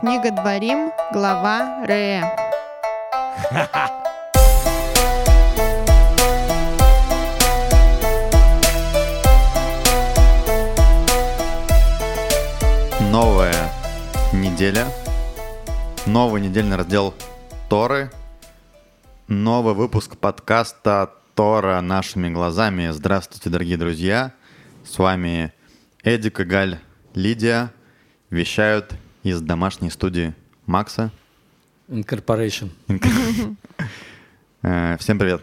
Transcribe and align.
Книга 0.00 0.30
Дворим, 0.30 0.92
глава 1.12 1.84
Ре. 1.84 2.22
Новая 13.10 13.52
неделя, 14.32 14.86
новый 16.06 16.42
недельный 16.42 16.76
раздел 16.76 17.12
Торы, 17.68 18.12
новый 19.26 19.74
выпуск 19.74 20.16
подкаста 20.16 21.10
Тора 21.34 21.80
нашими 21.80 22.28
глазами. 22.28 22.90
Здравствуйте, 22.92 23.50
дорогие 23.50 23.76
друзья! 23.76 24.32
С 24.84 24.96
вами 24.96 25.52
Эдик 26.04 26.38
и 26.38 26.44
Галь 26.44 26.78
Лидия 27.14 27.72
вещают 28.30 28.94
из 29.28 29.40
домашней 29.40 29.90
студии 29.90 30.34
Макса. 30.66 31.10
Incorporation. 31.88 32.70
Э, 34.62 34.96
Всем 34.98 35.18
привет. 35.18 35.42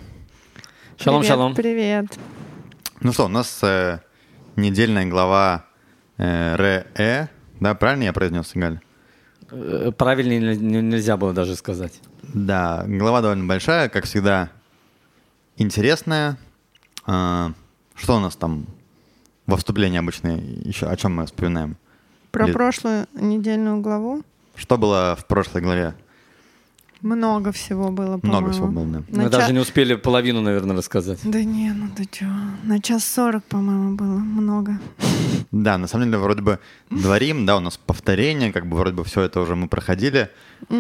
Шалом, 0.98 1.22
привет, 1.22 1.28
шалом. 1.36 1.56
Привет. 1.56 2.20
Ну 3.02 3.14
что, 3.14 3.26
у 3.26 3.30
нас 3.30 3.60
э, 3.64 4.00
недельная 4.56 5.06
глава 5.06 5.66
э, 6.18 6.56
Ре-Э, 6.56 7.28
да, 7.60 7.76
правильно 7.76 8.04
я 8.04 8.14
произнес, 8.14 8.52
Галь? 8.54 8.80
Э, 9.52 9.92
Правильнее 9.98 10.40
не- 10.40 10.58
не- 10.58 10.82
нельзя 10.82 11.18
было 11.18 11.34
даже 11.34 11.56
сказать. 11.56 12.00
Да, 12.34 12.84
глава 12.88 13.22
довольно 13.22 13.46
большая, 13.46 13.90
как 13.90 14.06
всегда, 14.06 14.50
интересная. 15.58 16.38
А, 17.06 17.52
Что 17.96 18.18
у 18.18 18.20
нас 18.20 18.36
там 18.36 18.66
во 19.46 19.58
вступлении 19.58 20.00
обычно 20.00 20.30
еще, 20.38 20.88
о 20.88 20.96
чем 20.98 21.16
мы 21.16 21.26
вспоминаем? 21.26 21.78
Про 22.36 22.48
Ли- 22.48 22.54
прошлую 22.54 23.08
недельную 23.14 23.80
главу 23.82 24.22
Что 24.56 24.78
было 24.78 25.16
в 25.20 25.26
прошлой 25.26 25.62
главе? 25.62 25.94
много 27.02 27.52
всего 27.52 27.92
было, 27.92 28.18
по-моему. 28.18 28.28
Много 28.42 28.52
всего 28.52 28.68
было, 28.68 28.86
да. 28.86 29.00
На 29.10 29.24
Мы 29.24 29.24
ча- 29.26 29.30
даже 29.38 29.54
не 29.54 29.60
успели 29.60 29.94
половину, 29.96 30.42
наверное, 30.42 30.76
рассказать. 30.76 31.20
Да 31.24 31.44
не, 31.44 31.72
ну 31.72 31.88
ты 31.96 32.06
чё. 32.12 32.26
На 32.64 32.80
час 32.82 33.06
сорок, 33.06 33.44
по-моему, 33.44 33.96
было 33.96 34.18
много. 34.18 34.80
Да, 35.52 35.78
на 35.78 35.88
самом 35.88 36.06
деле 36.08 36.18
вроде 36.18 36.42
бы 36.42 36.58
дворим, 36.90 37.46
да, 37.46 37.58
у 37.58 37.60
нас 37.60 37.78
повторение, 37.78 38.52
как 38.52 38.66
бы 38.66 38.76
вроде 38.78 38.96
бы 38.96 39.04
все 39.04 39.22
это 39.22 39.40
уже 39.40 39.56
мы 39.56 39.68
проходили. 39.68 40.30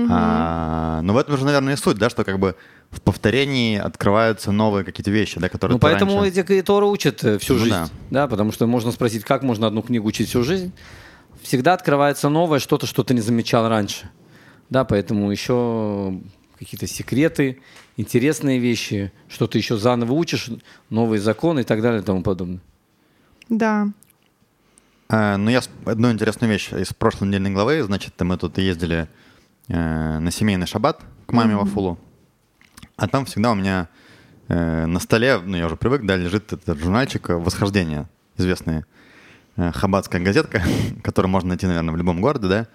А, 0.09 1.01
но 1.03 1.13
в 1.13 1.17
этом 1.17 1.37
же, 1.37 1.45
наверное, 1.45 1.73
и 1.75 1.77
суть, 1.77 1.97
да, 1.97 2.09
что 2.09 2.23
как 2.23 2.39
бы 2.39 2.55
в 2.89 3.01
повторении 3.01 3.77
открываются 3.77 4.51
новые 4.51 4.83
какие-то 4.83 5.11
вещи, 5.11 5.39
да, 5.39 5.47
которые 5.49 5.75
Ну, 5.75 5.79
поэтому 5.79 6.21
раньше- 6.21 6.39
эти 6.41 6.61
Торы 6.63 6.85
учат 6.87 7.23
э, 7.23 7.37
всю 7.37 7.53
Ну 7.53 7.59
жизнь. 7.59 7.71
да. 7.71 7.87
Да. 8.09 8.27
потому 8.27 8.51
что 8.51 8.65
можно 8.67 8.91
спросить, 8.91 9.23
как 9.23 9.43
можно 9.43 9.67
одну 9.67 9.81
книгу 9.83 10.07
учить 10.07 10.29
всю 10.29 10.43
жизнь. 10.43 10.71
Всегда 11.45 11.75
открывается 11.75 12.27
новое, 12.27 12.57
что-то, 12.57 12.87
что 12.87 13.03
ты 13.03 13.13
не 13.13 13.21
замечал 13.21 13.69
раньше. 13.69 14.09
Да, 14.71 14.83
поэтому 14.83 15.29
еще 15.29 16.19
какие-то 16.57 16.87
секреты, 16.87 17.61
интересные 17.97 18.57
вещи, 18.57 19.11
что 19.29 19.45
ты 19.45 19.59
еще 19.59 19.77
заново 19.77 20.13
учишь, 20.13 20.49
новые 20.89 21.21
законы 21.21 21.59
и 21.59 21.63
так 21.63 21.83
далее 21.83 22.01
и 22.01 22.03
тому 22.03 22.23
подобное. 22.23 22.61
Да. 23.47 23.89
А, 25.07 25.37
ну, 25.37 25.51
я 25.51 25.61
одну 25.85 26.11
интересную 26.11 26.51
вещь 26.51 26.73
из 26.73 26.91
прошлой 26.93 27.27
недельной 27.27 27.51
главы. 27.51 27.83
Значит, 27.83 28.19
мы 28.21 28.37
тут 28.37 28.57
ездили 28.57 29.07
э, 29.67 30.17
на 30.17 30.31
семейный 30.31 30.65
шаббат 30.65 31.03
к 31.27 31.31
маме 31.31 31.55
в 31.55 31.61
Афулу. 31.61 31.99
А 32.95 33.07
там 33.07 33.25
всегда 33.25 33.51
у 33.51 33.55
меня 33.55 33.87
э, 34.47 34.87
на 34.87 34.99
столе, 34.99 35.37
ну, 35.37 35.55
я 35.55 35.67
уже 35.67 35.75
привык, 35.75 36.07
да, 36.07 36.15
лежит 36.15 36.53
этот 36.53 36.79
журнальчик 36.79 37.29
«Восхождение», 37.29 38.09
известная 38.35 38.87
э, 39.57 39.71
хаббатская 39.71 40.21
газетка, 40.21 40.63
которую 41.03 41.31
можно 41.31 41.49
найти, 41.49 41.65
наверное, 41.67 41.93
в 41.93 41.97
любом 41.97 42.21
городе, 42.21 42.47
да. 42.47 42.67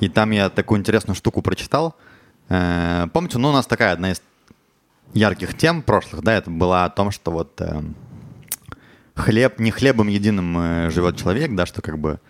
И 0.00 0.08
там 0.08 0.30
я 0.30 0.48
такую 0.48 0.80
интересную 0.80 1.16
штуку 1.16 1.42
прочитал. 1.42 1.96
Э, 2.48 3.06
помните, 3.12 3.38
ну, 3.38 3.50
у 3.50 3.52
нас 3.52 3.66
такая 3.66 3.92
одна 3.92 4.12
из 4.12 4.22
ярких 5.14 5.56
тем 5.56 5.82
прошлых, 5.82 6.22
да, 6.22 6.34
это 6.34 6.50
была 6.50 6.84
о 6.84 6.90
том, 6.90 7.10
что 7.10 7.30
вот 7.30 7.60
эм, 7.60 7.96
хлеб, 9.14 9.58
не 9.58 9.70
хлебом 9.70 10.08
единым 10.08 10.58
э, 10.58 10.90
живет 10.90 11.16
человек, 11.16 11.54
да, 11.54 11.66
что 11.66 11.82
как 11.82 11.98
бы 11.98 12.20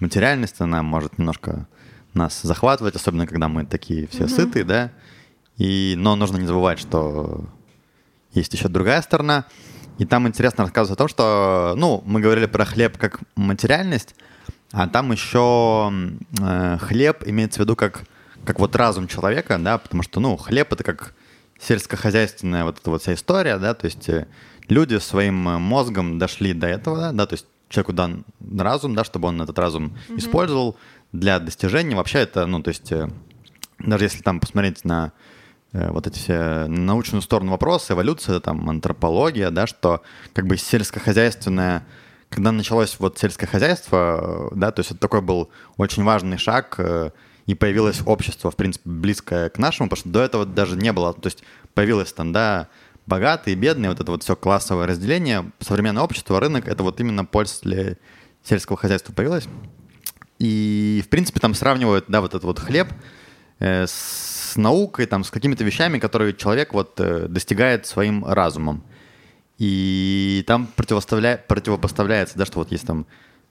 материальность, 0.00 0.60
она 0.60 0.82
может 0.82 1.18
немножко 1.18 1.66
нас 2.12 2.40
захватывать, 2.42 2.96
особенно 2.96 3.26
когда 3.26 3.48
мы 3.48 3.64
такие 3.66 4.06
все 4.06 4.28
сытые, 4.28 4.64
да, 4.64 4.92
и, 5.56 5.94
но 5.96 6.16
нужно 6.16 6.38
не 6.38 6.46
забывать, 6.46 6.78
что 6.78 7.44
есть 8.32 8.52
еще 8.52 8.68
другая 8.68 9.02
сторона, 9.02 9.46
и 9.98 10.04
там 10.04 10.26
интересно 10.26 10.64
рассказывать 10.64 10.98
о 10.98 11.02
том, 11.02 11.08
что, 11.08 11.74
ну, 11.76 12.02
мы 12.04 12.20
говорили 12.20 12.46
про 12.46 12.64
хлеб 12.64 12.98
как 12.98 13.20
материальность, 13.36 14.14
а 14.72 14.88
там 14.88 15.12
еще 15.12 15.92
э, 16.40 16.78
хлеб 16.80 17.22
имеется 17.26 17.60
в 17.60 17.64
виду 17.64 17.76
как, 17.76 18.02
как 18.44 18.58
вот 18.58 18.74
разум 18.74 19.06
человека, 19.06 19.58
да, 19.58 19.78
потому 19.78 20.02
что, 20.02 20.20
ну, 20.20 20.36
хлеб 20.36 20.72
это 20.72 20.82
как 20.82 21.14
сельскохозяйственная 21.60 22.64
вот 22.64 22.78
эта 22.80 22.90
вот 22.90 23.02
вся 23.02 23.14
история, 23.14 23.58
да, 23.58 23.74
то 23.74 23.84
есть 23.84 24.08
э, 24.08 24.26
люди 24.68 24.98
своим 24.98 25.48
э, 25.48 25.58
мозгом 25.58 26.18
дошли 26.18 26.52
до 26.54 26.66
этого, 26.66 26.96
да, 26.98 27.12
да, 27.12 27.26
то 27.26 27.34
есть 27.34 27.46
человеку 27.68 27.92
дан 27.92 28.24
разум, 28.58 28.94
да, 28.94 29.04
чтобы 29.04 29.28
он 29.28 29.40
этот 29.40 29.58
разум 29.58 29.96
использовал 30.16 30.76
для 31.12 31.38
достижения. 31.38 31.96
Вообще 31.96 32.18
это, 32.20 32.46
ну, 32.46 32.62
то 32.62 32.68
есть 32.68 32.90
э, 32.92 33.08
даже 33.78 34.04
если 34.04 34.22
там 34.22 34.40
посмотреть 34.40 34.84
на 34.84 35.12
вот 35.74 36.06
эти 36.06 36.18
все 36.18 36.66
научную 36.66 37.20
сторону 37.20 37.50
вопроса, 37.50 37.94
эволюция, 37.94 38.38
там, 38.40 38.70
антропология, 38.70 39.50
да, 39.50 39.66
что 39.66 40.02
как 40.32 40.46
бы 40.46 40.56
сельскохозяйственная, 40.56 41.84
когда 42.30 42.52
началось 42.52 42.96
вот 42.98 43.18
сельское 43.18 43.46
хозяйство, 43.46 44.50
э, 44.52 44.54
да, 44.56 44.70
то 44.70 44.80
есть 44.80 44.92
это 44.92 45.00
такой 45.00 45.20
был 45.20 45.50
очень 45.76 46.04
важный 46.04 46.38
шаг, 46.38 46.74
э, 46.78 47.10
и 47.46 47.54
появилось 47.54 48.02
общество, 48.06 48.50
в 48.50 48.56
принципе, 48.56 48.88
близкое 48.88 49.50
к 49.50 49.58
нашему, 49.58 49.88
потому 49.88 50.00
что 50.00 50.08
до 50.08 50.22
этого 50.22 50.46
даже 50.46 50.76
не 50.76 50.92
было, 50.92 51.12
то 51.12 51.26
есть 51.26 51.42
появилось 51.74 52.12
там, 52.12 52.32
да, 52.32 52.68
богатые, 53.06 53.54
бедные, 53.54 53.90
вот 53.90 54.00
это 54.00 54.10
вот 54.10 54.22
все 54.22 54.34
классовое 54.34 54.86
разделение, 54.86 55.50
современное 55.60 56.02
общество, 56.02 56.40
рынок, 56.40 56.68
это 56.68 56.82
вот 56.82 57.00
именно 57.00 57.24
после 57.24 57.98
сельского 58.42 58.78
хозяйства 58.78 59.12
появилось. 59.12 59.46
И, 60.38 61.02
в 61.04 61.08
принципе, 61.08 61.40
там 61.40 61.54
сравнивают, 61.54 62.06
да, 62.08 62.20
вот 62.20 62.30
этот 62.30 62.44
вот 62.44 62.58
хлеб 62.58 62.88
э, 63.60 63.86
с 64.54 64.56
наукой, 64.56 65.06
там, 65.06 65.24
с 65.24 65.30
какими-то 65.30 65.64
вещами, 65.64 65.98
которые 65.98 66.32
человек 66.32 66.74
вот 66.74 67.00
э, 67.00 67.26
достигает 67.28 67.86
своим 67.86 68.24
разумом. 68.24 68.84
И 69.58 70.44
там 70.46 70.68
противопоставляется, 70.76 72.38
да, 72.38 72.46
что 72.46 72.60
вот 72.60 72.70
есть 72.70 72.86
там 72.86 73.06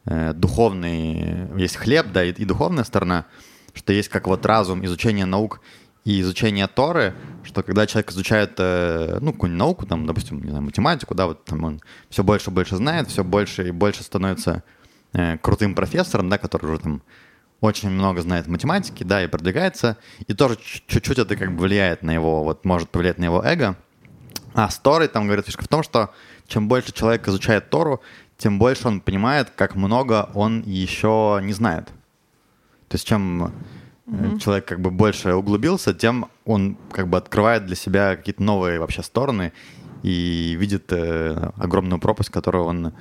э, 0.06 0.34
духовный, 0.34 1.60
есть 1.60 1.76
хлеб, 1.76 2.08
да, 2.14 2.24
и, 2.24 2.32
и 2.32 2.46
духовная 2.46 2.86
сторона, 2.86 3.26
что 3.74 3.92
есть 3.92 4.08
как 4.08 4.28
вот 4.28 4.46
разум, 4.46 4.86
изучение 4.86 5.26
наук 5.26 5.60
и 6.06 6.22
изучение 6.22 6.68
Торы, 6.68 7.14
что 7.44 7.64
когда 7.64 7.86
человек 7.86 8.12
изучает, 8.12 8.54
э, 8.60 9.18
ну, 9.20 9.34
какую-нибудь 9.34 9.60
науку, 9.60 9.86
там, 9.86 10.06
допустим, 10.06 10.42
не 10.42 10.50
знаю, 10.52 10.64
математику, 10.64 11.16
да, 11.16 11.28
вот 11.28 11.44
там 11.44 11.66
он 11.66 11.82
все 12.10 12.24
больше 12.24 12.50
и 12.50 12.54
больше 12.54 12.78
знает, 12.78 13.10
все 13.10 13.26
больше 13.26 13.68
и 13.68 13.72
больше 13.72 14.04
становится 14.04 14.64
крутым 15.42 15.76
профессором, 15.76 16.28
да, 16.28 16.40
который 16.40 16.72
уже 16.72 16.80
там 16.80 17.04
очень 17.64 17.90
много 17.90 18.22
знает 18.22 18.48
математики, 18.48 19.04
да, 19.04 19.24
и 19.24 19.28
продвигается, 19.28 19.96
и 20.28 20.34
тоже 20.34 20.58
чуть-чуть 20.58 21.18
это 21.18 21.38
как 21.38 21.56
бы 21.56 21.62
влияет 21.64 22.04
на 22.04 22.12
его, 22.12 22.44
вот 22.44 22.66
может 22.66 22.90
повлиять 22.90 23.20
на 23.20 23.24
его 23.24 23.42
эго. 23.42 23.78
А 24.54 24.70
с 24.70 24.78
Торой 24.80 25.08
там 25.08 25.28
говорит 25.28 25.46
фишка 25.46 25.64
в 25.64 25.70
том, 25.70 25.82
что 25.82 26.14
чем 26.46 26.68
больше 26.68 26.92
человек 26.92 27.26
изучает 27.30 27.70
Тору, 27.70 28.02
тем 28.38 28.60
больше 28.60 28.90
он 28.90 29.00
понимает, 29.00 29.50
как 29.56 29.76
много 29.76 30.30
он 30.34 30.62
еще 30.64 31.40
не 31.42 31.54
знает. 31.54 31.86
То 32.90 32.96
есть 32.96 33.08
чем 33.08 33.54
э, 34.08 34.38
человек 34.40 34.66
как 34.66 34.82
бы 34.82 34.92
больше 34.92 35.34
углубился, 35.34 35.94
тем 35.94 36.26
он 36.44 36.78
как 36.92 37.08
бы 37.08 37.18
открывает 37.18 37.66
для 37.66 37.78
себя 37.78 38.18
какие-то 38.18 38.44
новые 38.44 38.78
вообще 38.78 39.04
стороны 39.04 39.54
и 40.02 40.58
видит 40.60 40.92
э, 40.92 41.52
огромную 41.56 42.00
пропасть, 42.00 42.30
которую 42.30 42.66
он... 42.66 42.94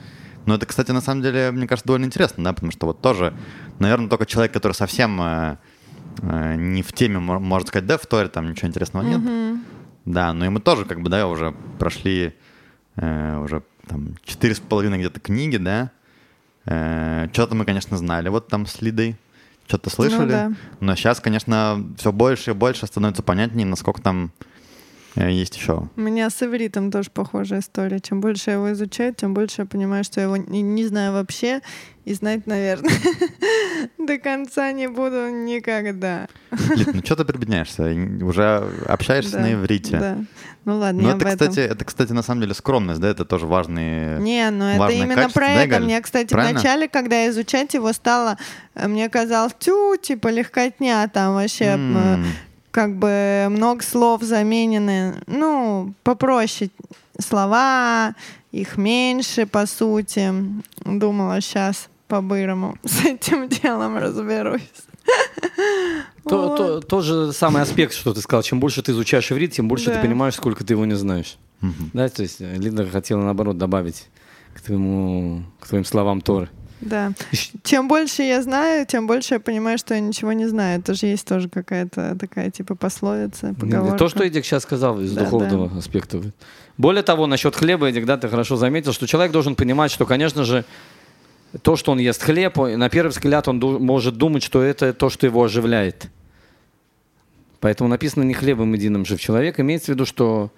Ну, 0.47 0.55
это, 0.55 0.67
кстати, 0.67 0.91
на 0.91 1.01
самом 1.01 1.23
деле, 1.23 1.51
мне 1.51 1.67
кажется, 1.67 1.87
довольно 1.87 2.07
интересно, 2.07 2.45
да, 2.45 2.53
потому 2.53 2.73
что 2.73 2.87
вот 2.87 3.01
тоже, 3.01 3.35
наверное, 3.79 4.09
только 4.09 4.27
человек, 4.27 4.53
который 4.53 4.73
совсем 4.73 5.21
э, 5.21 5.57
э, 6.23 6.55
не 6.57 6.83
в 6.83 6.93
теме, 6.93 7.19
мо- 7.19 7.39
может 7.39 7.69
сказать, 7.69 7.87
да, 7.87 7.97
в 7.97 8.07
Торе 8.07 8.29
там 8.29 8.51
ничего 8.51 8.69
интересного 8.69 9.05
нет. 9.05 9.61
Да, 10.05 10.33
но 10.33 10.47
и 10.47 10.49
мы 10.49 10.61
тоже 10.61 10.85
как 10.85 11.01
бы, 11.01 11.11
да, 11.11 11.29
уже 11.29 11.55
прошли 11.79 12.35
э, 12.97 13.39
уже 13.39 13.63
там 13.87 14.17
четыре 14.25 14.55
с 14.55 14.61
половиной 14.61 14.99
где-то 14.99 15.21
книги, 15.21 15.57
да. 15.59 15.91
что-то 17.33 17.55
мы, 17.55 17.65
конечно, 17.65 17.97
знали 17.97 18.29
вот 18.29 18.49
там 18.49 18.67
с 18.67 18.81
Лидой, 18.81 19.17
что-то 19.69 19.91
слышали. 19.91 20.31
да. 20.31 20.53
Но 20.81 20.97
сейчас, 20.97 21.21
конечно, 21.21 21.85
все 21.99 22.13
больше 22.13 22.51
и 22.51 22.55
больше 22.55 22.87
становится 22.87 23.23
понятнее, 23.23 23.67
насколько 23.67 24.01
там 24.03 24.33
Э, 24.37 24.52
Есть 25.17 25.57
еще. 25.57 25.89
У 25.97 26.01
меня 26.01 26.31
с 26.31 26.43
ивритом 26.43 26.91
тоже 26.91 27.11
похожая 27.11 27.61
история. 27.61 28.01
Чем 28.01 28.21
больше 28.21 28.51
я 28.51 28.55
его 28.57 28.73
изучаю, 28.73 29.15
тем 29.15 29.35
больше 29.35 29.63
я 29.63 29.67
понимаю, 29.67 30.05
что 30.05 30.21
я 30.21 30.25
его 30.27 30.37
не, 30.37 30.63
не 30.63 30.85
знаю 30.87 31.13
вообще. 31.13 31.61
И 32.05 32.15
знать, 32.15 32.49
наверное, 32.49 32.91
до 33.99 34.19
конца 34.19 34.73
не 34.73 34.89
буду 34.89 35.29
никогда. 35.29 36.27
Лид, 36.75 36.95
ну 36.95 37.01
что 37.05 37.15
ты 37.15 37.25
прибедняешься? 37.25 37.85
Уже 38.25 38.69
общаешься 38.87 39.37
Да, 39.37 39.41
на 39.43 39.53
иврите. 39.53 39.99
Да. 39.99 40.19
Ну 40.65 40.79
ладно, 40.79 41.01
не 41.01 41.07
это, 41.09 41.17
этом. 41.29 41.31
кстати, 41.31 41.61
это, 41.61 41.85
кстати, 41.85 42.13
на 42.13 42.23
самом 42.23 42.41
деле 42.41 42.55
скромность, 42.55 43.01
да, 43.01 43.09
это 43.09 43.25
тоже 43.25 43.47
важный... 43.47 44.19
Не, 44.21 44.51
ну 44.51 44.65
это 44.65 44.89
именно 44.93 45.15
качество, 45.15 45.41
про 45.41 45.47
да, 45.47 45.53
это. 45.61 45.71
Галь? 45.71 45.85
Мне, 45.85 46.01
кстати, 46.01 46.33
Правильно? 46.33 46.59
вначале, 46.61 46.89
когда 46.89 47.29
изучать 47.29 47.75
его 47.75 47.93
стало, 47.93 48.37
э, 48.75 48.89
мне 48.89 49.09
казалось, 49.09 49.55
тю, 49.59 49.97
типа 49.97 50.29
легкотня, 50.29 51.09
там 51.13 51.35
вообще 51.35 51.65
э, 51.65 51.75
М, 51.75 52.25
как 52.73 52.97
бы 52.97 53.47
много 53.49 53.83
слов 53.85 54.23
заменены. 54.23 55.15
Ну, 55.29 55.95
попроще 56.03 56.71
слова, 57.21 58.15
их 58.51 58.77
меньше, 58.77 59.47
по 59.47 59.67
сути. 59.67 60.33
Думала, 60.85 61.41
сейчас 61.41 61.89
по-бырому 62.09 62.77
с 62.85 63.05
этим 63.05 63.49
делом 63.49 63.97
разберусь. 63.97 64.63
То, 66.25 66.49
Вот. 66.49 66.57
то- 66.57 66.81
тот 66.81 67.05
же 67.05 67.33
самый 67.33 67.63
аспект, 67.63 67.93
что 67.95 68.15
ты 68.15 68.21
сказал. 68.21 68.43
Чем 68.43 68.61
больше 68.61 68.83
ты 68.83 68.93
изучаешь 68.93 69.31
иврит, 69.33 69.53
тем 69.53 69.69
больше 69.69 69.87
Да. 69.91 69.97
ты 69.97 70.01
понимаешь, 70.07 70.35
сколько 70.35 70.65
ты 70.65 70.75
его 70.75 70.85
не 70.87 70.95
знаешь. 70.97 71.37
мгм. 71.61 71.91
Да, 71.93 72.09
то 72.09 72.23
есть 72.23 72.41
Лида 72.41 72.87
хотела, 72.89 73.21
наоборот, 73.23 73.57
добавить 73.59 74.09
к, 74.55 74.61
твоему, 74.61 75.43
к 75.61 75.69
твоим 75.69 75.85
словам 75.85 76.21
Торы. 76.21 76.49
Да. 76.83 77.13
Чем 77.63 77.89
больше 77.89 78.23
я 78.23 78.43
знаю, 78.43 78.87
тем 78.87 79.07
больше 79.07 79.35
я 79.35 79.41
понимаю, 79.41 79.79
что 79.79 79.95
я 79.95 80.01
ничего 80.01 80.33
не 80.33 80.47
знаю. 80.47 80.81
Это 80.81 80.95
же 80.95 81.07
есть 81.07 81.27
тоже 81.27 81.49
какая-то 81.49 82.17
такая 82.19 82.51
типа 82.51 82.75
пословица, 82.75 83.55
поговорка. 83.59 83.97
То, 83.97 84.09
что 84.09 84.25
Эдик 84.25 84.45
сейчас 84.45 84.65
сказал 84.65 85.01
из 85.01 85.13
Да, 85.13 85.25
духовного 85.25 85.79
аспекта. 85.79 86.21
Более 86.77 87.03
того, 87.03 87.27
насчет 87.27 87.55
хлеба, 87.55 87.89
Эдик, 87.89 88.05
да, 88.05 88.17
ты 88.17 88.29
хорошо 88.29 88.57
заметил, 88.57 88.93
что 88.93 89.07
человек 89.07 89.33
должен 89.33 89.55
понимать, 89.55 89.91
что, 89.91 90.07
конечно 90.07 90.45
же, 90.45 90.65
то, 91.63 91.77
что 91.77 91.93
он 91.93 91.99
ест 91.99 92.23
хлеб, 92.23 92.57
на 92.57 92.89
первый 92.89 93.11
взгляд 93.11 93.47
он 93.47 93.59
может 93.59 94.17
думать, 94.17 94.43
что 94.43 94.63
это 94.63 94.93
то, 94.93 95.11
что 95.11 95.27
его 95.27 95.45
оживляет. 95.45 96.11
Поэтому 97.61 97.89
написано 97.89 98.25
не 98.25 98.35
хлебом 98.35 98.73
единым 98.73 99.05
жив 99.05 99.21
человек. 99.21 99.61
Имеется 99.61 99.87
в 99.87 99.89
виду, 99.91 100.05
что 100.05 100.51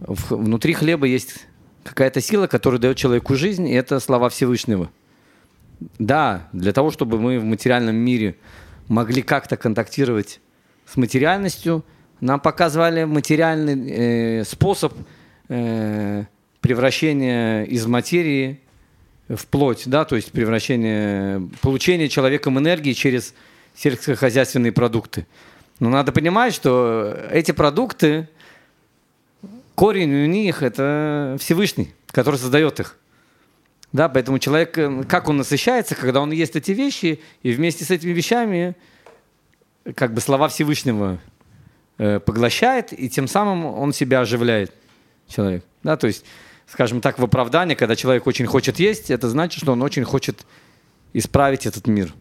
внутри 0.00 0.72
хлеба 0.72 1.06
есть 1.06 1.46
какая-то 1.84 2.20
сила, 2.20 2.46
которая 2.46 2.80
дает 2.80 2.96
человеку 2.96 3.34
жизнь, 3.34 3.68
и 3.68 3.72
это 3.72 4.00
слова 4.00 4.28
Всевышнего. 4.30 4.90
Да, 5.98 6.48
для 6.52 6.72
того, 6.72 6.90
чтобы 6.90 7.18
мы 7.18 7.38
в 7.38 7.44
материальном 7.44 7.96
мире 7.96 8.36
могли 8.88 9.22
как-то 9.22 9.56
контактировать 9.56 10.40
с 10.86 10.96
материальностью, 10.96 11.84
нам 12.20 12.38
показывали 12.40 13.04
материальный 13.04 13.90
э, 14.40 14.44
способ 14.44 14.92
э, 15.48 16.24
превращения 16.60 17.64
из 17.64 17.86
материи 17.86 18.60
в 19.28 19.46
плоть, 19.46 19.84
да, 19.86 20.04
то 20.04 20.16
есть 20.16 20.32
превращение, 20.32 21.48
получение 21.62 22.08
человеком 22.08 22.58
энергии 22.58 22.92
через 22.92 23.32
сельскохозяйственные 23.74 24.72
продукты. 24.72 25.26
Но 25.78 25.88
надо 25.88 26.12
понимать, 26.12 26.52
что 26.52 27.16
эти 27.30 27.52
продукты, 27.52 28.28
корень 29.74 30.12
у 30.24 30.26
них 30.26 30.62
это 30.62 31.36
Всевышний, 31.40 31.94
который 32.10 32.36
создает 32.36 32.80
их. 32.80 32.96
Да, 33.92 34.08
поэтому 34.08 34.38
человек, 34.38 34.78
э, 34.78 35.04
как 35.04 35.28
он 35.28 35.38
насыщается, 35.38 35.94
когда 35.94 36.20
он 36.20 36.30
ест 36.30 36.54
эти 36.56 36.72
вещи, 36.72 37.20
и 37.42 37.52
вместе 37.52 37.84
с 37.84 37.90
этими 37.90 38.12
вещами 38.12 38.76
как 39.96 40.14
бы 40.14 40.20
слова 40.20 40.48
Всевышнего 40.48 41.18
э, 41.98 42.20
поглощает, 42.20 42.92
и 42.92 43.08
тем 43.08 43.26
самым 43.26 43.64
он 43.64 43.92
себя 43.92 44.20
оживляет, 44.20 44.72
человек. 45.26 45.64
Да, 45.82 45.96
то 45.96 46.06
есть, 46.06 46.24
скажем 46.66 47.00
так, 47.00 47.18
в 47.18 47.24
оправдание, 47.24 47.74
когда 47.74 47.96
человек 47.96 48.26
очень 48.26 48.46
хочет 48.46 48.78
есть, 48.78 49.10
это 49.10 49.28
значит, 49.28 49.62
что 49.62 49.72
он 49.72 49.82
очень 49.82 50.04
хочет 50.04 50.46
исправить 51.12 51.66
этот 51.66 51.86
мир. 51.88 52.14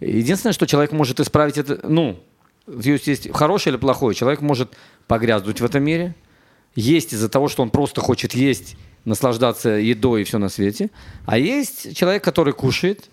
Единственное, 0.00 0.52
что 0.52 0.66
человек 0.66 0.90
может 0.90 1.20
исправить 1.20 1.58
это, 1.58 1.80
ну, 1.88 2.20
есть, 2.66 3.06
есть 3.06 3.32
хорошее 3.32 3.74
или 3.74 3.80
плохое. 3.80 4.16
Человек 4.16 4.40
может 4.40 4.76
погрязнуть 5.06 5.60
в 5.60 5.64
этом 5.64 5.84
мире, 5.84 6.14
есть 6.74 7.12
из-за 7.12 7.28
того, 7.28 7.48
что 7.48 7.62
он 7.62 7.70
просто 7.70 8.00
хочет 8.00 8.34
есть, 8.34 8.76
наслаждаться 9.04 9.70
едой 9.70 10.22
и 10.22 10.24
все 10.24 10.38
на 10.38 10.48
свете. 10.48 10.90
А 11.26 11.38
есть 11.38 11.96
человек, 11.96 12.22
который 12.24 12.52
кушает 12.52 13.08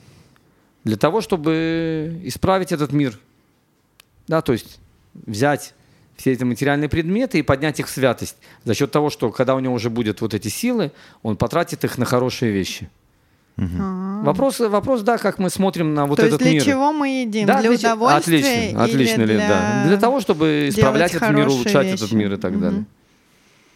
для 0.83 0.97
того, 0.97 1.21
чтобы 1.21 2.19
исправить 2.24 2.71
этот 2.71 2.91
мир. 2.91 3.19
Да, 4.27 4.41
то 4.41 4.53
есть 4.53 4.80
взять 5.13 5.74
все 6.15 6.33
эти 6.33 6.44
материальные 6.44 6.89
предметы 6.89 7.39
и 7.39 7.41
поднять 7.41 7.80
их 7.80 7.88
в 7.88 7.89
святость. 7.89 8.38
За 8.65 8.74
счет 8.74 8.91
того, 8.91 9.09
что 9.09 9.31
когда 9.31 9.56
у 9.56 9.59
него 9.59 9.74
уже 9.74 9.89
будут 9.89 10.21
вот 10.21 10.33
эти 10.33 10.50
силы, 10.50 10.91
он 11.24 11.38
потратит 11.38 11.83
их 11.83 11.97
на 11.97 12.06
хорошие 12.06 12.51
вещи. 12.51 12.89
А. 13.57 14.21
Вопрос, 14.24 14.59
вопрос, 14.59 15.01
да, 15.01 15.18
как 15.18 15.38
мы 15.39 15.50
смотрим 15.50 15.94
на 15.94 16.06
вот 16.06 16.15
То 16.18 16.24
есть 16.24 16.36
этот 16.36 16.44
для 16.45 16.53
мир. 16.53 16.63
чего 16.63 16.94
мы 16.94 17.21
едим? 17.24 17.45
Да, 17.45 17.59
для 17.62 17.69
для 17.71 17.77
удовольствия 17.77 18.39
Отлично, 18.39 18.83
отлично, 18.83 19.21
или 19.24 19.27
Лен, 19.33 19.38
для... 19.38 19.47
да. 19.50 19.83
Для 19.88 19.97
того, 19.97 20.21
чтобы 20.21 20.68
исправлять 20.69 21.13
этот 21.13 21.31
мир, 21.31 21.47
улучшать 21.47 21.88
вещи? 21.88 21.95
этот 21.95 22.12
мир 22.13 22.33
и 22.33 22.38
так 22.38 22.51
Мгм. 22.51 22.62
далее. 22.62 22.86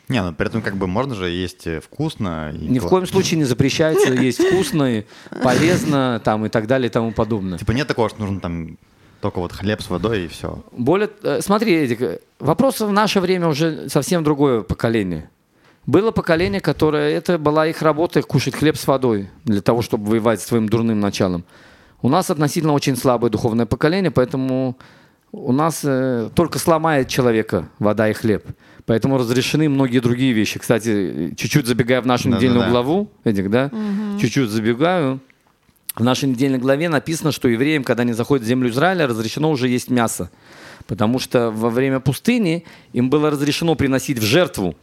Не, 0.09 0.21
ну 0.21 0.33
при 0.33 0.47
этом 0.47 0.61
как 0.61 0.75
бы 0.75 0.87
можно 0.87 1.15
же 1.15 1.29
есть 1.29 1.65
э, 1.65 1.79
вкусно. 1.79 2.51
и 2.53 2.67
Ни 2.67 2.79
в 2.79 2.85
кла- 2.85 2.89
коем 2.89 3.07
случае 3.07 3.37
не 3.37 3.45
запрещается 3.45 4.13
есть 4.13 4.39
вкусно, 4.43 5.03
полезно 5.43 6.21
там, 6.23 6.45
и 6.45 6.49
так 6.49 6.67
далее 6.67 6.89
и 6.89 6.91
тому 6.91 7.11
подобное. 7.11 7.57
Типа 7.57 7.71
нет 7.71 7.87
такого, 7.87 8.09
что 8.09 8.19
нужно 8.21 8.39
там 8.39 8.77
только 9.21 9.39
вот 9.39 9.53
хлеб 9.53 9.81
с 9.81 9.89
водой 9.89 10.25
и 10.25 10.27
все. 10.27 10.61
Более, 10.73 11.09
э, 11.23 11.39
смотри, 11.41 11.73
Эдик, 11.73 12.01
э, 12.01 12.19
вопрос 12.39 12.81
в 12.81 12.91
наше 12.91 13.21
время 13.21 13.47
уже 13.47 13.87
совсем 13.89 14.23
другое 14.23 14.61
поколение. 14.61 15.29
Было 15.85 16.11
поколение, 16.11 16.59
которое, 16.59 17.09
это 17.15 17.37
была 17.37 17.67
их 17.67 17.81
работа, 17.81 18.21
кушать 18.21 18.55
хлеб 18.55 18.77
с 18.77 18.85
водой, 18.87 19.29
для 19.45 19.61
того, 19.61 19.81
чтобы 19.81 20.09
воевать 20.09 20.41
с 20.41 20.45
своим 20.45 20.67
дурным 20.67 20.99
началом. 20.99 21.45
У 22.01 22.09
нас 22.09 22.29
относительно 22.29 22.73
очень 22.73 22.97
слабое 22.97 23.31
духовное 23.31 23.65
поколение, 23.65 24.11
поэтому 24.11 24.77
у 25.31 25.51
нас 25.53 25.81
э, 25.83 26.29
только 26.35 26.59
сломает 26.59 27.07
человека 27.07 27.69
вода 27.79 28.09
и 28.09 28.13
хлеб. 28.13 28.45
Поэтому 28.85 29.17
разрешены 29.17 29.69
многие 29.69 29.99
другие 29.99 30.33
вещи. 30.33 30.59
Кстати, 30.59 31.33
чуть-чуть 31.37 31.65
забегая 31.65 32.01
в 32.01 32.05
нашу 32.05 32.25
Да-да-да. 32.25 32.37
недельную 32.45 32.69
главу, 32.69 33.09
Эдик, 33.23 33.49
да? 33.49 33.71
Чуть-чуть 34.19 34.49
забегаю. 34.49 35.19
В 35.95 36.03
нашей 36.03 36.27
недельной 36.27 36.57
главе 36.57 36.89
написано, 36.89 37.31
что 37.31 37.47
евреям, 37.47 37.83
когда 37.83 38.01
они 38.01 38.13
заходят 38.13 38.43
в 38.43 38.47
землю 38.47 38.69
Израиля, 38.69 39.07
разрешено 39.07 39.51
уже 39.51 39.67
есть 39.69 39.89
мясо. 39.89 40.29
Потому 40.87 41.19
что 41.19 41.49
во 41.51 41.69
время 41.69 41.99
пустыни 42.01 42.65
им 42.91 43.09
было 43.09 43.29
разрешено 43.29 43.75
приносить 43.75 44.19
в 44.19 44.23
жертву 44.23 44.75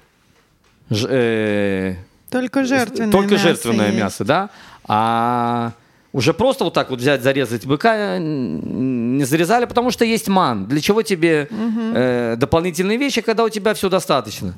ж- 0.89 1.07
э, 1.11 1.95
Только 2.31 2.65
жертвенное 2.65 3.13
только 3.13 3.33
мясо 3.35 3.45
жертвенное 3.49 3.87
есть. 3.89 3.99
мясо, 3.99 4.25
да. 4.25 4.51
А 4.85 5.73
уже 6.13 6.35
просто 6.35 6.65
вот 6.65 6.75
так 6.75 6.91
вот 6.91 7.01
взять, 7.01 7.23
зарезать 7.23 7.67
быка 7.67 8.17
э, 8.17 8.19
не 8.19 9.25
зарезали, 9.25 9.67
потому 9.67 9.91
что 9.91 10.05
есть 10.05 10.29
ман. 10.29 10.67
Для 10.67 10.81
чего 10.81 11.03
тебе 11.03 11.49
э, 11.51 12.37
дополнительные 12.37 12.99
вещи, 12.99 13.21
когда 13.21 13.45
у 13.45 13.49
тебя 13.49 13.75
все 13.75 13.89
достаточно? 13.89 14.55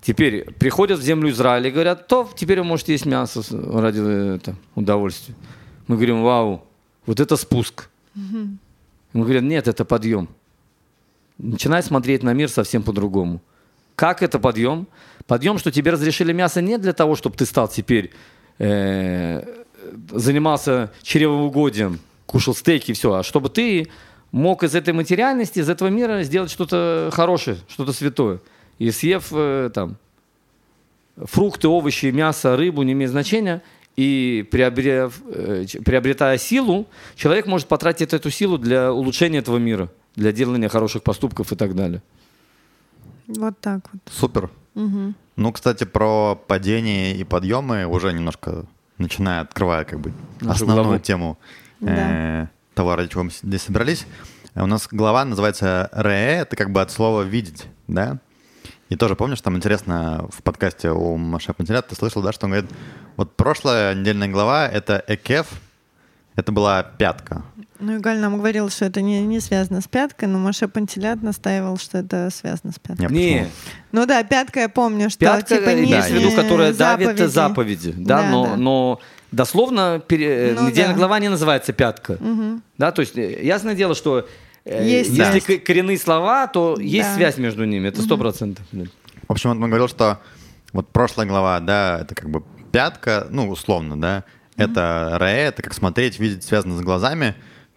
Теперь 0.00 0.44
приходят 0.54 0.98
в 0.98 1.02
землю 1.02 1.30
Израиля 1.30 1.68
и 1.68 1.72
говорят, 1.72 2.06
то 2.06 2.28
теперь 2.36 2.58
вы 2.58 2.64
можете 2.64 2.92
есть 2.92 3.06
мясо 3.06 3.42
ради 3.50 4.00
э, 4.00 4.36
это, 4.36 4.56
удовольствия. 4.74 5.34
Мы 5.88 5.96
говорим, 5.96 6.22
вау, 6.22 6.64
вот 7.06 7.20
это 7.20 7.36
спуск. 7.36 7.88
Мы 8.14 9.24
говорим, 9.24 9.48
нет, 9.48 9.68
это 9.68 9.84
подъем. 9.84 10.28
Начинай 11.38 11.82
смотреть 11.82 12.22
на 12.22 12.32
мир 12.32 12.48
совсем 12.48 12.82
по-другому. 12.82 13.40
Как 13.96 14.22
это 14.22 14.38
подъем? 14.38 14.86
Подъем, 15.26 15.58
что 15.58 15.70
тебе 15.70 15.90
разрешили 15.90 16.32
мясо 16.32 16.60
не 16.60 16.78
для 16.78 16.92
того, 16.92 17.16
чтобы 17.16 17.36
ты 17.36 17.44
стал 17.44 17.68
теперь 17.68 18.12
э, 18.58 19.61
занимался 20.10 20.90
чревоугодием, 21.02 21.98
кушал 22.26 22.54
стейки 22.54 22.90
и 22.90 22.94
все, 22.94 23.14
а 23.14 23.22
чтобы 23.22 23.48
ты 23.48 23.88
мог 24.30 24.62
из 24.64 24.74
этой 24.74 24.94
материальности, 24.94 25.58
из 25.60 25.68
этого 25.68 25.88
мира 25.88 26.22
сделать 26.22 26.50
что-то 26.50 27.10
хорошее, 27.12 27.58
что-то 27.68 27.92
святое. 27.92 28.40
И 28.78 28.90
съев 28.90 29.28
э, 29.32 29.70
там 29.72 29.96
фрукты, 31.16 31.68
овощи, 31.68 32.06
мясо, 32.06 32.56
рыбу, 32.56 32.82
не 32.82 32.92
имеет 32.92 33.10
значения, 33.10 33.62
и 33.96 34.48
приобрев, 34.50 35.20
э, 35.26 35.66
приобретая 35.84 36.38
силу, 36.38 36.86
человек 37.14 37.46
может 37.46 37.68
потратить 37.68 38.14
эту 38.14 38.30
силу 38.30 38.58
для 38.58 38.92
улучшения 38.92 39.38
этого 39.38 39.58
мира, 39.58 39.90
для 40.16 40.32
делания 40.32 40.68
хороших 40.68 41.02
поступков 41.02 41.52
и 41.52 41.56
так 41.56 41.74
далее. 41.74 42.02
Вот 43.26 43.58
так 43.60 43.80
вот. 43.92 44.02
Супер. 44.10 44.50
Мгм. 44.74 45.14
Ну, 45.36 45.52
кстати, 45.52 45.84
про 45.84 46.34
падение 46.34 47.16
и 47.16 47.24
подъемы 47.24 47.86
уже 47.86 48.12
немножко 48.12 48.66
начиная, 48.98 49.40
открывая 49.40 49.84
как 49.84 50.00
бы 50.00 50.12
Нашу 50.40 50.64
основную 50.64 50.84
главу. 50.84 50.98
тему 51.00 51.38
Да. 51.80 52.42
э, 52.42 52.46
того, 52.74 52.96
ради 52.96 53.08
чего 53.10 53.24
мы 53.24 53.30
здесь 53.30 53.62
собрались. 53.62 54.06
Э, 54.54 54.62
У 54.62 54.66
нас 54.66 54.88
глава 54.90 55.24
называется 55.24 55.88
«Ре», 55.92 56.38
это 56.40 56.56
как 56.56 56.70
бы 56.70 56.80
от 56.80 56.90
слова 56.90 57.22
«видеть», 57.22 57.66
да? 57.88 58.18
И 58.88 58.96
тоже 58.96 59.16
помнишь, 59.16 59.40
там 59.40 59.56
интересно 59.56 60.28
в 60.30 60.42
подкасте 60.42 60.90
у 60.90 61.16
Маша 61.16 61.54
Пантелят 61.54 61.88
ты 61.88 61.94
слышал, 61.94 62.20
да, 62.22 62.32
что 62.32 62.46
он 62.46 62.52
говорит, 62.52 62.70
вот 63.16 63.36
прошлая 63.36 63.94
недельная 63.94 64.28
глава— 64.28 64.68
это 64.68 65.02
«экеф», 65.06 65.46
Это 66.34 66.50
была 66.50 66.82
пятка. 66.82 67.42
Ну, 67.82 67.96
Игаль 67.98 68.18
нам 68.18 68.38
говорил, 68.38 68.70
что 68.70 68.84
это 68.84 69.02
не, 69.02 69.20
не 69.22 69.40
связано 69.40 69.80
с 69.80 69.88
пяткой, 69.88 70.28
но 70.28 70.38
Маша 70.38 70.68
Пантелят 70.68 71.20
настаивал, 71.22 71.76
что 71.78 71.98
это 71.98 72.30
связано 72.30 72.72
с 72.72 72.78
пяткой. 72.78 73.08
Не, 73.08 73.12
Не, 73.12 73.38
почему? 73.40 73.50
Ну 73.90 74.06
да, 74.06 74.22
пятка 74.22 74.60
я 74.60 74.68
помню, 74.68 75.10
что 75.10 75.18
пятка 75.18 75.56
типа 75.58 75.74
имеется 75.74 76.10
в 76.10 76.14
виду, 76.14 76.30
которая 76.30 76.72
давит 76.72 77.06
заповеди. 77.18 77.32
заповеди, 77.32 77.94
да, 77.96 78.22
Да, 78.22 78.30
но, 78.30 78.46
да. 78.46 78.56
но 78.56 79.00
дословно 79.32 80.00
пере- 80.06 80.50
э, 80.50 80.54
Ну 80.54 80.68
недельная 80.68 80.92
да. 80.94 80.98
глава 80.98 81.18
не 81.18 81.28
называется 81.28 81.72
пятка, 81.72 82.18
Мгм. 82.20 82.62
да, 82.78 82.92
то 82.92 83.00
есть 83.00 83.18
э, 83.18 83.42
ясное 83.44 83.74
дело, 83.74 83.94
что 83.96 84.28
э, 84.64 84.88
Есть 84.88 85.10
если 85.10 85.40
связь. 85.40 85.62
коренные 85.64 85.98
слова, 85.98 86.46
то 86.46 86.76
есть 86.78 87.08
Да. 87.08 87.14
связь 87.16 87.36
между 87.38 87.64
ними, 87.64 87.88
это 87.88 88.00
сто 88.00 88.16
процентов. 88.16 88.64
В 88.72 89.32
общем, 89.32 89.50
он 89.50 89.58
говорил, 89.60 89.88
что 89.88 90.20
вот 90.72 90.88
прошлая 90.90 91.26
глава, 91.26 91.58
да, 91.58 91.98
это 92.02 92.14
как 92.14 92.30
бы 92.30 92.44
пятка, 92.70 93.26
ну, 93.30 93.48
условно, 93.48 94.00
да, 94.00 94.22
это 94.56 95.16
ре, 95.20 95.30
это 95.48 95.62
как 95.62 95.74
смотреть, 95.74 96.20
видеть, 96.20 96.44
связано 96.44 96.76
с 96.78 96.80
глазами. 96.80 97.34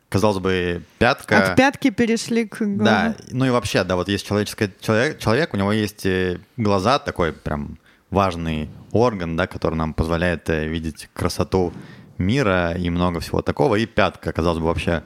Казалось 0.09 0.39
бы, 0.39 0.83
пятка... 0.99 1.51
От 1.51 1.55
пятки 1.55 1.89
перешли 1.89 2.47
к 2.47 2.59
глазу. 2.59 2.83
Да, 2.83 3.15
ну 3.31 3.45
и 3.45 3.49
вообще, 3.49 3.83
да, 3.83 3.95
вот 3.95 4.07
есть 4.07 4.25
человеческий 4.25 4.69
человек, 4.79 5.19
человек, 5.19 5.53
у 5.53 5.57
него 5.57 5.71
есть 5.71 6.05
э, 6.05 6.39
глаза, 6.57 6.99
такой 6.99 7.33
прям 7.33 7.77
важный 8.11 8.69
орган, 8.91 9.35
да, 9.35 9.47
который 9.47 9.75
нам 9.75 9.93
позволяет 9.93 10.49
э, 10.49 10.67
видеть 10.67 11.09
красоту 11.13 11.73
мира 12.17 12.73
и 12.73 12.89
много 12.89 13.19
всего 13.19 13.41
такого. 13.41 13.75
И 13.75 13.85
пятка, 13.85 14.31
казалось 14.31 14.59
бы, 14.59 14.67
вообще 14.67 15.03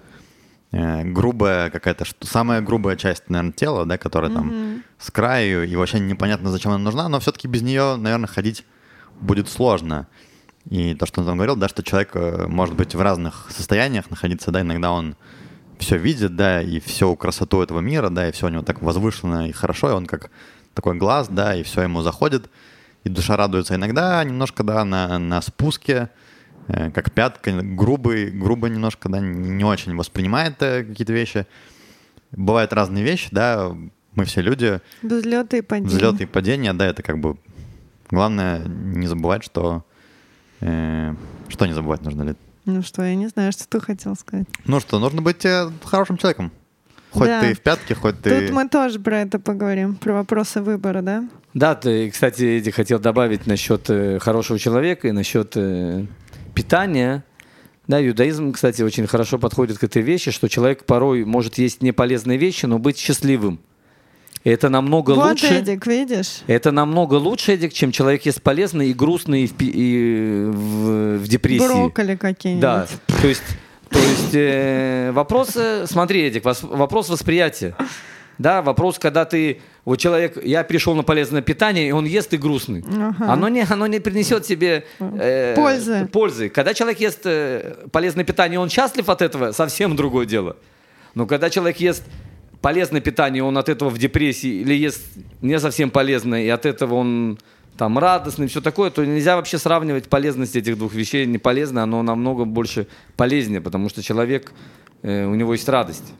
э, 0.71 1.03
грубая 1.03 1.69
какая-то, 1.69 2.05
самая 2.21 2.61
грубая 2.61 2.97
часть, 2.97 3.29
наверное, 3.29 3.53
тела, 3.53 3.85
да, 3.85 3.97
которая 3.97 4.31
там 4.31 4.83
с 4.99 5.09
краю, 5.11 5.67
и 5.67 5.75
вообще 5.75 5.99
непонятно, 5.99 6.51
зачем 6.51 6.71
она 6.71 6.83
нужна, 6.83 7.07
но 7.09 7.19
все-таки 7.19 7.47
без 7.47 7.61
нее, 7.61 7.95
наверное, 7.95 8.27
ходить 8.27 8.65
будет 9.19 9.49
сложно. 9.49 10.07
И 10.65 10.93
то, 10.93 11.05
что 11.05 11.21
он 11.21 11.27
там 11.27 11.37
говорил, 11.37 11.55
да, 11.55 11.67
что 11.67 11.83
человек 11.83 12.11
э, 12.13 12.47
может 12.47 12.75
быть 12.75 12.93
в 12.95 13.01
разных 13.01 13.47
состояниях 13.49 14.09
находиться, 14.09 14.51
да, 14.51 14.61
иногда 14.61 14.91
он 14.91 15.15
все 15.79 15.97
видит, 15.97 16.35
да, 16.35 16.61
и 16.61 16.79
всю 16.79 17.15
красоту 17.15 17.61
этого 17.61 17.79
мира, 17.79 18.09
да, 18.09 18.27
и 18.27 18.31
все 18.31 18.47
у 18.47 18.49
него 18.49 18.61
так 18.61 18.81
возвышенно 18.81 19.47
и 19.47 19.51
хорошо, 19.51 19.89
и 19.89 19.93
он 19.93 20.05
как 20.05 20.29
такой 20.73 20.95
глаз, 20.97 21.29
да, 21.29 21.55
и 21.55 21.63
все 21.63 21.81
ему 21.81 22.01
заходит, 22.01 22.49
и 23.03 23.09
душа 23.09 23.37
радуется. 23.37 23.75
Иногда 23.75 24.23
немножко, 24.23 24.63
да, 24.63 24.83
на, 24.85 25.17
на 25.17 25.41
спуске, 25.41 26.09
э, 26.67 26.91
как 26.91 27.11
пятка, 27.13 27.51
грубый, 27.61 28.29
грубо 28.29 28.67
немножко, 28.67 29.09
да, 29.09 29.19
не 29.19 29.63
очень 29.63 29.95
воспринимает 29.95 30.61
э, 30.61 30.83
какие-то 30.83 31.13
вещи. 31.13 31.47
Бывают 32.31 32.73
разные 32.73 33.03
вещи, 33.03 33.29
да, 33.31 33.71
мы 34.13 34.25
все 34.25 34.41
люди, 34.41 34.81
Взлеты 35.01 35.59
и 35.59 35.61
падения. 35.61 35.87
взлеты 35.89 36.23
и 36.23 36.27
падения, 36.27 36.73
да, 36.73 36.85
это 36.85 37.01
как 37.01 37.19
бы 37.19 37.37
главное 38.11 38.65
не 38.67 39.07
забывать, 39.07 39.43
что 39.43 39.83
что 40.59 41.65
не 41.65 41.73
забывать 41.73 42.01
нужно 42.03 42.23
ли? 42.23 42.35
Ну 42.65 42.81
что, 42.83 43.03
я 43.03 43.15
не 43.15 43.27
знаю, 43.27 43.51
что 43.51 43.67
ты 43.67 43.79
хотел 43.79 44.15
сказать. 44.15 44.47
Ну 44.65 44.79
что, 44.79 44.99
нужно 44.99 45.21
быть 45.21 45.43
э, 45.45 45.69
хорошим 45.83 46.17
человеком. 46.17 46.51
Хоть 47.11 47.27
Да. 47.27 47.41
ты 47.41 47.53
в 47.55 47.61
пятке, 47.61 47.95
хоть 47.95 48.21
ты... 48.21 48.41
Тут 48.41 48.51
мы 48.51 48.69
тоже 48.69 48.99
про 48.99 49.21
это 49.21 49.39
поговорим, 49.39 49.95
про 49.95 50.13
вопросы 50.13 50.61
выбора, 50.61 51.01
да? 51.01 51.27
Да, 51.55 51.73
ты, 51.73 52.11
кстати, 52.11 52.59
Эдди 52.59 52.69
хотел 52.69 52.99
добавить 52.99 53.47
насчет 53.47 53.89
э, 53.89 54.19
хорошего 54.19 54.59
человека 54.59 55.07
и 55.07 55.11
насчет 55.11 55.53
э, 55.55 56.05
питания. 56.53 57.23
Да, 57.87 58.05
иудаизм, 58.05 58.51
кстати, 58.51 58.83
очень 58.83 59.07
хорошо 59.07 59.39
подходит 59.39 59.79
к 59.79 59.83
этой 59.83 60.03
вещи, 60.03 60.29
что 60.29 60.47
человек 60.47 60.85
порой 60.85 61.25
может 61.25 61.57
есть 61.57 61.81
неполезные 61.81 62.37
вещи, 62.37 62.67
но 62.67 62.77
быть 62.77 62.99
счастливым. 62.99 63.59
Это 64.43 64.69
намного 64.69 65.11
вот, 65.11 65.31
лучше. 65.31 65.47
Эдик, 65.47 65.85
видишь? 65.85 66.41
Это 66.47 66.71
намного 66.71 67.15
лучше, 67.15 67.53
Эдик, 67.53 67.73
чем 67.73 67.91
человек 67.91 68.25
есть 68.25 68.41
полезный 68.41 68.89
и 68.89 68.93
грустный 68.93 69.43
и 69.43 69.47
в, 69.47 69.61
и 69.61 70.45
в, 70.49 71.17
в 71.17 71.27
депрессии. 71.27 71.65
Брокколи 71.65 72.15
какие-нибудь. 72.15 72.61
Да, 72.61 72.87
то 73.21 73.27
есть, 73.27 73.43
то 73.89 73.99
есть 73.99 74.33
э, 74.33 75.11
вопрос, 75.13 75.57
э, 75.57 75.85
смотри, 75.87 76.21
Эдик, 76.21 76.45
вопрос 76.45 77.09
восприятия. 77.09 77.75
Да, 78.37 78.61
вопрос, 78.61 78.97
когда 78.97 79.25
ты, 79.25 79.59
вот 79.83 79.97
человек, 79.97 80.41
я 80.45 80.63
пришел 80.63 80.95
на 80.95 81.03
полезное 81.03 81.41
питание, 81.41 81.89
и 81.89 81.91
он 81.91 82.05
ест 82.05 82.33
и 82.33 82.37
грустный. 82.37 82.85
Ага. 82.89 83.33
Оно, 83.33 83.49
не, 83.49 83.65
оно 83.69 83.85
не 83.87 83.99
принесет 83.99 84.45
себе 84.45 84.85
э, 84.99 85.53
Пользы. 85.57 86.07
пользы. 86.09 86.47
Когда 86.47 86.73
человек 86.73 87.01
ест 87.01 87.19
э, 87.25 87.87
полезное 87.91 88.23
питание, 88.23 88.57
он 88.57 88.69
счастлив 88.69 89.09
от 89.09 89.21
этого, 89.21 89.51
совсем 89.51 89.97
другое 89.97 90.25
дело. 90.25 90.55
Но 91.15 91.25
когда 91.25 91.49
человек 91.49 91.81
ест 91.81 92.03
полезное 92.61 93.01
питание, 93.01 93.43
он 93.43 93.57
от 93.57 93.69
этого 93.69 93.89
в 93.89 93.97
депрессии, 93.97 94.61
или 94.61 94.73
ест 94.73 95.01
не 95.41 95.59
совсем 95.59 95.89
полезное, 95.89 96.43
и 96.43 96.49
от 96.49 96.65
этого 96.65 96.95
он 96.95 97.39
там 97.77 97.97
радостный, 97.97 98.47
все 98.47 98.59
такое, 98.59 98.89
то 98.89 99.05
нельзя 99.05 99.37
вообще 99.37 99.57
сравнивать 99.57 100.09
полезность 100.09 100.57
этих 100.57 100.77
двух 100.77 100.93
вещей. 100.93 101.25
Не 101.25 101.37
полезно, 101.37 101.83
оно 101.83 102.03
намного 102.03 102.43
больше 102.43 102.87
полезнее, 103.15 103.61
потому 103.61 103.87
что 103.87 104.03
человек, 104.03 104.51
э, 105.01 105.25
у 105.25 105.35
него 105.35 105.53
есть 105.53 105.69
радость. 105.69 106.13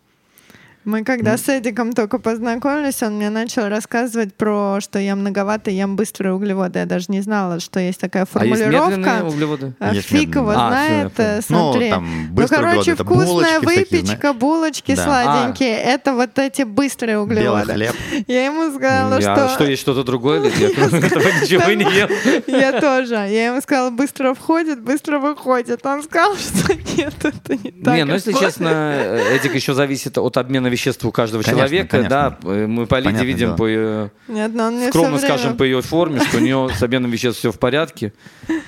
Мы 0.90 1.04
когда 1.04 1.38
с 1.38 1.48
Эдиком 1.48 1.94
только 1.94 2.18
познакомились, 2.18 3.04
он 3.04 3.18
мне 3.18 3.30
начал 3.30 3.70
рассказывать 3.70 4.34
про, 4.34 4.80
что 4.82 4.98
я 4.98 5.16
многовато 5.16 5.70
ем 5.70 5.96
быстрые 5.96 6.34
углеводы. 6.34 6.80
Я 6.80 6.88
даже 6.88 7.06
не 7.10 7.22
знала, 7.22 7.60
что 7.60 7.80
есть 7.80 8.00
такая 8.00 8.24
А 8.34 8.44
есть 8.44 8.60
формулировка. 8.64 9.24
углеводы? 9.24 9.74
А 9.80 9.94
Есть 9.94 10.08
Фиг 10.08 10.34
его. 10.34 10.50
А, 10.50 10.70
знает, 10.70 11.12
я 11.20 11.24
э. 11.38 11.42
Ну, 11.48 11.72
смотри. 11.72 11.90
там 11.92 12.28
Ну, 12.30 12.34
быстрые 12.34 12.72
короче, 12.72 12.96
вкусная 12.96 13.60
выпечка, 13.60 14.34
булочки 14.34 14.96
Да. 14.96 15.04
сладенькие. 15.04 15.78
Это 15.78 16.16
вот 16.16 16.40
эти 16.40 16.64
быстрые 16.64 17.18
Белый 17.18 17.26
углеводы. 17.26 17.74
хлеб. 17.74 17.96
Я 18.28 18.46
ему 18.46 18.76
сказала, 18.76 19.20
Я- 19.20 19.36
что... 19.36 19.50
что, 19.50 19.64
есть 19.66 19.82
что-то 19.84 20.04
другое? 20.04 20.42
Я 20.42 20.50
ничего 20.70 21.72
не 21.72 21.84
ел. 21.96 22.10
Я 22.48 22.82
тоже. 22.82 23.14
Я 23.14 23.48
ему 23.52 23.62
сказала, 23.62 23.92
быстро 23.92 24.34
входит, 24.34 24.82
быстро 24.82 25.20
выходит. 25.20 25.86
Он 25.86 26.02
сказал, 26.02 26.36
что 26.36 26.74
нет, 26.98 27.14
это 27.24 27.56
не 27.58 27.72
так. 27.84 27.96
Не, 27.96 28.06
ну 28.06 28.14
если 28.16 28.34
честно, 28.34 28.70
э, 28.96 29.36
Эдик 29.36 29.54
еще 29.54 29.76
зависит 29.76 30.18
от 30.18 30.36
обмена 30.38 30.66
веществ 30.66 30.79
у 31.06 31.12
каждого 31.12 31.44
Конечно, 31.44 31.68
человека. 31.68 31.88
конечно. 31.90 32.10
Да, 32.10 32.38
Э, 32.52 32.68
мы 32.68 32.86
по 32.86 33.00
Лиде 33.00 33.24
видим 33.26 33.56
по 33.56 33.68
ее, 33.68 34.12
Нет, 34.28 34.52
но 34.54 34.68
он 34.68 34.76
мне 34.78 34.90
скромно 34.90 35.18
время- 35.18 35.28
скажем, 35.36 35.58
по 35.58 35.64
ее 35.64 35.82
форме, 35.82 36.20
что 36.22 36.38
у 36.38 36.40
нее 36.40 36.70
с 36.74 36.82
обменом 36.84 37.12
веществ 37.12 37.40
все 37.40 37.52
в 37.52 37.60
порядке. 37.60 38.14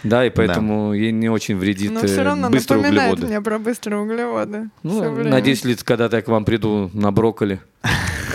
Да, 0.03 0.25
и 0.25 0.29
поэтому 0.29 0.93
ей 0.93 1.11
не 1.11 1.29
очень 1.29 1.55
вредит 1.57 1.91
Но 1.91 1.99
все 2.01 2.21
э, 2.21 2.23
равно 2.23 2.49
быстрые 2.49 2.81
напоминает 2.81 3.13
углеводы. 3.13 3.27
мне 3.33 3.41
про 3.41 3.59
быстрые 3.59 4.01
углеводы. 4.01 4.69
Ну, 4.83 5.23
надеюсь, 5.23 5.63
Лид, 5.63 5.83
когда-то 5.83 6.17
я 6.17 6.21
к 6.21 6.27
вам 6.27 6.45
приду 6.45 6.89
на 6.93 7.11
брокколи 7.11 7.59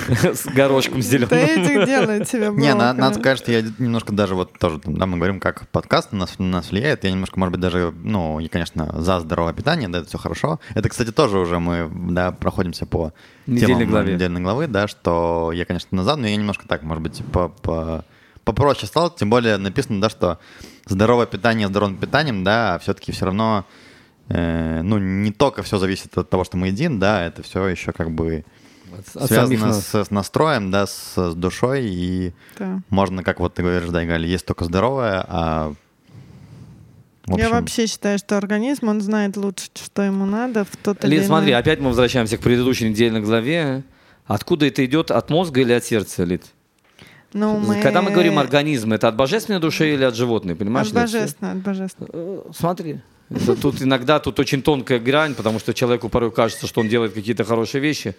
с 0.34 0.46
горошком 0.46 0.96
Да 0.96 1.00
зеленым. 1.02 1.32
Эдик 1.32 1.86
делает 1.86 2.28
себе 2.28 2.50
Не, 2.50 2.74
надо 2.74 3.18
сказать, 3.18 3.38
что 3.38 3.52
я 3.52 3.62
немножко 3.78 4.12
даже 4.12 4.34
вот 4.34 4.58
тоже, 4.58 4.80
да, 4.84 5.06
мы 5.06 5.16
говорим, 5.16 5.40
как 5.40 5.68
подкаст 5.68 6.12
на 6.12 6.18
нас, 6.20 6.38
на 6.38 6.46
нас 6.46 6.70
влияет. 6.70 7.04
Я 7.04 7.10
немножко, 7.10 7.38
может 7.38 7.52
быть, 7.52 7.60
даже, 7.60 7.92
ну, 8.02 8.40
и, 8.40 8.48
конечно, 8.48 9.00
за 9.00 9.20
здоровое 9.20 9.52
питание, 9.52 9.88
да, 9.88 9.98
это 9.98 10.08
все 10.08 10.18
хорошо. 10.18 10.60
Это, 10.74 10.88
кстати, 10.88 11.12
тоже 11.12 11.38
уже 11.38 11.58
мы, 11.58 11.90
да, 12.12 12.32
проходимся 12.32 12.86
по 12.86 13.12
Недельной 13.46 13.86
главе. 13.86 14.14
недельной 14.14 14.40
главы, 14.40 14.66
да, 14.66 14.88
что 14.88 15.50
я, 15.52 15.64
конечно, 15.64 15.96
назад, 15.96 16.18
но 16.18 16.26
я 16.26 16.36
немножко 16.36 16.66
так, 16.66 16.82
может 16.82 17.02
быть, 17.02 17.22
по, 17.32 17.48
по- 17.48 18.04
попроще 18.44 18.86
стал. 18.86 19.10
Тем 19.10 19.30
более 19.30 19.56
написано, 19.56 20.00
да, 20.00 20.08
что 20.08 20.38
здоровое 20.86 21.26
питание 21.26 21.68
здоровым 21.68 21.96
питанием, 21.96 22.44
да, 22.44 22.78
все-таки 22.78 23.12
все 23.12 23.26
равно, 23.26 23.64
э, 24.28 24.82
ну, 24.82 24.98
не 24.98 25.32
только 25.32 25.62
все 25.62 25.78
зависит 25.78 26.16
от 26.16 26.30
того, 26.30 26.44
что 26.44 26.56
мы 26.56 26.68
едим, 26.68 26.98
да, 26.98 27.24
это 27.24 27.42
все 27.42 27.66
еще 27.66 27.92
как 27.92 28.10
бы 28.12 28.44
От- 29.14 29.26
связано 29.28 29.66
нас. 29.66 29.86
с, 29.86 30.04
с 30.04 30.10
настроем, 30.10 30.70
да, 30.70 30.86
с, 30.86 31.14
с 31.16 31.34
душой, 31.34 31.84
и 31.86 32.32
Да. 32.58 32.80
можно, 32.90 33.22
как 33.22 33.40
вот 33.40 33.54
ты 33.54 33.62
говоришь, 33.62 33.88
да, 33.90 34.04
Галя, 34.04 34.26
есть 34.26 34.46
только 34.46 34.64
здоровое, 34.64 35.24
а... 35.28 35.72
в 37.26 37.36
Я 37.36 37.46
общем, 37.46 37.50
вообще 37.50 37.86
считаю, 37.86 38.18
что 38.18 38.36
организм, 38.36 38.88
он 38.88 39.00
знает 39.00 39.36
лучше, 39.36 39.68
что 39.74 40.02
ему 40.02 40.26
надо 40.26 40.64
в 40.64 40.76
тот 40.76 41.04
или 41.04 41.12
Лид, 41.12 41.20
иной- 41.20 41.26
смотри, 41.26 41.52
опять 41.52 41.80
мы 41.80 41.88
возвращаемся 41.88 42.36
к 42.36 42.40
предыдущей 42.40 42.88
недельной 42.88 43.20
главе. 43.20 43.82
Откуда 44.26 44.66
это 44.66 44.84
идет? 44.84 45.10
От 45.10 45.30
мозга 45.30 45.60
или 45.60 45.72
от 45.72 45.84
сердца, 45.84 46.24
Лид? 46.24 46.44
Ну, 47.32 47.58
мы... 47.58 47.80
Когда 47.82 48.02
мы 48.02 48.10
говорим 48.10 48.38
организм, 48.38 48.92
это 48.92 49.08
от 49.08 49.16
божественной 49.16 49.60
души 49.60 49.92
или 49.94 50.04
от 50.04 50.14
животной, 50.16 50.54
понимаешь? 50.56 50.88
От 50.88 50.94
Лид? 50.94 51.02
божественного, 51.02 51.56
от 51.56 51.62
божественного. 51.62 52.10
Э, 52.14 52.40
Смотри. 52.54 53.00
Это 53.28 53.56
тут 53.56 53.82
иногда 53.82 54.20
тут 54.20 54.38
очень 54.38 54.62
тонкая 54.62 55.00
грань, 55.00 55.34
потому 55.34 55.58
что 55.58 55.74
человеку 55.74 56.08
порой 56.08 56.30
кажется, 56.30 56.66
что 56.68 56.80
он 56.80 56.88
делает 56.88 57.12
какие-то 57.12 57.44
хорошие 57.44 57.80
вещи, 57.82 58.14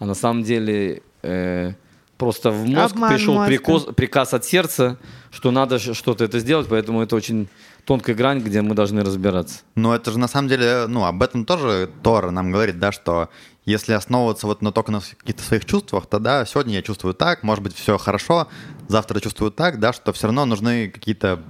а 0.00 0.06
на 0.06 0.14
самом 0.14 0.42
деле 0.42 1.02
э, 1.22 1.74
просто 2.16 2.50
в 2.50 2.66
мозг 2.66 2.94
Обман 2.94 3.14
пришел 3.14 3.34
мозга. 3.34 3.46
приказ, 3.46 3.84
приказ 3.94 4.34
от 4.34 4.44
сердца, 4.44 4.98
что 5.30 5.52
надо 5.52 5.78
что-то 5.78 6.24
это 6.24 6.40
сделать, 6.40 6.66
поэтому 6.68 7.02
это 7.02 7.14
очень 7.14 7.48
тонкая 7.84 8.16
грань, 8.16 8.40
где 8.40 8.62
мы 8.62 8.74
должны 8.74 9.04
разбираться. 9.04 9.60
Ну, 9.76 9.92
это 9.92 10.10
же 10.10 10.18
на 10.18 10.26
самом 10.26 10.48
деле, 10.48 10.86
ну, 10.88 11.04
об 11.04 11.22
этом 11.22 11.44
тоже 11.44 11.88
Тора 12.02 12.30
нам 12.30 12.50
говорит, 12.50 12.78
да, 12.78 12.92
что 12.92 13.28
если 13.64 13.92
основываться 13.92 14.46
вот 14.46 14.62
на 14.62 14.72
только 14.72 14.90
на 14.90 15.00
каких-то 15.00 15.42
своих 15.42 15.64
чувствах, 15.66 16.06
то 16.06 16.18
да, 16.18 16.44
сегодня 16.46 16.74
я 16.74 16.82
чувствую 16.82 17.14
так, 17.14 17.42
может 17.42 17.62
быть, 17.62 17.76
все 17.76 17.98
хорошо, 17.98 18.48
завтра 18.88 19.20
чувствую 19.20 19.50
так, 19.50 19.78
да, 19.78 19.92
что 19.92 20.12
все 20.12 20.26
равно 20.26 20.46
нужны 20.46 20.88
какие-то 20.88 21.40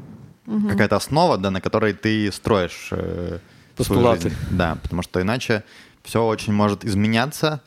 какая-то 0.69 0.97
основа, 0.97 1.39
да, 1.39 1.51
на 1.51 1.61
которой 1.61 1.93
ты 1.93 2.33
строишь 2.33 2.89
э, 2.91 3.39
свою 3.77 4.03
Постулаты. 4.03 4.23
жизнь. 4.31 4.37
Да, 4.51 4.77
потому 4.83 5.03
что 5.03 5.23
иначе 5.23 5.63
все 6.03 6.27
очень 6.27 6.53
может 6.53 6.85
изменяться. 6.85 7.61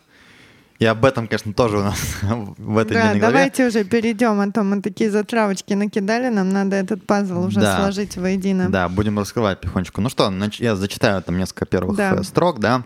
И 0.80 0.86
об 0.86 1.06
этом, 1.06 1.28
конечно, 1.28 1.54
тоже 1.54 1.78
у 1.78 1.84
нас 1.84 1.98
в 2.22 2.78
этой 2.78 2.94
Да, 2.96 3.14
давайте 3.16 3.68
уже 3.68 3.84
перейдем, 3.84 4.40
а 4.40 4.52
то 4.52 4.64
мы 4.64 4.82
такие 4.82 5.12
затравочки 5.12 5.74
накидали, 5.74 6.30
нам 6.30 6.50
надо 6.50 6.76
этот 6.76 7.06
пазл 7.06 7.44
уже 7.46 7.60
Да. 7.62 7.78
сложить 7.78 8.18
воедино. 8.18 8.70
Да, 8.70 8.90
будем 8.90 9.18
раскрывать 9.20 9.62
потихонечку. 9.62 10.02
Ну 10.02 10.10
что, 10.10 10.34
я 10.60 10.76
зачитаю 10.76 11.22
там 11.22 11.38
несколько 11.38 11.66
первых 11.66 11.96
Да. 11.98 12.16
э, 12.16 12.24
строк, 12.24 12.60
да. 12.60 12.84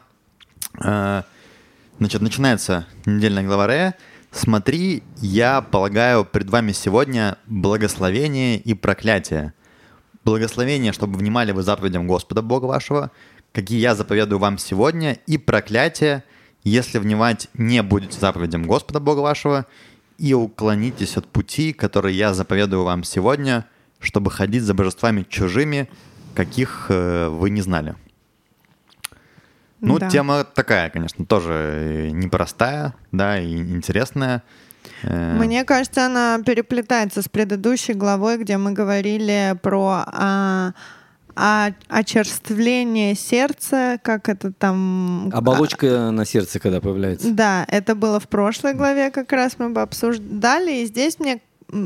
Э, 0.84 1.24
Значит, 2.00 2.22
начинается 2.22 2.86
недельная 3.08 3.44
глава 3.44 3.66
Рея. 3.66 3.96
«Смотри, 4.30 5.02
я 5.18 5.62
полагаю 5.62 6.26
пред 6.26 6.48
вами 6.48 6.72
сегодня 6.72 7.38
благословение 7.48 8.60
и 8.60 8.76
проклятие. 8.76 9.54
Благословение, 10.24 10.94
чтобы 10.94 11.18
внимали 11.18 11.52
вы 11.54 11.64
заповедям 11.64 12.06
Господа 12.06 12.44
Бога 12.44 12.66
вашего, 12.66 13.10
какие 13.52 13.80
я 13.80 13.96
заповедую 13.96 14.38
вам 14.38 14.60
сегодня, 14.60 15.14
и 15.26 15.40
проклятие, 15.40 16.24
если 16.64 17.00
внимать 17.00 17.50
не 17.54 17.82
будете 17.84 18.20
заповедям 18.20 18.64
Господа 18.64 19.00
Бога 19.00 19.20
вашего, 19.20 19.66
и 20.18 20.34
уклонитесь 20.34 21.18
от 21.18 21.28
пути, 21.28 21.74
который 21.74 22.14
я 22.14 22.34
заповедую 22.34 22.84
вам 22.84 23.04
сегодня, 23.04 23.66
чтобы 24.00 24.32
ходить 24.32 24.64
за 24.64 24.74
божествами 24.74 25.26
чужими, 25.30 25.90
каких 26.36 26.88
э, 26.90 27.30
вы 27.30 27.50
не 27.50 27.62
знали». 27.62 27.96
Ну, 29.80 30.00
Да. 30.00 30.10
тема 30.10 30.44
такая, 30.44 30.90
конечно, 30.90 31.26
тоже 31.26 31.54
э, 31.54 32.10
непростая, 32.10 32.96
да, 33.12 33.40
и 33.40 33.56
интересная. 33.56 34.42
Э, 35.04 35.36
Мне 35.38 35.64
кажется, 35.66 36.08
она 36.08 36.40
переплетается 36.44 37.22
с 37.22 37.30
предыдущей 37.30 37.94
главой, 37.94 38.38
где 38.38 38.58
мы 38.58 38.72
говорили 38.72 39.56
про 39.62 40.04
а, 40.08 40.72
а- 41.38 41.74
очерствление 41.88 43.16
сердца, 43.16 44.00
как 44.02 44.28
это 44.28 44.52
там... 44.52 45.30
Оболочка 45.34 46.12
на 46.12 46.26
сердце, 46.26 46.60
когда 46.60 46.82
появляется. 46.82 47.32
Да, 47.32 47.66
это 47.70 47.94
было 47.94 48.20
в 48.20 48.28
прошлой 48.28 48.74
главе, 48.74 49.12
как 49.12 49.32
раз 49.32 49.58
мы 49.60 49.70
бы 49.70 49.82
обсуждали, 49.82 50.82
и 50.82 50.86
здесь 50.86 51.20
мне 51.20 51.40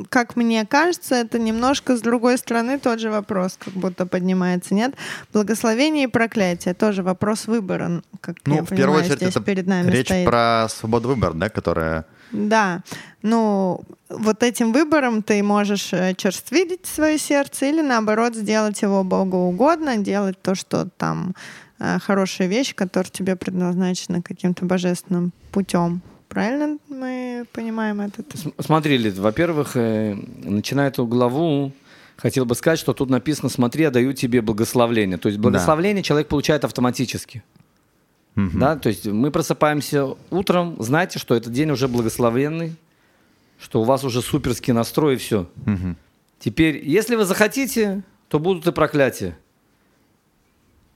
как 0.09 0.35
мне 0.35 0.63
кажется, 0.65 1.15
это 1.15 1.39
немножко 1.39 1.97
с 1.97 2.01
другой 2.01 2.37
стороны 2.37 2.77
тот 2.77 2.99
же 2.99 3.09
вопрос, 3.09 3.57
как 3.59 3.73
будто 3.73 4.05
поднимается, 4.05 4.75
нет? 4.75 4.93
Благословение 5.33 6.03
и 6.03 6.07
проклятие, 6.07 6.75
тоже 6.75 7.01
вопрос 7.01 7.47
выбора, 7.47 8.03
как 8.19 8.37
ну, 8.45 8.57
я 8.57 8.61
в 8.61 8.67
понимаю, 8.67 8.77
первую 8.77 8.99
очередь, 8.99 9.17
здесь 9.17 9.29
это 9.29 9.41
перед 9.41 9.65
нами 9.65 9.89
речь 9.89 10.05
стоит. 10.05 10.27
про 10.27 10.67
свободу 10.69 11.09
выбора, 11.09 11.33
да, 11.33 11.49
которая... 11.49 12.05
Да, 12.31 12.81
ну 13.21 13.81
вот 14.09 14.43
этим 14.43 14.73
выбором 14.73 15.21
ты 15.21 15.41
можешь 15.43 15.93
э, 15.93 16.13
черствить 16.15 16.85
свое 16.85 17.17
сердце 17.17 17.65
или 17.67 17.81
наоборот 17.81 18.35
сделать 18.35 18.81
его 18.81 19.03
Богу 19.03 19.37
угодно, 19.37 19.97
делать 19.97 20.41
то, 20.41 20.55
что 20.55 20.87
там 20.97 21.33
э, 21.79 21.99
хорошая 21.99 22.47
вещь, 22.47 22.73
которая 22.75 23.09
тебе 23.11 23.35
предназначена 23.35 24.21
каким-то 24.21 24.65
божественным 24.65 25.31
путем. 25.51 26.01
Правильно 26.29 26.77
мы 26.89 27.45
понимаем 27.53 27.99
этот? 28.01 28.25
С- 28.33 28.65
Смотри, 28.65 28.97
Лид, 28.97 29.17
во-первых, 29.17 29.75
э, 29.75 30.15
начиная 30.43 30.87
эту 30.89 31.05
главу, 31.05 31.71
хотел 32.17 32.45
бы 32.45 32.55
сказать, 32.55 32.79
что 32.79 32.93
тут 32.93 33.09
написано 33.09 33.49
«Смотри, 33.49 33.83
я 33.83 33.91
даю 33.91 34.13
тебе 34.13 34.41
благословление». 34.41 35.17
То 35.17 35.27
есть 35.29 35.39
благословение 35.39 36.03
человек 36.03 36.27
получает 36.27 36.63
автоматически. 36.65 37.43
Мгм. 38.35 38.59
Да? 38.59 38.75
То 38.75 38.89
есть 38.89 39.05
мы 39.05 39.31
просыпаемся 39.31 40.15
утром, 40.29 40.75
знаете, 40.79 41.19
что 41.19 41.35
этот 41.35 41.51
день 41.51 41.71
уже 41.71 41.87
благословенный, 41.87 42.75
что 43.59 43.81
у 43.81 43.83
вас 43.83 44.03
уже 44.03 44.21
суперский 44.21 44.73
настрой 44.73 45.15
и 45.15 45.17
все. 45.17 45.47
Мгм. 45.65 45.97
Теперь, 46.39 46.81
если 46.83 47.15
вы 47.15 47.25
захотите, 47.25 48.03
то 48.29 48.39
будут 48.39 48.65
и 48.67 48.71
проклятия. 48.71 49.37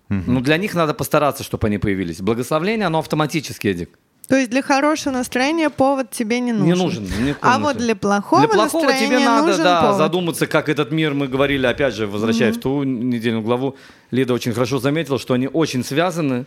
Мгм. 0.10 0.34
Но 0.36 0.42
для 0.42 0.58
них 0.58 0.74
надо 0.75 0.94
постараться, 0.94 1.44
чтобы 1.44 1.68
они 1.68 1.77
появились. 1.77 2.22
Благословение, 2.22 2.88
оно 2.88 3.00
автоматически, 3.00 3.68
Эдик. 3.68 3.89
То 4.27 4.36
есть 4.36 4.50
для 4.50 4.63
хорошего 4.63 5.13
настроения 5.13 5.70
повод 5.70 6.10
тебе 6.10 6.39
не 6.39 6.51
нужен. 6.51 6.74
Не 6.74 6.74
нужен. 6.74 7.36
А 7.42 7.60
вот 7.60 7.77
для 7.77 7.96
плохого, 7.96 8.42
Для 8.42 8.50
плохого 8.50 8.86
настроения 8.86 9.18
тебе 9.18 9.25
надо, 9.25 9.48
нужен 9.48 9.63
да, 9.63 9.82
повод. 9.82 9.98
задуматься, 9.98 10.48
как 10.48 10.68
этот 10.68 10.92
мир, 10.92 11.13
мы 11.13 11.27
говорили, 11.27 11.68
опять 11.68 11.94
же, 11.94 12.08
возвращаясь 12.08 12.58
в 12.58 12.60
ту 12.60 12.84
недельную 12.84 13.44
главу, 13.44 13.75
Лида 14.10 14.34
очень 14.34 14.54
хорошо 14.54 14.80
заметила, 14.80 15.20
что 15.20 15.36
они 15.36 15.48
очень 15.48 15.84
связаны, 15.84 16.46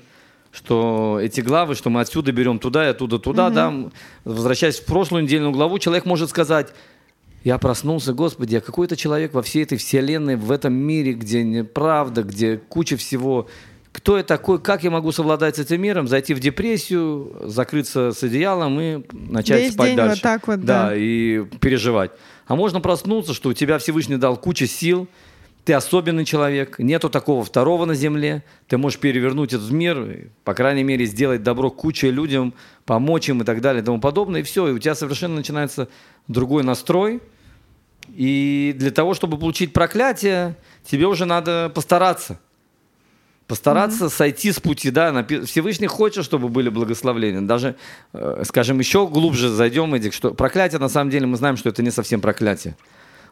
что 0.50 1.19
эти 1.23 1.40
главы, 1.40 1.75
что 1.75 1.90
мы 1.90 2.00
отсюда 2.00 2.33
берем 2.33 2.59
туда 2.59 2.87
и 2.87 2.90
оттуда 2.90 3.19
туда, 3.19 3.50
да, 3.50 3.69
М, 3.69 3.93
возвращаясь 4.25 4.78
в 4.78 4.85
прошлую 4.87 5.25
недельную 5.25 5.52
главу, 5.52 5.78
человек 5.78 6.05
может 6.05 6.31
сказать, 6.31 6.73
я 7.45 7.59
проснулся, 7.59 8.12
Господи, 8.12 8.55
я 8.55 8.61
какой-то 8.61 8.97
человек 8.97 9.35
во 9.35 9.43
всей 9.43 9.62
этой 9.62 9.78
вселенной, 9.78 10.37
в 10.37 10.50
этом 10.50 10.73
мире, 10.75 11.12
где 11.12 11.45
неправда, 11.45 12.23
где 12.23 12.57
куча 12.57 12.97
всего. 12.97 13.47
Кто 13.93 14.17
я 14.17 14.23
такой, 14.23 14.61
как 14.61 14.85
я 14.85 14.90
могу 14.90 15.12
совладать 15.12 15.57
с 15.57 15.59
этим 15.59 15.81
миром, 15.81 16.09
зайти 16.09 16.35
в 16.35 16.40
депрессию, 16.40 17.33
закрыться 17.45 18.12
с 18.12 18.23
одеялом 18.23 18.78
и 18.81 19.02
начать 19.12 19.62
Весь 19.62 19.73
спать 19.73 19.88
день 19.88 19.97
дальше. 19.97 20.14
вот 20.17 20.23
так 20.23 20.47
вот, 20.47 20.61
да. 20.64 20.93
и 20.95 21.45
переживать. 21.61 22.11
А 22.47 22.55
можно 22.57 22.81
проснуться, 22.81 23.35
что 23.35 23.50
у 23.50 23.52
тебя 23.55 23.78
Всевышний 23.78 24.17
дал 24.17 24.37
кучу 24.37 24.67
сил, 24.67 25.09
ты 25.68 25.75
особенный 25.75 26.25
человек, 26.25 26.78
нету 26.78 27.10
такого 27.10 27.44
второго 27.44 27.84
на 27.84 27.94
земле, 27.94 28.42
ты 28.68 28.78
можешь 28.78 28.98
перевернуть 28.98 29.52
этот 29.52 29.70
мир, 29.70 30.30
по 30.42 30.54
крайней 30.54 30.82
мере, 30.82 31.04
сделать 31.04 31.42
добро 31.42 31.70
куче 31.70 32.10
людям, 32.10 32.54
помочь 32.87 33.28
им 33.28 33.42
и 33.42 33.44
так 33.44 33.60
далее 33.60 33.82
и 33.82 33.84
тому 33.84 34.00
подобное, 34.00 34.40
и 34.40 34.44
все, 34.44 34.66
и 34.66 34.72
у 34.72 34.78
тебя 34.78 34.94
совершенно 34.94 35.34
начинается 35.34 35.90
другой 36.26 36.62
настрой, 36.62 37.21
и 38.08 38.75
для 38.78 38.90
того, 38.90 39.12
чтобы 39.12 39.36
получить 39.36 39.75
проклятие, 39.75 40.56
тебе 40.84 41.06
уже 41.06 41.26
надо 41.26 41.71
постараться. 41.75 42.40
Постараться 43.47 44.08
сойти 44.08 44.52
с 44.52 44.60
пути, 44.60 44.90
да. 44.90 45.26
Всевышний 45.45 45.86
хочет, 45.86 46.25
чтобы 46.25 46.49
были 46.49 46.71
благословления. 46.71 47.43
Даже, 47.43 47.76
э, 48.14 48.43
скажем, 48.47 48.78
еще 48.78 49.06
глубже 49.06 49.50
зайдем, 49.50 49.95
Эдик, 49.95 50.14
что 50.14 50.32
проклятие, 50.32 50.78
на 50.78 50.88
самом 50.88 51.10
деле, 51.10 51.26
мы 51.26 51.36
знаем, 51.36 51.58
что 51.58 51.69
это 51.69 51.82
не 51.82 51.90
совсем 51.90 52.23
проклятие. 52.23 52.75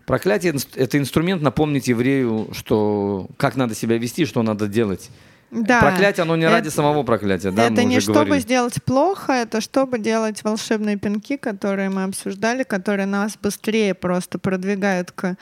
Проклятие 0.06 0.54
это 0.76 0.98
инструмент 0.98 1.42
напомнить 1.42 1.88
еврею, 1.88 2.48
что 2.52 3.26
как 3.36 3.56
надо 3.56 3.74
себя 3.74 3.98
вести, 3.98 4.24
что 4.24 4.42
надо 4.42 4.68
делать. 4.68 5.10
Да. 5.50 5.80
Проклятие, 5.80 6.22
оно 6.22 6.36
не 6.36 6.44
Это- 6.44 6.54
ради 6.54 6.68
самого 6.68 7.02
проклятия, 7.02 7.50
да, 7.50 7.64
это 7.64 7.74
мы 7.74 7.84
не 7.84 7.98
уже 7.98 8.04
чтобы 8.04 8.24
говорили. 8.24 8.40
сделать 8.40 8.82
плохо, 8.84 9.32
это 9.32 9.60
чтобы 9.60 9.98
делать 9.98 10.42
волшебные 10.42 10.96
пинки, 10.96 11.36
которые 11.36 11.88
мы 11.88 12.04
обсуждали, 12.04 12.62
которые 12.62 13.06
нас 13.06 13.36
быстрее 13.40 13.94
просто 13.94 14.38
продвигают 14.38 15.12
к 15.12 15.36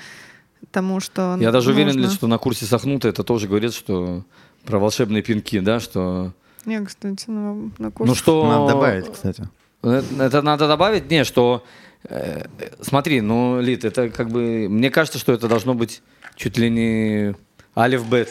тому, 0.71 1.01
что 1.01 1.37
Я 1.41 1.53
даже 1.53 1.71
уверен, 1.71 1.97
нужно. 1.97 2.11
Что 2.11 2.27
на 2.27 2.39
курсе 2.39 2.65
Сахнута 2.67 3.09
это 3.09 3.23
тоже 3.23 3.49
говорит, 3.49 3.73
что 3.75 4.25
про 4.65 4.79
волшебные 4.79 5.23
пинки, 5.23 5.61
да, 5.61 5.81
что... 5.81 6.33
Не, 6.65 6.85
кстати, 6.85 7.29
на, 7.29 7.71
на 7.79 7.91
курсе. 7.91 8.11
Ну 8.11 8.15
что... 8.15 8.47
Надо 8.47 8.73
добавить, 8.73 9.13
кстати. 9.13 9.49
Это, 9.83 10.05
это 10.19 10.43
надо 10.43 10.67
добавить? 10.69 11.11
Не, 11.11 11.25
что... 11.25 11.65
э, 12.05 12.47
смотри, 12.81 13.21
ну, 13.21 13.61
Лид, 13.61 13.85
это 13.85 14.09
как 14.09 14.31
бы... 14.31 14.69
Мне 14.69 14.91
кажется, 14.91 15.19
что 15.19 15.33
это 15.33 15.49
должно 15.49 15.75
быть 15.75 16.03
чуть 16.37 16.59
ли 16.59 16.71
не 16.71 17.35
алиф 17.77 18.09
бет. 18.09 18.29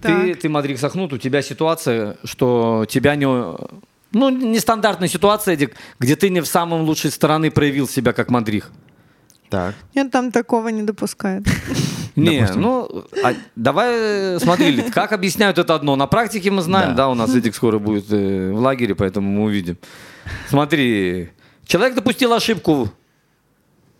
Ты, 0.00 0.34
ты 0.34 0.48
Мадрик 0.48 0.78
Сахнут, 0.78 1.12
у 1.12 1.18
тебя 1.18 1.42
ситуация, 1.42 2.16
что 2.24 2.86
тебя 2.88 3.16
не... 3.16 3.26
Ну, 3.26 4.30
нестандартная 4.30 5.08
ситуация, 5.08 5.54
Эдик, 5.54 5.74
где 5.98 6.16
ты 6.16 6.30
не 6.30 6.40
в 6.40 6.46
самом 6.46 6.82
лучшей 6.82 7.10
стороны 7.10 7.50
проявил 7.50 7.88
себя 7.88 8.12
как 8.12 8.30
Мадрих. 8.30 8.70
Так. 9.50 9.74
Нет, 9.94 10.10
там 10.10 10.30
такого 10.30 10.68
не 10.68 10.82
допускают. 10.82 11.46
Не, 12.16 12.40
Допустим. 12.40 12.60
ну, 12.62 13.04
а 13.22 13.34
давай 13.54 14.40
смотри, 14.40 14.72
Лид, 14.72 14.92
как 14.92 15.12
объясняют 15.12 15.56
это 15.56 15.76
одно. 15.76 15.94
На 15.94 16.08
практике 16.08 16.50
мы 16.50 16.62
знаем, 16.62 16.90
Да. 16.90 16.94
да, 17.04 17.08
у 17.10 17.14
нас 17.14 17.32
Эдик 17.32 17.54
скоро 17.54 17.78
будет 17.78 18.06
э, 18.10 18.50
в 18.50 18.58
лагере, 18.58 18.96
поэтому 18.96 19.30
мы 19.30 19.44
увидим. 19.44 19.78
Смотри, 20.48 21.30
человек 21.68 21.94
допустил 21.94 22.32
ошибку. 22.32 22.90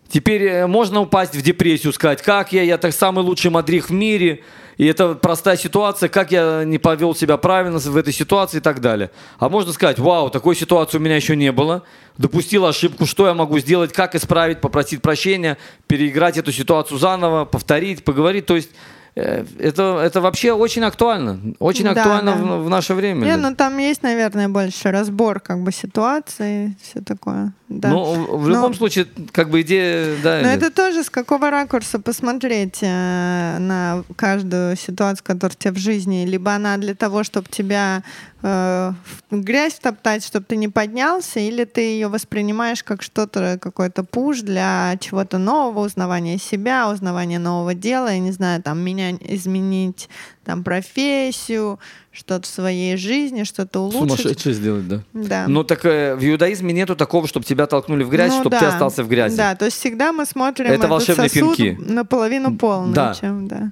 Теперь 0.09 0.43
э, 0.43 0.67
можно 0.67 1.01
упасть 1.01 1.35
в 1.35 1.41
депрессию, 1.41 1.93
сказать, 1.93 2.21
как 2.23 2.51
я, 2.51 2.63
я 2.63 2.79
так 2.79 2.93
самый 2.93 3.23
лучший 3.23 3.51
мадрих 3.51 3.89
в 3.89 3.93
мире, 3.93 4.43
и 4.77 4.87
это 4.87 5.13
простая 5.13 5.55
ситуация, 5.55 6.09
как 6.09 6.31
я 6.31 6.63
не 6.65 6.79
повел 6.79 7.13
себя 7.13 7.37
правильно 7.37 7.77
в 7.77 7.95
этой 7.95 8.11
ситуации 8.11 8.57
и 8.57 8.59
так 8.59 8.81
далее. 8.81 9.11
А 9.37 9.49
можно 9.49 9.71
сказать, 9.71 9.99
вау, 9.99 10.31
такой 10.31 10.55
ситуации 10.55 10.97
у 10.97 10.99
меня 10.99 11.15
еще 11.15 11.35
не 11.35 11.51
было, 11.51 11.83
допустил 12.17 12.65
ошибку, 12.65 13.05
что 13.05 13.27
я 13.27 13.35
могу 13.35 13.59
сделать, 13.59 13.93
как 13.93 14.15
исправить, 14.15 14.61
попросить 14.61 15.03
прощения, 15.03 15.59
переиграть 15.85 16.37
эту 16.37 16.51
ситуацию 16.51 16.97
заново, 16.97 17.45
повторить, 17.45 18.03
поговорить. 18.03 18.47
То 18.47 18.55
есть 18.55 18.71
это, 19.15 19.99
это 20.03 20.21
вообще 20.21 20.51
очень 20.53 20.83
актуально, 20.83 21.39
очень 21.59 21.85
Да, 21.85 21.91
актуально 21.91 22.31
да. 22.35 22.37
В, 22.57 22.63
в 22.65 22.69
наше 22.69 22.93
время. 22.93 23.25
Не, 23.25 23.37
ну 23.37 23.55
там 23.55 23.77
есть, 23.77 24.03
наверное, 24.03 24.47
больше 24.49 24.91
разбор 24.91 25.39
как 25.39 25.59
бы 25.61 25.71
ситуации, 25.71 26.75
все 26.81 27.01
такое. 27.01 27.51
Да. 27.69 27.89
Ну, 27.89 28.03
в- 28.13 28.41
в 28.43 28.47
Но- 28.47 28.55
любом 28.55 28.73
случае, 28.73 29.05
как 29.31 29.49
бы 29.49 29.61
идея, 29.61 30.15
да. 30.23 30.39
Но 30.41 30.47
это 30.47 30.71
тоже 30.71 31.03
с 31.03 31.09
какого 31.09 31.49
ракурса 31.51 31.99
посмотреть 31.99 32.79
э, 32.81 33.57
на 33.59 34.03
каждую 34.15 34.75
ситуацию, 34.75 35.23
которая 35.25 35.55
у 35.55 35.59
тебя 35.61 35.73
в 35.73 35.77
жизни. 35.77 36.25
Либо 36.25 36.53
она 36.53 36.77
для 36.77 36.95
того, 36.95 37.23
чтобы 37.23 37.47
тебя 37.49 38.03
э, 38.41 38.93
грязь 39.31 39.75
топтать, 39.75 40.25
чтобы 40.25 40.45
ты 40.45 40.55
не 40.55 40.67
поднялся, 40.67 41.39
или 41.39 41.63
ты 41.65 41.81
ее 41.81 42.07
воспринимаешь 42.07 42.83
как 42.83 43.01
что-то, 43.01 43.57
какой-то 43.61 44.03
пуш 44.03 44.41
для 44.41 44.95
чего-то 44.99 45.37
нового, 45.37 45.85
узнавания 45.85 46.37
себя, 46.37 46.89
узнавания 46.89 47.39
нового 47.39 47.73
дела, 47.73 48.11
я 48.11 48.19
не 48.19 48.31
знаю, 48.31 48.61
там, 48.63 48.79
меня 48.79 49.11
изменить 49.11 50.09
там 50.45 50.63
профессию, 50.63 51.79
что-то 52.11 52.43
в 52.43 52.47
своей 52.47 52.97
жизни, 52.97 53.43
что-то 53.43 53.81
улучшить. 53.81 54.01
Сумасшедшее 54.01 54.53
сделать, 54.55 54.87
да. 54.87 55.01
Да. 55.13 55.45
Но 55.47 55.63
так 55.63 55.85
э, 55.85 56.15
в 56.15 56.23
иудаизме 56.25 56.73
нету 56.73 56.95
такого, 56.95 57.27
чтобы 57.27 57.45
тебя 57.45 57.67
толкнули 57.67 58.03
в 58.03 58.09
грязь, 58.09 58.31
Ну 58.33 58.39
чтобы 58.41 58.51
да. 58.51 58.59
ты 58.59 58.65
остался 58.65 59.03
в 59.03 59.07
грязи. 59.09 59.37
Да, 59.37 59.55
то 59.55 59.65
есть 59.65 59.77
всегда 59.77 60.11
мы 60.11 60.25
смотрим 60.25 60.65
Это 60.67 60.75
этот 60.75 60.89
волшебные 60.89 61.29
сосуд 61.29 61.55
пинки. 61.57 61.77
наполовину 61.91 62.57
полный, 62.57 62.93
Да. 62.93 63.13
чем, 63.13 63.47
да. 63.47 63.71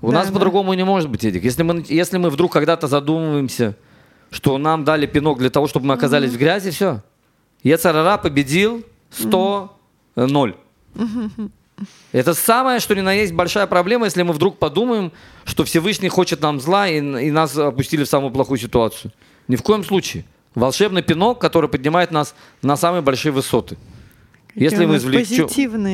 У 0.00 0.08
Да, 0.10 0.18
нас 0.18 0.26
да. 0.28 0.32
по-другому 0.34 0.74
не 0.74 0.84
может 0.84 1.08
быть, 1.10 1.24
Эдик. 1.24 1.44
Если 1.44 1.62
мы, 1.62 1.84
если 1.88 2.18
мы 2.18 2.30
вдруг 2.30 2.52
когда-то 2.52 2.86
задумываемся, 2.86 3.76
что 4.30 4.58
нам 4.58 4.84
дали 4.84 5.06
пинок 5.06 5.38
для 5.38 5.50
того, 5.50 5.66
чтобы 5.66 5.86
мы 5.86 5.94
оказались 5.94 6.30
в 6.30 6.38
грязи, 6.38 6.70
все. 6.70 7.02
Ецарара 7.62 8.18
победил 8.18 8.84
100-0. 9.12 10.54
Это 12.12 12.34
самое, 12.34 12.80
что 12.80 12.94
ни 12.94 13.00
на 13.00 13.12
есть 13.12 13.32
большая 13.32 13.66
проблема, 13.66 14.06
если 14.06 14.22
мы 14.22 14.32
вдруг 14.32 14.58
подумаем, 14.58 15.12
что 15.44 15.64
Всевышний 15.64 16.08
хочет 16.08 16.40
нам 16.40 16.60
зла 16.60 16.88
и, 16.88 16.98
и 16.98 17.30
нас 17.30 17.56
опустили 17.56 18.04
в 18.04 18.08
самую 18.08 18.32
плохую 18.32 18.58
ситуацию. 18.58 19.12
Ни 19.48 19.56
в 19.56 19.62
коем 19.62 19.84
случае. 19.84 20.24
Волшебный 20.54 21.02
пинок, 21.02 21.38
который 21.38 21.68
поднимает 21.68 22.10
нас 22.10 22.34
на 22.62 22.76
самые 22.76 23.02
большие 23.02 23.32
высоты. 23.32 23.76
Если 24.54 24.86
мы 24.86 24.96
извлечем... 24.96 25.44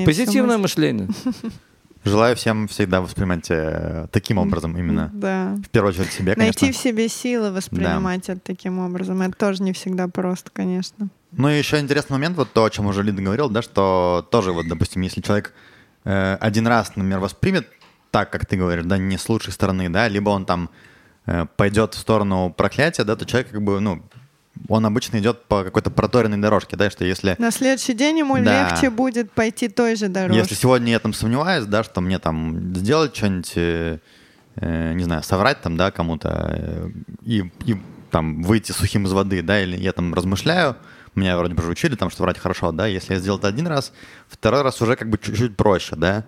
Позитивное 0.04 0.54
всё 0.56 0.58
мышление. 0.58 1.08
Желаю 2.04 2.34
всем 2.34 2.66
всегда 2.66 3.00
воспринимать 3.00 3.48
э, 3.50 4.08
таким 4.10 4.38
образом 4.38 4.76
именно. 4.76 5.10
Да. 5.12 5.56
В 5.64 5.68
первую 5.68 5.92
очередь 5.92 6.10
себе, 6.10 6.34
конечно. 6.34 6.66
Найти 6.66 6.76
в 6.76 6.80
себе 6.80 7.08
силы 7.08 7.52
воспринимать 7.52 8.28
это 8.28 8.40
таким 8.40 8.80
образом. 8.80 9.22
Это 9.22 9.36
тоже 9.36 9.62
не 9.62 9.72
всегда 9.72 10.08
просто, 10.08 10.50
конечно. 10.52 11.08
Ну 11.30 11.48
и 11.48 11.56
еще 11.56 11.78
интересный 11.78 12.14
момент, 12.14 12.36
вот 12.36 12.52
то, 12.52 12.64
о 12.64 12.70
чем 12.70 12.86
уже 12.86 13.02
Лида 13.02 13.22
говорил, 13.22 13.48
да, 13.48 13.62
что 13.62 14.26
тоже 14.30 14.52
вот, 14.52 14.66
допустим, 14.68 15.00
если 15.02 15.20
человек 15.20 15.54
э, 16.04 16.36
один 16.40 16.66
раз, 16.66 16.88
например, 16.96 17.20
воспримет 17.20 17.68
так, 18.10 18.30
как 18.30 18.46
ты 18.46 18.56
говоришь, 18.56 18.84
да, 18.84 18.98
не 18.98 19.16
с 19.16 19.28
лучшей 19.28 19.52
стороны, 19.52 19.88
да, 19.88 20.08
либо 20.08 20.30
он 20.30 20.44
там 20.44 20.70
э, 21.26 21.46
пойдет 21.56 21.94
в 21.94 21.98
сторону 21.98 22.52
проклятия, 22.54 23.04
да, 23.04 23.16
то 23.16 23.24
человек 23.24 23.50
как 23.50 23.62
бы, 23.62 23.80
ну, 23.80 24.02
он 24.68 24.84
обычно 24.86 25.18
идет 25.18 25.44
по 25.44 25.64
какой-то 25.64 25.90
проторенной 25.90 26.38
дорожке, 26.38 26.76
да, 26.76 26.90
что 26.90 27.04
если, 27.04 27.34
На 27.38 27.50
следующий 27.50 27.94
день 27.94 28.18
ему 28.18 28.36
Да. 28.38 28.70
легче 28.70 28.90
будет 28.90 29.32
пойти 29.32 29.68
той 29.68 29.96
же 29.96 30.08
дорожкой. 30.08 30.38
если 30.38 30.54
сегодня 30.54 30.92
я 30.92 30.98
там 30.98 31.12
сомневаюсь, 31.12 31.64
да, 31.66 31.82
что 31.82 32.00
мне 32.00 32.18
там 32.18 32.74
сделать 32.74 33.16
что-нибудь, 33.16 33.52
э, 33.56 33.98
э, 34.56 34.92
не 34.94 35.04
знаю, 35.04 35.22
соврать 35.22 35.62
там, 35.62 35.76
да, 35.76 35.90
кому-то 35.90 36.50
э, 36.54 36.88
и, 37.24 37.50
и 37.64 37.76
там 38.10 38.42
выйти 38.42 38.72
сухим 38.72 39.06
из 39.06 39.12
воды, 39.12 39.42
да, 39.42 39.62
или 39.62 39.76
я 39.76 39.92
там 39.92 40.12
размышляю, 40.14 40.76
меня 41.20 41.36
вроде 41.36 41.54
бы 41.54 41.62
уже 41.62 41.70
учили 41.70 41.94
там, 41.94 42.10
что 42.10 42.22
врать 42.22 42.38
хорошо, 42.38 42.72
да, 42.72 42.86
если 42.86 43.14
я 43.14 43.20
сделал 43.20 43.38
это 43.38 43.48
один 43.48 43.66
раз, 43.66 43.92
второй 44.28 44.62
раз 44.62 44.80
уже 44.80 44.96
как 44.96 45.10
бы 45.10 45.18
чуть-чуть 45.18 45.56
проще, 45.56 45.96
да. 45.96 46.24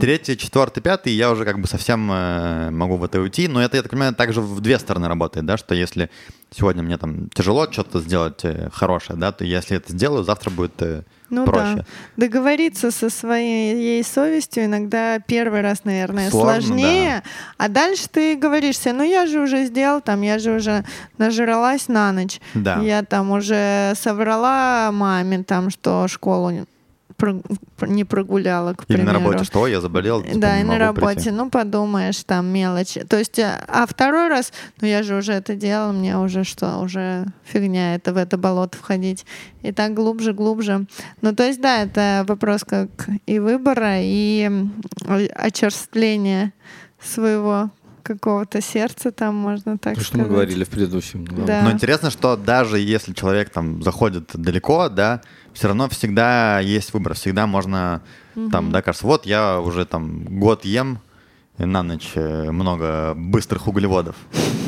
Третий, 0.00 0.36
четвертый, 0.36 0.80
пятый, 0.80 1.12
я 1.12 1.30
уже 1.30 1.44
как 1.44 1.60
бы 1.60 1.68
совсем 1.68 2.10
э, 2.10 2.70
могу 2.70 2.96
в 2.96 3.04
это 3.04 3.20
уйти, 3.20 3.46
но 3.48 3.62
это, 3.62 3.76
я 3.76 3.82
так 3.82 3.90
понимаю, 3.90 4.14
также 4.14 4.40
в 4.40 4.60
две 4.60 4.78
стороны 4.78 5.06
работает, 5.08 5.46
да, 5.46 5.56
что 5.56 5.74
если 5.74 6.10
сегодня 6.50 6.82
мне 6.82 6.98
там 6.98 7.28
тяжело 7.30 7.70
что-то 7.70 8.00
сделать 8.00 8.44
э, 8.44 8.70
хорошее, 8.72 9.18
да, 9.18 9.32
то 9.32 9.44
если 9.44 9.76
это 9.76 9.92
сделаю, 9.92 10.24
завтра 10.24 10.50
будет 10.50 10.80
э, 10.82 11.04
Ну 11.32 11.46
проще. 11.46 11.76
да. 11.76 11.84
Договориться 12.18 12.90
со 12.90 13.08
своей 13.08 14.04
совестью 14.04 14.66
иногда 14.66 15.18
первый 15.18 15.62
раз, 15.62 15.84
наверное, 15.84 16.30
Сложно, 16.30 16.60
сложнее. 16.60 17.22
А 17.56 17.68
дальше 17.68 18.06
ты 18.10 18.36
говоришь 18.36 18.78
себе, 18.78 18.92
ну 18.92 19.02
я 19.02 19.26
же 19.26 19.40
уже 19.40 19.64
сделал, 19.64 20.02
там, 20.02 20.20
я 20.20 20.38
же 20.38 20.54
уже 20.54 20.84
нажралась 21.16 21.88
на 21.88 22.12
ночь. 22.12 22.38
Да. 22.52 22.80
Я 22.80 23.02
там 23.02 23.30
уже 23.30 23.94
соврала 23.96 24.90
маме, 24.92 25.42
там, 25.42 25.70
что 25.70 26.06
школу 26.06 26.50
про- 27.22 27.86
не 27.86 28.04
прогуляла, 28.04 28.74
к 28.74 28.84
Или 28.88 28.96
примеру. 28.96 29.06
на 29.20 29.24
работе, 29.24 29.44
что 29.44 29.66
я 29.68 29.80
заболел, 29.80 30.22
типа, 30.22 30.38
Да, 30.38 30.58
и 30.60 30.64
на 30.64 30.78
работе, 30.78 31.14
прийти. 31.14 31.30
ну 31.30 31.50
подумаешь, 31.50 32.22
там 32.24 32.46
мелочи. 32.46 33.04
То 33.04 33.16
есть, 33.18 33.38
э, 33.38 33.64
а 33.68 33.86
второй 33.86 34.28
раз, 34.28 34.52
ну 34.80 34.88
я 34.88 35.02
же 35.02 35.14
уже 35.16 35.32
это 35.32 35.54
делал, 35.54 35.92
мне 35.92 36.18
уже 36.18 36.42
что, 36.44 36.78
уже 36.78 37.26
фигня 37.44 37.94
это 37.94 38.12
в 38.12 38.16
это 38.16 38.36
болото 38.38 38.76
входить. 38.76 39.24
И 39.62 39.70
так 39.72 39.94
глубже, 39.94 40.32
глубже. 40.32 40.86
Ну 41.20 41.32
то 41.34 41.44
есть, 41.46 41.60
да, 41.60 41.82
это 41.82 42.24
вопрос 42.26 42.64
как 42.64 42.88
и 43.26 43.38
выбора, 43.38 43.98
и 44.00 44.50
очерствления 45.36 46.52
своего 47.02 47.70
какого-то 48.02 48.60
сердца 48.60 49.12
там, 49.12 49.36
можно 49.36 49.78
так 49.78 49.94
То, 49.94 50.00
что 50.00 50.14
сказать. 50.14 50.26
мы 50.26 50.32
говорили 50.32 50.64
в 50.64 50.68
предыдущем. 50.68 51.24
Да. 51.46 51.62
Но 51.62 51.70
интересно, 51.70 52.10
что 52.10 52.36
даже 52.36 52.80
если 52.80 53.12
человек 53.12 53.50
там 53.50 53.80
заходит 53.82 54.30
далеко, 54.34 54.88
да, 54.88 55.20
все 55.54 55.68
равно 55.68 55.88
всегда 55.88 56.60
есть 56.60 56.92
выбор, 56.92 57.14
всегда 57.14 57.46
можно 57.46 58.02
там, 58.50 58.70
да, 58.70 58.82
кажется, 58.82 59.06
вот 59.06 59.26
я 59.26 59.60
уже 59.60 59.84
там 59.84 60.24
год 60.38 60.64
ем 60.64 61.00
на 61.58 61.82
ночь 61.82 62.12
э, 62.14 62.50
много 62.50 63.14
быстрых 63.14 63.68
углеводов. 63.68 64.16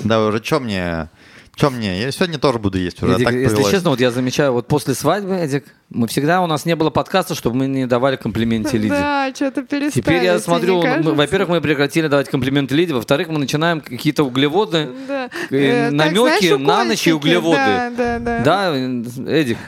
Да, 0.05 0.27
уже 0.27 0.45
что 0.45 0.61
мне, 0.61 1.09
что 1.57 1.71
мне, 1.71 2.01
я 2.01 2.11
сегодня 2.11 2.39
тоже 2.39 2.59
буду 2.59 2.79
есть 2.79 3.03
уже, 3.03 3.13
а 3.13 3.17
Эдик, 3.17 3.27
так 3.27 3.35
если 3.35 3.55
повелось. 3.55 3.73
честно, 3.73 3.91
вот 3.91 4.01
я 4.01 4.11
замечаю, 4.11 4.53
вот 4.53 4.67
после 4.69 4.95
свадьбы, 4.95 5.35
Эдик, 5.35 5.65
мы 5.91 6.09
всегда, 6.09 6.41
у 6.43 6.47
нас 6.47 6.65
не 6.65 6.75
было 6.77 6.91
подкаста, 6.91 7.35
чтобы 7.35 7.57
мы 7.57 7.67
не 7.67 7.87
давали 7.87 8.17
комплименты 8.17 8.77
Лиде. 8.77 8.89
Да, 8.91 9.31
что-то 9.35 9.63
перестали. 9.63 10.03
Теперь 10.03 10.25
я 10.25 10.39
смотрю, 10.39 10.83
во-первых, 11.03 11.49
мы 11.51 11.61
прекратили 11.61 12.09
давать 12.09 12.29
комплименты 12.29 12.75
Лиде, 12.75 12.95
во-вторых, 12.95 13.29
мы 13.29 13.39
начинаем 13.39 13.81
какие-то 13.81 14.25
углеводы, 14.25 14.89
Да. 15.09 15.31
э, 15.51 15.57
Э, 15.57 15.85
так, 15.91 15.93
намеки 15.93 16.47
знаешь, 16.49 16.61
на 16.61 16.85
ночь 16.85 17.07
и 17.07 17.13
углеводы. 17.13 17.57
Да, 17.59 17.91
да, 17.97 18.19
да. 18.19 18.41
Да, 18.41 18.73
э, 18.75 19.03
Эдик, 19.29 19.59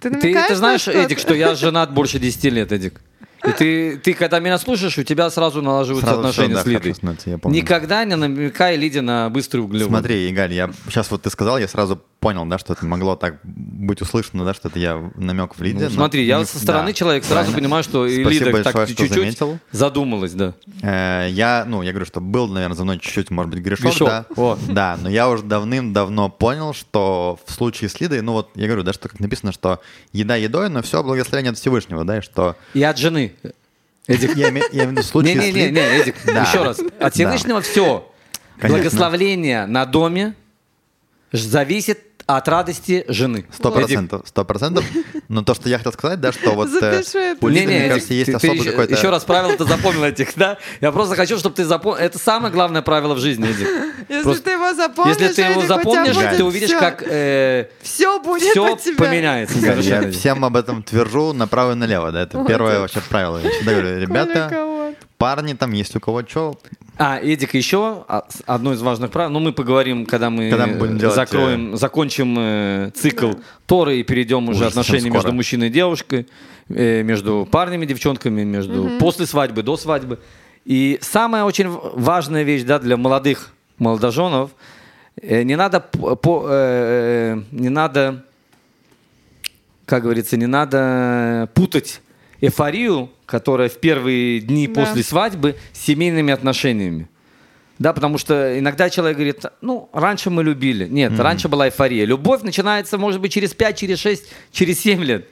Ты, 0.00 0.10
ты, 0.10 0.20
ты 0.20 0.32
на 0.34 0.54
знаешь, 0.56 0.80
что-то? 0.80 0.98
Эдик, 0.98 1.18
что 1.18 1.34
я 1.34 1.54
женат 1.54 1.92
больше 1.92 2.18
10 2.18 2.44
лет, 2.44 2.72
Эдик. 2.72 3.00
И 3.44 3.52
ты, 3.52 3.96
ты 3.98 4.14
когда 4.14 4.38
меня 4.38 4.56
слушаешь, 4.58 4.96
у 4.98 5.02
тебя 5.02 5.28
сразу 5.30 5.62
налаживаются 5.62 6.06
Сразу 6.06 6.20
отношения 6.20 6.54
всё, 6.54 6.60
с 6.60 6.64
да, 6.64 6.70
Лидой. 6.70 6.82
хорошо, 6.82 7.00
знаете, 7.00 7.30
я 7.32 7.38
помню. 7.38 7.56
Никогда 7.58 8.04
не 8.04 8.14
намекай 8.16 8.76
Лиде 8.76 9.00
на 9.00 9.30
быстрые 9.30 9.64
углеводы. 9.64 9.88
Смотри, 9.88 10.30
Игаль, 10.30 10.52
я 10.52 10.70
сейчас 10.88 11.10
вот 11.10 11.22
ты 11.22 11.30
сказал, 11.30 11.58
я 11.58 11.66
сразу 11.66 12.00
понял, 12.20 12.44
да, 12.46 12.58
что 12.58 12.72
это 12.72 12.86
могло 12.86 13.16
так 13.16 13.40
быть 13.82 14.00
услышано, 14.00 14.44
да, 14.44 14.54
что 14.54 14.68
это 14.68 14.78
я 14.78 15.10
намек 15.16 15.56
в 15.56 15.62
Лиде. 15.62 15.84
Ну, 15.88 15.90
смотри, 15.90 16.24
я 16.24 16.38
не- 16.38 16.44
со 16.44 16.58
стороны 16.58 16.86
да, 16.88 16.92
человек 16.92 17.24
сразу 17.24 17.34
правильно. 17.50 17.56
понимаю, 17.58 17.82
что 17.84 18.06
Спасибо 18.08 18.30
Лида 18.30 18.62
так 18.62 18.74
большое, 18.74 18.86
чуть-чуть 18.96 19.38
задумалась, 19.72 20.32
да. 20.32 20.54
Э, 20.82 21.28
Я, 21.30 21.64
ну, 21.66 21.82
я 21.82 21.90
говорю, 21.92 22.06
что 22.06 22.20
был, 22.20 22.48
наверное, 22.48 22.76
за 22.76 22.84
мной 22.84 22.98
чуть-чуть, 22.98 23.30
может 23.30 23.50
быть, 23.52 23.60
грешок, 23.62 23.86
Грешок. 23.86 24.08
да. 24.08 24.24
О. 24.36 24.58
Да, 24.68 24.98
но 25.00 25.08
я 25.10 25.28
уже 25.28 25.42
давным-давно 25.42 26.28
понял, 26.30 26.72
что 26.74 27.38
в 27.44 27.52
случае 27.52 27.90
с 27.90 28.00
Лидой, 28.00 28.20
ну 28.22 28.32
вот, 28.32 28.50
я 28.54 28.66
говорю, 28.66 28.82
да, 28.82 28.92
что 28.92 29.08
как 29.08 29.20
написано, 29.20 29.52
что 29.52 29.80
еда 30.12 30.36
едой, 30.36 30.68
но 30.68 30.82
все 30.82 31.02
благословение 31.02 31.50
от 31.50 31.58
Всевышнего, 31.58 32.04
да, 32.04 32.18
и 32.18 32.20
что... 32.20 32.56
И 32.74 32.82
от 32.82 32.98
жены. 32.98 33.34
Эдик. 34.06 34.36
Я 34.36 34.50
име- 34.50 34.62
я 34.72 34.84
имею 34.84 34.88
в 34.88 34.92
виду 34.92 35.02
в 35.02 35.06
случае 35.06 35.34
с 35.34 35.44
Не-не-не, 35.44 35.66
Лидой... 35.68 35.82
Эдик, 36.00 36.14
Да. 36.26 36.42
еще 36.42 36.62
раз. 36.64 36.80
От 37.00 37.14
Всевышнего 37.14 37.60
все. 37.60 38.08
Конечно. 38.58 38.78
Благословление 38.82 39.66
на 39.66 39.86
доме 39.86 40.34
зависит 41.32 42.11
от 42.36 42.48
радости 42.48 43.04
жены. 43.08 43.46
Сто 43.52 43.70
процентов, 43.70 44.22
сто 44.26 44.44
процентов. 44.44 44.84
Но 45.28 45.42
то, 45.42 45.54
что 45.54 45.68
я 45.68 45.78
хотел 45.78 45.92
сказать, 45.92 46.20
да, 46.20 46.32
что 46.32 46.50
вот 46.52 46.68
э, 46.80 47.02
у 47.40 47.48
Лиды, 47.48 47.66
мне 47.66 47.88
кажется, 47.88 48.14
есть 48.14 48.26
ты- 48.32 48.38
ты 48.38 48.46
особый 48.46 48.60
еще- 48.60 48.70
какой-то... 48.70 48.94
Еще 48.94 49.10
раз 49.10 49.24
правило 49.24 49.56
ты 49.56 49.64
запомнил 49.64 50.04
этих, 50.04 50.34
да? 50.36 50.58
Я 50.80 50.92
просто 50.92 51.14
хочу, 51.16 51.38
чтобы 51.38 51.54
ты 51.54 51.64
запомнил. 51.64 52.00
Это 52.00 52.18
самое 52.18 52.52
главное 52.52 52.82
правило 52.82 53.14
в 53.14 53.18
жизни, 53.18 53.48
Эдик. 53.48 53.68
Если 54.08 54.22
Просто- 54.22 54.42
ты 54.44 54.50
его 54.50 54.74
запомнишь, 54.74 55.16
Если 55.18 55.42
ты 55.42 55.42
его 55.50 55.62
запомнишь, 55.66 56.16
ты 56.36 56.44
увидишь, 56.44 56.70
как 56.70 57.02
все 57.82 58.20
будет 58.20 58.50
все 58.50 58.94
поменяется. 58.96 59.58
Я 59.58 60.10
всем 60.10 60.44
об 60.44 60.56
этом 60.56 60.82
твержу 60.82 61.32
направо 61.32 61.72
и 61.72 61.74
налево, 61.74 62.12
да, 62.12 62.22
это 62.22 62.44
первое 62.44 62.80
вообще 62.80 63.00
правило. 63.08 63.38
Я 63.38 63.50
всегда 63.50 63.72
говорю, 63.72 63.98
ребята. 64.00 64.94
Парни 65.22 65.54
там, 65.54 65.70
есть 65.72 65.94
у 65.94 66.00
кого 66.00 66.22
что, 66.26 66.58
А, 66.98 67.20
Эдик, 67.20 67.54
еще 67.54 68.04
одно 68.46 68.72
из 68.72 68.82
важных 68.82 69.12
правил, 69.12 69.30
ну 69.30 69.38
мы 69.38 69.52
поговорим, 69.52 70.04
когда 70.04 70.30
мы, 70.30 70.50
Когда 70.50 70.66
мы 70.66 70.74
будем 70.74 70.96
э, 70.96 70.98
делать, 70.98 71.14
закроем, 71.14 71.76
закончим 71.76 72.34
э, 72.38 72.90
цикл 72.94 73.30
Торы 73.66 74.00
и 74.00 74.02
перейдем 74.02 74.48
уже 74.48 74.58
Уже 74.58 74.66
отношения 74.66 75.10
между 75.10 75.32
мужчиной 75.32 75.68
и 75.68 75.70
девушкой, 75.70 76.26
э, 76.68 77.04
между 77.04 77.46
парнями 77.48 77.84
и 77.84 77.86
девчонками, 77.86 78.42
между 78.42 78.90
после 78.98 79.26
свадьбы, 79.26 79.62
до 79.62 79.76
свадьбы. 79.76 80.18
И 80.64 80.98
самая 81.00 81.44
очень 81.44 81.68
важная 81.68 82.42
вещь 82.42 82.64
да, 82.64 82.80
для 82.80 82.96
молодых 82.96 83.52
молодоженов, 83.78 84.50
э, 85.20 85.44
не 85.44 85.54
надо, 85.56 85.78
по- 85.80 86.46
э, 86.48 87.36
э, 87.36 87.42
не 87.52 87.68
надо, 87.68 88.24
как 89.86 90.02
говорится, 90.02 90.36
не 90.36 90.46
надо 90.46 91.48
путать 91.54 92.00
эйфорию, 92.40 93.08
которая 93.32 93.70
в 93.70 93.78
первые 93.78 94.40
дни 94.40 94.66
Да. 94.68 94.84
после 94.84 95.02
свадьбы 95.02 95.56
с 95.72 95.78
семейными 95.80 96.32
отношениями. 96.34 97.08
Да, 97.78 97.94
потому 97.94 98.18
что 98.18 98.58
иногда 98.58 98.90
человек 98.90 99.16
говорит, 99.16 99.42
ну, 99.62 99.88
раньше 99.94 100.28
мы 100.28 100.44
любили. 100.44 100.86
Нет, 100.86 101.18
раньше 101.18 101.48
была 101.48 101.66
эйфория. 101.68 102.04
Любовь 102.04 102.42
начинается, 102.42 102.98
может 102.98 103.20
быть, 103.22 103.32
через 103.32 103.54
5, 103.54 103.78
через 103.78 103.98
6, 104.00 104.24
через 104.52 104.78
7 104.80 105.02
лет. 105.02 105.26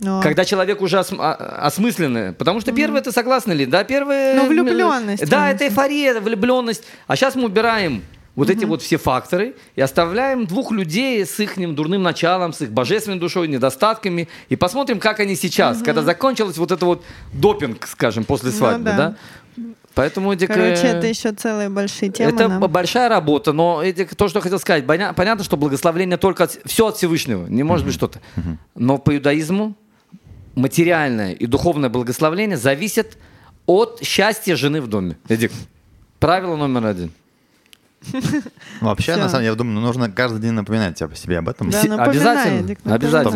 Ну, 0.00 0.20
Когда 0.22 0.44
человек 0.44 0.82
уже 0.82 0.98
осм- 0.98 1.16
а- 1.20 1.34
осмысленный. 1.66 2.32
Потому 2.34 2.60
что 2.60 2.72
первое, 2.72 3.00
ты 3.00 3.10
согласна 3.12 3.52
ли? 3.52 3.64
Да, 3.64 3.84
первое... 3.84 4.34
Ну, 4.34 4.48
влюблённость, 4.48 5.26
Да, 5.28 5.44
он- 5.44 5.54
это 5.54 5.64
эйфория, 5.64 6.20
влюбленность. 6.20 6.84
А 7.06 7.16
сейчас 7.16 7.34
мы 7.36 7.44
убираем 7.44 8.02
вот 8.36 8.50
эти 8.50 8.64
вот 8.64 8.82
все 8.82 8.96
факторы 8.96 9.54
и 9.76 9.80
оставляем 9.80 10.46
двух 10.46 10.72
людей 10.72 11.24
с 11.24 11.38
их 11.40 11.54
дурным 11.74 12.02
началом, 12.02 12.52
с 12.52 12.60
их 12.62 12.72
божественной 12.72 13.18
душой, 13.18 13.48
недостатками, 13.48 14.28
и 14.48 14.56
посмотрим, 14.56 14.98
как 14.98 15.20
они 15.20 15.36
сейчас, 15.36 15.82
когда 15.82 16.02
закончилось 16.02 16.58
вот 16.58 16.72
это 16.72 16.84
вот 16.84 17.04
допинг, 17.32 17.86
скажем, 17.86 18.24
после 18.24 18.50
Ну 18.50 18.56
свадьбы, 18.56 18.84
да. 18.84 18.96
да? 18.96 19.16
Поэтому, 19.94 20.32
Эдик, 20.32 20.48
Короче, 20.48 20.82
э, 20.88 20.96
это 20.98 21.06
еще 21.06 21.30
целые 21.32 21.68
большие 21.68 22.10
темы. 22.10 22.32
это 22.32 22.48
нам. 22.48 22.60
большая 22.68 23.08
работа, 23.08 23.52
но 23.52 23.80
Эдик, 23.80 24.16
то, 24.16 24.26
что 24.28 24.38
я 24.38 24.42
хотел 24.42 24.58
сказать, 24.58 24.84
поня- 24.84 25.14
понятно, 25.14 25.44
что 25.44 25.56
благословление 25.56 26.16
только 26.16 26.44
от, 26.44 26.58
все 26.64 26.88
от 26.88 26.96
Всевышнего, 26.96 27.46
не 27.46 27.62
может 27.62 27.86
быть 27.86 27.94
что-то. 27.94 28.20
Но 28.74 28.98
по 28.98 29.14
иудаизму 29.14 29.76
материальное 30.56 31.32
и 31.32 31.46
духовное 31.46 31.90
благословление 31.90 32.56
зависит 32.56 33.18
от 33.66 34.00
счастья 34.02 34.56
жены 34.56 34.80
в 34.80 34.88
доме. 34.88 35.16
Эдик, 35.28 35.52
правило 36.18 36.56
номер 36.56 36.86
один. 36.86 37.12
Вообще, 38.80 39.12
Всё. 39.12 39.20
на 39.22 39.28
самом 39.28 39.42
деле, 39.42 39.50
я 39.52 39.54
думаю, 39.54 39.80
нужно 39.80 40.10
каждый 40.10 40.40
день 40.40 40.52
напоминать 40.52 40.96
тебе- 40.96 41.14
себе 41.16 41.38
об 41.38 41.48
этом. 41.48 41.70
Да, 41.70 41.80
Си- 41.82 41.88
напоминай, 41.88 42.10
обязательно, 42.16 42.60
Эдик, 42.64 42.78
напоминай. 42.84 42.96
обязательно. 42.96 43.32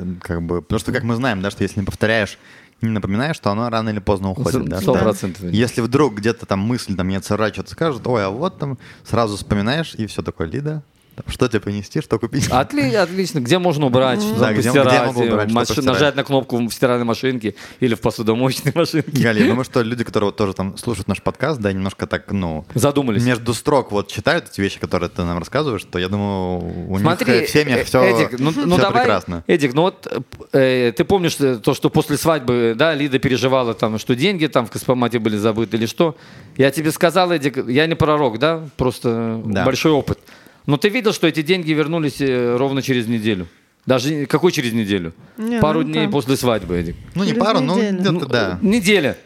Чтобы, 0.00 0.16
как 0.22 0.42
бы, 0.42 0.62
потому 0.62 0.78
что, 0.80 0.92
как 0.92 1.02
мы 1.02 1.14
знаем, 1.16 1.42
да, 1.42 1.50
что 1.50 1.62
если 1.62 1.80
не 1.80 1.86
повторяешь, 1.86 2.38
не 2.82 2.88
напоминаешь, 2.90 3.38
то 3.38 3.50
оно 3.50 3.68
рано 3.68 3.90
или 3.90 3.98
поздно 3.98 4.30
уходит. 4.30 4.64
да, 4.66 4.80
Сто 4.80 4.94
что 4.94 5.02
процентов. 5.04 5.42
Если 5.44 5.80
вдруг 5.82 6.14
где-то 6.14 6.46
там 6.46 6.60
мысль, 6.60 6.96
там, 6.96 7.08
Яцера 7.08 7.52
что-то 7.52 7.70
скажет, 7.72 8.06
ой, 8.06 8.24
а 8.24 8.30
вот 8.30 8.58
там, 8.58 8.78
сразу 9.04 9.36
вспоминаешь, 9.36 9.94
и 9.94 10.06
все 10.06 10.22
такое, 10.22 10.46
Лида, 10.46 10.82
что 11.26 11.48
тебе 11.48 11.60
принести, 11.60 12.00
что 12.00 12.18
купить? 12.18 12.48
Отли- 12.48 12.94
отлично. 12.94 13.40
Где 13.40 13.58
можно 13.58 13.86
убрать, 13.86 14.22
что 14.22 14.38
Да, 14.38 14.52
где- 14.52 14.70
где 14.70 14.82
могу 14.82 15.22
убрать, 15.22 15.48
что 15.50 15.54
маш- 15.58 15.68
постирать. 15.68 15.84
нажать 15.86 16.16
на 16.16 16.24
кнопку 16.24 16.56
в 16.56 16.70
стиральной 16.72 17.04
машинке 17.04 17.54
или 17.80 17.94
в 17.94 18.00
посудомоечной 18.00 18.72
машинке. 18.74 19.22
Галя, 19.22 19.42
я 19.42 19.48
думаю, 19.48 19.64
что 19.64 19.82
люди, 19.82 20.02
которые 20.04 20.28
вот 20.28 20.36
тоже 20.36 20.54
там 20.54 20.76
слушают 20.78 21.08
наш 21.08 21.20
подкаст, 21.22 21.60
да, 21.60 21.72
немножко 21.72 22.06
так, 22.06 22.30
ну, 22.32 22.64
Задумались. 22.74 23.22
между 23.24 23.52
строк 23.54 23.92
вот 23.92 24.08
читают 24.08 24.46
эти 24.50 24.60
вещи, 24.60 24.80
которые 24.80 25.10
ты 25.10 25.22
нам 25.24 25.38
рассказываешь, 25.38 25.84
то 25.84 25.98
я 25.98 26.08
думаю, 26.08 26.90
у 26.90 26.98
Смотри, 26.98 27.40
них 27.40 27.48
в 27.48 27.52
семьях 27.52 27.78
э, 27.80 27.84
все, 27.84 28.02
Эдик, 28.02 28.38
ну, 28.38 28.52
ну 28.56 28.76
давай, 28.78 29.02
прекрасно. 29.02 29.44
Эдик, 29.46 29.74
ну 29.74 29.82
вот 29.82 30.06
э, 30.52 30.92
ты 30.96 31.04
помнишь 31.04 31.36
э, 31.40 31.56
то, 31.62 31.74
что 31.74 31.90
после 31.90 32.16
свадьбы, 32.16 32.74
да, 32.76 32.94
Лида 32.94 33.18
переживала 33.18 33.74
там, 33.74 33.98
что 33.98 34.14
деньги 34.16 34.46
там 34.46 34.66
в 34.66 34.70
Каспомате 34.70 35.18
были 35.18 35.36
забыты 35.36 35.76
или 35.76 35.86
что? 35.86 36.16
Я 36.56 36.70
тебе 36.70 36.90
сказал, 36.92 37.30
Эдик, 37.30 37.68
я 37.68 37.86
не 37.86 37.94
пророк, 37.94 38.38
да, 38.38 38.62
просто 38.76 39.40
Да. 39.44 39.64
большой 39.64 39.92
опыт. 39.92 40.18
Но 40.66 40.76
ты 40.76 40.88
видел, 40.88 41.12
что 41.12 41.26
эти 41.26 41.42
деньги 41.42 41.72
вернулись 41.72 42.20
э, 42.20 42.56
ровно 42.56 42.82
через 42.82 43.06
неделю? 43.06 43.46
Даже 43.86 44.26
какой 44.26 44.52
через 44.52 44.72
неделю? 44.72 45.14
Не, 45.38 45.58
Пару 45.60 45.80
ну 45.80 45.86
дней 45.90 46.02
там. 46.02 46.12
после 46.12 46.36
свадьбы, 46.36 46.76
Эдик. 46.76 46.96
Ну, 47.14 47.24
не 47.24 47.30
через 47.30 47.42
пару, 47.42 47.60
ну, 47.60 47.76
неделю. 47.76 47.98
где-то, 47.98 48.12
Ну, 48.12 48.20
да. 48.26 48.58
Неделя. 48.62 49.16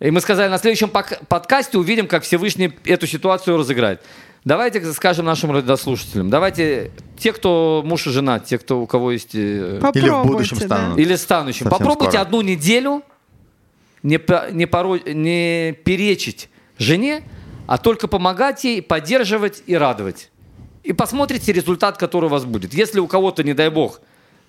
И 0.00 0.10
мы 0.10 0.20
сказали, 0.20 0.48
на 0.50 0.58
следующем 0.58 0.88
подкасте 0.88 1.76
увидим, 1.78 2.06
как 2.06 2.22
Всевышний 2.24 2.72
эту 2.84 3.06
ситуацию 3.06 3.56
разыграет. 3.58 4.00
Давайте 4.44 4.82
скажем 4.94 5.26
нашим 5.26 5.50
радиослушателям. 5.52 6.30
Давайте 6.30 6.90
те, 7.18 7.32
кто 7.34 7.82
муж 7.84 8.06
и 8.06 8.10
жена, 8.10 8.38
те, 8.40 8.56
кто 8.58 8.80
у 8.80 8.86
кого 8.86 9.12
есть... 9.12 9.34
э, 9.34 9.78
Попробуйте, 9.82 10.06
Или 10.06 10.10
в 10.10 10.26
будущем 10.26 10.56
да. 10.60 10.64
станут. 10.66 10.98
или 10.98 11.14
станущим. 11.14 11.64
Совсем 11.64 11.78
Попробуйте 11.78 12.12
скоро. 12.12 12.22
одну 12.22 12.40
неделю 12.40 13.02
не, 14.02 14.18
не, 14.52 14.64
поро- 14.64 15.12
не 15.12 15.72
перечить 15.84 16.48
жене, 16.78 17.22
а 17.66 17.76
только 17.76 18.08
помогать 18.08 18.64
ей, 18.64 18.80
поддерживать 18.80 19.62
и 19.66 19.74
радовать. 19.74 20.30
И 20.82 20.92
посмотрите 20.92 21.52
результат, 21.52 21.98
который 21.98 22.26
у 22.26 22.28
вас 22.28 22.44
будет. 22.44 22.74
Если 22.74 23.00
у 23.00 23.06
кого-то, 23.06 23.42
не 23.42 23.54
дай 23.54 23.68
бог, 23.70 24.00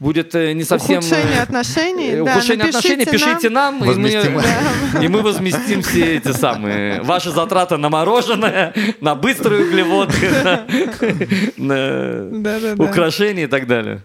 будет 0.02 0.34
э, 0.34 0.54
не 0.54 0.64
совсем... 0.64 1.00
Ухудшение 1.00 1.38
э, 1.38 1.44
отношений, 1.44 2.08
э, 2.10 2.24
да, 2.24 2.32
ухудшение 2.32 2.70
отношений, 2.70 3.06
пишите 3.06 3.50
нам, 3.50 3.84
и, 3.84 3.88
Возместим. 3.88 4.34
мы, 4.34 5.06
и 5.06 5.08
мы 5.08 5.22
возместим 5.22 5.84
все 5.84 6.18
эти 6.18 6.32
самые 6.32 7.02
ваши 7.04 7.30
затраты 7.30 7.78
на 7.78 7.90
мороженое, 7.90 8.74
на 9.00 9.14
быстрые 9.14 9.66
углеводы, 9.66 10.14
на, 11.58 12.76
украшения 12.84 13.44
и 13.44 13.48
так 13.48 13.68
далее. 13.68 14.02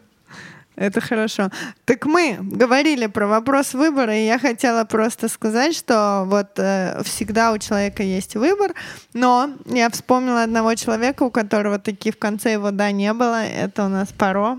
Это 0.77 1.01
хорошо. 1.01 1.51
Так 1.87 2.05
мы 2.05 2.39
говорили 2.41 3.07
про 3.07 3.27
вопрос 3.27 3.73
выбора, 3.73 4.15
и 4.15 4.27
я 4.27 4.39
хотела 4.39 4.85
просто 4.85 5.29
сказать, 5.29 5.75
что 5.75 6.25
вот 6.27 6.59
э, 6.59 7.03
всегда 7.03 7.53
у 7.53 7.59
человека 7.59 8.03
есть 8.03 8.37
выбор, 8.37 8.75
но 9.15 9.51
я 9.65 9.89
вспомнила 9.89 10.43
одного 10.43 10.75
человека, 10.75 11.23
у 11.23 11.31
которого 11.31 11.79
таки 11.79 12.11
в 12.11 12.19
конце 12.19 12.53
его 12.53 12.71
да 12.73 12.91
не 12.91 13.13
было. 13.15 13.43
Это 13.43 13.87
у 13.87 13.89
нас 13.89 14.13
Паро. 14.13 14.59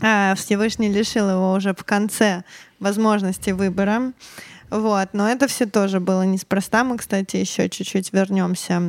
А, 0.00 0.34
Всевышний 0.36 0.92
лишил 0.92 1.28
его 1.28 1.52
уже 1.52 1.74
в 1.74 1.82
конце 1.82 2.44
возможности 2.78 3.50
выбора. 3.50 4.12
Вот, 4.70 5.08
но 5.12 5.28
это 5.28 5.48
все 5.48 5.66
тоже 5.66 5.98
было 5.98 6.22
неспроста. 6.22 6.84
Мы, 6.84 6.98
кстати, 6.98 7.36
еще 7.36 7.68
чуть-чуть 7.68 8.12
вернемся 8.12 8.82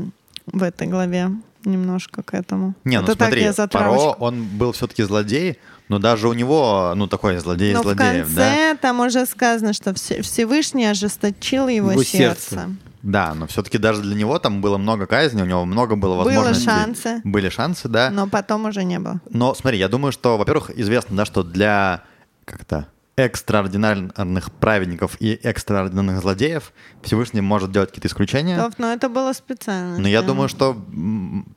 в 0.46 0.62
этой 0.62 0.88
главе 0.88 1.32
немножко 1.66 2.24
к 2.24 2.34
этому. 2.34 2.76
Не, 2.84 2.98
ну 2.98 3.04
это 3.04 3.16
так 3.16 3.30
смотри, 3.30 3.44
я 3.44 3.68
Паро, 3.68 3.92
он 3.92 4.44
был 4.44 4.72
все-таки 4.72 5.04
злодей, 5.04 5.60
но 5.90 6.00
даже 6.00 6.28
у 6.28 6.34
него, 6.34 6.94
ну, 6.96 7.08
такой 7.08 7.38
злодей 7.38 7.74
Но 7.74 7.80
в 7.82 7.84
злодеев, 7.84 8.26
конце 8.28 8.78
там 8.82 9.00
уже 9.00 9.26
сказано, 9.26 9.74
что 9.74 9.94
Все- 9.94 10.22
Всевышний 10.22 10.86
ожесточил 10.86 11.68
его, 11.68 11.92
Его 11.92 12.04
сердце. 12.04 12.42
сердце. 12.42 12.56
да? 12.56 12.70
Да, 13.04 13.34
но 13.36 13.48
все-таки 13.48 13.78
даже 13.78 14.02
для 14.02 14.16
него 14.16 14.38
там 14.40 14.60
было 14.60 14.78
много 14.78 15.06
казни, 15.06 15.42
у 15.42 15.46
него 15.46 15.64
много 15.66 15.96
было 15.96 16.16
возможностей. 16.16 16.66
шансы. 16.66 17.22
Были 17.24 17.48
шансы, 17.50 17.88
да. 17.88 18.10
Но 18.10 18.28
потом 18.28 18.66
уже 18.66 18.84
не 18.84 19.00
было. 19.00 19.22
Но 19.30 19.54
смотри, 19.54 19.78
я 19.80 19.88
думаю, 19.88 20.12
что, 20.12 20.38
во-первых, 20.38 20.72
известно, 20.78 21.16
да, 21.16 21.24
что 21.26 21.44
для 21.44 22.04
как-то 22.44 22.88
экстраординарных 23.18 24.52
праведников 24.52 25.18
и 25.20 25.34
экстраординарных 25.42 26.22
злодеев 26.22 26.72
Всевышний 27.02 27.42
может 27.42 27.72
делать 27.72 27.90
какие-то 27.90 28.08
исключения. 28.08 28.58
Тоф, 28.58 28.74
Но 28.78 28.94
это 28.94 29.10
было 29.10 29.34
специально. 29.34 29.98
Но 29.98 30.08
я 30.08 30.22
да. 30.22 30.28
думаю, 30.28 30.50
что 30.50 30.78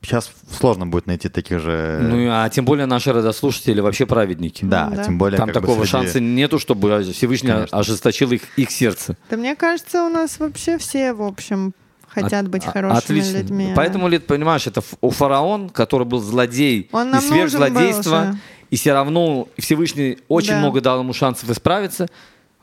сейчас 0.01 0.31
сложно 0.51 0.87
будет 0.87 1.05
найти 1.07 1.29
таких 1.29 1.59
же... 1.59 1.99
Ну, 2.01 2.19
и- 2.19 2.25
а 2.27 2.49
тем 2.49 2.65
более 2.65 2.87
наши 2.87 3.13
радослушатели 3.13 3.79
вообще 3.79 4.05
праведники. 4.05 4.65
да, 4.65 4.89
да. 4.89 5.03
тем 5.03 5.17
более... 5.17 5.37
Там 5.37 5.49
как 5.49 5.61
бы 5.61 5.67
такого 5.67 5.83
среди- 5.85 5.91
шанса 5.91 6.19
нету, 6.19 6.57
чтобы 6.59 7.03
Всевышний 7.13 7.51
Конечно. 7.51 7.77
ожесточил 7.77 8.31
их, 8.31 8.41
их 8.57 8.71
сердце. 8.71 9.15
Да 9.29 9.37
мне 9.37 9.55
кажется, 9.55 10.03
у 10.03 10.09
нас 10.09 10.39
вообще 10.39 10.77
все, 10.79 11.13
в 11.13 11.21
общем, 11.21 11.73
хотят 12.07 12.47
быть 12.49 12.65
От- 12.65 12.73
хорошими 12.73 12.97
отлично. 12.97 13.37
людьми. 13.37 13.73
Поэтому, 13.75 14.07
Лид, 14.07 14.25
понимаешь, 14.25 14.65
это 14.67 14.81
у 15.01 15.11
фараон, 15.11 15.69
который 15.69 16.07
был 16.07 16.19
злодей 16.21 16.89
Он 16.91 17.09
и 17.09 17.11
был 17.13 17.21
сверхзлодейство, 17.21 18.21
уже. 18.31 18.37
И 18.71 18.75
все 18.75 18.93
равно 18.93 19.47
Всевышний 19.59 20.17
очень 20.27 20.53
Да. 20.53 20.59
много 20.59 20.81
дал 20.81 20.99
ему 21.01 21.13
шансов 21.13 21.49
исправиться. 21.49 22.07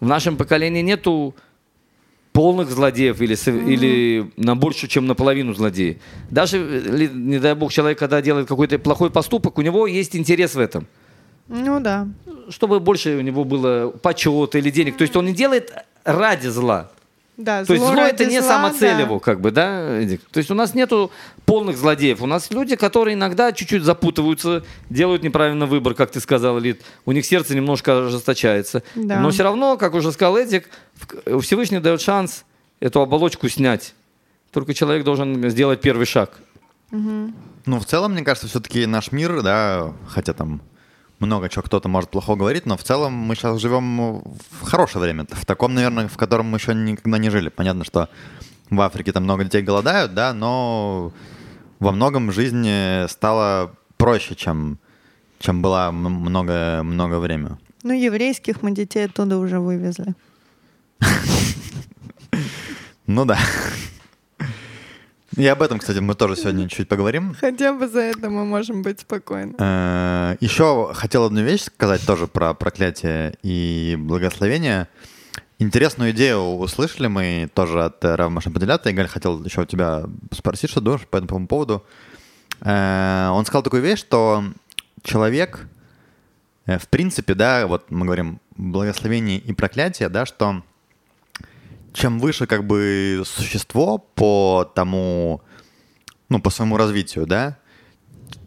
В 0.01 0.07
нашем 0.07 0.37
поколении 0.37 0.83
нету 0.83 1.35
полных 2.33 2.71
злодеев 2.71 3.21
или, 3.21 3.35
сов- 3.35 3.67
или 3.69 4.31
на 4.37 4.57
больше, 4.57 4.89
чем 4.89 5.07
наполовину 5.07 5.55
злодеев. 5.55 5.97
Даже, 6.31 6.59
не 7.15 7.39
дай 7.39 7.55
бог, 7.55 7.73
человек, 7.73 7.99
когда 7.99 8.21
делает 8.23 8.49
какой-то 8.49 8.79
плохой 8.79 9.11
поступок, 9.11 9.59
у 9.59 9.63
него 9.63 9.87
есть 9.87 10.17
интерес 10.17 10.55
в 10.55 10.59
этом. 10.61 10.87
Ну 11.49 11.81
да. 11.81 12.07
Чтобы 12.49 12.81
больше 12.81 13.17
у 13.17 13.21
него 13.21 13.45
было 13.45 13.89
почета 13.91 14.59
или 14.59 14.71
денег. 14.71 14.97
То 14.97 15.03
есть 15.03 15.17
он 15.17 15.27
не 15.27 15.33
делает 15.33 15.73
ради 16.05 16.49
зла. 16.49 16.91
Да, 17.39 17.65
То 17.65 17.73
есть 17.73 17.87
зло 17.87 17.95
это 17.95 18.27
не 18.27 18.41
зла, 18.43 18.49
самоцель 18.49 19.07
да. 19.07 19.19
как 19.21 19.41
бы, 19.41 19.53
да, 19.53 20.01
Эдик? 20.01 20.21
То 20.33 20.39
есть 20.39 20.51
у 20.51 20.55
нас 20.55 20.75
нету 20.75 21.13
полных 21.47 21.77
злодеев. 21.77 22.21
У 22.21 22.27
нас 22.27 22.51
люди, 22.51 22.75
которые 22.75 23.15
иногда 23.15 23.53
чуть-чуть 23.53 23.85
запутываются, 23.85 24.65
делают 24.91 25.23
неправильный 25.23 25.67
выбор, 25.67 25.95
как 25.95 26.11
ты 26.11 26.19
сказал, 26.19 26.59
Лид. 26.59 26.83
У 27.07 27.13
них 27.13 27.25
сердце 27.25 27.55
немножко 27.55 28.07
ожесточается. 28.07 28.83
Да. 28.97 29.21
Но 29.21 29.31
все 29.31 29.45
равно, 29.45 29.77
как 29.77 29.95
уже 29.95 30.11
сказал 30.11 30.37
Эдик, 30.37 30.69
Всевышний 31.41 31.79
дает 31.79 32.01
шанс 32.01 32.45
эту 32.81 33.01
оболочку 33.01 33.49
снять. 33.49 33.95
Только 34.51 34.75
человек 34.75 35.05
должен 35.05 35.49
сделать 35.49 35.81
первый 35.81 36.07
шаг. 36.07 36.41
Ну, 36.91 37.79
в 37.79 37.85
целом, 37.85 38.15
мне 38.15 38.23
кажется, 38.25 38.49
все-таки 38.49 38.85
наш 38.87 39.13
мир, 39.13 39.43
да, 39.43 39.93
хотя 40.09 40.33
там 40.33 40.61
много 41.21 41.49
чего 41.49 41.63
кто-то 41.63 41.89
может 41.89 42.11
плохо 42.11 42.35
говорить, 42.35 42.67
но 42.67 42.77
в 42.77 42.85
целом 42.85 43.13
мы 43.13 43.35
сейчас 43.35 43.61
живем 43.61 44.23
в 44.61 44.63
хорошее 44.63 45.03
время, 45.03 45.27
в 45.31 45.45
таком, 45.45 45.75
наверное, 45.75 46.09
в 46.09 46.17
котором 46.17 46.47
мы 46.47 46.59
еще 46.59 46.75
никогда 46.75 47.19
не 47.19 47.31
жили. 47.31 47.49
Понятно, 47.49 47.85
что 47.85 48.09
в 48.71 48.81
Африке 48.81 49.13
там 49.13 49.25
много 49.25 49.45
детей 49.45 49.63
голодают, 49.63 50.15
да, 50.15 50.33
но 50.33 51.13
во 51.81 51.93
многом 51.93 52.33
жизнь 52.33 52.69
стала 53.09 53.75
проще, 53.97 54.35
чем, 54.35 54.79
чем 55.39 55.63
была 55.63 55.91
много, 55.93 56.83
много 56.83 57.19
время. 57.19 57.59
Ну, 57.83 57.93
еврейских 57.93 58.63
мы 58.63 58.73
детей 58.73 59.07
оттуда 59.07 59.39
уже 59.39 59.61
вывезли. 59.61 60.15
Ну 63.11 63.25
да. 63.25 63.39
И 65.39 65.47
об 65.47 65.63
этом, 65.63 65.79
кстати, 65.79 66.01
мы 66.01 66.17
тоже 66.17 66.35
сегодня 66.35 66.69
чуть 66.69 66.89
поговорим. 66.89 67.33
Хотя 67.41 67.73
бы 67.73 67.87
за 67.87 68.01
это 68.01 68.29
мы 68.29 68.45
можем 68.45 68.83
быть 68.83 68.99
спокойны. 68.99 69.55
Э, 69.59 70.37
Еще 70.41 70.91
хотел 70.95 71.25
одну 71.27 71.43
вещь 71.43 71.63
сказать 71.63 72.05
тоже 72.05 72.27
про 72.27 72.55
проклятие 72.55 73.37
и 73.45 73.95
благословение. 73.97 74.89
Интересную 75.61 76.11
идею 76.11 76.41
услышали 76.59 77.07
мы 77.07 77.49
тоже 77.55 77.85
от 77.85 78.05
Рава 78.05 78.29
Машападелята. 78.31 78.91
Игаль 78.91 79.07
хотел 79.07 79.45
еще 79.45 79.61
у 79.61 79.65
тебя 79.65 80.03
спросить, 80.33 80.71
что 80.71 80.81
думаешь 80.81 81.07
по 81.07 81.19
этому 81.19 81.47
поводу. 81.47 81.85
Э, 82.61 83.29
Он 83.31 83.45
сказал 83.47 83.63
такую 83.63 83.83
вещь, 83.83 84.01
что 84.01 84.43
человек, 85.05 85.69
э, 86.67 86.79
в 86.79 86.89
принципе, 86.89 87.35
да, 87.35 87.69
вот 87.69 87.93
мы 87.93 88.07
говорим 88.07 88.41
благословение 88.57 89.39
и 89.39 89.53
проклятие, 89.53 90.09
да, 90.09 90.27
что 90.27 90.65
чем 91.93 92.19
выше 92.19 92.47
как 92.47 92.67
бы 92.67 93.23
существо 93.25 93.99
по 93.99 94.71
тому 94.75 95.43
ну, 96.29 96.41
по 96.41 96.51
своему 96.51 96.77
развитию, 96.77 97.27
да, 97.27 97.59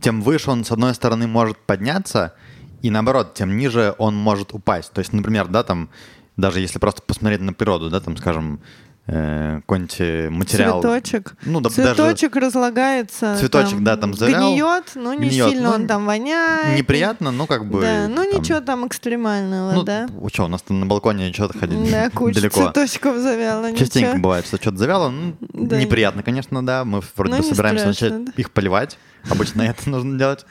тем 0.02 0.22
выше 0.22 0.52
он, 0.52 0.64
с 0.64 0.72
одной 0.72 0.94
стороны, 0.94 1.28
может 1.28 1.58
подняться, 1.58 2.36
и 2.82 2.90
наоборот, 2.90 3.34
тем 3.34 3.58
ниже 3.58 3.96
он 3.98 4.16
может 4.16 4.54
упасть. 4.54 4.92
То 4.94 5.00
есть, 5.00 5.14
например, 5.14 5.48
да, 5.48 5.64
там, 5.64 5.90
даже 6.38 6.60
если 6.60 6.80
просто 6.80 7.02
посмотреть 7.02 7.42
на 7.42 7.54
природу, 7.54 7.90
да, 7.90 8.00
там, 8.00 8.18
скажем, 8.18 8.62
какой-нибудь 9.12 9.96
э, 10.00 10.30
материал. 10.30 10.82
Цветочек. 10.82 11.34
Ну, 11.44 11.60
да, 11.60 11.70
Цветочек 11.70 12.36
разлагается. 12.36 13.36
Цветочек, 13.38 13.80
да, 13.82 13.98
там 13.98 14.14
завял, 14.14 14.52
Гниет, 14.54 14.92
но 14.96 15.14
не 15.14 15.28
гниет. 15.30 15.50
сильно 15.50 15.70
Ну, 15.70 15.76
он 15.76 15.88
там 15.88 16.06
воняет. 16.06 16.78
Неприятно, 16.78 17.32
но 17.32 17.46
как 17.46 17.66
бы... 17.70 17.82
Да, 17.82 18.08
ну 18.08 18.24
там, 18.30 18.42
ничего 18.42 18.60
там 18.62 18.88
экстремального, 18.88 19.74
Ну, 19.74 19.84
да? 19.84 20.08
что, 20.32 20.46
у 20.46 20.48
нас 20.48 20.62
там 20.62 20.80
на 20.80 20.86
балконе 20.86 21.34
что-то 21.34 21.58
ходить 21.60 21.92
Да, 21.92 22.10
куча 22.14 22.36
далеко. 22.40 22.62
цветочков 22.64 23.18
завяла, 23.18 23.74
Частенько 23.76 24.10
ничего. 24.12 24.22
бывает, 24.24 24.46
что 24.48 24.58
что-то 24.58 24.78
завяло. 24.78 25.10
Ну, 25.10 25.36
Да. 25.40 25.78
неприятно, 25.78 26.24
конечно, 26.24 26.66
да. 26.66 26.86
Мы 26.86 27.02
вроде 27.16 27.36
Ну, 27.36 27.38
бы 27.40 27.44
собираемся 27.44 27.94
страшно, 27.94 28.18
начать 28.18 28.26
да. 28.26 28.32
их 28.38 28.52
поливать. 28.52 28.98
Обычно 29.30 29.62
это 29.64 29.90
нужно 29.90 30.18
делать. 30.18 30.46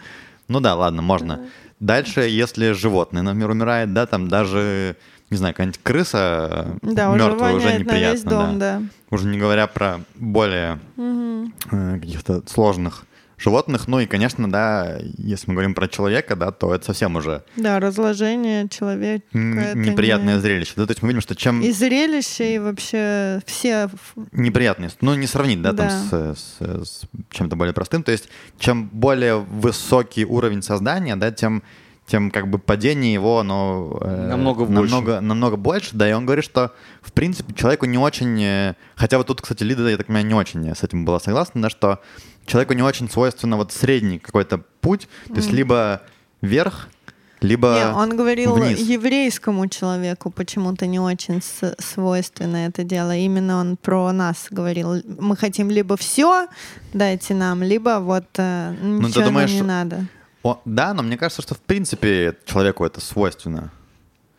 Ну 0.49 0.61
да, 0.61 0.75
ладно, 0.75 1.01
можно. 1.01 1.47
Дальше, 1.79 2.21
если 2.23 2.73
животное, 2.73 3.23
например, 3.23 3.51
умирает, 3.51 3.95
да, 3.95 4.05
там 4.05 4.29
даже, 4.29 4.97
не 5.31 5.37
знаю, 5.37 5.55
какая-нибудь 5.55 5.81
крыса 5.83 6.77
Да, 6.83 7.11
уже 7.11 7.25
мертвая 7.25 7.55
уже 7.55 7.69
на 7.71 7.79
неприятно. 7.79 8.13
весь 8.15 8.23
дом, 8.25 8.59
да. 8.59 8.79
да. 8.81 8.83
Уже 9.11 9.27
не 9.27 9.39
говоря 9.39 9.67
про 9.67 10.01
более 10.17 10.79
э, 10.97 11.99
каких-то 12.01 12.43
сложных 12.47 13.07
животных. 13.39 13.89
Ну 13.89 14.01
и, 14.01 14.07
конечно, 14.07 14.51
да, 14.51 14.99
если 15.17 15.47
мы 15.49 15.55
говорим 15.55 15.75
про 15.75 15.89
человека, 15.89 16.37
да, 16.37 16.51
то 16.51 16.75
это 16.75 16.85
совсем 16.85 17.17
уже 17.17 17.43
Да, 17.57 17.81
разложение 17.81 18.69
человека. 18.69 19.25
неприятное 19.33 20.35
не- 20.35 20.41
зрелище. 20.41 20.73
Да? 20.77 20.85
То 20.87 20.91
есть 20.91 21.03
мы 21.03 21.09
видим, 21.09 21.21
что 21.23 21.35
чем 21.35 21.63
И 21.63 21.71
зрелище, 21.73 22.57
и 22.57 22.59
вообще 22.59 23.41
все... 23.47 23.89
неприятные, 24.33 24.91
ну 25.01 25.15
не 25.15 25.27
сравнить, 25.27 25.63
да, 25.63 25.73
там 25.73 25.89
Да. 25.89 26.35
с, 26.35 26.39
с- 26.39 26.85
с 26.89 27.01
чем-то 27.31 27.57
более 27.57 27.73
простым. 27.73 28.03
То 28.03 28.13
есть 28.13 28.29
чем 28.59 28.89
более 28.93 29.39
высокий 29.39 30.25
уровень 30.27 30.63
создания, 30.63 31.17
да, 31.17 31.31
тем 31.31 31.63
тем 32.11 32.31
как 32.31 32.49
бы 32.49 32.59
падение 32.59 33.13
его, 33.13 33.39
оно 33.39 33.99
э, 34.01 34.29
Намного 34.29 34.65
больше. 34.65 34.93
намного, 34.95 35.21
намного 35.21 35.57
больше, 35.57 35.91
да, 35.93 36.11
и 36.11 36.13
он 36.13 36.27
говорит, 36.27 36.45
что 36.45 36.73
в 37.03 37.13
принципе 37.13 37.55
человеку 37.55 37.87
не 37.87 37.99
очень, 37.99 38.43
э, 38.43 38.75
хотя 38.97 39.19
вот 39.19 39.29
тут, 39.29 39.41
кстати, 39.41 39.63
Лида, 39.63 39.89
я 39.89 39.97
так 39.97 40.07
понимаю, 40.07 40.27
не 40.27 40.35
очень 40.35 40.75
с 40.75 40.83
этим 40.83 41.05
была 41.05 41.21
согласна, 41.21 41.63
да, 41.63 41.71
что 41.71 42.01
человеку 42.47 42.73
не 42.73 42.83
очень 42.83 43.09
свойственно 43.09 43.57
вот 43.57 43.73
средний 43.73 44.19
какой-то 44.19 44.63
путь, 44.81 45.09
то 45.29 45.37
есть 45.37 45.53
либо 45.53 46.03
вверх, 46.43 46.89
либо 47.41 47.75
Не, 47.75 47.95
он 47.95 48.17
говорил 48.17 48.55
вниз. 48.55 48.79
еврейскому 48.81 49.67
человеку 49.69 50.31
почему-то 50.31 50.87
не 50.87 50.99
очень 51.01 51.41
свойственно 51.79 52.67
это 52.67 52.85
дело. 52.85 53.17
Именно 53.17 53.61
он 53.61 53.77
про 53.79 54.13
нас 54.13 54.49
говорил. 54.51 55.03
Мы 55.19 55.37
хотим 55.37 55.71
либо 55.71 55.97
все 55.97 56.49
дайте 56.93 57.35
нам, 57.35 57.63
либо 57.63 57.99
вот 58.01 58.27
э, 58.37 58.75
Ну, 58.83 59.01
ты 59.01 59.07
ничего 59.07 59.21
нам 59.21 59.29
думаешь, 59.33 59.53
не 59.53 59.63
надо. 59.63 60.07
О, 60.43 60.61
да, 60.65 60.95
но 60.95 61.03
мне 61.03 61.17
кажется, 61.17 61.43
что 61.43 61.55
в 61.55 61.61
принципе 61.61 62.37
человеку 62.47 62.85
это 62.85 63.01
свойственно. 63.01 63.71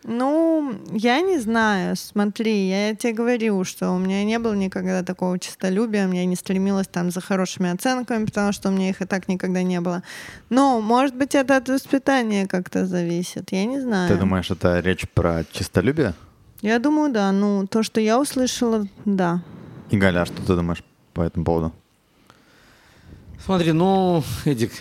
Ну, 0.03 0.75
я 0.91 1.21
не 1.21 1.37
знаю. 1.39 1.95
Смотри, 1.95 2.67
я 2.67 2.95
тебе 2.95 3.13
говорю, 3.13 3.63
что 3.63 3.91
у 3.91 3.99
меня 3.99 4.23
не 4.23 4.39
было 4.39 4.53
никогда 4.53 5.03
такого 5.03 5.37
честолюбия, 5.37 6.07
я 6.07 6.25
не 6.25 6.35
стремилась 6.35 6.87
там 6.87 7.11
за 7.11 7.21
хорошими 7.21 7.69
оценками, 7.69 8.25
потому 8.25 8.51
что 8.51 8.69
у 8.69 8.71
меня 8.71 8.89
их 8.89 9.01
и 9.01 9.05
так 9.05 9.27
никогда 9.27 9.61
не 9.61 9.79
было. 9.79 10.01
Но, 10.49 10.81
может 10.81 11.15
быть, 11.15 11.35
это 11.35 11.57
от 11.57 11.69
воспитания 11.69 12.47
как-то 12.47 12.87
зависит. 12.87 13.51
Я 13.51 13.65
не 13.65 13.79
знаю. 13.79 14.09
Ты 14.09 14.17
думаешь, 14.17 14.49
это 14.49 14.79
речь 14.79 15.07
про 15.07 15.43
чистолюбие? 15.51 16.15
Я 16.61 16.79
думаю, 16.79 17.11
да. 17.11 17.31
Ну, 17.31 17.67
то, 17.67 17.83
что 17.83 18.01
я 18.01 18.19
услышала, 18.19 18.87
да. 19.05 19.43
И 19.91 19.97
Галя, 19.97 20.21
а 20.21 20.25
что 20.25 20.37
ты 20.37 20.55
думаешь 20.55 20.83
по 21.13 21.21
этому 21.21 21.45
поводу? 21.45 21.73
Смотри, 23.43 23.71
ну, 23.71 24.23
Эдик, 24.45 24.71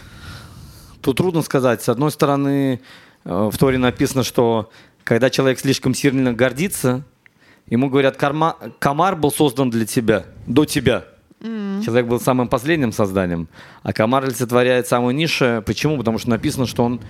тут 1.02 1.16
трудно 1.16 1.42
сказать. 1.42 1.82
С 1.82 1.88
одной 1.88 2.10
стороны, 2.10 2.80
э, 3.24 3.50
в 3.52 3.56
Торе 3.58 3.78
написано, 3.78 4.22
что 4.22 4.70
когда 5.04 5.30
человек 5.30 5.58
слишком 5.58 5.94
сильно 5.94 6.32
гордится, 6.32 7.04
ему 7.66 7.88
говорят, 7.88 8.16
«Карма- 8.16 8.56
комар 8.78 9.16
был 9.16 9.30
создан 9.30 9.70
для 9.70 9.86
тебя, 9.86 10.26
до 10.46 10.64
тебя. 10.64 11.04
Человек 11.40 12.06
был 12.06 12.20
самым 12.20 12.48
последним 12.48 12.92
созданием, 12.92 13.48
а 13.82 13.94
комар 13.94 14.24
олицетворяет 14.24 14.86
самую 14.86 15.14
низшее. 15.14 15.62
Почему? 15.62 15.96
Потому 15.96 16.18
что 16.18 16.28
написано, 16.28 16.66
что 16.66 16.84
он 16.84 17.00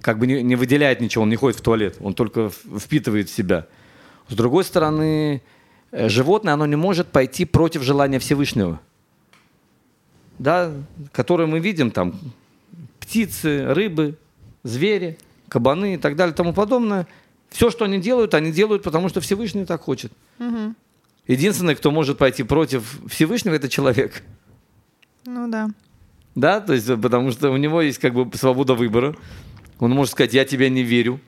как 0.00 0.20
бы 0.20 0.28
не, 0.28 0.40
не 0.40 0.54
выделяет 0.54 1.00
ничего, 1.00 1.22
он 1.24 1.30
не 1.30 1.36
ходит 1.36 1.58
в 1.58 1.62
туалет, 1.62 1.96
он 2.00 2.14
только 2.14 2.50
впитывает 2.78 3.28
в 3.28 3.34
себя. 3.34 3.66
С 4.28 4.34
другой 4.34 4.62
стороны, 4.62 5.42
э, 5.90 6.08
животное, 6.08 6.54
оно 6.54 6.66
не 6.66 6.76
может 6.76 7.08
пойти 7.08 7.44
против 7.44 7.82
желания 7.82 8.20
Всевышнего 8.20 8.78
да, 10.42 10.72
которые 11.12 11.46
мы 11.46 11.60
видим, 11.60 11.90
там, 11.90 12.14
птицы, 13.02 13.66
рыбы, 13.74 14.16
звери, 14.62 15.18
кабаны 15.48 15.94
и 15.94 15.96
так 15.96 16.16
далее 16.16 16.32
и 16.32 16.36
тому 16.36 16.52
подобное. 16.54 17.06
Все, 17.50 17.70
что 17.70 17.84
они 17.84 17.98
делают, 18.00 18.32
они 18.34 18.52
делают, 18.52 18.82
потому 18.82 19.08
что 19.08 19.20
Всевышний 19.20 19.66
так 19.66 19.82
хочет. 19.82 20.12
Единственный, 21.26 21.74
кто 21.74 21.90
может 21.90 22.18
пойти 22.18 22.42
против 22.44 22.98
Всевышнего, 23.08 23.54
это 23.54 23.68
человек. 23.68 24.22
Ну 25.26 25.48
да. 25.50 25.68
Да, 26.34 26.60
то 26.60 26.72
есть, 26.72 26.86
потому 26.86 27.30
что 27.32 27.50
у 27.50 27.56
него 27.56 27.82
есть 27.82 27.98
как 27.98 28.14
бы 28.14 28.36
свобода 28.36 28.74
выбора. 28.74 29.14
Он 29.78 29.90
может 29.90 30.12
сказать, 30.12 30.32
я 30.34 30.44
тебе 30.44 30.70
не 30.70 30.82
верю. 30.82 31.20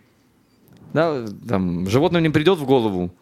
Да, 0.92 1.26
там, 1.48 1.88
животным 1.88 2.22
не 2.22 2.30
придет 2.30 2.58
в 2.58 2.64
голову. 2.64 3.12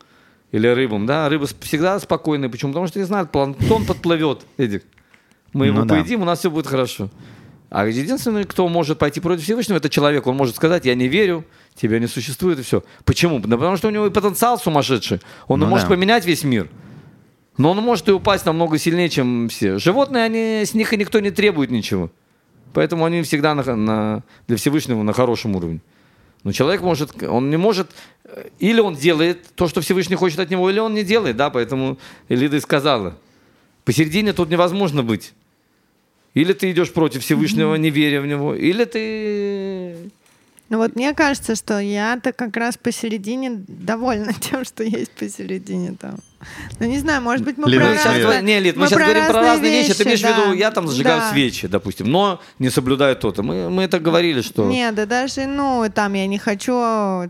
Или 0.53 0.67
рыбам, 0.67 1.07
да, 1.07 1.29
рыбы 1.29 1.47
всегда 1.61 1.99
спокойные. 1.99 2.51
Почему? 2.51 2.73
Потому 2.73 2.87
что 2.87 2.99
не 2.99 3.07
знают, 3.07 3.33
планктон 3.33 3.87
подплывет, 3.87 4.47
Эдик. 4.59 4.85
Мы 5.55 5.67
его 5.67 5.81
Ну 5.81 5.87
да. 5.87 5.95
поедим, 5.95 6.23
у 6.23 6.25
нас 6.25 6.38
все 6.41 6.51
будет 6.51 6.67
хорошо. 6.67 7.11
А 7.74 7.87
единственный, 7.87 8.44
кто 8.44 8.68
может 8.68 8.98
пойти 8.98 9.18
против 9.18 9.44
Всевышнего, 9.44 9.78
это 9.78 9.88
человек. 9.88 10.26
Он 10.26 10.37
может 10.37 10.56
сказать, 10.56 10.85
я 10.85 10.94
не 10.94 11.08
верю, 11.08 11.42
тебя 11.74 11.98
не 11.98 12.06
существует, 12.06 12.58
и 12.58 12.62
все. 12.62 12.85
Почему? 13.06 13.40
Да 13.40 13.56
потому 13.56 13.78
что 13.78 13.88
у 13.88 13.90
него 13.90 14.06
и 14.06 14.11
потенциал 14.11 14.58
сумасшедший. 14.58 15.20
Он 15.48 15.58
Ну 15.61 15.66
может 15.66 15.88
да. 15.88 15.94
поменять 15.94 16.26
весь 16.26 16.44
мир. 16.44 16.68
Но 17.56 17.70
он 17.70 17.78
может 17.78 18.06
и 18.11 18.12
упасть 18.12 18.44
намного 18.44 18.76
сильнее, 18.76 19.08
чем 19.08 19.48
все. 19.48 19.78
Животные, 19.78 20.24
они, 20.24 20.64
с 20.66 20.74
них 20.74 20.92
и 20.92 20.98
никто 20.98 21.18
не 21.20 21.30
требует 21.30 21.70
ничего. 21.70 22.11
Поэтому 22.74 23.06
они 23.06 23.22
всегда 23.22 23.54
на, 23.54 23.62
на- 23.74 24.22
для 24.48 24.58
Всевышнего 24.58 25.02
на 25.02 25.14
хорошем 25.14 25.56
уровне. 25.56 25.80
Но 26.44 26.52
человек 26.52 26.82
может, 26.82 27.22
он 27.22 27.48
не 27.48 27.56
может, 27.56 27.90
э, 28.24 28.48
или 28.58 28.80
он 28.80 28.96
делает 28.96 29.46
то, 29.54 29.66
что 29.66 29.80
Всевышний 29.80 30.16
хочет 30.16 30.40
от 30.40 30.50
него, 30.50 30.68
или 30.68 30.78
он 30.78 30.92
не 30.92 31.04
делает, 31.04 31.37
да, 31.37 31.48
поэтому 31.48 31.96
Элида 32.28 32.56
и 32.56 32.61
сказала. 32.61 33.16
Посередине 33.87 34.35
тут 34.35 34.50
невозможно 34.50 35.02
быть. 35.02 35.32
Или 36.35 36.53
ты 36.55 36.71
идешь 36.71 36.92
против 36.92 37.23
Всевышнего, 37.23 37.75
не 37.75 37.90
веря 37.90 38.21
в 38.21 38.27
него, 38.27 38.55
или 38.55 38.85
ты... 38.85 40.11
Ну 40.71 40.79
вот 40.79 40.97
мне 40.97 41.12
кажется, 41.12 41.55
что 41.55 41.79
я-то 41.79 42.33
как 42.33 42.57
раз 42.57 42.79
посередине 42.79 43.62
довольна 43.68 44.33
тем, 44.40 44.64
что 44.64 44.83
есть 44.83 45.11
посередине 45.11 45.95
там. 46.01 46.18
Ну 46.81 46.87
не 46.87 46.98
знаю, 46.98 47.22
может 47.22 47.44
быть, 47.44 47.57
мы 47.59 47.68
Лида, 47.68 47.85
про 47.85 47.90
Мы 47.92 47.96
сейчас, 47.98 48.16
Разные- 48.24 48.42
не, 48.42 48.61
Лид, 48.61 48.76
мы 48.76 48.83
мы 48.83 48.87
сейчас 48.88 48.98
говорим 48.98 49.26
про 49.26 49.40
разные 49.40 49.70
вещи. 49.72 49.94
Ты 49.94 50.02
имеешь 50.05 50.20
в 50.20 50.24
виду, 50.24 50.42
да. 50.48 50.52
я 50.55 50.70
там 50.70 50.88
зажигаю 50.88 51.20
Да. 51.20 51.31
свечи, 51.31 51.68
допустим, 51.68 52.11
но 52.11 52.40
не 52.59 52.70
соблюдаю 52.70 53.16
то-то. 53.16 53.42
Мы, 53.42 53.70
мы 53.70 53.83
это 53.85 53.98
говорили, 54.00 54.40
что... 54.42 54.64
Нет, 54.68 54.94
да 54.94 55.07
даже, 55.07 55.46
ну, 55.46 55.85
там 55.94 56.14
я 56.14 56.26
не 56.26 56.38
хочу, 56.38 56.72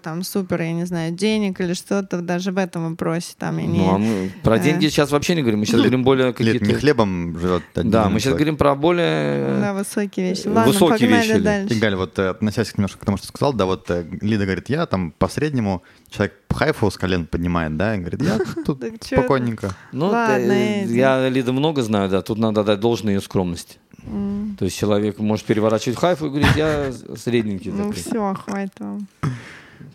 там, 0.02 0.22
супер, 0.22 0.62
я 0.62 0.72
не 0.72 0.84
знаю, 0.86 1.12
денег 1.12 1.60
или 1.60 1.74
что-то, 1.74 2.20
даже 2.20 2.52
в 2.52 2.58
этом 2.58 2.90
вопросе, 2.90 3.34
там, 3.38 3.58
я 3.58 3.66
не... 3.66 3.78
Ну, 3.78 3.94
а 3.94 3.98
мы 3.98 4.32
про 4.42 4.56
Э. 4.56 4.60
деньги 4.60 4.86
сейчас 4.88 5.10
вообще 5.10 5.34
не 5.34 5.42
говорим. 5.42 5.60
Мы 5.60 5.66
сейчас 5.66 5.80
говорим 5.80 6.04
более 6.04 6.26
Лид, 6.28 6.36
какие-то... 6.36 6.64
не 6.64 6.74
хлебом 6.74 7.38
живет 7.38 7.62
один 7.74 7.90
Да, 7.90 8.08
мы 8.08 8.20
сейчас 8.20 8.34
говорим 8.34 8.56
про 8.56 8.74
более... 8.74 9.60
Да, 9.60 9.72
высокие 9.74 10.30
вещи. 10.30 10.46
э, 10.46 10.50
Ладно, 10.50 10.72
высокие 10.72 11.08
погнали 11.08 11.22
вещи, 11.22 11.34
Лид. 11.34 11.42
дальше. 11.44 11.74
И, 11.74 11.94
вот 11.94 12.18
э, 12.18 12.28
относясь 12.28 12.76
немножко 12.76 12.98
к 12.98 13.04
тому, 13.04 13.16
что 13.18 13.26
ты 13.26 13.32
сказал, 13.36 13.52
да, 13.52 13.66
вот 13.66 13.90
Лида 14.20 14.44
говорит, 14.44 14.68
я 14.68 14.86
там 14.86 15.10
по 15.12 15.28
среднему, 15.28 15.82
человек 16.12 16.34
хайфу 16.50 16.90
с 16.90 16.96
колен 16.96 17.26
поднимает, 17.26 17.76
да, 17.76 17.94
и 17.96 17.98
говорит, 17.98 18.22
я 18.22 18.38
тут 18.66 18.82
спокойненько. 19.00 19.74
Ну, 19.92 20.12
Эдди. 20.12 20.92
я 20.94 21.28
Лида 21.28 21.52
много 21.52 21.82
знаю, 21.82 22.08
да, 22.10 22.22
тут 22.22 22.38
надо 22.38 22.62
дать 22.62 22.80
должное 22.80 23.14
ее 23.14 23.20
скромности. 23.20 23.78
М, 24.04 24.56
То 24.58 24.64
есть 24.66 24.76
человек 24.76 25.18
может 25.18 25.46
переворачивать 25.46 25.98
хайфу 25.98 26.26
и 26.26 26.28
говорить, 26.28 26.56
я 26.56 26.92
средненький. 27.16 27.70
Ну 27.72 27.90
все, 27.92 28.34
хватит 28.34 28.72
вам. 28.78 29.06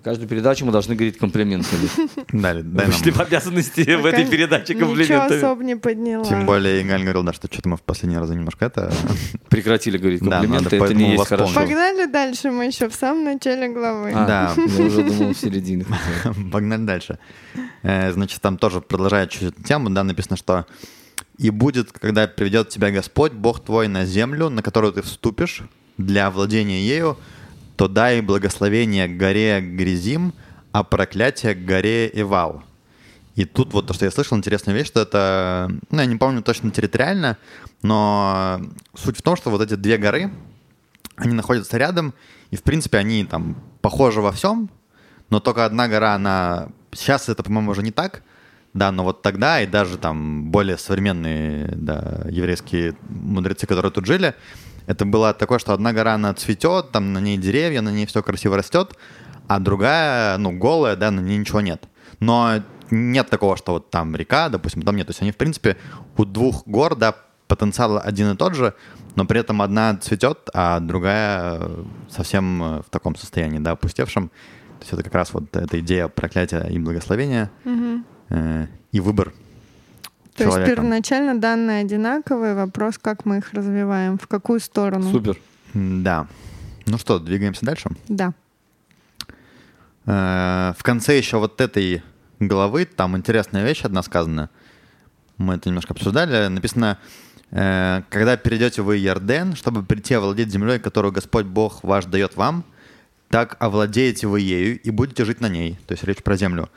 Каждую 0.04 0.28
передачу 0.30 0.66
мы 0.66 0.72
должны 0.72 0.96
говорить 0.96 1.18
комплименты. 1.18 1.68
Лид. 1.82 1.92
Да, 2.32 2.54
Лид, 2.54 2.74
дай 2.74 2.88
Мы 2.88 2.94
шли 2.94 3.12
в 3.12 3.20
обязанности 3.20 3.96
в 3.96 4.06
этой 4.06 4.26
передаче 4.26 4.74
Ничего 4.74 4.88
комплименты. 4.90 5.36
особо 5.38 5.64
не 5.64 5.76
подняла. 5.76 6.24
Тем 6.26 6.46
более, 6.46 6.84
Галь 6.84 7.04
говорил, 7.04 7.24
да, 7.24 7.34
что 7.34 7.48
что-то 7.52 7.70
мы 7.70 7.78
в 7.78 7.82
последний 7.82 8.18
раз 8.18 8.30
немножко 8.30 8.66
это... 8.66 8.92
Прекратили 9.50 9.98
говорить 9.98 10.22
Да, 10.22 10.40
комплименты, 10.42 10.64
надо 10.64 10.76
это 10.76 10.86
поэтому 10.86 11.02
не 11.06 11.12
есть 11.14 11.28
хорошо. 11.28 11.54
Погнали 11.54 12.06
дальше, 12.06 12.52
мы 12.52 12.66
еще 12.66 12.90
в 12.90 12.96
самом 12.96 13.24
начале 13.24 13.70
главы. 13.70 14.12
А, 14.14 14.26
Да. 14.26 14.54
Я 14.78 14.84
уже 14.86 15.04
думал 15.04 15.34
в 15.34 15.38
середине. 15.38 15.86
Погнали 16.52 16.86
дальше. 16.86 17.20
Э, 17.84 18.12
Значит, 18.12 18.42
там 18.42 18.58
тоже 18.58 18.82
продолжая 18.82 19.28
чуть-чуть 19.28 19.54
эту 19.54 19.64
тему, 19.64 19.90
да, 19.90 20.04
написано, 20.04 20.38
что 20.38 20.66
«И 21.38 21.50
будет, 21.50 21.92
когда 21.92 22.28
приведет 22.28 22.70
тебя 22.70 22.92
Господь, 22.92 23.32
Бог 23.34 23.64
твой, 23.64 23.88
на 23.88 24.06
землю, 24.06 24.50
на 24.50 24.62
которую 24.64 24.94
ты 24.94 25.02
вступишь 25.02 25.62
для 25.98 26.30
владения 26.32 26.82
ею, 26.82 27.18
то 27.78 27.88
дай 27.88 28.22
благословение 28.22 29.08
горе 29.08 29.62
Гризим, 29.62 30.34
а 30.72 30.84
проклятие 30.84 31.54
горе 31.54 32.10
Ивал. 32.14 32.64
И 33.36 33.46
тут 33.46 33.72
вот 33.72 33.86
то, 33.86 33.94
что 33.94 34.06
я 34.06 34.12
слышал, 34.12 34.36
интересная 34.36 34.74
вещь, 34.74 34.88
что 34.88 35.02
это, 35.02 35.70
ну, 35.92 36.00
я 36.00 36.08
не 36.08 36.16
помню 36.16 36.42
точно 36.42 36.72
территориально, 36.72 37.38
но 37.84 38.60
суть 38.96 39.18
в 39.18 39.22
том, 39.22 39.36
что 39.36 39.52
вот 39.52 39.62
эти 39.62 39.76
две 39.76 39.98
горы, 40.00 40.32
они 41.16 41.34
находятся 41.34 41.78
рядом, 41.78 42.16
и, 42.50 42.56
в 42.56 42.64
принципе, 42.64 42.98
они 42.98 43.24
там 43.26 43.56
похожи 43.82 44.22
во 44.22 44.32
всем, 44.32 44.72
но 45.30 45.40
только 45.40 45.66
одна 45.66 45.88
гора, 45.88 46.16
она... 46.16 46.70
Сейчас 46.94 47.30
это, 47.30 47.44
по-моему, 47.44 47.72
уже 47.72 47.84
не 47.84 47.92
так, 47.92 48.24
да, 48.74 48.92
но 48.92 49.04
вот 49.04 49.22
тогда 49.22 49.62
и 49.62 49.68
даже 49.68 50.00
там 50.00 50.50
более 50.50 50.80
современные 50.80 51.68
да, 51.76 52.26
еврейские 52.30 52.96
мудрецы, 53.08 53.68
которые 53.68 53.92
тут 53.92 54.08
жили, 54.08 54.34
это 54.88 55.06
было 55.06 55.34
такое, 55.34 55.60
что 55.60 55.74
одна 55.74 55.94
гора, 55.94 56.16
она 56.16 56.34
цветет, 56.34 56.92
там 56.92 57.14
на 57.14 57.20
ней 57.20 57.38
деревья, 57.38 57.82
на 57.82 57.90
ней 57.90 58.06
все 58.06 58.24
красиво 58.24 58.58
растет, 58.58 58.98
а 59.48 59.60
другая, 59.60 60.38
ну, 60.38 60.52
голая, 60.58 60.96
да, 60.96 61.12
на 61.12 61.20
ней 61.20 61.38
ничего 61.38 61.62
нет. 61.62 61.88
Но 62.20 62.64
нет 62.90 63.30
такого, 63.30 63.58
что 63.58 63.74
вот 63.74 63.92
там 63.92 64.16
река, 64.16 64.50
допустим, 64.50 64.82
там 64.82 64.96
нет. 64.96 65.08
То 65.08 65.12
есть 65.12 65.22
они, 65.22 65.32
в 65.32 65.38
принципе, 65.38 65.78
у 66.18 66.26
двух 66.26 66.66
гор, 66.66 66.96
да, 66.96 67.16
потенциал 67.48 68.02
один 68.04 68.32
и 68.32 68.36
тот 68.36 68.56
же, 68.56 68.74
но 69.16 69.26
при 69.26 69.40
этом 69.40 69.62
одна 69.62 69.96
цветет, 69.98 70.50
а 70.54 70.80
другая 70.80 71.70
совсем 72.10 72.82
в 72.82 72.90
таком 72.90 73.16
состоянии, 73.16 73.60
да, 73.60 73.72
опустевшем. 73.72 74.30
То 74.30 74.84
есть 74.84 74.94
это 74.94 75.04
как 75.04 75.16
раз 75.16 75.34
вот 75.34 75.56
эта 75.56 75.80
идея 75.80 76.08
проклятия 76.08 76.66
и 76.70 76.80
благословения 76.80 77.50
Мгм. 77.64 78.06
э, 78.30 78.68
и 78.92 79.00
выбор 79.00 79.34
То 80.38 80.44
есть 80.44 80.56
человека. 80.56 80.76
первоначально 80.76 81.40
данные 81.40 81.82
одинаковые, 81.82 82.54
вопрос, 82.54 82.98
как 82.98 83.26
мы 83.26 83.40
их 83.40 83.54
развиваем, 83.54 84.18
в 84.18 84.28
какую 84.28 84.60
сторону. 84.60 85.12
Супер. 85.12 85.38
Да. 85.74 86.28
Ну 86.86 86.98
что, 86.98 87.20
двигаемся 87.20 87.66
дальше. 87.66 87.90
Да. 88.08 88.34
Э, 90.06 90.74
В 90.78 90.84
конце 90.84 91.18
еще 91.18 91.38
вот 91.38 91.60
этой 91.60 92.04
главы 92.40 92.86
там 92.86 93.18
интересная 93.18 93.66
вещь 93.66 93.82
одна 93.84 94.04
сказана. 94.04 94.50
Мы 95.38 95.56
это 95.56 95.70
немножко 95.70 95.94
обсуждали. 95.94 96.48
Написано, 96.48 96.98
э, 97.52 98.02
когда 98.10 98.38
перейдете 98.38 98.82
вы 98.82 98.98
Ярден, 98.98 99.56
чтобы 99.56 99.84
прийти 99.84 100.14
овладеть 100.14 100.50
землей, 100.52 100.80
которую 100.80 101.12
Господь 101.12 101.46
Бог 101.46 101.84
ваш 101.84 102.06
дает 102.06 102.36
вам, 102.36 102.64
так 103.30 103.58
овладеете 103.60 104.28
вы 104.28 104.40
ею 104.42 104.80
и 104.80 104.90
будете 104.90 105.26
жить 105.26 105.42
на 105.42 105.50
ней. 105.50 105.78
То 105.88 105.94
есть 105.94 106.04
речь 106.04 106.24
про 106.24 106.38
землю. 106.38 106.70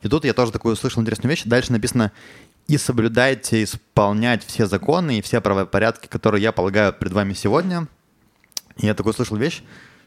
И 0.00 0.08
тут 0.08 0.24
я 0.24 0.32
тоже 0.32 0.52
такую 0.52 0.74
услышал 0.74 1.02
интересную 1.02 1.30
вещь. 1.30 1.42
Дальше 1.44 1.72
написано, 1.72 2.12
и 2.68 2.76
соблюдайте 2.76 3.64
исполнять 3.64 4.44
все 4.44 4.66
законы 4.66 5.18
и 5.18 5.22
все 5.22 5.40
правопорядки, 5.40 6.06
которые 6.06 6.42
я 6.42 6.52
полагаю 6.52 6.92
пред 6.92 7.12
вами 7.12 7.32
сегодня. 7.32 7.88
Я 8.76 8.94
такую 8.94 9.14
слышал 9.14 9.36
вещь, 9.36 9.62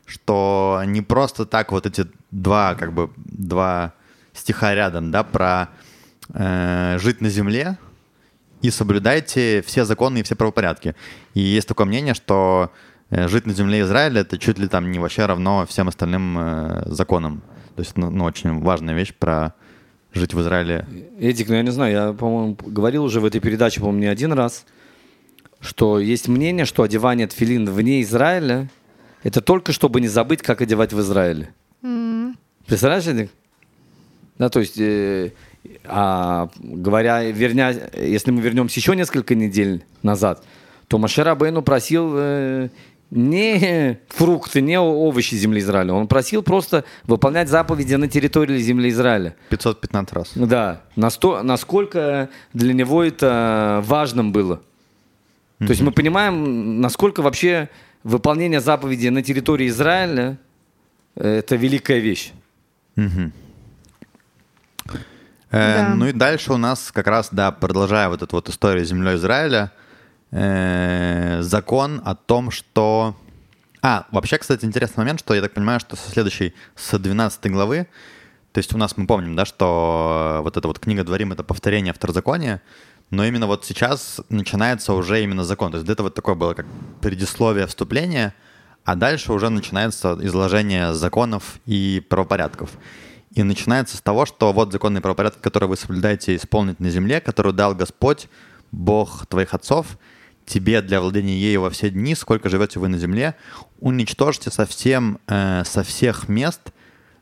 что 0.06 0.82
не 0.86 1.02
просто 1.02 1.46
так 1.46 1.72
вот 1.72 1.88
эти 1.88 2.06
два, 2.30 2.76
как 2.76 2.94
бы, 2.94 3.10
два 3.18 3.94
стиха 4.34 4.76
рядом, 4.76 5.12
да, 5.12 5.24
про 5.24 5.70
э, 6.34 6.98
жить 7.00 7.20
на 7.20 7.30
земле 7.30 7.78
и 8.62 8.70
соблюдайте 8.70 9.64
все 9.66 9.84
законы 9.84 10.20
и 10.20 10.24
все 10.24 10.36
правопорядки. 10.36 10.96
И 11.34 11.42
есть 11.42 11.68
такое 11.68 11.88
мнение, 11.88 12.14
что 12.14 12.72
э, 13.10 13.28
жить 13.28 13.48
на 13.48 13.54
земле 13.54 13.82
Израиля 13.82 14.22
это 14.22 14.38
чуть 14.38 14.60
ли 14.60 14.68
там 14.68 14.92
не 14.92 15.00
вообще 15.00 15.26
равно 15.26 15.66
всем 15.66 15.88
остальным 15.88 16.38
э, 16.38 16.84
законам. 16.86 17.42
То 17.76 17.82
есть, 17.82 17.98
ну, 17.98 18.12
ну, 18.12 18.26
очень 18.26 18.62
важная 18.62 18.94
вещь 18.94 19.14
про 19.18 19.56
жить 20.14 20.34
в 20.34 20.42
Израиле. 20.42 20.86
Эдик, 21.20 21.50
ну 21.50 21.56
я 21.56 21.62
не 21.62 21.72
знаю, 21.72 21.92
я, 21.94 22.14
по-моему, 22.14 22.58
говорил 22.66 23.04
уже 23.04 23.20
в 23.20 23.26
этой 23.26 23.40
передаче, 23.40 23.80
по-моему, 23.80 24.02
не 24.02 24.08
один 24.08 24.34
раз, 24.34 24.66
что 25.60 26.00
есть 26.00 26.28
мнение, 26.28 26.66
что 26.66 26.84
одевание 26.84 27.28
тфилин 27.28 27.70
вне 27.70 28.02
Израиля– 28.02 28.70
это 29.24 29.42
только 29.42 29.72
чтобы 29.72 30.02
не 30.02 30.08
забыть, 30.08 30.42
как 30.42 30.62
одевать 30.62 30.94
в 30.94 31.00
Израиле. 31.00 31.54
М. 31.84 32.38
Представляешь, 32.66 33.08
Эдик? 33.08 33.32
Да, 34.38 34.50
то 34.50 34.60
есть, 34.60 34.80
э, 34.80 35.34
а, 35.86 36.50
говоря, 36.58 37.24
верня, 37.30 37.74
если 37.96 38.32
мы 38.32 38.42
вернемся 38.42 38.80
еще 38.80 38.96
несколько 38.96 39.36
недель 39.36 39.84
назад, 40.02 40.44
то 40.88 40.98
Машера 40.98 41.36
Бейну 41.36 41.62
просил 41.62 42.14
э, 42.16 42.70
не 43.12 44.00
фрукты, 44.10 44.62
не 44.62 44.80
овощи 44.80 45.36
земли 45.36 45.60
Израиля. 45.60 45.94
Он 45.94 46.08
просил 46.08 46.42
просто 46.44 46.86
выполнять 47.04 47.50
заповеди 47.50 47.96
на 47.96 48.08
территории 48.08 48.58
земли 48.58 48.90
Израиля. 48.90 49.36
515 49.50 50.14
раз. 50.14 50.32
Да, 50.36 50.82
насто- 50.96 51.42
насколько 51.44 52.30
для 52.54 52.74
него 52.74 53.04
это 53.04 53.82
важным 53.86 54.32
было. 54.32 54.62
То 55.60 55.68
есть 55.70 55.82
мы 55.82 55.92
понимаем, 55.92 56.82
насколько 56.82 57.22
вообще 57.22 57.70
выполнение 58.04 58.60
заповедей 58.62 59.10
на 59.12 59.22
территории 59.22 59.68
Израиля 59.68 60.38
э, 61.16 61.38
это 61.40 61.56
великая 61.56 62.00
вещь. 62.00 62.32
Мгм. 62.96 63.32
Э, 65.52 65.76
Да. 65.90 65.96
Ну 65.96 66.08
и 66.08 66.12
дальше 66.14 66.54
у 66.54 66.58
нас 66.58 66.92
как 66.92 67.08
раз, 67.08 67.30
да, 67.32 67.52
продолжая 67.52 68.08
вот 68.10 68.22
эту 68.22 68.36
вот 68.38 68.50
историю 68.50 68.86
с 68.86 68.90
землей 68.90 69.16
Израиля, 69.16 69.72
э, 70.32 71.42
закон 71.42 72.02
о 72.04 72.16
том, 72.16 72.52
что... 72.52 73.16
А, 73.82 74.06
вообще, 74.12 74.38
кстати, 74.38 74.66
интересный 74.66 75.02
момент, 75.02 75.20
что 75.20 75.34
я 75.34 75.42
так 75.42 75.54
понимаю, 75.54 75.80
что 75.80 75.96
со 75.96 76.10
следующей, 76.10 76.54
с 76.76 76.98
12 76.98 77.52
главы, 77.52 77.88
то 78.52 78.58
есть 78.58 78.74
у 78.74 78.78
нас 78.78 78.98
мы 78.98 79.08
помним, 79.08 79.36
да, 79.36 79.46
что 79.46 80.42
вот 80.44 80.58
эта 80.58 80.68
вот 80.68 80.80
книга 80.80 81.04
Дворим— 81.04 81.32
это 81.34 81.44
повторение 81.44 81.94
второзакония, 81.94 82.62
но 83.10 83.26
именно 83.26 83.48
вот 83.48 83.66
сейчас 83.66 84.22
начинается 84.30 84.94
уже 84.94 85.24
именно 85.24 85.44
закон. 85.44 85.72
То 85.72 85.78
есть 85.78 85.86
до 85.88 85.94
этого 85.94 86.10
такое 86.10 86.36
было 86.36 86.54
как 86.54 86.66
предисловие 87.02 87.66
вступления, 87.68 88.34
а 88.84 88.96
дальше 88.96 89.32
уже 89.32 89.50
начинается 89.50 90.18
изложение 90.22 90.94
законов 90.94 91.60
и 91.66 92.04
правопорядков. 92.10 92.72
И 93.32 93.44
начинается 93.44 93.96
с 93.96 94.02
того, 94.02 94.26
что 94.26 94.52
вот 94.52 94.74
законы 94.74 94.98
и 94.98 95.02
правопорядки, 95.02 95.40
которые 95.42 95.70
вы 95.70 95.78
соблюдаете 95.78 96.36
исполнить 96.36 96.80
на 96.80 96.90
земле, 96.90 97.22
которую 97.22 97.54
дал 97.54 97.74
Господь, 97.74 98.28
Бог 98.72 99.26
твоих 99.28 99.54
отцов, 99.54 99.98
тебе 100.46 100.82
для 100.82 101.02
владения 101.02 101.38
ею 101.38 101.62
во 101.62 101.70
все 101.70 101.90
дни, 101.90 102.16
сколько 102.16 102.50
живете 102.50 102.80
вы 102.80 102.88
на 102.88 102.98
земле, 102.98 103.36
уничтожьте 103.80 104.52
совсем, 104.52 105.20
э, 105.28 105.64
со 105.66 105.84
всех 105.84 106.30
мест, 106.30 106.72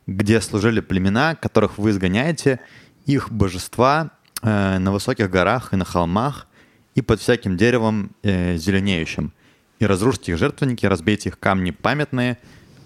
где 0.06 0.40
служили 0.40 0.80
племена, 0.80 1.34
которых 1.34 1.78
вы 1.78 1.90
изгоняете, 1.90 2.60
их 3.06 3.30
божества 3.30 4.10
э, 4.42 4.78
на 4.78 4.92
высоких 4.92 5.30
горах 5.30 5.72
и 5.72 5.76
на 5.76 5.84
холмах, 5.84 6.46
и 6.94 7.02
под 7.02 7.20
всяким 7.20 7.56
деревом 7.56 8.10
э, 8.22 8.56
зеленеющим. 8.56 9.32
И 9.78 9.86
разрушьте 9.86 10.32
их 10.32 10.38
жертвенники, 10.38 10.86
разбейте 10.86 11.30
их 11.30 11.38
камни 11.38 11.70
памятные, 11.70 12.38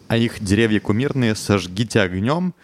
а 0.09 0.17
их 0.17 0.43
деревья 0.43 0.81
кумирные 0.81 1.35
сожгите 1.35 2.01
огнем, 2.01 2.55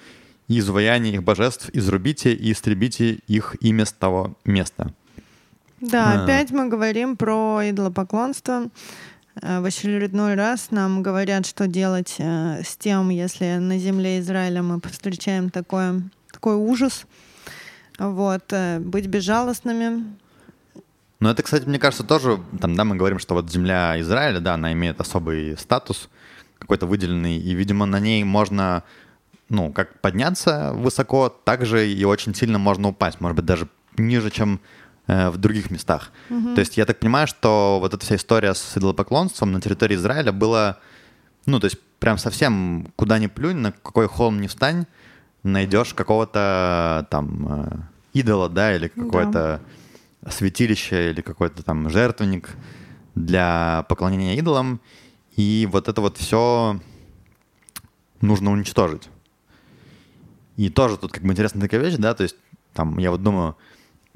и 0.49 0.59
изваяние 0.59 1.15
их 1.15 1.23
божеств 1.23 1.71
изрубите 1.73 2.35
и 2.35 2.53
истребите 2.53 3.21
их 3.27 3.57
имя 3.61 3.85
с 3.85 3.93
того 3.93 4.37
места. 4.45 4.93
Да, 5.81 6.13
А. 6.21 6.25
опять 6.25 6.51
мы 6.51 6.69
говорим 6.69 7.17
про 7.17 7.61
идолопоклонство. 7.71 8.67
Э, 9.43 9.61
В 9.61 9.65
очередной 9.65 10.35
раз 10.35 10.71
нам 10.71 11.03
говорят, 11.03 11.47
что 11.47 11.67
делать 11.67 12.17
э, 12.19 12.63
с 12.63 12.77
тем, 12.77 13.09
если 13.11 13.57
на 13.57 13.79
земле 13.79 14.19
Израиля 14.21 14.63
мы 14.63 14.81
встречаем 14.81 15.51
такое, 15.51 16.03
такой 16.33 16.57
ужас. 16.57 17.07
Вот, 17.99 18.45
э, 18.53 18.79
быть 18.81 19.07
безжалостными. 19.07 20.05
Но 21.21 21.31
это, 21.31 21.43
кстати, 21.43 21.67
мне 21.67 21.79
кажется, 21.79 22.03
тоже, 22.05 22.41
там, 22.61 22.75
да, 22.75 22.85
мы 22.85 22.97
говорим, 22.97 23.19
что 23.19 23.35
вот 23.35 23.51
земля 23.51 24.01
Израиля, 24.01 24.41
да, 24.41 24.55
она 24.55 24.73
имеет 24.73 25.01
особый 25.01 25.57
статус 25.59 26.09
какой-то 26.59 26.87
выделенный, 26.87 27.37
и, 27.39 27.55
видимо, 27.55 27.85
на 27.87 28.01
ней 28.01 28.25
можно, 28.25 28.83
ну, 29.51 29.71
как 29.73 30.01
подняться 30.01 30.73
высоко, 30.75 31.29
так 31.29 31.65
же 31.67 31.91
и 31.91 32.05
очень 32.05 32.35
сильно 32.35 32.59
можно 32.59 32.89
упасть, 32.89 33.21
может 33.21 33.37
быть, 33.37 33.45
даже 33.47 33.69
ниже, 33.99 34.31
чем 34.31 34.61
в 35.31 35.37
других 35.39 35.71
местах. 35.71 36.13
То 36.55 36.61
есть 36.61 36.77
я 36.77 36.85
так 36.87 37.01
понимаю, 37.01 37.27
что 37.27 37.79
вот 37.81 37.95
эта 37.95 38.05
вся 38.05 38.17
история 38.17 38.55
с 38.55 38.77
идолопоклонством 38.77 39.53
на 39.53 39.61
территории 39.61 39.97
Израиля 39.97 40.33
была, 40.33 40.79
ну, 41.47 41.59
то 41.59 41.67
есть 41.67 41.79
прям 41.99 42.19
совсем 42.19 42.93
куда 42.97 43.19
ни 43.19 43.27
плюнь, 43.27 43.57
на 43.57 43.73
какой 43.73 44.09
холм 44.09 44.41
не 44.41 44.49
встань, 44.49 44.87
найдешь 45.43 45.95
какого-то 45.95 47.07
там 47.11 47.47
э, 47.49 47.81
идола, 48.13 48.49
да, 48.49 48.75
или 48.75 48.89
какое-то 48.89 49.61
святилище 50.29 51.11
или 51.11 51.21
какой-то 51.23 51.63
там 51.63 51.89
жертвенник 51.89 52.51
для 53.15 53.85
поклонения 53.89 54.37
идолам. 54.37 54.81
И 55.37 55.69
вот 55.71 55.89
это 55.89 56.01
вот 56.01 56.19
все 56.19 56.81
нужно 58.21 58.51
уничтожить. 58.51 59.09
И 60.57 60.69
тоже 60.69 60.99
тут 60.99 61.13
как 61.13 61.23
бы 61.23 61.33
интересная 61.33 61.63
такая 61.63 61.81
вещь, 61.81 61.97
да, 61.97 62.13
то 62.15 62.23
есть 62.23 62.37
там 62.75 62.99
я 62.99 63.11
вот 63.11 63.23
думаю, 63.23 63.57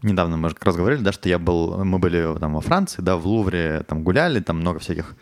недавно 0.05 0.37
мы 0.37 0.51
как 0.51 0.65
раз 0.65 0.77
говорили, 0.77 1.03
да, 1.03 1.13
что 1.13 1.29
я 1.29 1.39
был, 1.39 1.85
мы 1.85 1.99
были 1.99 2.39
там 2.39 2.55
во 2.55 2.61
Франции, 2.61 3.03
да, 3.03 3.17
в 3.17 3.27
Лувре 3.27 3.85
там 3.87 4.05
гуляли, 4.05 4.41
там 4.41 4.59
много 4.61 4.79
всяких, 4.79 5.15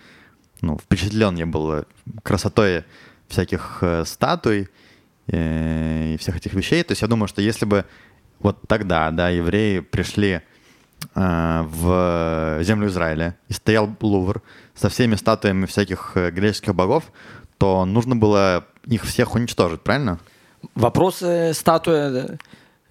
ну, 0.60 0.78
впечатлен 0.78 1.36
я 1.36 1.46
был 1.46 1.72
э, 1.72 1.84
красотой 2.22 2.84
всяких 3.28 3.78
э, 3.80 4.04
статуй 4.04 4.68
э, 5.28 6.14
и 6.14 6.16
всех 6.18 6.36
этих 6.36 6.54
вещей. 6.54 6.82
То 6.82 6.92
есть 6.92 7.02
я 7.02 7.08
думаю, 7.08 7.28
что 7.28 7.40
если 7.40 7.64
бы 7.64 7.84
вот 8.40 8.58
тогда, 8.66 9.10
да, 9.10 9.30
евреи 9.30 9.80
пришли 9.80 10.42
э, 11.14 11.62
в 11.62 12.58
землю 12.62 12.88
Израиля 12.88 13.36
и 13.48 13.52
стоял 13.52 13.88
Лувр 14.00 14.42
со 14.74 14.88
всеми 14.88 15.14
статуями 15.14 15.66
всяких 15.66 16.12
э, 16.16 16.30
греческих 16.30 16.74
богов, 16.74 17.04
то 17.58 17.84
нужно 17.84 18.16
было 18.16 18.66
их 18.84 19.04
всех 19.04 19.34
уничтожить, 19.34 19.82
правильно? 19.82 20.18
Вопрос 20.74 21.22
э, 21.22 21.54
статуя 21.54 22.38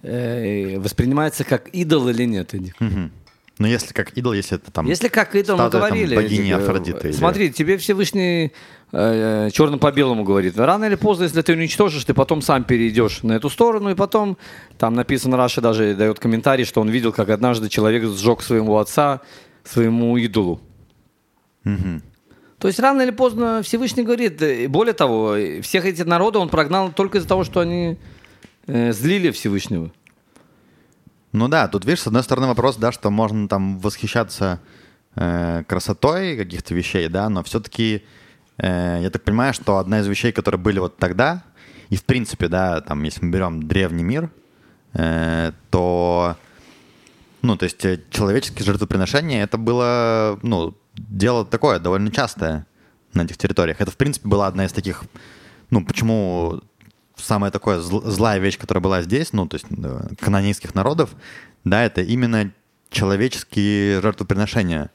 э, 0.02 0.78
воспринимается 0.78 1.44
как 1.44 1.68
идол 1.68 2.08
или 2.08 2.24
нет. 2.24 2.52
Мгм. 2.80 3.12
Ну, 3.58 3.66
если 3.66 3.92
как 3.92 4.16
идол, 4.16 4.32
если 4.32 4.56
это 4.56 4.70
там... 4.70 4.86
Если 4.86 5.08
как 5.08 5.34
идол, 5.36 5.56
мы 5.56 5.64
статуя, 5.64 5.82
там, 5.82 5.90
говорили. 5.90 6.16
богини 6.16 6.46
типа, 6.46 6.58
Афродиты 6.58 7.08
или- 7.08 7.16
Смотри, 7.16 7.52
тебе 7.52 7.76
Всевышний 7.76 8.52
э, 8.92 9.50
черным 9.52 9.78
по 9.78 9.92
белому 9.92 10.24
говорит. 10.24 10.58
Рано 10.58 10.86
или 10.86 10.94
поздно, 10.94 11.24
если 11.24 11.42
ты 11.42 11.52
уничтожишь, 11.52 12.04
ты 12.04 12.14
потом 12.14 12.42
сам 12.42 12.64
перейдешь 12.64 13.22
на 13.22 13.34
эту 13.34 13.50
сторону, 13.50 13.90
и 13.90 13.94
потом 13.94 14.38
там 14.78 14.94
написано, 14.94 15.36
Раша 15.36 15.60
даже 15.60 15.94
дает 15.94 16.18
комментарий, 16.18 16.64
что 16.64 16.80
он 16.80 16.88
видел, 16.88 17.12
как 17.12 17.28
однажды 17.28 17.68
человек 17.68 18.04
сжег 18.04 18.42
своего 18.42 18.78
отца, 18.78 19.20
своему 19.64 20.16
идолу. 20.16 20.60
Мгм. 21.64 22.02
То 22.58 22.68
есть 22.68 22.80
рано 22.80 23.02
или 23.02 23.10
поздно 23.10 23.60
Всевышний 23.62 24.02
говорит, 24.02 24.40
э, 24.40 24.66
более 24.66 24.94
того, 24.94 25.34
э, 25.34 25.60
всех 25.60 25.84
этих 25.84 26.06
народов 26.06 26.42
он 26.42 26.48
прогнал 26.48 26.90
только 26.90 27.18
из-за 27.18 27.28
того, 27.28 27.44
что 27.44 27.60
они 27.60 27.98
э, 28.66 28.92
злили 28.92 29.30
Всевышнего. 29.30 29.92
Ну 31.32 31.48
да, 31.48 31.68
тут, 31.68 31.84
видишь, 31.84 32.02
с 32.02 32.06
одной 32.06 32.22
стороны 32.22 32.46
вопрос, 32.46 32.76
да, 32.76 32.92
что 32.92 33.10
можно 33.10 33.48
там 33.48 33.78
восхищаться 33.78 34.60
э, 35.14 35.64
красотой 35.66 36.36
каких-то 36.36 36.74
вещей, 36.74 37.08
да, 37.08 37.28
но 37.28 37.42
все-таки 37.42 38.04
я 38.58 39.08
так 39.10 39.24
понимаю, 39.24 39.54
что 39.54 39.78
одна 39.78 40.00
из 40.00 40.06
вещей, 40.06 40.30
которые 40.30 40.60
были 40.60 40.78
вот 40.78 40.98
тогда, 40.98 41.42
и 41.92 41.96
в 41.96 42.04
принципе, 42.04 42.48
да, 42.48 42.80
там, 42.80 43.02
если 43.02 43.22
мы 43.22 43.30
берем 43.30 43.68
древний 43.68 44.02
мир, 44.02 44.30
э, 44.94 45.52
то, 45.68 46.38
ну, 47.42 47.54
то 47.58 47.64
есть 47.64 47.84
э, 47.84 48.00
человеческие 48.08 48.64
жертвоприношения, 48.64 49.44
это 49.44 49.58
было, 49.58 50.38
ну, 50.42 50.74
дело 50.94 51.44
такое 51.44 51.80
довольно 51.80 52.10
частое 52.10 52.66
на 53.12 53.24
этих 53.24 53.36
территориях. 53.36 53.82
Это, 53.82 53.90
в 53.90 53.98
принципе, 53.98 54.26
была 54.26 54.46
одна 54.46 54.64
из 54.64 54.72
таких, 54.72 55.04
ну, 55.68 55.84
почему 55.84 56.62
самая 57.22 57.50
такая 57.50 57.78
зл- 57.78 58.08
злая 58.08 58.38
вещь, 58.38 58.58
которая 58.58 58.82
была 58.82 59.02
здесь, 59.02 59.32
ну, 59.32 59.46
то 59.46 59.56
есть 59.56 59.66
э, 59.70 60.14
канонийских 60.20 60.74
народов, 60.74 61.10
да, 61.64 61.84
это 61.84 62.02
именно 62.02 62.52
человеческие 62.90 64.00
жертвоприношения. 64.00 64.90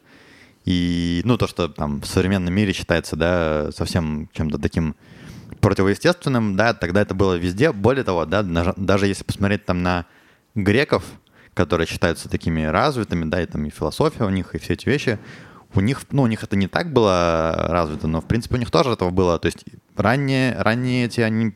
И, 0.65 1.21
ну, 1.23 1.37
то, 1.37 1.47
что 1.47 1.69
там 1.69 2.01
в 2.01 2.05
современном 2.05 2.53
мире 2.53 2.73
считается, 2.73 3.15
да, 3.15 3.69
совсем 3.71 4.29
чем-то 4.33 4.57
таким 4.59 4.95
противоестественным, 5.61 6.55
да, 6.55 6.73
тогда 6.73 7.01
это 7.01 7.15
было 7.15 7.35
везде. 7.35 7.71
Более 7.71 8.03
того, 8.03 8.25
да, 8.25 8.43
даже 8.43 9.07
если 9.07 9.23
посмотреть 9.23 9.65
там 9.65 9.81
на 9.81 10.05
греков, 10.55 11.03
которые 11.53 11.87
считаются 11.87 12.29
такими 12.29 12.63
развитыми, 12.63 13.25
да, 13.25 13.41
и 13.41 13.45
там 13.45 13.65
и 13.65 13.69
философия 13.69 14.25
у 14.25 14.29
них, 14.29 14.53
и 14.55 14.59
все 14.59 14.73
эти 14.73 14.87
вещи, 14.89 15.19
у 15.73 15.79
них, 15.79 16.01
ну, 16.11 16.23
у 16.23 16.27
них 16.27 16.43
это 16.43 16.55
не 16.55 16.67
так 16.67 16.91
было 16.91 17.53
развито, 17.69 18.07
но, 18.07 18.21
в 18.21 18.25
принципе, 18.25 18.55
у 18.55 18.59
них 18.59 18.71
тоже 18.71 18.91
этого 18.91 19.09
было. 19.09 19.39
То 19.39 19.47
есть 19.47 19.65
ранние, 19.95 20.55
ранние 20.61 21.05
эти, 21.05 21.21
они 21.21 21.55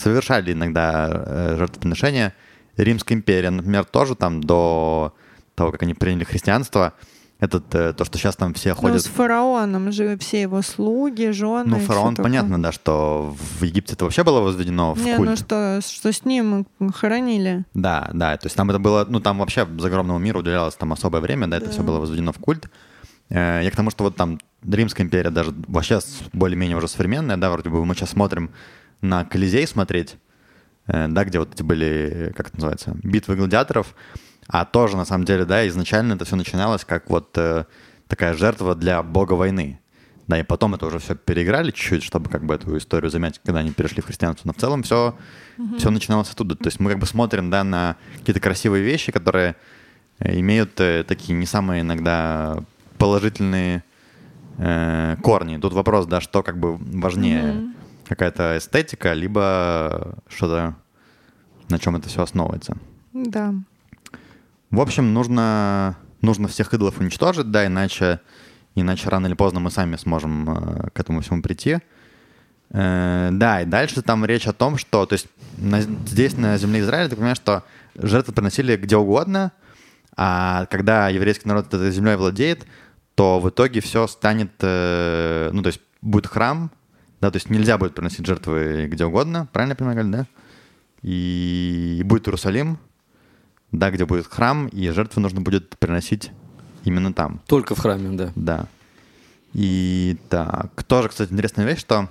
совершали 0.00 0.52
иногда 0.52 1.08
э, 1.10 1.56
жертвоприношения. 1.58 2.34
Римская 2.76 3.16
империя, 3.18 3.50
например, 3.50 3.84
тоже 3.84 4.14
там 4.14 4.40
до 4.42 5.14
того, 5.54 5.70
как 5.72 5.82
они 5.82 5.94
приняли 5.94 6.24
христианство, 6.24 6.94
этот, 7.38 7.74
э, 7.74 7.92
то, 7.94 8.04
что 8.04 8.18
сейчас 8.18 8.36
там 8.36 8.52
все 8.54 8.70
Ну, 8.70 8.74
ходят... 8.76 9.02
с 9.02 9.06
фараоном 9.06 9.92
же 9.92 10.16
все 10.18 10.42
его 10.42 10.60
слуги, 10.62 11.30
жены. 11.30 11.64
Ну, 11.66 11.78
фараон, 11.78 12.14
такое. 12.14 12.30
понятно, 12.30 12.62
да, 12.62 12.70
что 12.72 13.34
в 13.58 13.62
Египте 13.62 13.94
это 13.94 14.04
вообще 14.04 14.24
было 14.24 14.40
возведено 14.40 14.92
в 14.94 15.02
Не, 15.04 15.16
культ. 15.16 15.30
ну 15.30 15.36
что, 15.36 15.80
что 15.82 16.12
с 16.12 16.24
ним 16.26 16.66
хоронили. 16.94 17.64
Да, 17.74 18.10
да, 18.12 18.36
то 18.36 18.46
есть 18.46 18.56
там 18.56 18.68
это 18.70 18.78
было, 18.78 19.06
ну 19.08 19.20
там 19.20 19.38
вообще 19.38 19.66
загромному 19.78 20.18
миру 20.18 20.40
уделялось 20.40 20.74
там 20.76 20.92
особое 20.92 21.20
время, 21.22 21.46
да, 21.46 21.56
это 21.56 21.66
Да. 21.66 21.72
все 21.72 21.82
было 21.82 21.98
возведено 21.98 22.32
в 22.32 22.38
культ. 22.38 22.68
Э, 23.30 23.60
Я 23.64 23.70
к 23.70 23.76
тому, 23.76 23.90
что 23.90 24.04
вот 24.04 24.16
там 24.16 24.38
Римская 24.62 25.06
империя 25.06 25.30
даже 25.30 25.54
вообще 25.66 26.00
более-менее 26.34 26.76
уже 26.76 26.88
современная, 26.88 27.38
да, 27.38 27.50
вроде 27.50 27.70
бы 27.70 27.82
мы 27.86 27.94
сейчас 27.94 28.10
смотрим 28.10 28.50
на 29.00 29.24
Колизей 29.24 29.66
смотреть, 29.66 30.16
э, 30.86 31.08
да, 31.08 31.24
где 31.24 31.38
вот 31.38 31.54
эти 31.54 31.62
были, 31.62 32.32
как 32.36 32.48
это 32.48 32.56
называется, 32.56 32.96
битвы 33.02 33.36
гладиаторов, 33.36 33.94
а 34.48 34.64
тоже 34.64 34.96
на 34.96 35.04
самом 35.04 35.24
деле, 35.24 35.44
да, 35.44 35.66
изначально 35.68 36.14
это 36.14 36.24
все 36.24 36.36
начиналось 36.36 36.84
как 36.84 37.08
вот 37.08 37.36
э, 37.36 37.64
такая 38.08 38.34
жертва 38.34 38.74
для 38.74 39.02
бога 39.02 39.34
войны. 39.34 39.80
Да, 40.26 40.38
и 40.38 40.44
потом 40.44 40.74
это 40.76 40.86
уже 40.86 41.00
все 41.00 41.16
переиграли 41.16 41.72
чуть-чуть, 41.72 42.04
чтобы 42.04 42.30
как 42.30 42.44
бы 42.44 42.54
эту 42.54 42.78
историю 42.78 43.10
замять, 43.10 43.40
когда 43.44 43.60
они 43.60 43.72
перешли 43.72 44.00
в 44.00 44.06
христианство. 44.06 44.46
Но 44.46 44.52
в 44.52 44.58
целом 44.58 44.84
все, 44.84 45.16
все 45.76 45.90
начиналось 45.90 46.30
оттуда. 46.30 46.54
То 46.54 46.68
есть 46.68 46.78
мы 46.78 46.90
как 46.90 47.00
бы 47.00 47.06
смотрим, 47.06 47.50
да, 47.50 47.64
на 47.64 47.96
какие-то 48.18 48.38
красивые 48.38 48.84
вещи, 48.84 49.10
которые 49.10 49.56
э, 50.20 50.38
имеют 50.38 50.80
э, 50.80 51.02
такие 51.02 51.36
не 51.36 51.46
самые 51.46 51.80
иногда 51.80 52.62
положительные 52.96 53.82
э, 54.58 55.16
корни. 55.20 55.56
Тут 55.56 55.72
вопрос, 55.72 56.06
да, 56.06 56.20
что 56.20 56.44
как 56.44 56.60
бы 56.60 56.76
важнее, 56.76 57.72
какая-то 58.10 58.58
эстетика, 58.58 59.12
либо 59.12 60.18
что-то, 60.28 60.74
на 61.68 61.78
чем 61.78 61.94
это 61.96 62.08
все 62.08 62.22
основывается. 62.22 62.76
Да. 63.12 63.54
В 64.70 64.80
общем, 64.80 65.14
нужно, 65.14 65.96
нужно 66.20 66.48
всех 66.48 66.74
идолов 66.74 66.98
уничтожить, 66.98 67.50
да, 67.52 67.66
иначе, 67.66 68.20
иначе 68.74 69.08
рано 69.08 69.28
или 69.28 69.34
поздно 69.34 69.60
мы 69.60 69.70
сами 69.70 69.94
сможем 69.96 70.50
э, 70.50 70.90
к 70.90 70.98
этому 70.98 71.20
всему 71.20 71.40
прийти. 71.40 71.78
Э, 72.70 73.30
да, 73.32 73.62
и 73.62 73.64
дальше 73.64 74.02
там 74.02 74.24
речь 74.24 74.48
о 74.48 74.52
том, 74.52 74.76
что, 74.76 75.06
то 75.06 75.12
есть 75.14 75.28
на- 75.58 75.80
здесь 75.80 76.36
на 76.36 76.58
земле 76.58 76.80
Израиля, 76.80 77.08
ты 77.08 77.14
понимаешь, 77.14 77.36
что 77.36 77.62
жертвы 77.94 78.32
приносили 78.34 78.76
где 78.76 78.96
угодно, 78.96 79.52
а 80.16 80.66
когда 80.66 81.08
еврейский 81.08 81.48
народ 81.48 81.72
этой 81.72 81.92
землей 81.92 82.16
владеет, 82.16 82.66
то 83.14 83.38
в 83.38 83.48
итоге 83.48 83.80
все 83.80 84.08
станет, 84.08 84.50
э, 84.62 85.50
ну, 85.52 85.62
то 85.62 85.68
есть 85.68 85.80
будет 86.02 86.26
храм, 86.26 86.70
да, 87.20 87.30
то 87.30 87.36
есть 87.36 87.50
нельзя 87.50 87.78
будет 87.78 87.94
приносить 87.94 88.26
жертвы 88.26 88.86
где 88.88 89.04
угодно, 89.04 89.48
правильно 89.52 89.74
понимаю, 89.76 90.04
да? 90.08 90.26
И 91.02 92.02
будет 92.04 92.28
Иерусалим, 92.28 92.78
да, 93.72 93.90
где 93.90 94.04
будет 94.04 94.26
храм, 94.26 94.68
и 94.68 94.88
жертвы 94.90 95.22
нужно 95.22 95.40
будет 95.40 95.78
приносить 95.78 96.30
именно 96.84 97.12
там. 97.12 97.40
Только 97.46 97.74
в 97.74 97.78
храме, 97.78 98.16
да. 98.16 98.32
Да. 98.34 98.66
И 99.52 100.16
так, 100.28 100.82
тоже, 100.84 101.08
кстати, 101.08 101.32
интересная 101.32 101.66
вещь, 101.66 101.80
что 101.80 102.08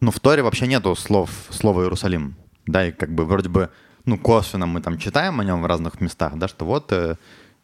ну, 0.00 0.10
в 0.10 0.20
Торе 0.20 0.42
вообще 0.42 0.66
нету 0.66 0.94
слов, 0.94 1.30
слова 1.50 1.82
Иерусалим. 1.82 2.36
Да, 2.66 2.86
и 2.86 2.92
как 2.92 3.10
бы 3.10 3.24
вроде 3.24 3.48
бы, 3.48 3.70
ну, 4.04 4.18
косвенно 4.18 4.66
мы 4.66 4.80
там 4.80 4.98
читаем 4.98 5.40
о 5.40 5.44
нем 5.44 5.62
в 5.62 5.66
разных 5.66 6.00
местах, 6.00 6.36
да, 6.36 6.46
что 6.48 6.64
вот 6.64 6.92
э, 6.92 7.16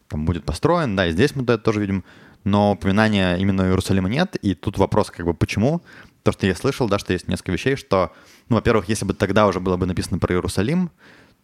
там 0.08 0.24
будет 0.24 0.44
построен, 0.44 0.96
да, 0.96 1.06
и 1.06 1.12
здесь 1.12 1.36
мы 1.36 1.42
это 1.42 1.58
тоже 1.58 1.80
видим, 1.80 2.04
но 2.44 2.72
упоминания 2.72 3.36
именно 3.36 3.62
Иерусалима 3.62 4.08
нет, 4.08 4.36
и 4.36 4.54
тут 4.54 4.78
вопрос 4.78 5.10
как 5.10 5.26
бы 5.26 5.34
почему? 5.34 5.82
То, 6.22 6.32
что 6.32 6.46
я 6.46 6.54
слышал, 6.54 6.88
да, 6.88 6.98
что 6.98 7.12
есть 7.12 7.28
несколько 7.28 7.52
вещей, 7.52 7.76
что, 7.76 8.12
ну, 8.48 8.56
во-первых, 8.56 8.88
если 8.88 9.04
бы 9.04 9.14
тогда 9.14 9.46
уже 9.46 9.60
было 9.60 9.76
бы 9.76 9.86
написано 9.86 10.18
про 10.18 10.34
Иерусалим, 10.34 10.90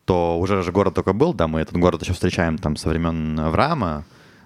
то 0.05 0.39
уже 0.39 0.63
же 0.63 0.73
город 0.73 0.95
только 0.95 1.13
был, 1.13 1.35
да, 1.35 1.49
мы 1.49 1.61
этот 1.61 1.77
город 1.77 2.03
еще 2.03 2.13
встречаем 2.13 2.57
там 2.59 2.77
со 2.77 2.89
времен 2.89 3.39
Авраама, 3.39 4.05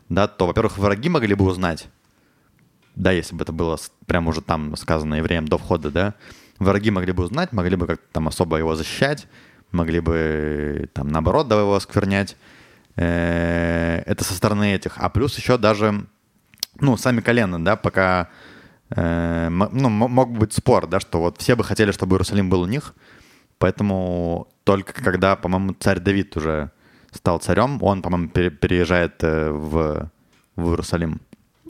да, 0.09 0.27
то, 0.27 0.47
во-первых, 0.47 0.79
враги 0.79 1.09
могли 1.09 1.35
бы 1.35 1.45
узнать, 1.45 1.89
да, 2.97 3.13
если 3.13 3.35
бы 3.35 3.43
это 3.43 3.53
было 3.53 3.79
прямо 4.07 4.31
уже 4.31 4.41
там 4.41 4.77
сказано 4.77 5.15
евреям 5.15 5.47
до 5.47 5.59
входа, 5.59 5.91
да, 5.91 6.15
враги 6.59 6.91
могли 6.91 7.13
бы 7.13 7.25
узнать, 7.25 7.53
могли 7.53 7.77
бы 7.77 7.87
как-то 7.87 8.07
там 8.13 8.29
особо 8.29 8.57
его 8.59 8.75
защищать, 8.75 9.27
могли 9.73 10.01
бы 10.01 10.89
там 10.93 11.09
наоборот 11.09 11.49
да, 11.49 11.61
его 11.61 11.75
осквернять. 11.75 12.37
Э, 12.97 14.03
Это 14.07 14.25
со 14.25 14.35
стороны 14.35 14.75
этих. 14.75 14.95
А 14.99 15.09
плюс 15.09 15.37
еще 15.37 15.59
даже, 15.59 16.07
ну, 16.81 16.97
сами 16.97 17.20
колено, 17.20 17.64
да, 17.64 17.77
пока, 17.77 18.29
э, 18.91 19.49
ну, 19.49 19.89
мог 19.89 20.31
быть 20.31 20.53
спор, 20.53 20.87
да, 20.87 21.01
что 21.01 21.20
вот 21.20 21.41
все 21.41 21.57
бы 21.57 21.64
хотели, 21.64 21.93
чтобы 21.93 22.14
Иерусалим 22.14 22.51
был 22.51 22.62
у 22.62 22.66
них, 22.66 22.95
поэтому 23.59 24.49
только 24.64 24.93
когда, 24.93 25.37
по-моему, 25.37 25.75
царь 25.79 26.01
Давид 26.01 26.37
уже 26.37 26.70
стал 27.12 27.39
царем, 27.39 27.83
он, 27.83 28.03
по-моему, 28.03 28.29
пере- 28.29 28.51
переезжает 28.51 29.22
э, 29.22 29.51
в, 29.51 30.11
в 30.57 30.68
Иерусалим. 30.68 31.20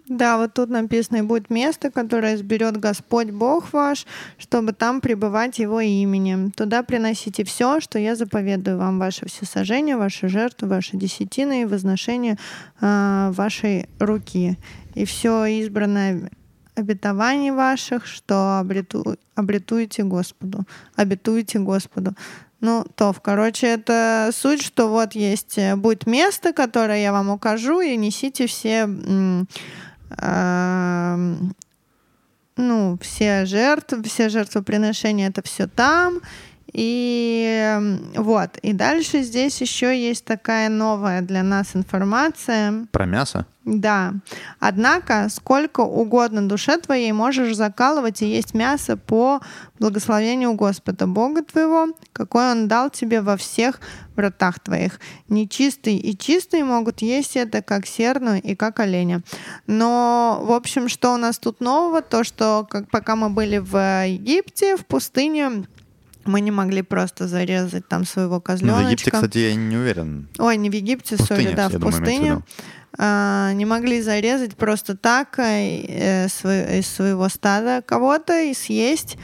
Да, 0.08 0.36
вот 0.36 0.52
тут 0.52 0.68
написано, 0.68 1.18
и 1.18 1.22
будет 1.22 1.48
место, 1.48 1.90
которое 1.90 2.34
изберет 2.34 2.76
Господь 2.76 3.30
Бог 3.30 3.72
ваш, 3.72 4.06
чтобы 4.36 4.72
там 4.72 5.00
пребывать 5.00 5.58
Его 5.58 5.80
именем. 5.80 6.50
Туда 6.50 6.82
приносите 6.82 7.42
все, 7.44 7.80
что 7.80 7.98
я 7.98 8.14
заповедую 8.14 8.76
вам, 8.76 8.98
ваше 8.98 9.26
всесожжение, 9.26 9.96
ваши 9.96 10.28
жертвы, 10.28 10.68
ваши 10.68 10.98
десятины 10.98 11.62
и 11.62 11.64
возношения 11.64 12.36
а, 12.82 13.32
вашей 13.32 13.88
руки. 13.98 14.58
И 14.94 15.06
все 15.06 15.46
избранное 15.46 16.30
обетований 16.74 17.50
ваших, 17.50 18.06
что 18.06 18.58
обрету, 18.58 19.16
обретуете 19.34 20.02
Господу, 20.02 20.66
обетуете 20.96 21.60
Господу. 21.60 22.14
Ну, 22.60 22.84
то, 22.94 23.14
короче, 23.22 23.66
это 23.66 24.30
суть, 24.32 24.62
что 24.62 24.88
вот 24.88 25.14
есть, 25.14 25.58
э, 25.58 25.76
будет 25.76 26.06
место, 26.06 26.52
которое 26.52 27.02
я 27.02 27.12
вам 27.12 27.30
укажу, 27.30 27.80
и 27.80 27.96
несите 27.96 28.46
все 28.46 28.84
м, 28.84 29.46
ну, 32.56 32.98
все 33.00 33.46
жертвы, 33.46 34.02
все 34.04 34.28
жертвоприношения, 34.28 35.28
это 35.28 35.42
все 35.42 35.66
там, 35.66 36.20
И 36.74 37.78
вот. 38.16 38.58
И 38.58 38.72
дальше 38.72 39.22
здесь 39.22 39.60
еще 39.60 39.96
есть 39.96 40.24
такая 40.24 40.68
новая 40.68 41.22
для 41.22 41.44
нас 41.44 41.76
информация. 41.76 42.86
Про 42.90 43.06
мясо? 43.06 43.46
Да. 43.64 44.12
Однако, 44.58 45.28
сколько 45.30 45.80
угодно 45.80 46.46
душе 46.46 46.76
твоей 46.78 47.12
можешь 47.12 47.56
закалывать 47.56 48.20
и 48.20 48.26
есть 48.26 48.52
мясо 48.52 48.96
по 48.96 49.40
благословению 49.78 50.52
Господа 50.54 51.06
Бога 51.06 51.42
твоего, 51.42 51.94
какой 52.12 52.50
Он 52.50 52.68
дал 52.68 52.90
тебе 52.90 53.22
во 53.22 53.36
всех 53.36 53.80
вратах 54.16 54.60
твоих. 54.60 55.00
Нечистый 55.28 55.96
и 55.96 56.16
чистый 56.16 56.62
могут 56.62 57.00
есть 57.00 57.36
это, 57.36 57.62
как 57.62 57.86
серную 57.86 58.42
и 58.42 58.54
как 58.54 58.80
оленя. 58.80 59.22
Но, 59.66 60.40
в 60.42 60.52
общем, 60.52 60.88
что 60.88 61.14
у 61.14 61.16
нас 61.16 61.38
тут 61.38 61.60
нового? 61.60 62.02
То, 62.02 62.22
что 62.22 62.66
как, 62.68 62.90
пока 62.90 63.16
мы 63.16 63.30
были 63.30 63.58
в 63.58 64.06
Египте, 64.06 64.76
в 64.76 64.84
пустыне, 64.84 65.64
мы 66.26 66.40
не 66.40 66.50
могли 66.50 66.82
просто 66.82 67.28
зарезать 67.28 67.86
там 67.88 68.04
своего 68.04 68.34
Ну, 68.36 68.40
козленочка. 68.40 68.82
в 68.82 68.86
Египте, 68.88 69.10
кстати, 69.10 69.38
я 69.38 69.54
не 69.54 69.76
уверен. 69.76 70.28
Ой, 70.38 70.56
не 70.56 70.70
в 70.70 70.74
Египте, 70.74 71.16
Пустыне, 71.16 71.42
сори, 71.42 71.54
да, 71.54 71.68
в 71.68 71.78
пустыне. 71.80 72.42
А, 72.96 73.52
не 73.54 73.66
могли 73.66 74.00
зарезать 74.02 74.54
просто 74.56 74.96
так 74.96 75.38
э, 75.38 76.26
сво- 76.26 76.78
из 76.78 76.86
своего 76.86 77.28
стада 77.28 77.82
кого-то 77.84 78.40
и 78.42 78.54
съесть. 78.54 79.16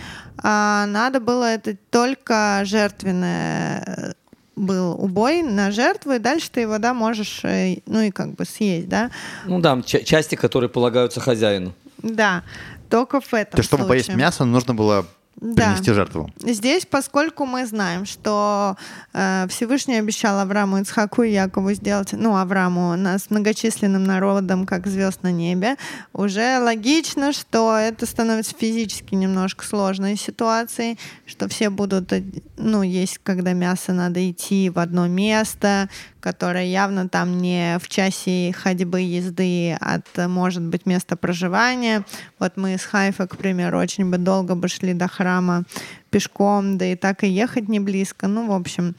А 0.43 0.87
надо 0.87 1.21
было 1.21 1.45
это 1.45 1.77
только 1.91 2.63
жертвенное 2.65 3.85
э, 3.87 4.13
был 4.57 4.93
убой 5.01 5.43
на 5.43 5.71
жертву, 5.71 6.13
и 6.13 6.19
дальше 6.19 6.51
ты 6.51 6.61
его, 6.63 6.79
да, 6.79 6.95
можешь, 6.95 7.41
э, 7.45 7.77
ну 7.87 8.01
и 8.01 8.11
как 8.11 8.35
бы 8.35 8.45
съесть, 8.45 8.89
да. 8.89 9.11
Ну 9.47 9.61
да, 9.61 9.81
ча- 9.83 10.03
части, 10.03 10.35
которые 10.35 10.69
полагаются 10.69 11.21
хозяину. 11.21 11.73
Да, 12.03 12.43
только 12.89 13.21
в 13.21 13.33
этом 13.35 13.53
То 13.53 13.59
есть, 13.59 13.69
чтобы 13.69 13.85
случае. 13.85 14.05
поесть 14.05 14.15
мясо, 14.17 14.45
нужно 14.45 14.75
было 14.75 15.07
Да. 15.37 15.69
принести 15.69 15.93
жертву. 15.93 16.31
Здесь, 16.41 16.85
поскольку 16.85 17.47
мы 17.47 17.65
знаем, 17.65 18.05
что 18.05 18.77
э, 19.15 19.47
Всевышний 19.49 19.95
обещал 19.95 20.39
Аврааму, 20.39 20.79
Ицхаку 20.81 21.23
и 21.23 21.33
Якову 21.33 21.73
сделать, 21.73 22.13
ну, 22.13 22.37
Аврааму, 22.37 22.95
нас 22.97 23.31
многочисленным 23.31 24.05
народом, 24.05 24.67
как 24.67 24.87
звезд 24.87 25.23
на 25.23 25.33
небе, 25.33 25.77
уже 26.13 26.59
логично, 26.59 27.33
что 27.33 27.75
это 27.75 28.05
становится 28.05 28.55
физически 28.55 29.15
немножко 29.15 29.65
сложной 29.65 30.17
ситуацией, 30.17 30.99
что 31.25 31.49
все 31.49 31.71
будут, 31.71 32.13
э, 32.13 32.23
ну, 32.59 32.83
есть, 32.83 33.19
когда 33.23 33.55
мясо 33.55 33.95
надо 33.95 34.31
идти 34.31 34.69
в 34.69 34.79
одно 34.79 35.07
место, 35.07 35.89
которое 36.21 36.67
явно 36.67 37.09
там 37.09 37.39
не 37.39 37.79
в 37.81 37.89
часе 37.89 38.53
ходьбы 38.57 39.01
езды 39.01 39.73
от, 39.81 40.07
э, 40.17 40.29
может 40.29 40.63
быть, 40.63 40.87
места 40.87 41.17
проживания. 41.17 42.05
Вот 42.39 42.57
мы 42.57 42.75
из 42.75 42.85
Хайфа, 42.85 43.27
к 43.27 43.37
примеру, 43.37 43.79
очень 43.79 44.11
бы 44.11 44.19
долго 44.19 44.55
бы 44.55 44.69
шли 44.69 44.93
до 44.95 45.09
храма 45.09 45.65
пешком, 46.11 46.79
да 46.79 46.87
и 46.87 46.97
так 46.97 47.25
и 47.25 47.29
ехать 47.29 47.69
не 47.69 47.81
близко. 47.81 48.27
Ну, 48.29 48.47
в 48.49 48.53
общем, 48.53 48.95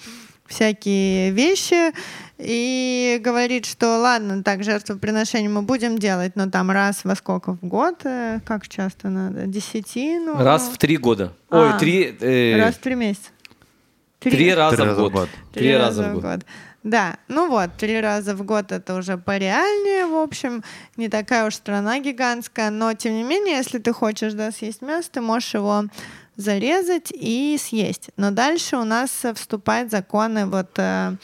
всякие 0.48 1.32
вещи. 1.32 1.94
И 2.38 3.22
говорит, 3.24 3.66
что 3.66 4.00
ладно, 4.00 4.44
так, 4.44 4.64
жертвоприношение 4.64 5.50
мы 5.50 5.62
будем 5.62 5.98
делать, 5.98 6.36
но 6.36 6.50
там 6.50 6.72
раз 6.72 7.04
во 7.04 7.16
сколько 7.16 7.54
в 7.54 7.60
год, 7.62 8.02
э, 8.04 8.40
как 8.46 8.68
часто 8.68 9.10
надо? 9.10 9.46
Десятину? 9.46 10.36
Раз 10.38 10.64
в 10.70 10.78
три 10.78 10.98
года. 10.98 11.34
А, 11.50 11.74
Ой, 11.74 11.80
три... 11.80 12.16
э, 12.20 12.58
Раз 12.60 12.76
в 12.76 12.80
три 12.80 12.96
месяца. 12.96 13.30
Три 14.20 14.54
раза 14.54 14.76
Три 14.76 14.86
в 14.86 14.88
раза 14.88 15.00
в 15.00 15.04
год. 15.04 15.14
год. 15.14 15.30
Три 15.54 15.76
раза 15.76 16.04
в 16.14 16.22
год. 16.22 16.46
Да, 16.84 17.18
ну 17.28 17.48
вот, 17.48 17.70
три 17.78 18.02
раза 18.02 18.36
в 18.36 18.44
год 18.44 18.72
это 18.72 18.96
уже 18.96 19.18
пореальнее, 19.18 20.08
в 20.08 20.16
общем, 20.16 20.64
не 20.98 21.10
такая 21.10 21.46
уж 21.48 21.56
страна 21.56 22.00
гигантская, 22.00 22.72
но 22.72 22.94
тем 22.96 23.14
не 23.14 23.24
менее, 23.24 23.58
если 23.58 23.78
ты 23.78 23.94
хочешь, 23.94 24.34
да, 24.34 24.52
съесть 24.52 24.82
мясо, 24.82 25.08
ты 25.12 25.22
можешь 25.22 25.54
его 25.54 25.84
зарезать 26.38 27.12
и 27.14 27.56
съесть. 27.62 28.10
Но 28.18 28.32
дальше 28.32 28.78
у 28.78 28.84
нас 28.84 29.12
вступают 29.36 29.92
законы 29.92 30.48
вот 30.48 30.72
э, 30.78 31.16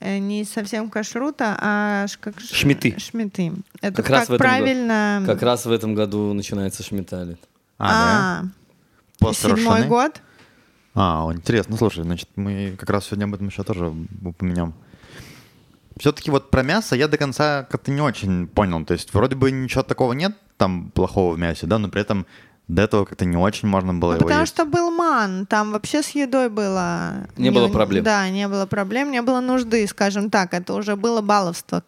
э, 0.00 0.18
не 0.18 0.44
совсем 0.44 0.88
кашрута, 0.88 1.58
а 1.60 2.06
ш- 2.08 2.16
как 2.18 2.40
ш- 2.40 2.54
Шмиты. 2.54 2.98
Шмиты. 2.98 3.52
Это 3.82 3.96
Как 3.96 4.06
как, 4.06 4.10
раз 4.10 4.28
в 4.28 4.32
этом 4.32 4.38
году. 4.38 4.38
правильно. 4.64 5.22
Как 5.26 5.42
раз 5.42 5.66
в 5.66 5.70
этом 5.72 5.94
году 5.94 6.32
начинается 6.32 6.82
шмиталит. 6.82 7.38
А, 7.78 7.88
да? 7.88 8.40
А, 8.40 8.44
После 9.18 9.50
седьмой 9.50 9.64
Рошаны? 9.82 9.86
год. 9.88 10.22
А, 10.94 11.28
интересно, 11.34 11.76
слушай, 11.76 12.04
значит, 12.04 12.28
мы 12.36 12.74
как 12.78 12.88
раз 12.88 13.04
сегодня 13.06 13.24
об 13.24 13.34
этом 13.34 13.48
еще 13.48 13.64
тоже 13.64 13.92
упомянем. 14.24 14.72
Все-таки 15.96 16.30
вот 16.30 16.50
про 16.50 16.62
мясо 16.62 16.96
я 16.96 17.08
до 17.08 17.16
конца 17.16 17.64
как-то 17.70 17.90
не 17.90 18.00
очень 18.00 18.46
понял. 18.48 18.84
То 18.84 18.94
есть 18.94 19.14
вроде 19.14 19.36
бы 19.36 19.50
ничего 19.50 19.82
такого 19.82 20.12
нет 20.12 20.36
там 20.56 20.90
плохого 20.90 21.34
в 21.34 21.38
мясе, 21.38 21.66
да, 21.66 21.78
но 21.78 21.88
при 21.88 22.00
этом 22.02 22.26
до 22.68 22.82
этого 22.82 23.04
как-то 23.04 23.24
не 23.24 23.36
очень 23.36 23.68
можно 23.68 23.92
было 23.92 24.12
Ну, 24.12 24.16
его 24.16 24.24
потому 24.26 24.40
есть. 24.40 24.54
что 24.54 24.64
был 24.64 24.90
ман, 24.90 25.46
там 25.46 25.72
вообще 25.72 26.02
с 26.02 26.10
едой 26.10 26.48
было... 26.48 27.26
Не 27.36 27.50
было 27.50 27.68
проблем. 27.68 28.04
Да, 28.04 28.28
не 28.30 28.48
было 28.48 28.66
проблем, 28.66 29.10
не 29.10 29.20
было 29.22 29.40
нужды, 29.40 29.86
скажем 29.86 30.30
так. 30.30 30.54
Это 30.54 30.74
уже 30.74 30.96
было 30.96 31.20
баловство 31.20 31.82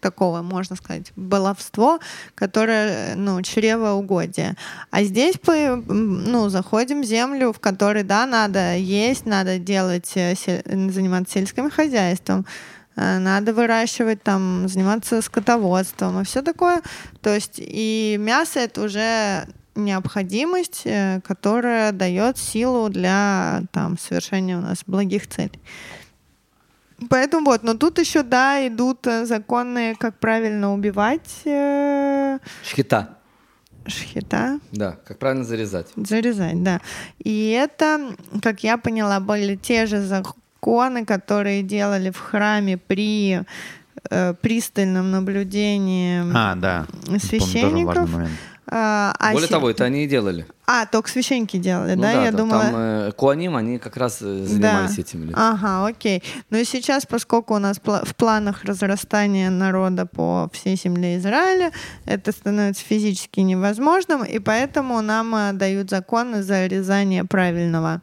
такого, 0.00 0.42
можно 0.42 0.76
сказать, 0.76 1.12
баловство, 1.16 1.98
которое, 2.34 3.14
ну, 3.16 3.40
чревоугодие. 3.42 4.54
А 4.90 5.02
здесь 5.02 5.34
мы, 5.46 5.76
ну, 5.86 6.48
заходим 6.48 7.02
в 7.02 7.04
землю, 7.04 7.52
в 7.52 7.60
которой, 7.60 8.02
да, 8.02 8.26
надо 8.26 8.76
есть, 8.76 9.26
надо 9.26 9.58
делать, 9.58 10.12
э, 10.14 10.34
заниматься 10.36 11.34
сельским 11.34 11.70
хозяйством, 11.70 12.46
надо 12.96 13.52
выращивать, 13.52 14.22
там, 14.22 14.68
заниматься 14.68 15.20
скотоводством 15.22 16.20
и 16.20 16.24
все 16.24 16.42
такое. 16.42 16.82
То 17.20 17.34
есть 17.34 17.54
и 17.58 18.16
мясо 18.18 18.60
это 18.60 18.82
уже 18.82 19.46
необходимость, 19.74 20.82
э, 20.86 21.20
которая 21.22 21.92
дает 21.92 22.38
силу 22.38 22.88
для 22.88 23.62
там, 23.72 23.98
совершения 23.98 24.56
у 24.56 24.62
нас 24.62 24.82
благих 24.86 25.26
целей. 25.28 25.60
Поэтому 27.10 27.44
вот, 27.46 27.62
но 27.62 27.74
тут 27.74 27.98
еще, 27.98 28.22
да, 28.22 28.66
идут 28.66 29.06
э, 29.06 29.26
законы, 29.26 29.94
как 29.98 30.18
правильно 30.18 30.72
убивать 30.72 31.42
э, 31.44 32.38
Шхита. 32.64 33.18
шхита, 33.86 34.58
Да, 34.72 34.96
как 35.06 35.18
правильно 35.18 35.44
зарезать. 35.44 35.88
зарезать, 35.96 36.62
да. 36.62 36.80
И 37.18 37.50
это, 37.50 38.16
как 38.42 38.64
я 38.64 38.78
поняла, 38.78 39.20
были 39.20 39.56
те 39.56 39.84
же 39.84 40.00
законы, 40.00 40.40
которые 40.60 41.62
делали 41.62 42.10
в 42.10 42.18
храме 42.18 42.76
при 42.78 43.42
э, 44.10 44.34
пристальном 44.34 45.10
наблюдении 45.10 46.22
А, 46.34 46.54
да. 46.54 46.86
Помню, 47.04 47.20
священников. 47.20 48.10
момент. 48.10 48.30
А, 48.68 49.14
а 49.20 49.32
Более 49.32 49.46
се- 49.46 49.52
того, 49.54 49.70
это 49.70 49.84
они 49.84 50.04
и 50.04 50.08
делали. 50.08 50.44
А, 50.66 50.86
только 50.86 51.08
священники 51.08 51.56
делали, 51.56 51.94
Ну 51.94 52.02
да? 52.02 52.24
Я 52.24 52.32
да, 52.32 52.38
думала... 52.38 52.62
Там 52.62 52.74
э, 52.76 53.12
Куаним, 53.12 53.54
они 53.54 53.78
как 53.78 53.96
раз 53.96 54.18
э, 54.20 54.44
занимались 54.44 54.96
Да. 54.96 55.00
этим. 55.02 55.30
Ага, 55.36 55.86
окей. 55.86 56.20
Ну 56.50 56.58
и 56.58 56.64
сейчас, 56.64 57.06
поскольку 57.06 57.54
у 57.54 57.58
нас 57.60 57.80
в 57.80 58.14
планах 58.16 58.64
разрастания 58.64 59.50
народа 59.50 60.06
по 60.06 60.50
всей 60.52 60.76
земле 60.76 61.18
Израиля, 61.18 61.70
это 62.06 62.32
становится 62.32 62.82
физически 62.84 63.38
невозможным, 63.38 64.24
и 64.24 64.40
поэтому 64.40 65.00
нам 65.00 65.32
э, 65.36 65.52
дают 65.52 65.88
законы 65.90 66.42
зарезания 66.42 67.22
правильного. 67.22 68.02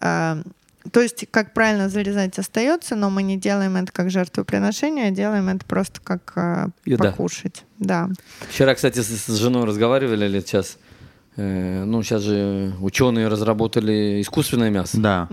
Э, 0.00 0.42
то 0.92 1.00
есть, 1.00 1.26
как 1.30 1.52
правильно 1.52 1.88
зарезать 1.88 2.38
остается, 2.38 2.96
но 2.96 3.10
мы 3.10 3.22
не 3.22 3.36
делаем 3.36 3.76
это 3.76 3.92
как 3.92 4.10
жертвоприношение, 4.10 5.08
а 5.08 5.10
делаем 5.10 5.48
это 5.48 5.64
просто 5.66 6.00
как 6.02 6.32
э, 6.36 6.68
Еда. 6.84 7.10
покушать. 7.10 7.64
Да. 7.78 8.08
Вчера, 8.48 8.74
кстати, 8.74 9.00
с, 9.00 9.26
с 9.26 9.36
женой 9.36 9.64
разговаривали 9.64 10.26
лет 10.26 10.46
сейчас. 10.46 10.78
Э, 11.36 11.84
ну, 11.84 12.02
сейчас 12.02 12.22
же 12.22 12.72
ученые 12.80 13.28
разработали 13.28 14.20
искусственное 14.20 14.70
мясо. 14.70 14.98
Да. 14.98 15.28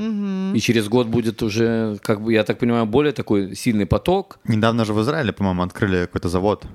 И 0.53 0.59
через 0.59 0.87
год 0.89 1.07
будет 1.07 1.41
уже, 1.41 1.97
как 2.01 2.21
бы, 2.21 2.33
я 2.33 2.43
так 2.43 2.59
понимаю, 2.59 2.85
более 2.85 3.13
такой 3.13 3.55
сильный 3.55 3.85
поток. 3.85 4.39
Недавно 4.45 4.85
же 4.85 4.93
в 4.93 5.01
Израиле, 5.01 5.33
по-моему, 5.33 5.63
открыли 5.63 6.05
какой-то 6.05 6.29
завод. 6.29 6.65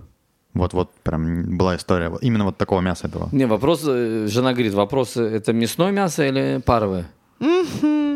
Вот-вот 0.54 0.90
прям 1.02 1.56
была 1.56 1.76
история. 1.76 2.12
Именно 2.20 2.44
вот 2.44 2.58
такого 2.58 2.80
мяса 2.80 3.06
этого. 3.06 3.28
Не, 3.32 3.46
вопрос, 3.46 3.82
э, 3.86 4.26
жена 4.28 4.52
говорит, 4.52 4.74
вопрос, 4.74 5.16
э, 5.16 5.22
это 5.22 5.52
мясное 5.52 5.92
мясо 5.92 6.26
или 6.26 6.60
паровое? 6.64 7.08
Мгм. 7.38 8.11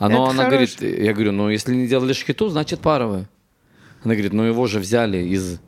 Оно, 0.00 0.24
Это 0.24 0.30
она 0.32 0.44
хорош- 0.50 0.76
говорит, 0.76 0.98
я 1.00 1.12
говорю, 1.12 1.32
ну, 1.32 1.50
если 1.50 1.74
не 1.74 1.86
делали 1.86 2.14
шхиту, 2.14 2.48
значит 2.48 2.80
паровое. 2.80 3.28
Она 4.02 4.14
говорит, 4.14 4.32
ну, 4.32 4.42
его 4.44 4.66
же 4.66 4.80
взяли 4.80 5.18
из 5.18 5.60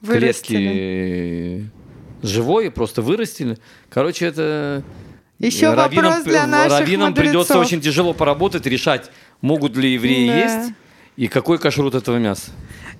Вырастили. 0.00 0.56
клетки 0.56 1.70
живой, 2.22 2.70
просто 2.70 3.02
вырастили. 3.02 3.58
Короче, 3.90 4.26
это... 4.26 4.82
Еще 5.40 5.74
вопрос 5.74 6.22
для 6.22 6.46
наших 6.46 6.80
раввинам 6.80 7.14
придется 7.14 7.58
очень 7.58 7.80
тяжело 7.80 8.12
поработать, 8.12 8.64
решать, 8.66 9.10
могут 9.40 9.76
ли 9.76 9.94
евреи 9.94 10.28
Да. 10.28 10.36
есть 10.36 10.72
и 11.16 11.26
какой 11.28 11.58
кашрут 11.58 11.94
этого 11.94 12.18
мяса. 12.18 12.50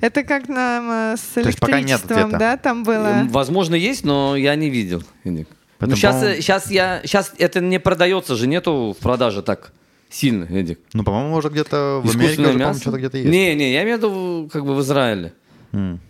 Это 0.00 0.24
как 0.24 0.48
нам 0.48 0.90
э, 0.90 1.16
с 1.16 1.36
нет 1.36 1.46
электричеством, 1.46 2.30
да, 2.32 2.56
там 2.56 2.82
было? 2.82 3.26
Возможно, 3.28 3.74
есть, 3.76 4.04
но 4.04 4.34
я 4.36 4.54
не 4.56 4.70
видел. 4.70 5.02
Эдик. 5.22 5.48
Поэтому, 5.78 5.90
Ну, 5.90 5.96
сейчас, 5.96 6.36
сейчас, 6.38 6.70
я, 6.70 7.00
сейчас 7.04 7.32
это 7.38 7.60
не 7.60 7.78
продается 7.78 8.34
же, 8.34 8.46
нету 8.48 8.96
в 8.98 9.02
продаже 9.02 9.42
так 9.42 9.72
сильно, 10.10 10.44
Эдик. 10.44 10.80
Ну, 10.92 11.04
по-моему, 11.04 11.34
уже 11.36 11.48
где-то 11.48 12.00
в 12.04 12.10
Америке 12.10 12.32
уже, 12.32 12.36
по-моему, 12.42 12.58
мясо. 12.58 12.80
что-то 12.80 12.98
где-то 12.98 13.16
есть. 13.18 13.30
Не, 13.30 13.54
не, 13.54 13.72
я 13.72 13.82
имею 13.84 13.96
в 13.96 14.00
виду 14.00 14.50
как 14.52 14.64
бы 14.64 14.74
в 14.74 14.80
Израиле. 14.80 15.32
М. 15.72 16.00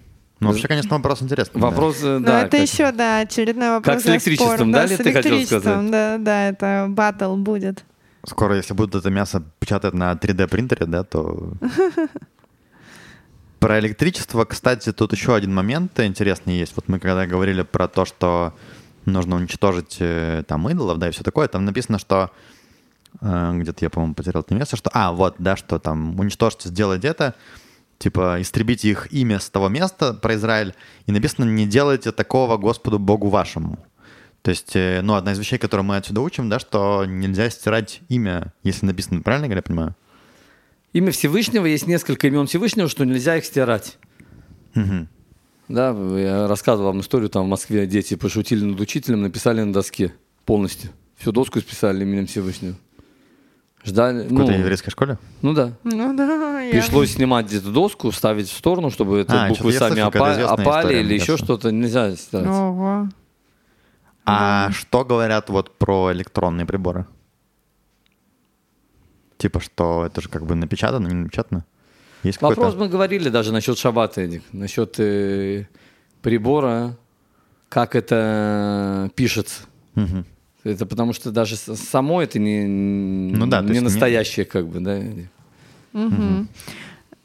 Ну, 0.40 0.48
вообще, 0.48 0.68
конечно, 0.68 0.96
вопрос 0.96 1.22
интересный. 1.22 1.60
да. 1.60 1.66
Вопрос, 1.68 1.98
э, 2.02 2.18
Ну, 2.18 2.24
да. 2.24 2.42
это 2.42 2.56
как- 2.56 2.66
еще, 2.66 2.92
да, 2.92 3.20
очередной 3.20 3.68
вопрос. 3.70 3.96
Как 3.96 4.02
с 4.02 4.06
электричеством, 4.06 4.56
спора. 4.56 4.72
да, 4.72 4.86
с 4.86 4.90
ли 4.90 4.96
ты 4.96 5.12
хотел 5.12 5.32
электричеством, 5.32 5.60
сказать? 5.60 5.90
Да, 5.90 6.18
да, 6.18 6.48
это 6.48 6.86
батл 6.88 7.36
будет. 7.36 7.84
Скоро, 8.26 8.56
если 8.56 8.72
будут 8.74 8.94
это 8.94 9.10
мясо 9.10 9.42
печатать 9.58 9.92
на 9.94 10.12
3D 10.14 10.46
принтере, 10.48 10.86
да, 10.86 11.04
то... 11.04 11.52
Про 13.58 13.78
электричество, 13.78 14.46
кстати, 14.46 14.90
тут 14.92 15.12
еще 15.12 15.34
один 15.34 15.54
момент 15.54 16.00
интересный 16.00 16.58
есть. 16.58 16.72
Вот 16.76 16.88
мы 16.88 16.98
когда 16.98 17.26
говорили 17.26 17.60
про 17.62 17.88
то, 17.88 18.06
что 18.06 18.54
нужно 19.04 19.36
уничтожить 19.36 19.96
э, 20.00 20.42
там 20.48 20.68
идолов, 20.70 20.98
да, 20.98 21.08
и 21.08 21.10
все 21.10 21.22
такое, 21.22 21.46
там 21.48 21.66
написано, 21.66 21.98
что 21.98 22.30
где-то 23.20 23.84
я, 23.84 23.90
по-моему, 23.90 24.14
потерял 24.14 24.42
это 24.42 24.54
место, 24.54 24.76
что, 24.76 24.90
а, 24.92 25.12
вот, 25.12 25.36
да, 25.38 25.56
что 25.56 25.78
там 25.78 26.18
уничтожьте, 26.18 26.68
сделайте 26.68 27.08
это, 27.08 27.34
типа, 27.98 28.40
истребите 28.40 28.88
их 28.88 29.12
имя 29.12 29.38
с 29.38 29.50
того 29.50 29.68
места 29.68 30.14
про 30.14 30.34
Израиль, 30.34 30.74
и 31.06 31.12
написано, 31.12 31.44
не 31.44 31.66
делайте 31.66 32.12
такого 32.12 32.56
Господу 32.56 32.98
Богу 32.98 33.28
вашему. 33.28 33.78
То 34.42 34.50
есть, 34.50 34.74
э, 34.74 35.00
ну, 35.02 35.14
одна 35.14 35.32
из 35.32 35.38
вещей, 35.38 35.58
которую 35.58 35.84
мы 35.84 35.96
отсюда 35.96 36.22
учим, 36.22 36.48
да, 36.48 36.58
что 36.58 37.04
нельзя 37.04 37.50
стирать 37.50 38.00
имя, 38.08 38.54
если 38.62 38.86
написано, 38.86 39.20
правильно 39.20 39.52
я 39.52 39.62
понимаю? 39.62 39.94
Имя 40.92 41.12
Всевышнего, 41.12 41.66
есть 41.66 41.86
несколько 41.86 42.26
имен 42.26 42.46
Всевышнего, 42.46 42.88
что 42.88 43.04
нельзя 43.04 43.36
их 43.36 43.44
стирать. 43.44 43.98
Угу. 44.74 45.08
Да, 45.68 45.90
я 46.18 46.48
рассказывал 46.48 46.88
вам 46.88 47.00
историю, 47.00 47.28
там 47.28 47.44
в 47.44 47.48
Москве 47.48 47.86
дети 47.86 48.16
пошутили 48.16 48.64
над 48.64 48.80
учителем, 48.80 49.22
написали 49.22 49.62
на 49.62 49.72
доске 49.72 50.14
полностью. 50.44 50.90
Всю 51.16 51.32
доску 51.32 51.60
списали 51.60 52.02
именем 52.02 52.26
Всевышнего. 52.26 52.74
Ждали, 53.82 54.26
В 54.28 54.32
ну, 54.32 54.40
какой-то 54.40 54.58
еврейской 54.60 54.90
школе? 54.90 55.18
ну 55.40 55.54
да. 55.54 55.72
Ну 55.84 56.14
да, 56.14 56.60
я... 56.60 56.70
Пришлось 56.70 57.12
снимать 57.14 57.46
где-то 57.46 57.70
доску, 57.70 58.12
ставить 58.12 58.48
в 58.50 58.56
сторону, 58.56 58.90
чтобы 58.90 59.18
это 59.20 59.44
А, 59.44 59.48
буквы 59.48 59.72
я 59.72 59.78
сами 59.78 60.00
опа- 60.00 60.42
опали 60.44 60.80
история, 60.82 61.00
или 61.00 61.14
еще 61.14 61.26
кажется. 61.32 61.44
что-то. 61.44 61.72
Нельзя 61.72 62.14
стирать. 62.16 62.46
Ого. 62.46 63.08
А 64.26 64.70
что 64.72 65.04
говорят 65.04 65.48
вот 65.48 65.78
про 65.78 66.12
электронные 66.12 66.66
приборы? 66.66 67.06
Типа, 69.38 69.60
что 69.60 70.04
это 70.06 70.20
же 70.20 70.28
как 70.28 70.44
бы 70.44 70.54
напечатано, 70.54 71.06
не 71.08 71.14
напечатано? 71.14 71.64
Есть 72.22 72.42
Вопрос 72.42 72.58
какой-то... 72.74 72.78
мы 72.84 72.88
говорили 72.90 73.30
даже 73.30 73.50
насчет 73.52 73.78
шаббата, 73.78 74.20
Эдик, 74.20 74.42
насчет 74.52 75.00
э, 75.00 75.66
прибора, 76.20 76.98
как 77.70 77.96
это 77.96 79.10
пишется. 79.14 79.62
Мгм. 79.94 80.26
Это 80.64 80.84
потому 80.86 81.12
что 81.12 81.30
даже 81.30 81.56
само 81.56 82.22
это 82.22 82.38
не, 82.38 82.66
Ну 82.66 83.46
да, 83.46 83.60
не 83.62 83.68
есть 83.68 83.80
не- 83.80 83.84
настоящее, 83.84 84.44
как 84.44 84.66
бы, 84.66 84.80
да. 84.80 85.00
Мгм. 85.92 86.48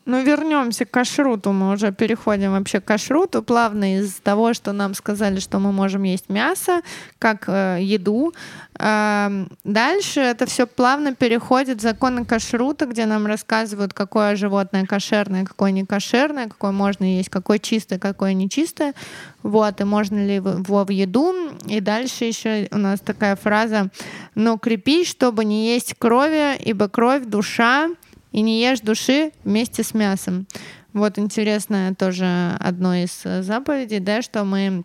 Ну, 0.06 0.24
вернемся 0.24 0.86
к 0.86 0.92
кашруту. 0.92 1.52
Мы 1.52 1.74
уже 1.74 1.92
переходим 1.92 2.52
вообще 2.52 2.80
к 2.80 2.86
кашруту 2.86 3.42
плавно 3.42 3.98
из 3.98 4.14
того, 4.16 4.54
что 4.54 4.72
нам 4.72 4.94
сказали, 4.94 5.40
что 5.40 5.58
мы 5.58 5.72
можем 5.72 6.04
есть 6.04 6.30
мясо 6.30 6.82
как 7.18 7.46
э, 7.48 7.80
еду. 7.82 8.32
Эм, 8.78 9.50
дальше 9.64 10.20
это 10.20 10.46
все 10.46 10.68
плавно 10.68 11.16
переходит 11.16 11.80
в 11.80 11.82
законы 11.82 12.24
кашрута, 12.24 12.86
где 12.86 13.08
нам 13.08 13.26
рассказывают, 13.26 13.96
какое 13.96 14.36
животное 14.36 14.86
кошерное, 14.86 15.44
какое 15.44 15.72
не 15.72 15.86
кошерное, 15.86 16.50
какое 16.50 16.72
можно 16.72 17.04
есть, 17.04 17.30
какое 17.30 17.58
чистое, 17.58 17.98
какое 17.98 18.34
нечистое. 18.34 18.94
Вот, 19.42 19.82
и 19.82 19.86
можно 19.86 20.24
ли 20.24 20.36
его 20.36 20.84
в 20.84 20.92
еду. 20.92 21.34
И 21.68 21.80
дальше 21.80 22.26
еще 22.26 22.68
у 22.72 22.78
нас 22.78 23.00
такая 23.00 23.36
фраза 23.36 23.90
«Но 24.36 24.60
крепись, 24.60 25.10
чтобы 25.10 25.46
не 25.46 25.74
есть 25.74 25.96
крови, 25.98 26.56
ибо 26.64 26.90
кровь— 26.90 27.24
душа, 27.26 27.90
и 28.36 28.42
не 28.42 28.62
ешь 28.62 28.82
души 28.82 29.32
вместе 29.46 29.82
с 29.82 29.94
мясом. 29.94 30.46
Вот 30.92 31.18
интересное 31.18 31.94
тоже 31.96 32.58
одно 32.60 32.94
из 32.96 33.22
э, 33.24 33.42
заповедей, 33.44 34.00
да, 34.00 34.22
что 34.22 34.44
мы 34.44 34.84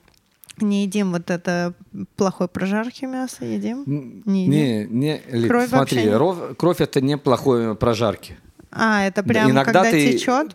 не 0.61 0.83
едим 0.85 1.11
вот 1.13 1.31
это 1.31 1.75
плохой 2.17 2.47
прожарки 2.49 3.07
мяса, 3.07 3.45
едим? 3.45 3.83
Не 4.25 4.43
едим? 4.47 4.51
Не, 4.53 4.85
не, 4.87 5.21
Лид, 5.33 5.49
Кровь 5.49 5.69
смотри, 5.69 6.03
не- 6.05 6.11
ров- 6.17 6.57
кровь 6.57 6.81
это 6.81 7.01
не 7.01 7.17
плохой 7.19 7.75
прожарки. 7.75 8.37
А, 8.71 9.05
это 9.05 9.23
прям 9.25 9.51
Иногда 9.51 9.73
когда 9.83 9.91
ты- 9.91 10.13
течет? 10.13 10.55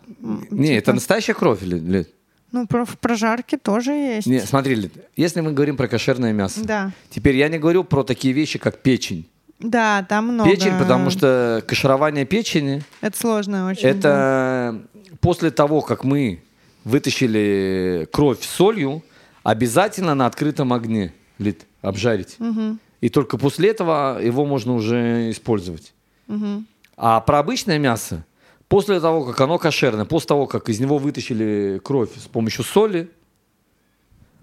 Не, 0.50 0.76
это 0.78 0.92
настоящая 0.94 1.34
кровь, 1.34 1.62
Лид. 1.62 2.08
Ну, 2.52 2.66
про- 2.66 2.86
в 2.86 2.96
прожарке 2.98 3.58
тоже 3.58 3.90
есть. 3.92 4.26
Не, 4.26 4.40
смотри, 4.40 4.74
Лид, 4.74 4.92
если 5.16 5.42
мы 5.42 5.52
говорим 5.52 5.76
про 5.76 5.86
кошерное 5.88 6.32
мясо, 6.32 6.60
Да. 6.64 6.92
теперь 7.10 7.36
я 7.36 7.48
не 7.50 7.58
говорю 7.58 7.84
про 7.84 8.04
такие 8.04 8.32
вещи, 8.32 8.58
как 8.58 8.78
печень. 8.78 9.26
Да, 9.58 10.04
там 10.08 10.28
много. 10.28 10.50
Печень, 10.50 10.78
потому 10.78 11.10
что 11.10 11.62
каширование 11.66 12.24
печени 12.26 12.82
Это 13.00 13.16
сложно 13.18 13.68
очень. 13.68 13.82
да. 13.82 13.88
Это 13.98 14.82
после 15.20 15.50
того, 15.50 15.80
как 15.80 16.04
мы 16.04 16.42
вытащили 16.84 18.08
кровь 18.12 18.42
солью, 18.42 19.02
обязательно 19.42 20.14
на 20.14 20.26
открытом 20.26 20.72
огне 20.72 21.12
лит, 21.38 21.66
обжарить. 21.82 22.36
И 23.00 23.08
только 23.08 23.38
после 23.38 23.70
этого 23.70 24.18
его 24.22 24.44
можно 24.46 24.74
уже 24.74 25.30
использовать. 25.30 25.92
А 26.96 27.20
про 27.20 27.38
обычное 27.38 27.78
мясо, 27.78 28.24
после 28.68 29.00
того, 29.00 29.24
как 29.24 29.40
оно 29.40 29.58
кошерное, 29.58 30.04
после 30.06 30.28
того, 30.28 30.46
как 30.46 30.68
из 30.68 30.80
него 30.80 30.98
вытащили 30.98 31.80
кровь 31.84 32.10
с 32.16 32.26
помощью 32.26 32.64
соли, 32.64 33.10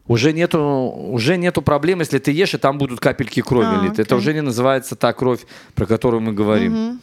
уже 0.07 0.33
нету, 0.33 0.59
уже 0.59 1.37
нету 1.37 1.61
проблем, 1.61 1.99
если 1.99 2.19
ты 2.19 2.31
ешь, 2.31 2.53
и 2.53 2.57
там 2.57 2.77
будут 2.77 2.99
капельки 2.99 3.41
крови. 3.41 3.67
А, 3.79 3.81
лит. 3.83 3.93
Это 3.93 4.15
окей. 4.15 4.17
уже 4.17 4.33
не 4.33 4.41
называется 4.41 4.95
та 4.95 5.13
кровь, 5.13 5.41
про 5.75 5.85
которую 5.85 6.21
мы 6.21 6.33
говорим. 6.33 6.99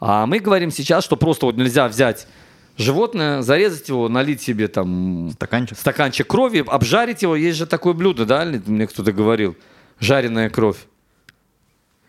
А 0.00 0.26
мы 0.26 0.38
говорим 0.38 0.70
сейчас, 0.70 1.04
что 1.04 1.16
просто 1.16 1.46
вот 1.46 1.56
нельзя 1.56 1.86
взять 1.88 2.26
животное, 2.78 3.42
зарезать 3.42 3.88
его, 3.88 4.08
налить 4.08 4.40
себе 4.40 4.68
там 4.68 5.30
Стаканчик? 5.32 5.78
стаканчик 5.78 6.26
крови, 6.26 6.64
обжарить 6.66 7.22
его. 7.22 7.36
Есть 7.36 7.58
же 7.58 7.66
такое 7.66 7.92
блюдо, 7.92 8.24
да, 8.24 8.46
мне 8.66 8.86
кто-то 8.86 9.12
говорил, 9.12 9.56
жареная 9.98 10.48
кровь. 10.48 10.78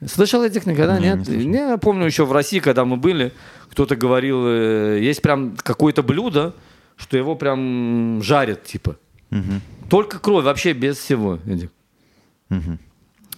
Слышал 0.05 0.43
этих 0.43 0.65
никогда? 0.65 0.97
Не, 0.97 1.09
не 1.09 1.15
Нет? 1.15 1.25
слышал. 1.25 1.49
Не, 1.49 1.57
я 1.57 1.77
помню 1.77 2.05
еще 2.05 2.25
в 2.25 2.32
России, 2.32 2.59
когда 2.59 2.86
мы 2.86 2.97
были, 2.97 3.34
кто-то 3.69 3.95
говорил, 3.95 4.47
э, 4.47 4.99
есть 5.01 5.21
прям 5.21 5.55
какое-то 5.57 6.01
блюдо, 6.01 6.55
что 6.95 7.17
его 7.17 7.36
прям 7.36 8.21
жарят, 8.23 8.63
типа. 8.63 8.95
Мгм. 9.32 9.61
Только 9.89 10.19
кровь, 10.19 10.45
вообще 10.45 10.73
без 10.73 10.97
всего. 10.97 11.39
Мгм. 12.49 12.79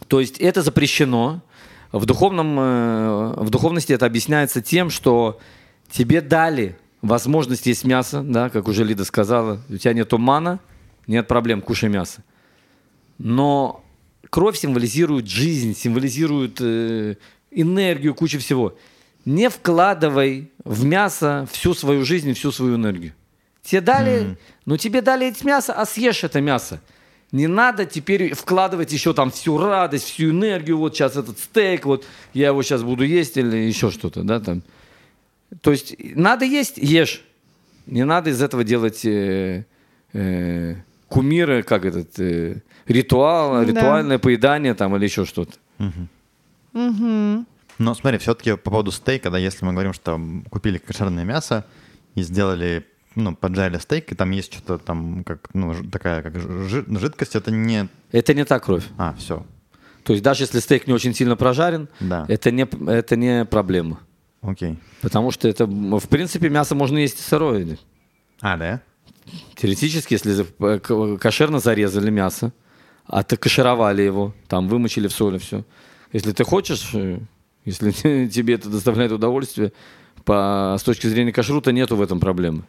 То 0.07 0.19
есть 0.19 0.39
это 0.39 0.61
запрещено. 0.61 1.41
В, 1.91 2.05
духовном, 2.05 2.59
э, 2.59 3.33
в 3.37 3.49
духовности 3.49 3.93
это 3.93 4.05
объясняется 4.05 4.61
тем, 4.61 4.89
что 4.89 5.39
тебе 5.89 6.21
дали 6.21 6.75
возможность 7.03 7.67
есть 7.67 7.83
мясо, 7.83 8.23
да, 8.23 8.49
как 8.49 8.67
уже 8.67 8.83
Лида 8.83 9.05
сказала, 9.05 9.61
у 9.69 9.77
тебя 9.77 9.93
нет 9.93 10.11
мана, 10.13 10.59
нет 11.05 11.27
проблем, 11.27 11.61
кушай 11.61 11.89
мясо. 11.89 12.23
Но 13.19 13.83
кровь 14.29 14.57
символизирует 14.57 15.27
жизнь, 15.27 15.75
символизирует 15.75 16.57
э, 16.61 17.15
энергию, 17.51 18.15
кучу 18.15 18.39
всего. 18.39 18.75
Не 19.25 19.49
вкладывай 19.49 20.51
в 20.65 20.83
мясо 20.83 21.47
всю 21.51 21.73
свою 21.73 22.03
жизнь 22.05 22.33
всю 22.33 22.51
свою 22.51 22.75
энергию. 22.75 23.13
Тебе 23.63 23.81
дали, 23.81 24.37
ну 24.65 24.77
тебе 24.77 25.01
дали 25.01 25.27
это 25.27 25.45
мясо, 25.47 25.73
а 25.73 25.85
съешь 25.85 26.23
это 26.23 26.41
мясо. 26.41 26.81
Не 27.31 27.47
надо 27.47 27.85
теперь 27.85 28.35
вкладывать 28.35 28.91
еще 28.93 29.13
там 29.13 29.31
всю 29.31 29.57
радость, 29.57 30.05
всю 30.05 30.29
энергию. 30.29 30.77
Вот 30.77 30.93
сейчас 30.95 31.15
этот 31.15 31.39
стейк, 31.39 31.85
вот 31.85 32.05
я 32.33 32.47
его 32.47 32.61
сейчас 32.61 32.83
буду 32.83 33.03
есть 33.03 33.37
или 33.37 33.57
еще 33.57 33.89
что-то, 33.89 34.21
да, 34.23 34.39
там. 34.39 34.61
То 35.61 35.71
есть 35.71 35.95
надо 36.15 36.45
есть, 36.45 36.77
ешь. 36.77 37.21
Не 37.87 38.05
надо 38.05 38.29
из 38.29 38.41
этого 38.41 38.63
делать 38.63 39.03
э, 39.05 39.65
э, 40.13 40.75
кумиры, 41.07 41.63
как 41.63 41.85
этот 41.85 42.19
э, 42.19 42.61
ритуал, 42.87 43.61
Да. 43.61 43.65
ритуальное 43.65 44.19
поедание 44.19 44.73
там 44.73 44.95
или 44.95 45.05
еще 45.05 45.25
что-то. 45.25 45.53
Мгм. 46.73 47.45
Но 47.79 47.95
смотри, 47.95 48.19
все-таки 48.19 48.51
по 48.55 48.69
поводу 48.71 48.91
стейка, 48.91 49.29
да, 49.31 49.37
если 49.37 49.65
мы 49.65 49.71
говорим, 49.73 49.93
что 49.93 50.19
купили 50.49 50.77
кошерное 50.77 51.23
мясо 51.23 51.65
и 52.15 52.21
сделали, 52.21 52.85
ну, 53.15 53.35
поджарили 53.35 53.77
стейк, 53.79 54.11
и 54.11 54.15
там 54.15 54.31
есть 54.31 54.53
что-то 54.53 54.77
там, 54.77 55.23
как, 55.23 55.49
ну, 55.53 55.73
такая, 55.91 56.21
как 56.21 56.35
жи- 56.39 56.85
жидкость, 56.99 57.35
это 57.35 57.51
не... 57.51 57.87
Это 58.11 58.33
не 58.33 58.45
та 58.45 58.59
кровь. 58.59 58.85
А, 58.97 59.13
все, 59.17 59.45
То 60.03 60.13
есть 60.13 60.23
даже 60.23 60.43
если 60.43 60.59
стейк 60.59 60.87
не 60.87 60.93
очень 60.93 61.13
сильно 61.13 61.35
прожарен, 61.35 61.87
Да. 61.99 62.25
это, 62.27 62.51
не, 62.51 62.67
это 62.89 63.15
не 63.15 63.45
проблема. 63.45 63.99
окей. 64.41 64.77
Потому 65.01 65.31
что 65.31 65.47
это, 65.47 65.65
в 65.65 66.07
принципе, 66.09 66.49
мясо 66.49 66.75
можно 66.75 66.97
есть 66.97 67.19
и 67.19 67.23
сырое. 67.23 67.77
А, 68.41 68.57
да? 68.57 68.81
Теоретически, 69.55 70.13
если 70.13 70.45
э, 70.59 71.17
кошерно 71.17 71.59
зарезали 71.59 72.09
мясо, 72.09 72.51
а 73.05 73.23
ты 73.23 73.37
кашировали 73.37 74.01
его, 74.01 74.33
там 74.47 74.67
вымочили 74.67 75.07
в 75.07 75.11
соли 75.13 75.37
все. 75.37 75.63
Если 76.11 76.31
ты 76.33 76.43
хочешь, 76.43 76.89
э, 76.93 77.19
если 77.65 77.91
тебе 78.27 78.55
это 78.55 78.69
доставляет 78.69 79.11
удовольствие, 79.11 79.71
по, 80.25 80.75
с 80.79 80.83
точки 80.83 81.07
зрения 81.07 81.31
кашрута 81.31 81.71
нету 81.71 81.95
в 81.95 82.01
этом 82.01 82.19
проблемы. 82.19 82.63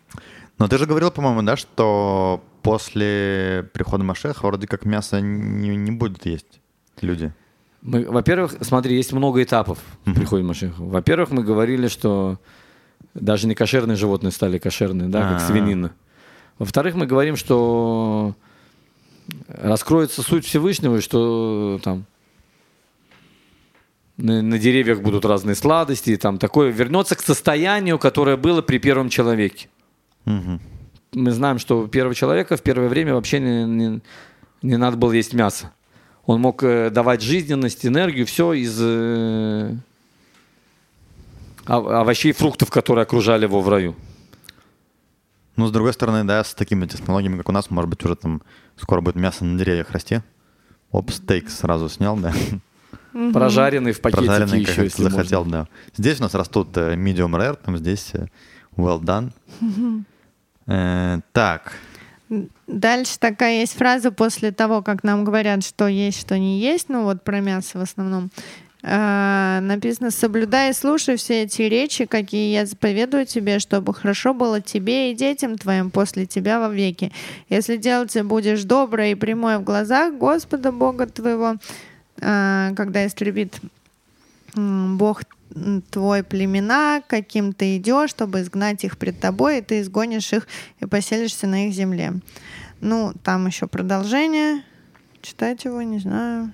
Но 0.58 0.68
ты 0.68 0.78
же 0.78 0.86
говорил, 0.86 1.10
по-моему, 1.10 1.42
да, 1.42 1.56
что 1.56 2.42
после 2.62 3.68
прихода 3.72 4.04
Машеха 4.04 4.46
вроде 4.46 4.66
как 4.66 4.84
мясо 4.84 5.20
не, 5.20 5.76
не 5.76 5.90
будут 5.90 6.24
есть 6.26 6.60
люди. 7.00 7.32
Мы, 7.82 8.06
во-первых, 8.08 8.54
смотри, 8.62 8.96
есть 8.96 9.12
много 9.12 9.42
этапов 9.42 9.78
в 10.06 10.14
приходе 10.14 10.42
Машеха. 10.42 10.74
Во-первых, 10.78 11.30
мы 11.30 11.42
говорили, 11.42 11.88
что 11.88 12.38
даже 13.12 13.46
не 13.46 13.54
кошерные 13.54 13.96
животные 13.96 14.30
стали 14.30 14.58
кошерные, 14.58 15.08
да, 15.08 15.22
как 15.22 15.42
А-а. 15.42 15.46
свинина. 15.46 15.92
Во-вторых, 16.58 16.94
мы 16.94 17.06
говорим, 17.06 17.36
что 17.36 18.34
раскроется 19.48 20.22
суть 20.22 20.46
Всевышнего, 20.46 20.96
и 20.96 21.00
что 21.00 21.80
там 21.82 22.06
на, 24.16 24.58
деревьях 24.58 25.00
будут 25.00 25.24
разные 25.24 25.56
сладости, 25.56 26.10
и 26.10 26.16
там 26.16 26.38
такое 26.38 26.70
вернется 26.70 27.16
к 27.16 27.22
состоянию, 27.22 27.98
которое 27.98 28.36
было 28.36 28.62
при 28.62 28.78
первом 28.78 29.08
человеке. 29.08 29.68
Мгм. 30.24 30.60
Мы 31.12 31.30
знаем, 31.30 31.58
что 31.58 31.80
у 31.80 31.88
первого 31.88 32.14
человека 32.14 32.56
в 32.56 32.62
первое 32.62 32.88
время 32.88 33.14
вообще 33.14 33.40
не, 33.40 33.64
не, 33.64 34.00
не 34.62 34.76
надо 34.76 34.96
было 34.96 35.12
есть 35.12 35.32
мясо. 35.32 35.72
Он 36.26 36.40
мог 36.40 36.62
э, 36.62 36.90
давать 36.90 37.22
жизненность, 37.22 37.84
энергию, 37.84 38.26
все 38.26 38.52
из 38.52 38.76
э, 38.80 39.76
ов- 41.66 41.86
овощей 41.86 42.30
и 42.30 42.32
фруктов, 42.32 42.70
которые 42.70 43.02
окружали 43.02 43.44
его 43.44 43.60
в 43.60 43.68
раю. 43.68 43.94
Ну, 45.56 45.66
с 45.66 45.70
другой 45.70 45.92
стороны, 45.92 46.24
да, 46.24 46.42
с 46.42 46.54
такими 46.54 46.86
технологиями, 46.86 47.36
как 47.36 47.48
у 47.48 47.52
нас, 47.52 47.70
может 47.70 47.90
быть, 47.90 48.04
уже 48.04 48.16
там 48.16 48.42
скоро 48.76 49.00
будет 49.00 49.16
мясо 49.16 49.44
на 49.44 49.58
деревьях 49.58 49.90
расти. 49.90 50.20
Оп, 50.90 51.10
стейк 51.12 51.50
сразу 51.50 51.88
снял, 51.88 52.16
да. 52.16 52.32
Прожаренный 53.32 53.92
в 53.92 54.00
пакетике 54.00 54.26
Прожаренный, 54.26 54.60
еще, 54.60 54.74
как 54.74 54.84
если 54.84 55.02
захотел, 55.02 55.44
можно. 55.44 55.62
да. 55.64 55.68
Здесь 55.96 56.20
у 56.20 56.22
нас 56.22 56.34
растут 56.34 56.76
э, 56.76 56.94
medium 56.94 57.32
rare, 57.32 57.58
там 57.62 57.76
здесь 57.76 58.10
э, 58.14 58.26
well 58.76 59.00
done. 59.00 59.30
Э, 60.66 61.20
Так, 61.32 61.72
Дальше 62.66 63.18
такая 63.18 63.60
есть 63.60 63.74
фраза 63.76 64.10
после 64.10 64.50
того, 64.50 64.82
как 64.82 65.04
нам 65.04 65.24
говорят, 65.24 65.62
что 65.64 65.86
есть, 65.86 66.18
что 66.20 66.38
не 66.38 66.58
есть, 66.58 66.88
ну 66.88 67.04
вот 67.04 67.22
про 67.22 67.40
мясо 67.40 67.78
в 67.78 67.82
основном. 67.82 68.30
Э, 68.86 69.60
написано, 69.62 70.10
соблюдай 70.10 70.70
и 70.70 70.74
слушай 70.74 71.16
все 71.16 71.44
эти 71.44 71.62
речи, 71.62 72.04
какие 72.04 72.52
я 72.52 72.66
заповедую 72.66 73.24
тебе, 73.24 73.58
чтобы 73.58 73.94
хорошо 73.94 74.34
было 74.34 74.60
тебе 74.60 75.10
и 75.10 75.14
детям 75.14 75.56
твоим 75.56 75.90
после 75.90 76.26
тебя 76.26 76.60
во 76.60 76.68
веки. 76.68 77.10
Если 77.48 77.76
делать 77.76 78.14
будешь 78.22 78.64
доброе 78.64 79.12
и 79.12 79.14
прямое 79.14 79.58
в 79.58 79.64
глазах 79.64 80.14
Господа 80.14 80.70
Бога 80.70 81.06
твоего, 81.06 81.56
когда 82.16 83.06
истребит 83.06 83.60
Бог 84.54 85.22
твой 85.90 86.22
племена, 86.22 87.02
каким 87.06 87.52
ты 87.52 87.76
идешь, 87.76 88.10
чтобы 88.10 88.40
изгнать 88.40 88.84
их 88.84 88.98
пред 88.98 89.20
тобой, 89.20 89.58
и 89.58 89.62
ты 89.62 89.80
изгонишь 89.80 90.32
их 90.32 90.46
и 90.80 90.86
поселишься 90.86 91.46
на 91.46 91.68
их 91.68 91.74
земле. 91.74 92.14
Ну, 92.80 93.12
там 93.22 93.46
еще 93.46 93.66
продолжение. 93.66 94.62
Читать 95.22 95.64
его, 95.64 95.80
не 95.82 95.98
знаю. 95.98 96.52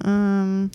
Эм, 0.00 0.70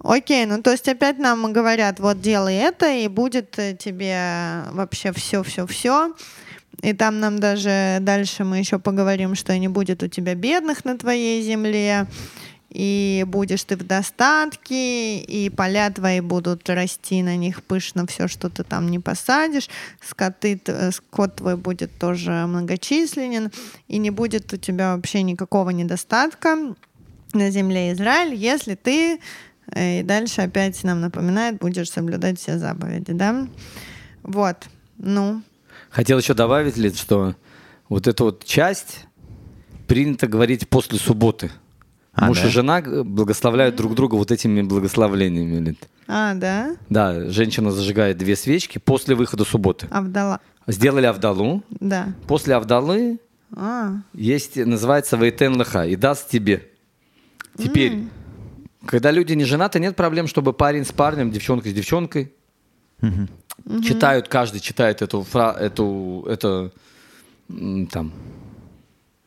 Окей, 0.00 0.46
ну 0.46 0.62
то 0.62 0.70
есть 0.70 0.88
опять 0.88 1.18
нам 1.18 1.52
говорят, 1.52 1.98
вот 1.98 2.20
делай 2.20 2.54
это, 2.54 2.88
и 2.92 3.08
будет 3.08 3.58
э, 3.58 3.76
тебе 3.76 4.62
вообще 4.70 5.12
все-все-все. 5.12 6.14
И 6.82 6.92
там 6.92 7.18
нам 7.20 7.38
даже 7.38 7.98
дальше 8.00 8.44
мы 8.44 8.58
еще 8.58 8.78
поговорим, 8.78 9.34
что 9.34 9.56
не 9.58 9.68
будет 9.68 10.02
у 10.02 10.08
тебя 10.08 10.34
бедных 10.34 10.84
на 10.84 10.96
твоей 10.96 11.42
земле, 11.42 12.06
и 12.70 13.24
будешь 13.26 13.64
ты 13.64 13.76
в 13.76 13.86
достатке, 13.86 15.18
и 15.18 15.48
поля 15.48 15.90
твои 15.90 16.20
будут 16.20 16.68
расти 16.68 17.22
на 17.22 17.36
них 17.36 17.62
пышно 17.62 18.06
все, 18.06 18.28
что 18.28 18.50
ты 18.50 18.62
там 18.62 18.90
не 18.90 18.98
посадишь, 18.98 19.68
скоты, 20.06 20.60
э, 20.66 20.90
скот 20.92 21.36
твой 21.36 21.56
будет 21.56 21.98
тоже 21.98 22.30
многочисленен, 22.46 23.50
и 23.88 23.98
не 23.98 24.10
будет 24.10 24.52
у 24.52 24.56
тебя 24.58 24.94
вообще 24.94 25.22
никакого 25.22 25.70
недостатка 25.70 26.74
на 27.32 27.50
земле 27.50 27.92
Израиль, 27.92 28.34
если 28.34 28.74
ты 28.74 29.18
э, 29.72 30.00
и 30.00 30.02
дальше 30.02 30.42
опять 30.42 30.84
нам 30.84 31.00
напоминает, 31.00 31.58
будешь 31.58 31.90
соблюдать 31.90 32.38
все 32.38 32.58
заповеди, 32.58 33.12
да? 33.12 33.48
Вот, 34.22 34.68
ну, 34.98 35.42
Хотел 35.90 36.18
еще 36.18 36.34
добавить, 36.34 36.76
Лид, 36.76 36.96
что 36.96 37.34
вот 37.88 38.06
эту 38.06 38.24
вот 38.24 38.44
часть 38.44 39.06
принято 39.86 40.26
говорить 40.26 40.68
после 40.68 40.98
субботы. 40.98 41.50
А, 42.12 42.26
Муж 42.26 42.40
да? 42.40 42.46
и 42.48 42.50
жена 42.50 42.80
э, 42.80 43.02
благословляют 43.02 43.76
друг 43.76 43.94
друга 43.94 44.16
вот 44.16 44.30
этими 44.32 44.62
благословлениями. 44.62 45.64
Лид. 45.64 45.88
а, 46.08 46.34
да, 46.34 46.76
Да, 46.88 47.30
женщина 47.30 47.70
зажигает 47.70 48.18
две 48.18 48.34
свечки 48.36 48.78
после 48.78 49.14
выхода 49.14 49.44
субботы. 49.44 49.86
Авдала, 49.90 50.40
Сделали 50.66 51.06
Авдалу. 51.06 51.62
да, 51.70 52.08
После 52.26 52.54
Авдалы 52.54 53.20
а, 53.56 53.94
есть, 54.12 54.56
называется 54.56 55.16
Вейтен 55.16 55.56
Леха, 55.56 55.86
и 55.86 55.96
даст 55.96 56.28
тебе. 56.28 56.68
Теперь, 57.56 58.04
когда 58.84 59.10
люди 59.10 59.32
не 59.32 59.44
женаты, 59.44 59.80
нет 59.80 59.96
проблем, 59.96 60.26
чтобы 60.26 60.52
парень 60.52 60.84
с 60.84 60.92
парнем, 60.92 61.30
девчонка 61.30 61.70
с 61.70 61.72
девчонкой. 61.72 62.32
Читают, 63.82 64.28
каждый 64.28 64.60
читает 64.60 65.02
эту, 65.02 65.22
фра- 65.22 65.56
эту, 65.58 66.26
это, 66.28 66.70
там, 67.90 68.12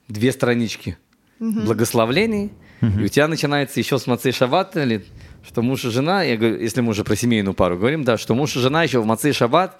две 0.07 0.31
странички 0.31 0.97
благословлений, 1.39 2.51
и 2.81 3.03
у 3.03 3.07
тебя 3.07 3.27
начинается 3.27 3.79
еще 3.79 3.99
с 3.99 4.07
Мацей 4.07 4.31
Шаббат, 4.31 4.75
или 4.77 5.05
что 5.45 5.61
муж 5.61 5.85
и 5.85 5.89
жена, 5.89 6.23
я 6.23 6.37
говорю, 6.37 6.59
если 6.59 6.81
мы 6.81 6.89
уже 6.89 7.03
про 7.03 7.15
семейную 7.15 7.53
пару 7.53 7.77
говорим, 7.77 8.03
да, 8.03 8.17
что 8.17 8.35
муж 8.35 8.55
и 8.55 8.59
жена 8.59 8.83
еще 8.83 8.99
в 9.01 9.05
Мацей 9.05 9.33
Шаббат, 9.33 9.77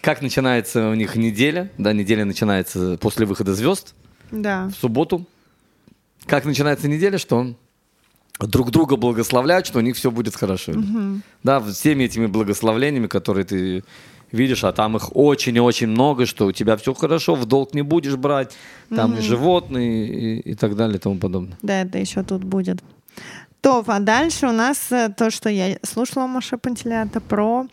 как 0.00 0.22
начинается 0.22 0.88
у 0.88 0.94
них 0.94 1.16
неделя, 1.16 1.70
да, 1.78 1.92
неделя 1.92 2.24
начинается 2.24 2.98
после 2.98 3.26
выхода 3.26 3.54
звезд, 3.54 3.94
да. 4.30 4.68
в 4.68 4.74
субботу. 4.78 5.26
Как 6.26 6.44
начинается 6.44 6.88
неделя, 6.88 7.18
что 7.18 7.54
друг 8.40 8.70
друга 8.70 8.96
благословляют, 8.96 9.66
что 9.66 9.78
у 9.78 9.82
них 9.82 9.96
все 9.96 10.10
будет 10.10 10.36
хорошо. 10.36 10.72
Да, 11.42 11.60
всеми 11.60 12.04
этими 12.04 12.26
благословлениями, 12.26 13.06
которые 13.06 13.44
ты 13.44 13.84
видишь, 14.32 14.64
а 14.64 14.72
там 14.72 14.96
их 14.96 15.14
очень 15.14 15.56
и 15.56 15.60
очень 15.60 15.88
много, 15.88 16.26
что 16.26 16.46
у 16.46 16.52
тебя 16.52 16.76
все 16.76 16.94
хорошо, 16.94 17.34
в 17.34 17.44
долг 17.44 17.74
не 17.74 17.82
будешь 17.82 18.16
брать, 18.16 18.56
там 18.88 19.16
и 19.16 19.20
животные 19.20 20.08
и, 20.08 20.52
и 20.52 20.54
так 20.54 20.74
далее 20.74 20.96
и 20.96 21.00
тому 21.00 21.18
подобное. 21.18 21.58
Да, 21.62 21.82
это 21.82 21.98
еще 21.98 22.22
тут 22.22 22.42
будет. 22.42 22.82
То, 23.62 23.84
а 23.86 24.00
дальше 24.00 24.48
у 24.48 24.52
нас 24.52 24.90
э, 24.90 25.08
то, 25.16 25.30
что 25.30 25.48
я 25.48 25.78
слушала 25.84 26.26
Маша 26.26 26.58
Пантелята 26.58 27.20
про. 27.20 27.68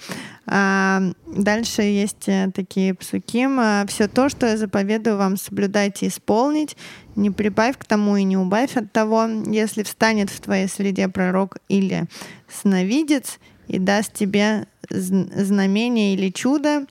а, 0.45 1.01
дальше 1.25 1.81
есть 1.81 2.27
э, 2.29 2.51
такие 2.53 2.93
псуки. 2.93 3.47
Все 3.87 4.07
то, 4.07 4.29
что 4.29 4.45
я 4.45 4.57
заповедую 4.57 5.17
вам, 5.17 5.35
соблюдайте 5.35 6.05
и 6.05 6.09
исполнить. 6.09 6.77
Не 7.19 7.31
прибавь 7.31 7.77
к 7.77 7.83
тому 7.83 8.15
и 8.15 8.23
не 8.23 8.37
убавь 8.37 8.77
от 8.77 8.93
того. 8.93 9.27
Если 9.47 9.83
встанет 9.83 10.29
в 10.29 10.39
твоей 10.39 10.69
среде 10.69 11.09
пророк 11.09 11.57
или 11.67 12.05
сновидец 12.47 13.39
и 13.67 13.77
даст 13.77 14.13
тебе 14.13 14.67
зн- 14.89 15.29
знамение 15.43 16.13
или 16.13 16.29
чудо, 16.29 16.85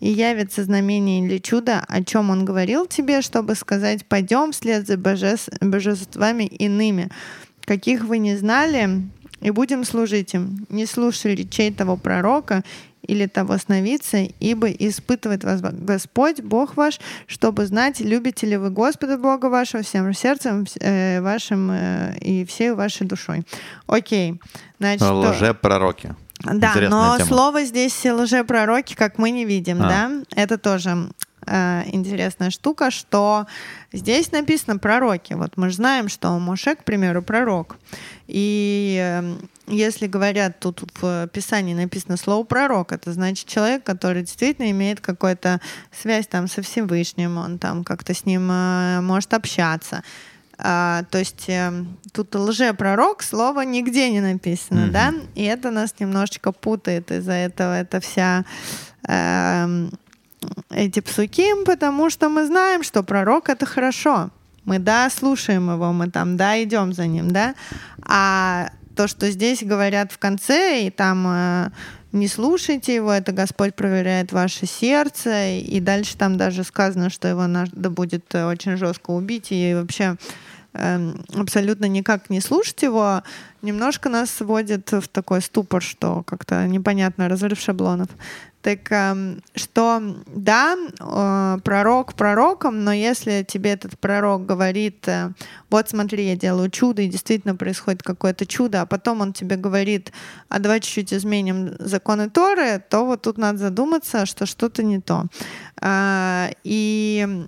и 0.00 0.10
явится 0.10 0.64
знамение 0.64 1.24
или 1.24 1.38
чудо, 1.38 1.82
о 1.88 2.04
чем 2.04 2.28
он 2.28 2.44
говорил 2.44 2.84
тебе, 2.84 3.22
чтобы 3.22 3.54
сказать, 3.54 4.04
пойдем 4.04 4.52
вслед 4.52 4.86
за 4.86 4.98
божес- 4.98 5.48
божествами 5.62 6.44
иными, 6.44 7.08
каких 7.64 8.04
вы 8.04 8.18
не 8.18 8.36
знали, 8.36 9.08
и 9.40 9.50
будем 9.50 9.84
служить 9.84 10.34
им. 10.34 10.66
Не 10.68 10.84
слушай 10.84 11.34
речей 11.34 11.72
того 11.72 11.96
пророка 11.96 12.64
или 13.02 13.26
того 13.26 13.58
сновидца, 13.58 14.18
ибо 14.40 14.70
испытывает 14.70 15.44
вас 15.44 15.60
Господь, 15.62 16.40
Бог 16.40 16.76
ваш, 16.76 17.00
чтобы 17.26 17.66
знать, 17.66 18.00
любите 18.00 18.46
ли 18.46 18.56
вы 18.56 18.70
Господа 18.70 19.16
Бога 19.16 19.46
вашего 19.46 19.82
всем 19.82 20.12
сердцем 20.14 20.64
э, 20.80 21.20
вашим 21.20 21.70
э, 21.70 22.18
и 22.20 22.44
всей 22.44 22.72
вашей 22.72 23.06
душой. 23.06 23.42
Окей. 23.86 24.40
Значит, 24.78 25.02
лжепророки. 25.02 26.14
да, 26.44 26.52
Интересная 26.54 26.88
но 26.90 27.16
тема. 27.16 27.28
слово 27.28 27.64
здесь 27.64 28.04
лжепророки, 28.04 28.94
как 28.94 29.18
мы 29.18 29.30
не 29.30 29.44
видим, 29.44 29.82
А. 29.82 29.88
да? 29.88 30.10
Это 30.36 30.58
тоже 30.58 31.08
э, 31.50 31.82
интересная 31.92 32.50
штука, 32.50 32.90
что 32.90 33.46
здесь 33.92 34.32
написано 34.32 34.78
пророки. 34.78 35.34
Вот 35.34 35.56
мы 35.56 35.68
же 35.68 35.76
знаем, 35.76 36.08
что 36.08 36.38
Моше, 36.38 36.74
к 36.76 36.84
примеру, 36.84 37.22
пророк. 37.22 37.76
И 38.28 38.96
э, 39.02 39.36
если 39.66 40.06
говорят, 40.06 40.60
тут 40.60 40.82
в 41.00 41.28
Писании 41.32 41.74
написано 41.74 42.16
слово 42.16 42.44
пророк, 42.44 42.92
это 42.92 43.12
значит 43.12 43.46
человек, 43.46 43.82
который 43.84 44.22
действительно 44.22 44.70
имеет 44.70 45.00
какую-то 45.00 45.60
связь 46.00 46.26
там 46.26 46.48
со 46.48 46.62
Всевышним, 46.62 47.36
он 47.38 47.58
там 47.58 47.84
как-то 47.84 48.14
с 48.14 48.24
ним 48.24 48.50
э, 48.50 49.00
может 49.00 49.34
общаться. 49.34 50.02
А, 50.62 51.04
то 51.10 51.18
есть 51.18 51.48
э, 51.48 51.72
тут 52.12 52.34
лжепророк, 52.34 53.22
слово 53.22 53.62
нигде 53.62 54.10
не 54.10 54.20
написано, 54.20 54.82
Мгм. 54.82 54.92
да? 54.92 55.14
И 55.34 55.42
это 55.44 55.70
нас 55.70 55.94
немножечко 55.98 56.52
путает 56.52 57.10
из-за 57.10 57.32
этого 57.32 57.80
эта 57.80 57.98
вся 58.00 58.44
эм, 59.08 59.90
эти 60.70 61.00
псуки, 61.00 61.64
потому 61.64 62.10
что 62.10 62.28
мы 62.28 62.46
знаем, 62.46 62.82
что 62.82 63.02
пророк 63.02 63.48
это 63.48 63.66
хорошо. 63.66 64.30
Мы 64.64 64.78
да 64.78 65.08
слушаем 65.10 65.70
его, 65.70 65.92
мы 65.92 66.10
там 66.10 66.36
да 66.36 66.62
идем 66.62 66.92
за 66.92 67.06
ним, 67.06 67.30
да. 67.30 67.54
А 68.02 68.70
то, 68.96 69.08
что 69.08 69.30
здесь 69.30 69.62
говорят 69.62 70.12
в 70.12 70.18
конце, 70.18 70.86
и 70.86 70.90
там 70.90 71.26
э, 71.26 71.70
не 72.12 72.28
слушайте 72.28 72.94
его, 72.94 73.12
это 73.12 73.32
Господь 73.32 73.74
проверяет 73.74 74.32
ваше 74.32 74.66
сердце, 74.66 75.56
и 75.58 75.80
дальше 75.80 76.16
там 76.16 76.36
даже 76.36 76.64
сказано, 76.64 77.08
что 77.08 77.28
его 77.28 77.46
надо 77.46 77.88
будет 77.90 78.34
э, 78.34 78.44
очень 78.44 78.76
жестко 78.76 79.10
убить, 79.12 79.48
и 79.50 79.74
вообще 79.74 80.16
абсолютно 80.72 81.86
никак 81.86 82.30
не 82.30 82.40
слушать 82.40 82.82
его, 82.82 83.22
немножко 83.62 84.08
нас 84.08 84.30
сводит 84.30 84.92
в 84.92 85.08
такой 85.08 85.42
ступор, 85.42 85.82
что 85.82 86.22
как-то 86.22 86.66
непонятно, 86.66 87.28
разрыв 87.28 87.58
шаблонов. 87.60 88.08
Так 88.62 88.92
э, 88.92 89.36
что, 89.54 90.02
да, 90.26 90.76
э, 90.76 91.58
пророк 91.64 92.12
пророком, 92.12 92.84
но 92.84 92.92
если 92.92 93.42
тебе 93.42 93.70
этот 93.70 93.98
пророк 93.98 94.44
говорит, 94.44 95.08
э, 95.08 95.30
вот 95.70 95.88
смотри, 95.88 96.28
я 96.28 96.36
делаю 96.36 96.68
чудо, 96.68 97.00
и 97.00 97.08
действительно 97.08 97.56
происходит 97.56 98.02
какое-то 98.02 98.44
чудо, 98.44 98.82
а 98.82 98.86
потом 98.86 99.22
он 99.22 99.32
тебе 99.32 99.56
говорит, 99.56 100.12
а 100.50 100.58
давай 100.58 100.80
чуть-чуть 100.80 101.14
изменим 101.14 101.74
законы 101.78 102.28
Торы, 102.28 102.84
то 102.86 103.06
вот 103.06 103.22
тут 103.22 103.38
надо 103.38 103.56
задуматься, 103.56 104.26
что 104.26 104.44
что-то 104.44 104.82
не 104.82 105.00
то. 105.00 105.24
Э, 105.80 106.50
и 106.62 107.46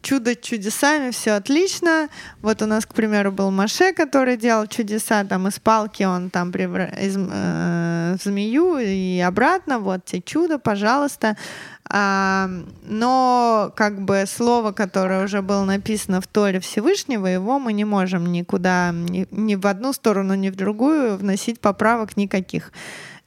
чудо 0.00 0.34
чудесами, 0.34 1.10
все 1.10 1.32
отлично. 1.32 2.08
Вот 2.42 2.62
у 2.62 2.66
нас, 2.66 2.86
к 2.86 2.94
примеру, 2.94 3.32
был 3.32 3.50
Маше, 3.50 3.92
который 3.92 4.36
делал 4.36 4.66
чудеса, 4.66 5.24
там 5.24 5.48
из 5.48 5.58
палки 5.58 6.02
он 6.02 6.30
там 6.30 6.52
превра... 6.52 6.86
из, 7.00 7.16
э, 7.16 8.16
змею 8.22 8.78
и 8.78 9.20
обратно, 9.20 9.78
вот 9.78 10.04
те 10.04 10.20
чудо, 10.20 10.58
пожалуйста. 10.58 11.36
А, 11.84 12.48
но 12.82 13.72
как 13.76 14.00
бы 14.00 14.24
слово, 14.26 14.72
которое 14.72 15.24
уже 15.24 15.42
было 15.42 15.64
написано 15.64 16.20
в 16.20 16.26
Торе 16.26 16.60
Всевышнего, 16.60 17.26
его 17.26 17.58
мы 17.58 17.72
не 17.72 17.84
можем 17.84 18.30
никуда, 18.30 18.92
ни, 18.92 19.26
ни 19.30 19.54
в 19.56 19.66
одну 19.66 19.92
сторону, 19.92 20.34
ни 20.34 20.50
в 20.50 20.56
другую 20.56 21.16
вносить 21.16 21.60
поправок 21.60 22.16
никаких. 22.16 22.72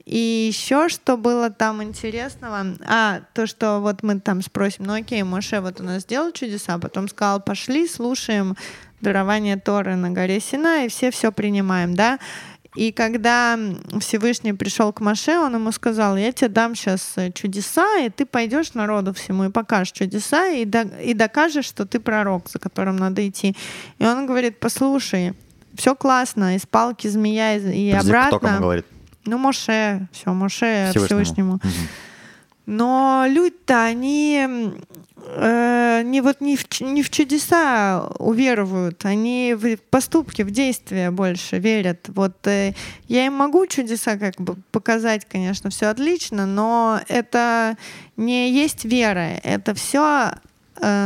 И 0.06 0.47
еще 0.53 0.88
что 0.88 1.18
было 1.18 1.49
там 1.49 1.82
интересного, 1.82 2.64
а, 2.88 3.22
то, 3.34 3.47
что 3.47 3.80
вот 3.80 4.03
мы 4.03 4.20
там 4.20 4.43
спросим, 4.43 4.86
ну 4.86 4.93
окей, 4.93 5.24
Моше 5.24 5.62
вот 5.62 5.82
у 5.82 5.84
нас 5.84 6.03
сделал 6.03 6.32
чудеса, 6.32 6.78
потом 6.78 7.08
сказал, 7.08 7.41
пошли, 7.41 7.88
слушаем 7.88 8.56
дарование 9.01 9.58
Торы 9.58 9.95
на 9.95 10.12
горе 10.12 10.39
Сина, 10.39 10.86
и 10.86 10.89
все 10.89 11.10
все 11.10 11.32
принимаем, 11.32 11.95
да. 11.95 12.20
И 12.76 12.91
когда 12.91 13.58
Всевышний 13.99 14.53
пришел 14.53 14.91
к 14.91 14.99
Маше, 14.99 15.39
он 15.39 15.56
ему 15.56 15.72
сказал, 15.72 16.18
я 16.18 16.32
тебе 16.34 16.49
дам 16.49 16.76
сейчас 16.76 17.14
э, 17.16 17.32
чудеса, 17.32 17.99
и 17.99 18.10
ты 18.10 18.26
пойдешь 18.26 18.74
народу 18.74 19.14
всему 19.14 19.45
и 19.45 19.49
покажешь 19.49 19.93
чудеса, 19.93 20.49
и, 20.49 20.66
до, 20.66 20.82
и 20.82 21.14
докажешь, 21.14 21.66
что 21.66 21.86
ты 21.86 22.01
пророк, 22.01 22.49
за 22.49 22.60
которым 22.60 22.97
надо 22.97 23.26
идти. 23.28 23.56
И 23.97 24.06
он 24.06 24.26
говорит, 24.26 24.60
послушай, 24.60 25.34
все 25.74 25.95
классно, 25.95 26.58
из 26.58 26.66
палки 26.66 27.08
змея 27.08 27.56
и 27.56 27.91
Подожди, 27.91 28.10
обратно. 28.10 28.38
Кто 28.38 28.39
кому 28.39 28.60
говорит? 28.60 28.86
Ну, 29.26 29.38
Моше, 29.38 30.07
все, 30.11 30.34
Моше 30.34 30.91
Всевышнему. 30.91 31.59
Всевышнему. 31.59 31.59
Но 32.65 33.26
люди-то, 33.28 33.84
они 33.84 34.47
э, 35.28 36.01
не 36.03 36.21
вот 36.21 36.41
не 36.41 36.57
в, 36.57 36.65
не 36.82 37.03
в 37.03 37.09
чудеса 37.11 38.07
уверуют, 38.17 39.05
они 39.05 39.55
в 39.55 39.78
поступки, 39.78 40.41
в 40.41 40.49
действия 40.49 41.11
больше 41.11 41.59
верят. 41.59 42.09
Вот 42.09 42.47
э, 42.47 42.73
я 43.07 43.26
им 43.28 43.34
могу 43.34 43.67
чудеса 43.67 44.17
как 44.17 44.36
бы 44.38 44.55
показать, 44.71 45.26
конечно, 45.26 45.69
все 45.69 45.88
отлично, 45.88 46.47
но 46.47 46.99
это 47.07 47.78
не 48.17 48.51
есть 48.51 48.86
вера, 48.86 49.39
это 49.43 49.73
все 49.73 50.32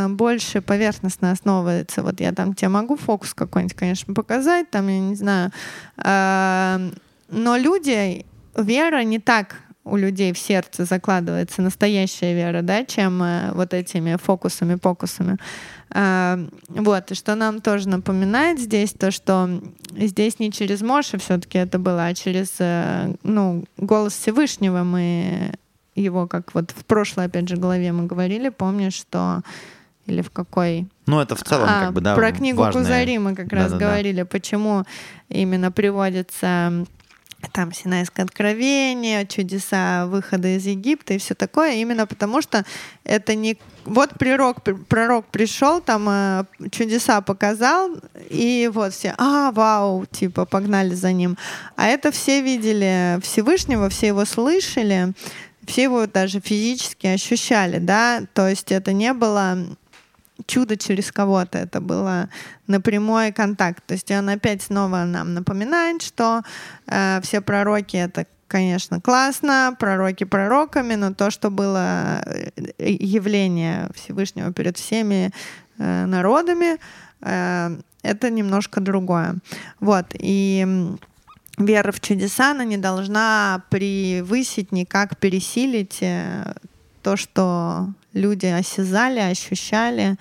больше 0.10 0.62
поверхностно 0.62 1.32
основывается. 1.32 2.02
Вот 2.02 2.20
я 2.20 2.32
там 2.32 2.56
тебе 2.56 2.70
могу 2.70 2.96
фокус 2.96 3.36
какой-нибудь, 3.36 3.78
конечно, 3.78 4.16
показать, 4.16 4.72
там, 4.72 4.88
я 4.88 5.00
не 5.00 5.16
знаю. 5.16 5.52
э, 5.98 6.90
но 7.32 7.58
люди, 7.58 8.26
вера 8.56 9.04
не 9.04 9.20
так 9.20 9.58
у 9.84 9.96
людей 9.96 10.34
в 10.34 10.38
сердце 10.38 10.86
закладывается 10.86 11.62
настоящая 11.62 12.34
вера, 12.36 12.62
да, 12.62 12.86
чем 12.86 13.24
э, 13.24 13.52
вот 13.54 13.74
этими 13.74 14.18
фокусами, 14.18 14.76
покусами. 14.76 15.38
А, 15.92 16.40
вот, 16.68 17.12
и 17.12 17.16
что 17.16 17.36
нам 17.36 17.62
тоже 17.62 17.90
напоминает 17.90 18.60
здесь, 18.60 18.94
то, 18.94 19.10
что 19.12 19.50
здесь 19.92 20.40
не 20.40 20.52
через 20.52 20.82
Моше 20.82 21.18
все-таки 21.18 21.58
это 21.58 21.80
было, 21.80 22.06
а 22.06 22.14
через, 22.14 22.56
э, 22.60 23.14
ну, 23.24 23.64
голос 23.78 24.14
Всевышнего 24.14 24.84
мы 24.84 25.54
его, 25.96 26.28
как 26.28 26.54
вот 26.54 26.72
в 26.72 26.86
прошлой, 26.86 27.26
опять 27.26 27.50
же, 27.50 27.58
главе 27.58 27.92
мы 27.92 28.06
говорили, 28.06 28.50
помнишь, 28.50 28.94
что 28.94 29.42
или 30.06 30.22
в 30.22 30.32
какой 30.32 30.88
Ну, 31.06 31.20
это 31.20 31.36
в 31.36 31.44
целом, 31.44 31.68
а, 31.70 31.86
как 31.86 31.94
бы, 31.94 32.02
да, 32.02 32.16
Про 32.16 32.32
книгу 32.32 32.60
важное. 32.60 32.84
Кузари 32.84 33.18
мы 33.20 33.36
как 33.36 33.52
раз 33.54 33.72
Да-да-да. 33.72 33.86
говорили, 33.86 34.24
почему 34.24 34.84
именно 35.30 35.72
приводится 35.72 36.86
там 37.48 37.72
Синайское 37.72 38.26
откровение, 38.26 39.26
чудеса 39.26 40.06
выхода 40.08 40.56
из 40.56 40.66
Египта 40.66 41.14
и 41.14 41.18
все 41.18 41.36
такое, 41.36 41.76
именно 41.76 42.06
потому 42.06 42.42
что 42.42 42.66
это 43.04 43.36
не... 43.36 43.58
Вот 43.86 44.12
пророк, 44.20 44.58
пророк 44.88 45.26
пришел, 45.28 45.82
там 45.82 46.08
э, 46.10 46.44
чудеса 46.72 47.22
показал, 47.22 47.92
и 48.30 48.70
вот 48.72 48.94
все, 48.94 49.16
а, 49.18 49.52
вау, 49.52 50.06
типа, 50.06 50.46
погнали 50.46 50.94
за 50.94 51.12
ним. 51.12 51.38
А 51.76 51.88
это 51.88 52.12
все 52.12 52.42
видели 52.42 53.20
Всевышнего, 53.22 53.90
все 53.90 54.08
его 54.08 54.26
слышали, 54.26 55.14
все 55.66 55.84
его 55.84 56.08
даже 56.08 56.40
физически 56.40 57.08
ощущали, 57.08 57.80
да, 57.80 58.24
то 58.34 58.48
есть 58.48 58.72
это 58.72 58.92
не 58.94 59.14
было 59.14 59.58
чудо 60.46 60.78
через 60.78 61.12
кого-то, 61.12 61.58
это 61.58 61.82
было 61.82 62.30
напрямой 62.68 63.32
контакт. 63.32 63.84
То 63.86 63.94
есть 63.94 64.12
он 64.12 64.30
опять 64.30 64.62
снова 64.62 65.04
нам 65.04 65.34
напоминает, 65.34 66.02
что 66.02 66.42
э, 66.88 67.20
все 67.22 67.42
пророки 67.42 67.98
это 67.98 68.26
конечно, 68.48 69.00
классно, 69.00 69.76
пророки 69.80 70.24
пророками, 70.24 70.96
но 70.96 71.14
то, 71.14 71.30
что 71.30 71.52
было 71.52 72.24
э, 72.26 72.50
явление 72.80 73.90
Всевышнего 73.94 74.52
перед 74.52 74.76
всеми 74.78 75.32
э, 75.78 76.06
народами, 76.06 76.80
э, 77.22 77.78
это 78.02 78.30
немножко 78.32 78.82
другое. 78.82 79.36
Вот, 79.80 80.08
и 80.14 80.66
вера 81.60 81.92
в 81.92 82.00
чудеса, 82.00 82.52
она 82.52 82.64
не 82.64 82.78
должна 82.78 83.64
превысить, 83.70 84.72
никак 84.72 85.18
пересилить 85.18 86.00
э, 86.02 86.54
то, 87.04 87.18
что 87.18 87.90
люди 88.14 88.46
осязали, 88.48 89.20
ощущали 89.20 90.18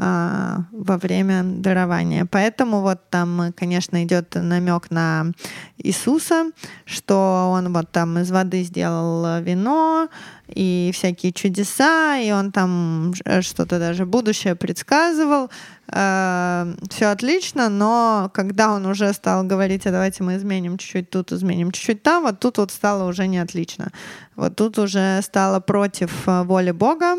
во 0.00 0.96
время 0.96 1.42
дарования. 1.44 2.24
Поэтому 2.24 2.80
вот 2.80 3.10
там, 3.10 3.52
конечно, 3.54 4.02
идет 4.02 4.34
намек 4.34 4.90
на 4.90 5.32
Иисуса, 5.76 6.52
что 6.86 7.50
он 7.52 7.72
вот 7.72 7.90
там 7.92 8.18
из 8.18 8.30
воды 8.30 8.62
сделал 8.62 9.42
вино 9.42 10.08
и 10.48 10.90
всякие 10.94 11.32
чудеса, 11.32 12.16
и 12.16 12.32
он 12.32 12.50
там 12.50 13.12
э, 13.24 13.42
что-то 13.42 13.78
даже 13.78 14.06
будущее 14.06 14.56
предсказывал. 14.56 15.50
Все 15.86 17.06
отлично, 17.06 17.68
но 17.68 18.30
когда 18.32 18.72
он 18.72 18.86
уже 18.86 19.12
стал 19.12 19.42
говорить, 19.42 19.86
а 19.86 19.90
давайте 19.90 20.22
мы 20.22 20.36
изменим 20.36 20.78
чуть-чуть 20.78 21.10
тут, 21.10 21.32
изменим 21.32 21.72
чуть-чуть 21.72 22.02
там, 22.02 22.22
вот 22.22 22.38
тут 22.38 22.58
вот 22.58 22.70
стало 22.70 23.08
уже 23.08 23.26
не 23.26 23.38
отлично. 23.38 23.90
Вот 24.36 24.54
тут 24.54 24.78
уже 24.78 25.20
стало 25.22 25.58
против 25.60 26.28
э, 26.28 26.44
воли 26.44 26.70
Бога, 26.70 27.16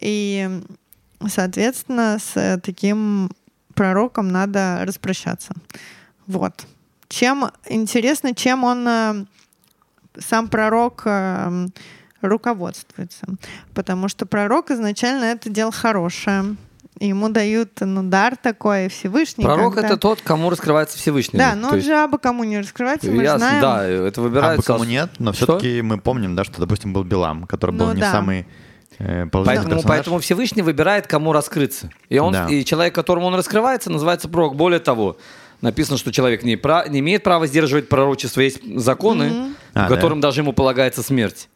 и 0.00 0.60
соответственно, 1.28 2.18
с 2.18 2.36
э, 2.36 2.58
таким 2.62 3.30
пророком 3.74 4.28
надо 4.28 4.80
распрощаться. 4.84 5.52
Вот. 6.26 6.66
Чем 7.08 7.50
интересно, 7.68 8.34
чем 8.34 8.64
он 8.64 8.86
э, 8.88 9.24
сам 10.18 10.48
пророк 10.48 11.02
э, 11.04 11.68
руководствуется. 12.20 13.26
Потому 13.74 14.08
что 14.08 14.26
пророк 14.26 14.70
изначально 14.70 15.24
это 15.24 15.50
дело 15.50 15.72
хорошее. 15.72 16.56
Ему 17.00 17.28
дают 17.28 17.80
ну, 17.80 18.04
дар 18.04 18.36
такой 18.36 18.88
Всевышний. 18.88 19.44
Пророк 19.44 19.74
когда- 19.74 19.88
это 19.88 19.96
тот, 19.96 20.20
кому 20.20 20.48
раскрывается 20.48 20.96
Всевышний. 20.96 21.38
Да, 21.38 21.54
но 21.56 21.62
То 21.62 21.68
он 21.70 21.74
есть- 21.76 21.88
же 21.88 21.94
абы 21.96 22.18
кому 22.18 22.44
не 22.44 22.58
раскрывается, 22.60 23.10
мы 23.10 23.24
Ясно, 23.24 23.38
знаем. 23.38 23.60
да, 23.60 23.84
это 23.84 24.20
выбирается. 24.22 24.56
бы 24.58 24.62
кому 24.62 24.84
нет, 24.84 25.10
но 25.18 25.32
все-таки 25.32 25.82
мы 25.82 25.98
помним, 25.98 26.36
да, 26.36 26.44
что, 26.44 26.60
допустим, 26.60 26.92
был 26.92 27.02
Билам, 27.02 27.46
который 27.48 27.72
был 27.74 27.86
Ну 27.88 27.94
не 27.94 28.00
да. 28.00 28.12
самый 28.12 28.46
Поэтому, 28.98 29.30
персонаж. 29.30 29.82
поэтому 29.84 30.18
Всевышний 30.20 30.62
выбирает, 30.62 31.06
кому 31.06 31.32
раскрыться. 31.32 31.90
И, 32.08 32.18
он, 32.18 32.32
Да. 32.32 32.46
и 32.48 32.64
человек, 32.64 32.94
которому 32.94 33.26
он 33.26 33.34
раскрывается, 33.34 33.90
называется 33.90 34.28
пророк. 34.28 34.56
Более 34.56 34.80
того, 34.80 35.16
написано, 35.60 35.96
что 35.98 36.12
человек 36.12 36.42
не, 36.42 36.56
пра- 36.56 36.86
не 36.88 37.00
имеет 37.00 37.22
права 37.22 37.46
сдерживать 37.46 37.88
пророчество. 37.88 38.40
Есть 38.40 38.60
законы, 38.78 39.54
А, 39.74 39.88
по 39.88 39.94
которым 39.94 40.20
даже 40.20 40.40
ему 40.40 40.52
полагается 40.52 41.02
смерть. 41.02 41.48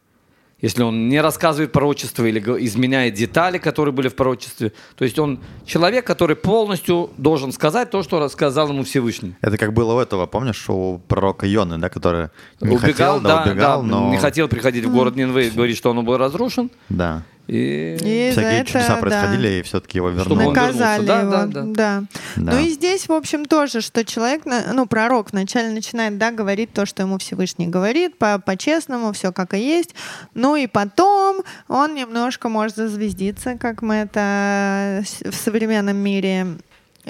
Если 0.61 0.83
он 0.83 1.09
не 1.09 1.21
рассказывает 1.21 1.71
пророчество 1.71 2.25
или 2.25 2.41
изменяет 2.65 3.15
детали, 3.15 3.59
которые 3.59 3.93
были 3.93 4.09
в 4.09 4.17
пророчестве. 4.17 4.73
То 4.97 5.05
есть 5.05 5.19
он 5.19 5.39
человек, 5.65 6.05
который 6.05 6.35
полностью 6.35 7.11
должен 7.17 7.53
сказать 7.53 7.91
то, 7.91 8.03
что 8.03 8.19
рассказал 8.19 8.69
ему 8.69 8.83
Всевышний. 8.83 9.37
Это 9.41 9.57
как 9.57 9.73
было 9.73 9.95
у 9.95 9.99
этого, 10.01 10.27
помнишь, 10.27 10.69
у 10.69 11.01
пророка 11.07 11.47
Йоны, 11.47 11.79
да, 11.79 11.89
который 11.89 12.31
не 12.61 12.77
убегал, 12.77 13.19
хотел, 13.19 13.21
да, 13.21 13.45
да, 13.45 13.51
убегал, 13.51 13.83
да, 13.83 13.89
но... 13.89 14.11
не 14.11 14.19
хотел 14.19 14.49
приходить 14.49 14.85
в 14.85 14.93
город 14.93 15.15
Нинвей, 15.15 15.51
говорит, 15.51 15.77
что 15.77 15.91
он 15.91 16.05
был 16.05 16.17
разрушен. 16.19 16.71
Да. 16.89 17.23
И... 17.49 17.97
И 18.03 18.31
Всякие 18.33 18.61
это, 18.61 18.71
чудеса 18.71 18.95
да. 18.95 19.01
происходили, 19.01 19.49
и 19.49 19.63
все-таки 19.63 19.99
его 19.99 20.11
вернули. 20.11 20.45
Наказали 20.49 21.07
вернулся. 21.07 21.23
его. 21.23 21.31
Да, 21.31 21.47
Да, 21.47 21.63
да, 21.63 21.63
да. 21.63 22.07
Да. 22.37 22.53
Ну 22.53 22.59
и 22.59 22.69
здесь, 22.69 23.09
в 23.09 23.13
общем, 23.13 23.47
тоже, 23.47 23.81
что 23.81 24.05
человек, 24.05 24.43
ну, 24.45 24.87
пророк 24.87 25.33
вначале 25.33 25.71
начинает, 25.71 26.19
да, 26.19 26.31
говорить 26.31 26.73
то, 26.75 26.85
что 26.85 27.03
ему 27.03 27.17
Всевышний 27.19 27.67
говорит, 27.67 28.19
по- 28.19 28.39
по-честному, 28.39 29.13
все 29.13 29.33
как 29.33 29.55
и 29.55 29.59
есть. 29.59 29.95
Ну 30.35 30.57
и 30.57 30.67
потом 30.67 31.43
он 31.69 31.95
немножко 31.95 32.51
может 32.51 32.77
зазвездиться, 32.77 33.57
как 33.57 33.81
мы 33.81 33.95
это 33.97 35.03
в 35.25 35.35
современном 35.35 35.97
мире 35.97 36.47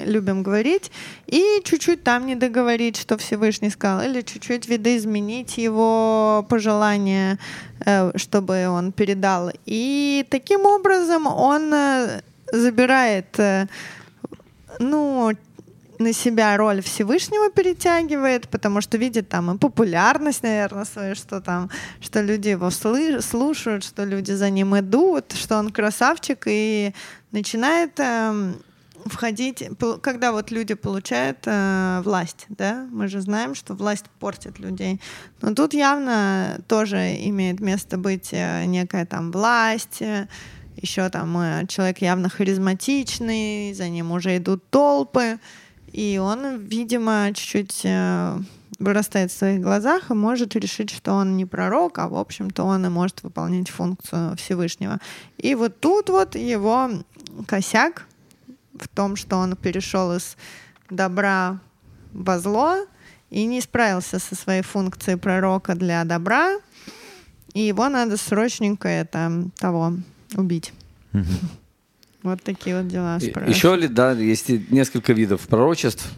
любим 0.05 0.43
говорить, 0.43 0.91
и 1.27 1.61
чуть-чуть 1.63 2.03
там 2.03 2.25
не 2.25 2.35
договорить, 2.35 2.97
что 2.97 3.17
Всевышний 3.17 3.69
сказал, 3.69 4.01
или 4.03 4.21
чуть-чуть 4.21 4.67
видоизменить 4.67 5.57
его 5.57 6.45
пожелания, 6.49 7.37
э, 7.85 8.11
чтобы 8.17 8.67
он 8.67 8.91
передал. 8.91 9.51
И 9.65 10.25
таким 10.29 10.65
образом 10.65 11.27
он 11.27 11.73
э, 11.73 12.21
забирает 12.51 13.39
э, 13.39 13.67
ну, 14.79 15.31
на 15.99 16.13
себя 16.13 16.55
роль 16.57 16.81
Всевышнего 16.81 17.51
перетягивает, 17.51 18.47
потому 18.47 18.81
что 18.81 18.97
видит 18.97 19.27
там 19.27 19.51
и 19.55 19.57
популярность, 19.57 20.43
наверное, 20.43 20.85
свою, 20.85 21.15
что 21.15 21.41
там, 21.41 21.69
что 21.99 22.21
люди 22.21 22.49
его 22.49 22.69
слушают, 22.71 23.83
что 23.83 24.05
люди 24.05 24.31
за 24.31 24.49
ним 24.49 24.79
идут, 24.79 25.33
что 25.33 25.57
он 25.57 25.71
красавчик, 25.71 26.43
и 26.45 26.93
начинает 27.31 27.99
э, 27.99 28.53
входить, 29.05 29.63
когда 30.01 30.31
вот 30.31 30.51
люди 30.51 30.73
получают 30.73 31.39
э, 31.45 32.01
власть, 32.03 32.45
да, 32.49 32.87
мы 32.91 33.07
же 33.07 33.21
знаем, 33.21 33.55
что 33.55 33.73
власть 33.73 34.05
портит 34.19 34.59
людей, 34.59 34.99
но 35.41 35.53
тут 35.53 35.73
явно 35.73 36.59
тоже 36.67 37.15
имеет 37.25 37.59
место 37.59 37.97
быть 37.97 38.29
э, 38.31 38.65
некая 38.65 39.05
там 39.05 39.31
власть, 39.31 40.01
э, 40.01 40.27
еще 40.75 41.09
там 41.09 41.37
э, 41.37 41.67
человек 41.67 41.99
явно 41.99 42.29
харизматичный, 42.29 43.73
за 43.73 43.89
ним 43.89 44.11
уже 44.11 44.37
идут 44.37 44.69
толпы, 44.69 45.39
и 45.91 46.19
он, 46.21 46.57
видимо, 46.57 47.31
чуть-чуть 47.33 47.81
э, 47.83 48.37
вырастает 48.79 49.31
в 49.31 49.37
своих 49.37 49.61
глазах 49.61 50.09
и 50.09 50.13
может 50.13 50.55
решить, 50.55 50.89
что 50.89 51.13
он 51.13 51.35
не 51.37 51.45
пророк, 51.45 51.99
а, 51.99 52.07
в 52.07 52.15
общем-то, 52.15 52.63
он 52.63 52.85
и 52.85 52.89
может 52.89 53.23
выполнять 53.23 53.69
функцию 53.69 54.35
Всевышнего. 54.37 54.99
И 55.37 55.55
вот 55.55 55.79
тут 55.79 56.09
вот 56.09 56.35
его 56.35 56.89
косяк 57.45 58.07
в 58.81 58.87
том, 58.87 59.15
что 59.15 59.37
он 59.37 59.55
перешел 59.55 60.15
из 60.15 60.37
добра 60.89 61.59
во 62.13 62.39
зло 62.39 62.85
и 63.29 63.45
не 63.45 63.61
справился 63.61 64.19
со 64.19 64.35
своей 64.35 64.61
функцией 64.61 65.17
пророка 65.17 65.75
для 65.75 66.03
добра, 66.03 66.59
и 67.53 67.61
его 67.61 67.89
надо 67.89 68.17
срочненько 68.17 68.87
это 68.87 69.43
того 69.57 69.93
убить. 70.35 70.73
Вот 72.21 72.43
такие 72.43 72.77
вот 72.77 72.87
дела. 72.87 73.15
Еще 73.15 73.75
ли, 73.77 73.87
да, 73.87 74.11
есть 74.11 74.49
несколько 74.69 75.13
видов 75.13 75.47
пророчеств. 75.47 76.11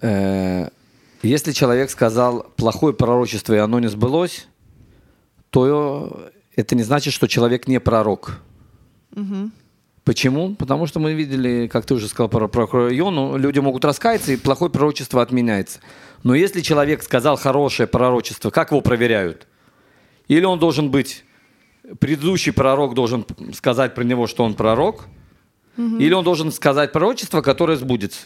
Э, 0.00 0.68
если 1.22 1.52
человек 1.52 1.90
сказал 1.90 2.44
плохое 2.56 2.94
пророчество, 2.94 3.54
и 3.54 3.58
оно 3.58 3.80
не 3.80 3.88
сбылось, 3.88 4.46
то 5.50 6.30
это 6.54 6.74
не 6.76 6.84
значит, 6.84 7.12
что 7.12 7.26
человек 7.26 7.66
не 7.66 7.80
пророк. 7.80 8.40
Угу. 9.16 9.50
Почему? 10.04 10.54
Потому 10.56 10.86
что 10.86 10.98
мы 10.98 11.14
видели, 11.14 11.68
как 11.68 11.86
ты 11.86 11.94
уже 11.94 12.08
сказал 12.08 12.28
про, 12.28 12.48
про 12.48 12.64
Иону, 12.96 13.36
люди 13.36 13.60
могут 13.60 13.84
раскаяться, 13.84 14.32
и 14.32 14.36
плохое 14.36 14.70
пророчество 14.70 15.22
отменяется. 15.22 15.78
Но 16.24 16.34
если 16.34 16.60
человек 16.60 17.02
сказал 17.02 17.36
хорошее 17.36 17.86
пророчество, 17.86 18.50
как 18.50 18.70
его 18.70 18.80
проверяют? 18.80 19.46
Или 20.28 20.44
он 20.44 20.58
должен 20.58 20.90
быть 20.90 21.24
предыдущий 21.98 22.52
пророк 22.52 22.94
должен 22.94 23.26
сказать 23.54 23.94
про 23.94 24.04
него, 24.04 24.26
что 24.26 24.44
он 24.44 24.54
пророк, 24.54 25.06
угу. 25.76 25.96
или 25.98 26.12
он 26.12 26.24
должен 26.24 26.52
сказать 26.52 26.92
пророчество, 26.92 27.40
которое 27.42 27.76
сбудется. 27.76 28.22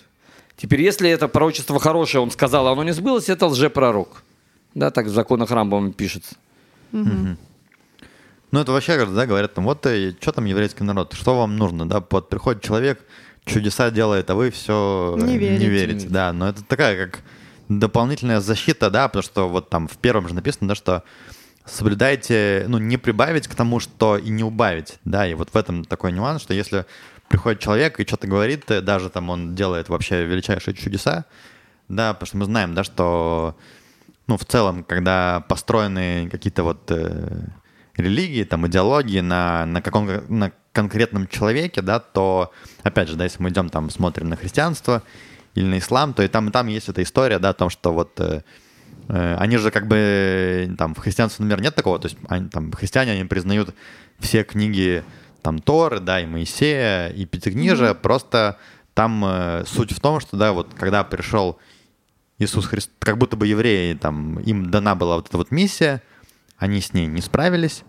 Теперь, 0.56 0.82
если 0.82 1.10
это 1.10 1.28
пророчество 1.28 1.78
хорошее, 1.78 2.22
он 2.22 2.30
сказал, 2.30 2.66
а 2.68 2.72
оно 2.72 2.82
не 2.84 2.92
сбылось, 2.92 3.28
это 3.28 3.46
лжепророк. 3.46 4.22
Да, 4.74 4.90
так 4.90 5.06
в 5.06 5.10
законах 5.10 5.50
Рамбама 5.50 5.92
пишется. 5.92 6.36
Угу. 6.92 7.36
Ну, 8.56 8.62
это 8.62 8.72
вообще, 8.72 9.04
да, 9.04 9.26
говорят, 9.26 9.52
там, 9.52 9.64
вот 9.64 9.84
и, 9.86 10.16
что 10.18 10.32
там 10.32 10.46
еврейский 10.46 10.82
народ, 10.82 11.12
что 11.12 11.38
вам 11.38 11.58
нужно, 11.58 11.86
да, 11.86 12.02
вот 12.08 12.30
приходит 12.30 12.62
человек, 12.62 13.04
чудеса 13.44 13.90
делает, 13.90 14.30
а 14.30 14.34
вы 14.34 14.50
все 14.50 15.14
не 15.20 15.36
верите. 15.36 15.62
Не 15.62 15.68
верите. 15.68 16.08
да, 16.08 16.32
но 16.32 16.48
это 16.48 16.64
такая, 16.64 17.06
как 17.06 17.20
дополнительная 17.68 18.40
защита, 18.40 18.88
да, 18.88 19.08
потому 19.08 19.22
что 19.22 19.50
вот 19.50 19.68
там 19.68 19.86
в 19.88 19.98
первом 19.98 20.26
же 20.26 20.34
написано, 20.34 20.68
да, 20.68 20.74
что 20.74 21.02
соблюдайте, 21.66 22.64
ну, 22.66 22.78
не 22.78 22.96
прибавить 22.96 23.46
к 23.46 23.54
тому, 23.54 23.78
что 23.78 24.16
и 24.16 24.30
не 24.30 24.42
убавить, 24.42 25.00
да, 25.04 25.26
и 25.26 25.34
вот 25.34 25.50
в 25.52 25.56
этом 25.56 25.84
такой 25.84 26.12
нюанс, 26.12 26.40
что 26.40 26.54
если 26.54 26.86
приходит 27.28 27.60
человек 27.60 28.00
и 28.00 28.06
что-то 28.06 28.26
говорит, 28.26 28.70
э, 28.70 28.80
даже 28.80 29.10
там 29.10 29.28
он 29.28 29.54
делает 29.54 29.90
вообще 29.90 30.24
величайшие 30.24 30.72
чудеса, 30.72 31.26
да, 31.90 32.14
потому 32.14 32.26
что 32.26 32.36
мы 32.38 32.46
знаем, 32.46 32.72
да, 32.72 32.84
что, 32.84 33.54
ну, 34.26 34.38
в 34.38 34.46
целом, 34.46 34.82
когда 34.82 35.44
построены 35.46 36.30
какие-то 36.30 36.62
вот 36.62 36.90
э, 36.90 37.48
религии, 37.96 38.44
там, 38.44 38.66
идеологии 38.66 39.20
на, 39.20 39.66
на, 39.66 39.82
каком, 39.82 40.08
на 40.28 40.52
конкретном 40.72 41.28
человеке, 41.28 41.82
да, 41.82 41.98
то, 41.98 42.52
опять 42.82 43.08
же, 43.08 43.16
да, 43.16 43.24
если 43.24 43.42
мы 43.42 43.50
идем 43.50 43.68
там, 43.68 43.90
смотрим 43.90 44.28
на 44.28 44.36
христианство 44.36 45.02
или 45.54 45.64
на 45.64 45.78
ислам, 45.78 46.14
то 46.14 46.22
и 46.22 46.28
там, 46.28 46.48
и 46.48 46.52
там 46.52 46.66
есть 46.66 46.88
эта 46.88 47.02
история, 47.02 47.38
да, 47.38 47.50
о 47.50 47.54
том, 47.54 47.70
что 47.70 47.92
вот 47.92 48.20
э, 48.20 48.42
Э, 49.08 49.36
они 49.38 49.56
же 49.56 49.70
как 49.70 49.86
бы 49.86 50.74
там 50.78 50.94
в 50.94 50.98
христианстве, 50.98 51.44
например, 51.44 51.62
нет 51.62 51.74
такого, 51.74 51.98
то 51.98 52.08
есть 52.08 52.18
они, 52.28 52.48
там 52.48 52.72
христиане, 52.72 53.12
они 53.12 53.24
признают 53.24 53.74
все 54.18 54.42
книги 54.42 55.04
там 55.42 55.60
Торы, 55.60 56.00
да, 56.00 56.20
и 56.20 56.26
Моисея, 56.26 57.08
и 57.08 57.24
Пятикнижия, 57.24 57.90
mm-hmm. 57.90 58.00
просто 58.00 58.58
там 58.94 59.24
э, 59.24 59.64
суть 59.66 59.92
в 59.92 60.00
том, 60.00 60.20
что, 60.20 60.36
да, 60.36 60.52
вот 60.52 60.74
когда 60.74 61.04
пришел 61.04 61.58
Иисус 62.38 62.66
Христос, 62.66 62.94
как 62.98 63.18
будто 63.18 63.36
бы 63.36 63.46
евреи, 63.46 63.94
там, 63.94 64.40
им 64.40 64.70
дана 64.70 64.94
была 64.94 65.16
вот 65.16 65.28
эта 65.28 65.36
вот 65.36 65.50
миссия, 65.50 66.02
они 66.58 66.80
с 66.80 66.92
ней 66.92 67.06
не 67.06 67.20
справились, 67.20 67.84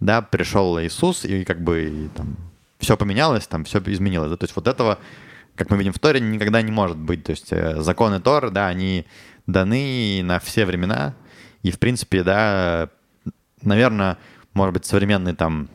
да, 0.00 0.22
пришел 0.22 0.78
Иисус, 0.80 1.24
и 1.24 1.44
как 1.44 1.62
бы 1.62 1.84
и, 1.84 2.08
там 2.08 2.36
все 2.78 2.96
поменялось, 2.96 3.46
там 3.46 3.64
все 3.64 3.78
изменилось, 3.86 4.30
да, 4.30 4.36
то 4.36 4.44
есть 4.44 4.56
вот 4.56 4.66
этого, 4.66 4.98
как 5.54 5.70
мы 5.70 5.76
видим 5.78 5.92
в 5.92 5.98
Торе, 5.98 6.20
никогда 6.20 6.60
не 6.62 6.72
может 6.72 6.96
быть, 6.96 7.24
то 7.24 7.30
есть 7.30 7.52
э, 7.52 7.80
законы 7.80 8.20
Торы, 8.20 8.50
да, 8.50 8.66
они 8.66 9.06
даны 9.46 10.20
на 10.24 10.38
все 10.40 10.64
времена. 10.64 11.14
И, 11.62 11.70
в 11.70 11.78
принципе, 11.78 12.24
да, 12.24 12.88
наверное, 13.62 14.18
может 14.52 14.74
быть, 14.74 14.84
современный 14.84 15.34
там 15.34 15.68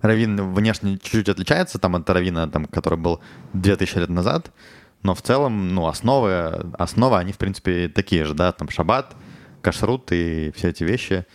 раввин 0.00 0.54
внешне 0.54 0.98
чуть-чуть 0.98 1.28
отличается 1.28 1.78
там 1.78 1.96
от 1.96 2.08
раввина, 2.08 2.48
там, 2.48 2.66
который 2.66 2.98
был 2.98 3.20
2000 3.54 3.98
лет 3.98 4.08
назад, 4.08 4.52
но 5.02 5.14
в 5.14 5.22
целом, 5.22 5.74
ну, 5.74 5.86
основы, 5.86 6.70
основы, 6.78 7.18
они, 7.18 7.32
в 7.32 7.38
принципе, 7.38 7.88
такие 7.88 8.24
же, 8.24 8.34
да, 8.34 8.52
там, 8.52 8.68
шаббат, 8.68 9.16
кашрут 9.60 10.12
и 10.12 10.52
все 10.54 10.68
эти 10.68 10.84
вещи, 10.84 11.26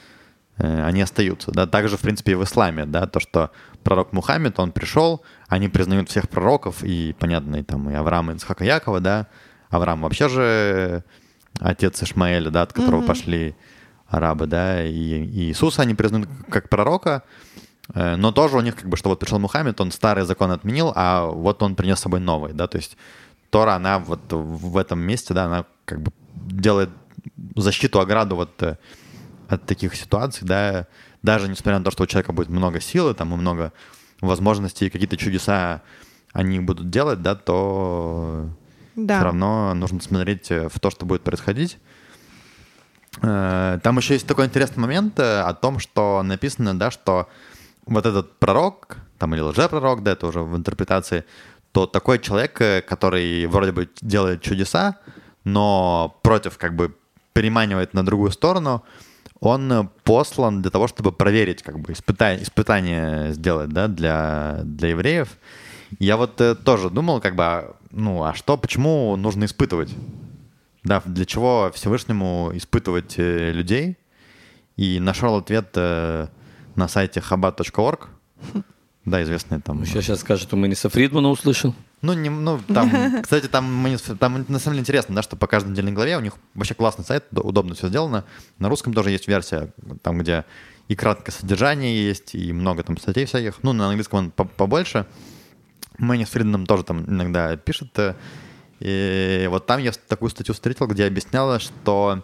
они 0.58 1.02
остаются, 1.02 1.52
да, 1.52 1.68
также, 1.68 1.98
в 1.98 2.02
принципе, 2.02 2.34
и 2.34 2.36
в 2.36 2.44
исламе, 2.44 2.86
да, 2.86 3.06
то, 3.06 3.20
что 3.20 3.52
пророк 3.84 4.12
Мухаммед, 4.12 4.60
он 4.60 4.72
пришел, 4.72 5.22
они 5.48 5.70
признают 5.70 6.10
всех 6.10 6.30
пророков, 6.30 6.84
и, 6.84 7.16
понятно, 7.20 7.58
и 7.58 7.64
там, 7.64 7.90
и 7.90 7.94
Авраама, 7.94 8.34
и 8.34 8.36
Ицхака 8.36 8.66
Якова, 8.66 9.00
да, 9.00 9.28
Авраам 9.70 10.02
вообще 10.02 10.30
же 10.30 11.04
отец 11.60 12.02
Ишмаэля, 12.02 12.50
да, 12.50 12.64
от 12.64 12.74
которого 12.74 13.02
mm-hmm. 13.02 13.08
пошли 13.08 13.56
арабы, 14.08 14.48
да, 14.48 14.84
и, 14.84 14.92
и 14.92 15.50
Иисуса 15.50 15.82
они 15.82 15.94
признают 15.94 16.30
как 16.50 16.70
пророка, 16.70 17.24
э, 17.94 18.16
но 18.16 18.32
тоже 18.32 18.58
у 18.58 18.62
них 18.62 18.76
как 18.76 18.90
бы, 18.90 18.98
что 18.98 19.10
вот 19.10 19.20
пришел 19.20 19.40
Мухаммед, 19.40 19.80
он 19.82 19.92
старый 19.92 20.24
закон 20.24 20.52
отменил, 20.52 20.92
а 20.96 21.26
вот 21.26 21.62
он 21.62 21.76
принес 21.76 22.00
с 22.00 22.02
собой 22.02 22.20
новый, 22.20 22.54
да, 22.54 22.68
то 22.68 22.78
есть 22.78 22.98
Тора, 23.50 23.76
она 23.76 24.00
вот 24.00 24.22
в 24.32 24.78
этом 24.78 25.00
месте, 25.00 25.34
да, 25.34 25.46
она 25.46 25.66
как 25.86 26.02
бы 26.02 26.12
делает 26.36 26.90
защиту, 27.56 28.00
ограду 28.00 28.36
вот 28.36 28.62
э, 28.64 28.78
от 29.48 29.66
таких 29.66 29.96
ситуаций, 29.96 30.46
да, 30.48 30.88
даже 31.22 31.48
несмотря 31.48 31.80
на 31.80 31.86
то, 31.86 31.92
что 31.92 32.04
у 32.04 32.08
человека 32.08 32.34
будет 32.34 32.50
много 32.50 32.80
силы, 32.80 33.14
там, 33.14 33.34
и 33.34 33.38
много 33.38 33.74
возможностей, 34.22 34.90
какие-то 34.90 35.18
чудеса 35.18 35.82
они 36.34 36.60
будут 36.60 36.90
делать, 36.90 37.22
да, 37.22 37.36
то 37.36 38.50
да. 38.96 39.16
все 39.16 39.24
равно 39.26 39.74
нужно 39.74 40.02
смотреть 40.02 40.52
э, 40.52 40.70
в 40.70 40.80
то, 40.80 40.90
что 40.90 41.06
будет 41.06 41.24
происходить. 41.24 41.78
Э, 43.22 43.80
там 43.82 43.98
еще 43.98 44.14
есть 44.14 44.28
такой 44.28 44.46
интересный 44.46 44.82
момент 44.82 45.20
э, 45.20 45.42
о 45.42 45.54
том, 45.54 45.80
что 45.80 46.22
написано, 46.24 46.78
да, 46.78 46.92
что 46.92 47.30
вот 47.86 48.06
этот 48.06 48.38
пророк, 48.40 48.98
там 49.18 49.34
или 49.34 49.42
лжепророк, 49.42 50.04
да, 50.04 50.12
это 50.12 50.28
уже 50.28 50.42
в 50.42 50.56
интерпретации, 50.56 51.24
то 51.72 51.86
такой 51.86 52.20
человек, 52.20 52.54
который 52.88 53.46
вроде 53.46 53.72
бы 53.72 53.90
делает 54.02 54.42
чудеса, 54.42 54.98
но 55.44 56.18
против 56.24 56.58
как 56.58 56.76
бы 56.76 56.96
переманивает 57.34 57.94
на 57.94 58.06
другую 58.06 58.32
сторону, 58.32 58.84
он 59.40 59.90
послан 60.04 60.62
для 60.62 60.72
того, 60.72 60.88
чтобы 60.88 61.12
проверить, 61.12 61.64
как 61.64 61.80
бы 61.80 61.94
испытание, 61.94 62.44
испытание 62.44 63.34
сделать, 63.34 63.70
да, 63.70 63.88
для, 63.88 64.62
для 64.64 64.90
евреев. 64.90 65.38
Я 66.00 66.18
вот 66.18 66.42
э, 66.42 66.56
тоже 66.56 66.90
думал, 66.90 67.22
как 67.22 67.36
бы, 67.36 67.44
а, 67.44 67.76
ну, 67.92 68.24
а 68.24 68.34
что, 68.34 68.58
почему 68.58 69.16
нужно 69.16 69.46
испытывать? 69.46 69.94
Да, 70.84 71.02
для 71.06 71.26
чего 71.26 71.72
Всевышнему 71.74 72.52
испытывать 72.54 73.16
э, 73.18 73.52
людей? 73.52 73.98
И 74.76 75.00
нашел 75.00 75.36
ответ 75.36 75.70
э, 75.76 76.28
на 76.76 76.88
сайте 76.88 77.20
chabad.org. 77.20 78.10
Да, 79.06 79.24
известный 79.24 79.62
там. 79.62 79.86
Сейчас, 79.86 80.04
сейчас 80.04 80.20
скажет, 80.20 80.50
что 80.50 80.76
со 80.76 80.90
Фридмана 80.90 81.30
услышал. 81.30 81.74
Ну, 82.02 82.14
не, 82.14 82.30
ну 82.30 82.60
там, 82.68 83.22
кстати, 83.24 83.48
там, 83.48 83.98
там 84.20 84.46
на 84.48 84.60
самом 84.60 84.76
деле 84.76 84.82
интересно, 84.82 85.16
да, 85.16 85.22
что 85.22 85.36
по 85.36 85.48
каждой 85.48 85.70
недельной 85.70 85.92
главе 85.92 86.18
у 86.18 86.22
них 86.22 86.34
вообще 86.54 86.74
классный 86.74 87.06
сайт, 87.06 87.26
удобно 87.32 87.76
все 87.76 87.88
сделано. 87.88 88.24
На 88.60 88.70
русском 88.70 88.94
тоже 88.94 89.12
есть 89.12 89.28
версия, 89.28 89.74
там, 90.04 90.20
где 90.20 90.46
и 90.88 90.96
краткое 90.96 91.32
содержание 91.32 92.08
есть, 92.08 92.34
и 92.36 92.54
много 92.54 92.84
там 92.84 92.98
статей 92.98 93.26
всяких. 93.26 93.62
Ну, 93.64 93.74
на 93.74 93.88
английском 93.88 94.20
он 94.20 94.32
побольше. 94.32 95.06
Мэнни 95.98 96.24
с 96.24 96.30
Фриденом 96.30 96.66
тоже 96.66 96.84
там 96.84 97.04
иногда 97.06 97.58
пишет. 97.58 97.98
э, 97.98 98.14
И 98.80 99.48
вот 99.50 99.66
там 99.66 99.82
я 99.82 99.92
такую 99.92 100.30
статью 100.30 100.54
встретил, 100.54 100.88
где 100.88 101.06
объясняла, 101.06 101.60
что 101.60 102.24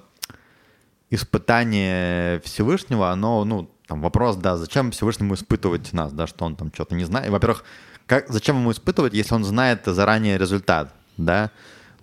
испытание 1.09 2.39
Всевышнего, 2.41 3.09
оно, 3.11 3.43
ну, 3.43 3.69
там 3.87 4.01
вопрос, 4.01 4.35
да, 4.37 4.57
зачем 4.57 4.91
Всевышнему 4.91 5.33
испытывать 5.35 5.91
нас, 5.93 6.13
да, 6.13 6.27
что 6.27 6.45
он 6.45 6.55
там 6.55 6.71
что-то 6.73 6.95
не 6.95 7.03
знает. 7.03 7.29
Во-первых, 7.29 7.63
как, 8.07 8.29
зачем 8.29 8.57
ему 8.57 8.71
испытывать, 8.71 9.13
если 9.13 9.33
он 9.33 9.43
знает 9.43 9.81
заранее 9.85 10.37
результат, 10.37 10.93
да? 11.17 11.51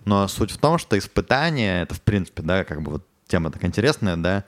Но 0.05 0.27
суть 0.27 0.51
в 0.51 0.57
том, 0.57 0.77
что 0.77 0.97
испытание, 0.97 1.83
это 1.83 1.93
в 1.95 2.01
принципе, 2.01 2.41
да, 2.41 2.63
как 2.63 2.81
бы 2.81 2.93
вот 2.93 3.07
тема 3.27 3.51
так 3.51 3.63
интересная, 3.63 4.17
да, 4.17 4.45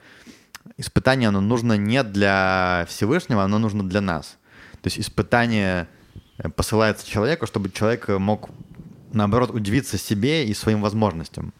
испытание, 0.76 1.28
оно 1.28 1.40
нужно 1.40 1.76
не 1.76 2.02
для 2.02 2.86
Всевышнего, 2.88 3.44
оно 3.44 3.58
нужно 3.58 3.88
для 3.88 4.00
нас. 4.00 4.36
То 4.82 4.88
есть 4.88 4.98
испытание 4.98 5.88
э, 6.38 6.48
посылается 6.48 7.06
человеку, 7.06 7.46
чтобы 7.46 7.70
человек 7.70 8.08
мог, 8.08 8.50
наоборот, 9.12 9.50
удивиться 9.50 9.96
себе 9.96 10.46
и 10.46 10.54
своим 10.54 10.82
возможностям. 10.82 11.52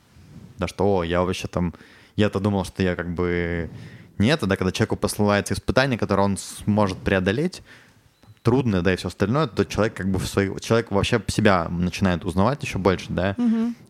Да 0.58 0.68
что, 0.68 0.98
о, 0.98 1.04
я 1.04 1.22
вообще 1.22 1.48
там, 1.48 1.74
я-то 2.16 2.40
думал, 2.40 2.64
что 2.64 2.82
я 2.82 2.96
как 2.96 3.14
бы 3.14 3.70
нет, 4.18 4.40
да, 4.42 4.56
когда 4.56 4.72
человеку 4.72 4.96
посылается 4.96 5.54
испытание, 5.54 5.98
которое 5.98 6.22
он 6.22 6.36
сможет 6.36 6.98
преодолеть, 6.98 7.62
трудное, 8.44 8.82
да, 8.82 8.92
и 8.92 8.96
все 8.96 9.08
остальное, 9.08 9.46
то 9.48 9.64
человек 9.64 9.94
как 9.94 10.10
бы 10.10 10.18
в 10.18 10.26
свои, 10.26 10.50
человек 10.60 10.92
вообще 10.92 11.20
себя 11.28 11.66
начинает 11.70 12.24
узнавать 12.24 12.62
еще 12.62 12.78
больше, 12.78 13.06
да, 13.08 13.34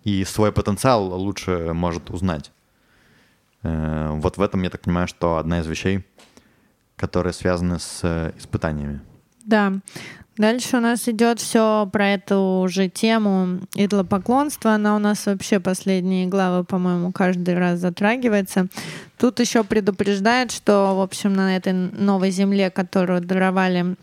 и 0.05 0.24
свой 0.24 0.52
потенциал 0.52 1.12
лучше 1.20 1.72
может 1.74 2.10
узнать. 2.10 2.52
Э, 3.62 4.10
Вот 4.12 4.36
в 4.36 4.43
этом, 4.43 4.62
я 4.62 4.70
так 4.70 4.82
понимаю, 4.82 5.09
что 5.09 5.36
одна 5.39 5.60
из 5.60 5.66
вещей, 5.66 6.05
которые 6.97 7.32
связаны 7.32 7.78
с 7.78 8.01
э, 8.02 8.32
испытаниями. 8.39 9.01
Да. 9.44 9.72
Дальше 10.36 10.78
у 10.78 10.81
нас 10.81 11.09
идет 11.09 11.39
все 11.39 11.89
про 11.93 12.09
эту 12.09 12.66
же 12.68 12.89
тему 12.89 13.60
идолопоклонства. 13.74 14.72
Она 14.74 14.97
у 14.97 14.98
нас 14.98 15.26
вообще 15.26 15.60
последние 15.60 16.26
главы, 16.26 16.64
по-моему, 16.64 17.12
каждый 17.12 17.56
раз 17.56 17.78
затрагивается. 17.78 18.66
Тут 19.16 19.39
еще 19.39 19.62
предупреждает, 19.62 20.51
что, 20.51 20.97
в 20.97 21.01
общем, 21.01 21.35
на 21.35 21.56
этой 21.56 21.72
новой 21.72 22.31
земле, 22.31 22.70
которую 22.70 23.20
даровали 23.20 23.97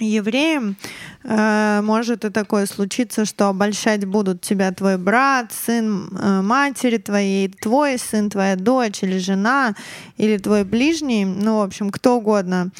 евреям, 0.00 0.76
э, 1.24 1.80
может 1.82 2.24
и 2.24 2.30
такое 2.30 2.66
случиться, 2.66 3.24
что 3.24 3.48
обольщать 3.48 4.04
будут 4.04 4.40
тебя 4.40 4.72
твой 4.72 4.98
брат, 4.98 5.52
сын 5.52 6.08
э, 6.10 6.40
матери 6.42 6.98
твоей, 6.98 7.48
твой 7.48 7.98
сын, 7.98 8.30
твоя 8.30 8.56
дочь 8.56 9.02
или 9.02 9.18
жена, 9.18 9.74
или 10.16 10.36
твой 10.38 10.64
ближний, 10.64 11.24
ну, 11.24 11.58
в 11.58 11.62
общем, 11.62 11.90
кто 11.90 12.16
угодно, 12.16 12.70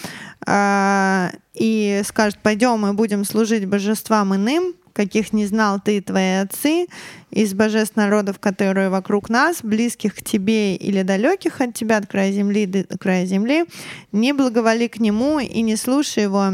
э, 0.46 1.30
и 1.54 2.02
скажет, 2.04 2.38
пойдем 2.42 2.80
мы 2.80 2.92
будем 2.92 3.24
служить 3.24 3.66
божествам 3.66 4.34
иным, 4.34 4.74
каких 4.98 5.32
не 5.32 5.46
знал 5.46 5.80
ты 5.80 5.98
и 5.98 6.00
твои 6.00 6.42
отцы, 6.42 6.88
из 7.30 7.54
божеств 7.54 7.94
народов, 7.94 8.40
которые 8.40 8.88
вокруг 8.88 9.28
нас, 9.28 9.58
близких 9.62 10.16
к 10.16 10.24
тебе 10.24 10.74
или 10.74 11.02
далеких 11.02 11.60
от 11.60 11.72
тебя, 11.74 11.98
от 11.98 12.08
края 12.08 12.32
земли 12.32 12.66
до 12.66 12.98
края 12.98 13.24
земли, 13.24 13.66
не 14.10 14.32
благоволи 14.32 14.88
к 14.88 14.98
нему 14.98 15.38
и 15.38 15.62
не 15.62 15.76
слушай 15.76 16.24
его, 16.24 16.50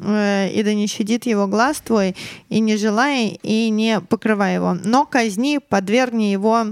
и 0.00 0.62
да 0.64 0.74
не 0.74 0.86
щадит 0.86 1.26
его 1.26 1.46
глаз 1.46 1.80
твой, 1.80 2.14
и 2.48 2.60
не 2.60 2.76
желай, 2.76 3.38
и 3.42 3.70
не 3.70 4.00
покрывай 4.00 4.54
его. 4.54 4.74
Но 4.84 5.06
казни, 5.06 5.58
подвергни 5.58 6.24
его 6.24 6.66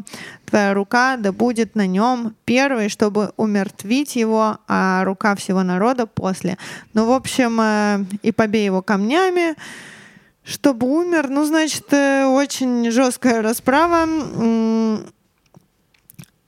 твоя 0.46 0.74
рука, 0.74 1.16
да 1.16 1.32
будет 1.32 1.74
на 1.74 1.86
нем 1.86 2.34
первый, 2.44 2.88
чтобы 2.88 3.32
умертвить 3.36 4.16
его, 4.16 4.58
а 4.68 5.04
рука 5.04 5.34
всего 5.34 5.62
народа 5.62 6.06
после. 6.06 6.56
Ну, 6.94 7.06
в 7.06 7.12
общем, 7.12 7.60
э, 7.60 8.04
и 8.22 8.32
побей 8.32 8.64
его 8.64 8.80
камнями, 8.80 9.56
чтобы 10.44 10.86
умер. 10.86 11.28
Ну, 11.28 11.44
значит, 11.44 11.92
э, 11.92 12.26
очень 12.26 12.90
жесткая 12.90 13.42
расправа. 13.42 14.06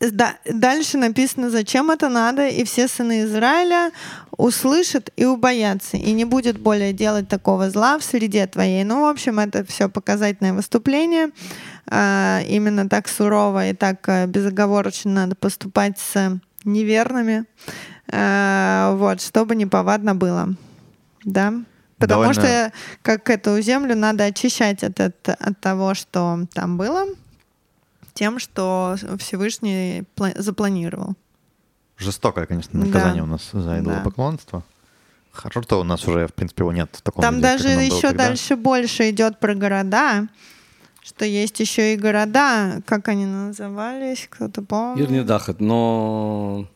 Да, 0.01 0.37
дальше 0.45 0.97
написано, 0.97 1.51
зачем 1.51 1.91
это 1.91 2.09
надо, 2.09 2.47
и 2.47 2.63
все 2.63 2.87
сыны 2.87 3.25
Израиля 3.25 3.91
услышат 4.37 5.11
и 5.17 5.25
убоятся, 5.25 5.97
и 5.97 6.13
не 6.13 6.25
будет 6.25 6.59
более 6.59 6.93
делать 6.93 7.29
такого 7.29 7.69
зла 7.71 7.99
в 7.99 8.05
среде 8.05 8.47
твоей. 8.47 8.85
Ну, 8.85 9.03
в 9.03 9.07
общем, 9.07 9.41
это 9.41 9.65
все 9.65 9.89
показательное 9.89 10.53
выступление. 10.53 11.31
А, 11.91 12.41
именно 12.49 12.89
так 12.89 13.09
сурово 13.09 13.71
и 13.71 13.73
так 13.73 14.09
э, 14.09 14.27
безоговорочно 14.27 15.11
надо 15.11 15.35
поступать 15.35 15.99
с 15.99 16.39
неверными, 16.65 17.47
а, 18.13 18.95
вот, 18.95 19.21
чтобы 19.21 19.57
неповадно 19.57 20.15
было. 20.15 20.55
Да? 21.25 21.55
Потому 21.99 22.23
Довольно- 22.23 22.35
что, 22.35 22.73
как 23.03 23.29
эту 23.31 23.61
землю 23.61 23.97
надо 23.97 24.25
очищать 24.25 24.85
от, 24.85 25.01
от, 25.01 25.29
от 25.29 25.61
того, 25.61 25.95
что 25.95 26.47
там 26.55 26.77
было, 26.77 27.07
тем, 28.19 28.39
что 28.41 28.97
Всевышний 29.19 30.03
пла- 30.17 30.39
запланировал. 30.41 31.15
Жестокое, 31.97 32.47
конечно, 32.47 32.79
Да. 32.81 32.87
наказание 32.87 33.23
у 33.23 33.27
нас 33.27 33.49
за 33.53 33.61
Да. 33.63 33.79
идолопоклонство. 33.79 34.63
Хорошо, 35.31 35.63
что 35.63 35.81
у 35.81 35.85
нас 35.85 36.07
уже, 36.09 36.27
в 36.27 36.35
принципе, 36.35 36.63
его 36.63 36.73
нет 36.73 36.89
в 36.93 37.01
таком 37.03 37.23
Там 37.23 37.37
виде, 37.37 37.47
даже 37.47 37.69
еще 37.69 38.09
тогда. 38.09 38.27
дальше 38.27 38.57
больше 38.57 39.11
идет 39.11 39.39
про 39.39 39.55
города, 39.55 40.27
что 41.03 41.25
есть 41.25 41.61
еще 41.61 41.95
и 41.95 41.97
города, 41.97 42.83
как 42.87 43.07
они 43.09 43.25
назывались, 43.27 44.27
кто-то 44.29 44.63
помнит. 44.63 45.09
Юрий 45.09 45.23
Дахат, 45.23 45.61
но... 45.61 46.67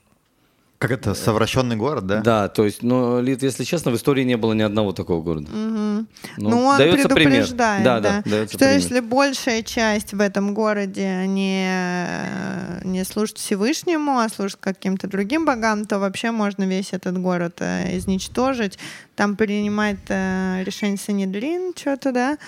Как 0.82 0.90
это, 0.90 1.14
совращенный 1.14 1.76
город, 1.76 2.08
да? 2.08 2.20
Да, 2.22 2.48
то 2.48 2.64
есть, 2.64 2.82
но, 2.82 3.20
Лид, 3.20 3.40
если 3.44 3.62
честно, 3.62 3.92
в 3.92 3.94
истории 3.94 4.24
не 4.24 4.36
было 4.36 4.52
ни 4.52 4.62
одного 4.62 4.92
такого 4.92 5.22
города. 5.22 5.48
Мгм. 5.48 6.08
Ну, 6.38 6.50
Ну, 6.50 6.64
он 6.64 6.76
дается 6.76 7.08
пример. 7.08 7.30
предупреждает, 7.30 7.84
Да, 7.84 8.00
да, 8.00 8.10
да, 8.24 8.30
дается 8.30 8.56
что 8.56 8.58
пример. 8.58 8.74
если 8.74 8.98
большая 8.98 9.62
часть 9.62 10.12
в 10.12 10.20
этом 10.20 10.54
городе 10.54 11.24
не, 11.28 11.70
не 12.82 13.04
служит 13.04 13.38
Всевышнему, 13.38 14.18
а 14.18 14.28
служит 14.28 14.58
каким-то 14.60 15.06
другим 15.06 15.44
богам, 15.44 15.84
то 15.84 16.00
вообще 16.00 16.32
можно 16.32 16.64
весь 16.64 16.92
этот 16.92 17.16
город 17.16 17.58
э, 17.60 17.96
изничтожить. 17.96 18.76
Там 19.14 19.36
принимает 19.36 20.00
э, 20.08 20.64
решение 20.64 20.98
Санедрин, 20.98 21.74
что-то, 21.76 22.10
да, 22.10 22.38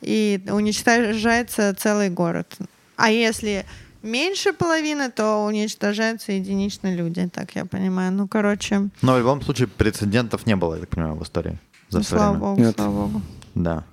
и 0.00 0.40
уничтожается 0.50 1.72
целый 1.78 2.10
город. 2.10 2.56
А 2.96 3.12
если 3.12 3.64
меньше 4.04 4.52
половины, 4.52 5.10
то 5.10 5.44
уничтожаются 5.44 6.32
единично 6.32 6.94
люди, 6.94 7.28
так 7.32 7.56
я 7.56 7.64
понимаю. 7.64 8.12
Ну, 8.12 8.28
короче, 8.28 8.88
Но 9.02 9.14
в 9.14 9.18
любом 9.18 9.42
случае 9.42 9.66
прецедентов 9.68 10.46
не 10.46 10.56
было, 10.56 10.74
я 10.74 10.80
так 10.80 10.90
понимаю, 10.90 11.14
в 11.14 11.22
истории 11.22 11.58
за 11.88 11.98
ну, 11.98 12.04
все 12.04 12.16
слава 12.16 12.30
время. 12.30 12.40
богу, 12.46 12.60
Нет. 12.60 12.74
слава 12.76 13.06
богу. 13.06 13.22
Да. 13.54 13.84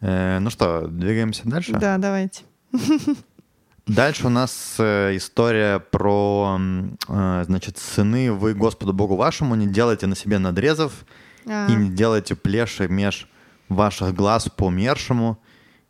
Э, 0.00 0.38
ну 0.38 0.50
что, 0.50 0.86
двигаемся 0.86 1.42
дальше? 1.44 1.72
Да, 1.72 1.98
давайте. 1.98 2.42
Дальше 3.86 4.26
у 4.26 4.30
нас 4.30 4.76
э, 4.78 5.16
история 5.16 5.78
про, 5.78 6.58
э, 7.08 7.44
значит, 7.46 7.76
сыны 7.76 8.32
вы 8.32 8.54
Господу 8.54 8.94
Богу 8.94 9.14
вашему, 9.14 9.54
не 9.56 9.66
делайте 9.66 10.06
на 10.06 10.16
себе 10.16 10.38
надрезов 10.38 11.04
А. 11.46 11.66
и 11.68 11.74
не 11.74 11.90
делайте 11.90 12.34
плеши 12.34 12.88
меж 12.88 13.28
ваших 13.68 14.14
глаз 14.14 14.48
по 14.48 14.64
умершему, 14.64 15.38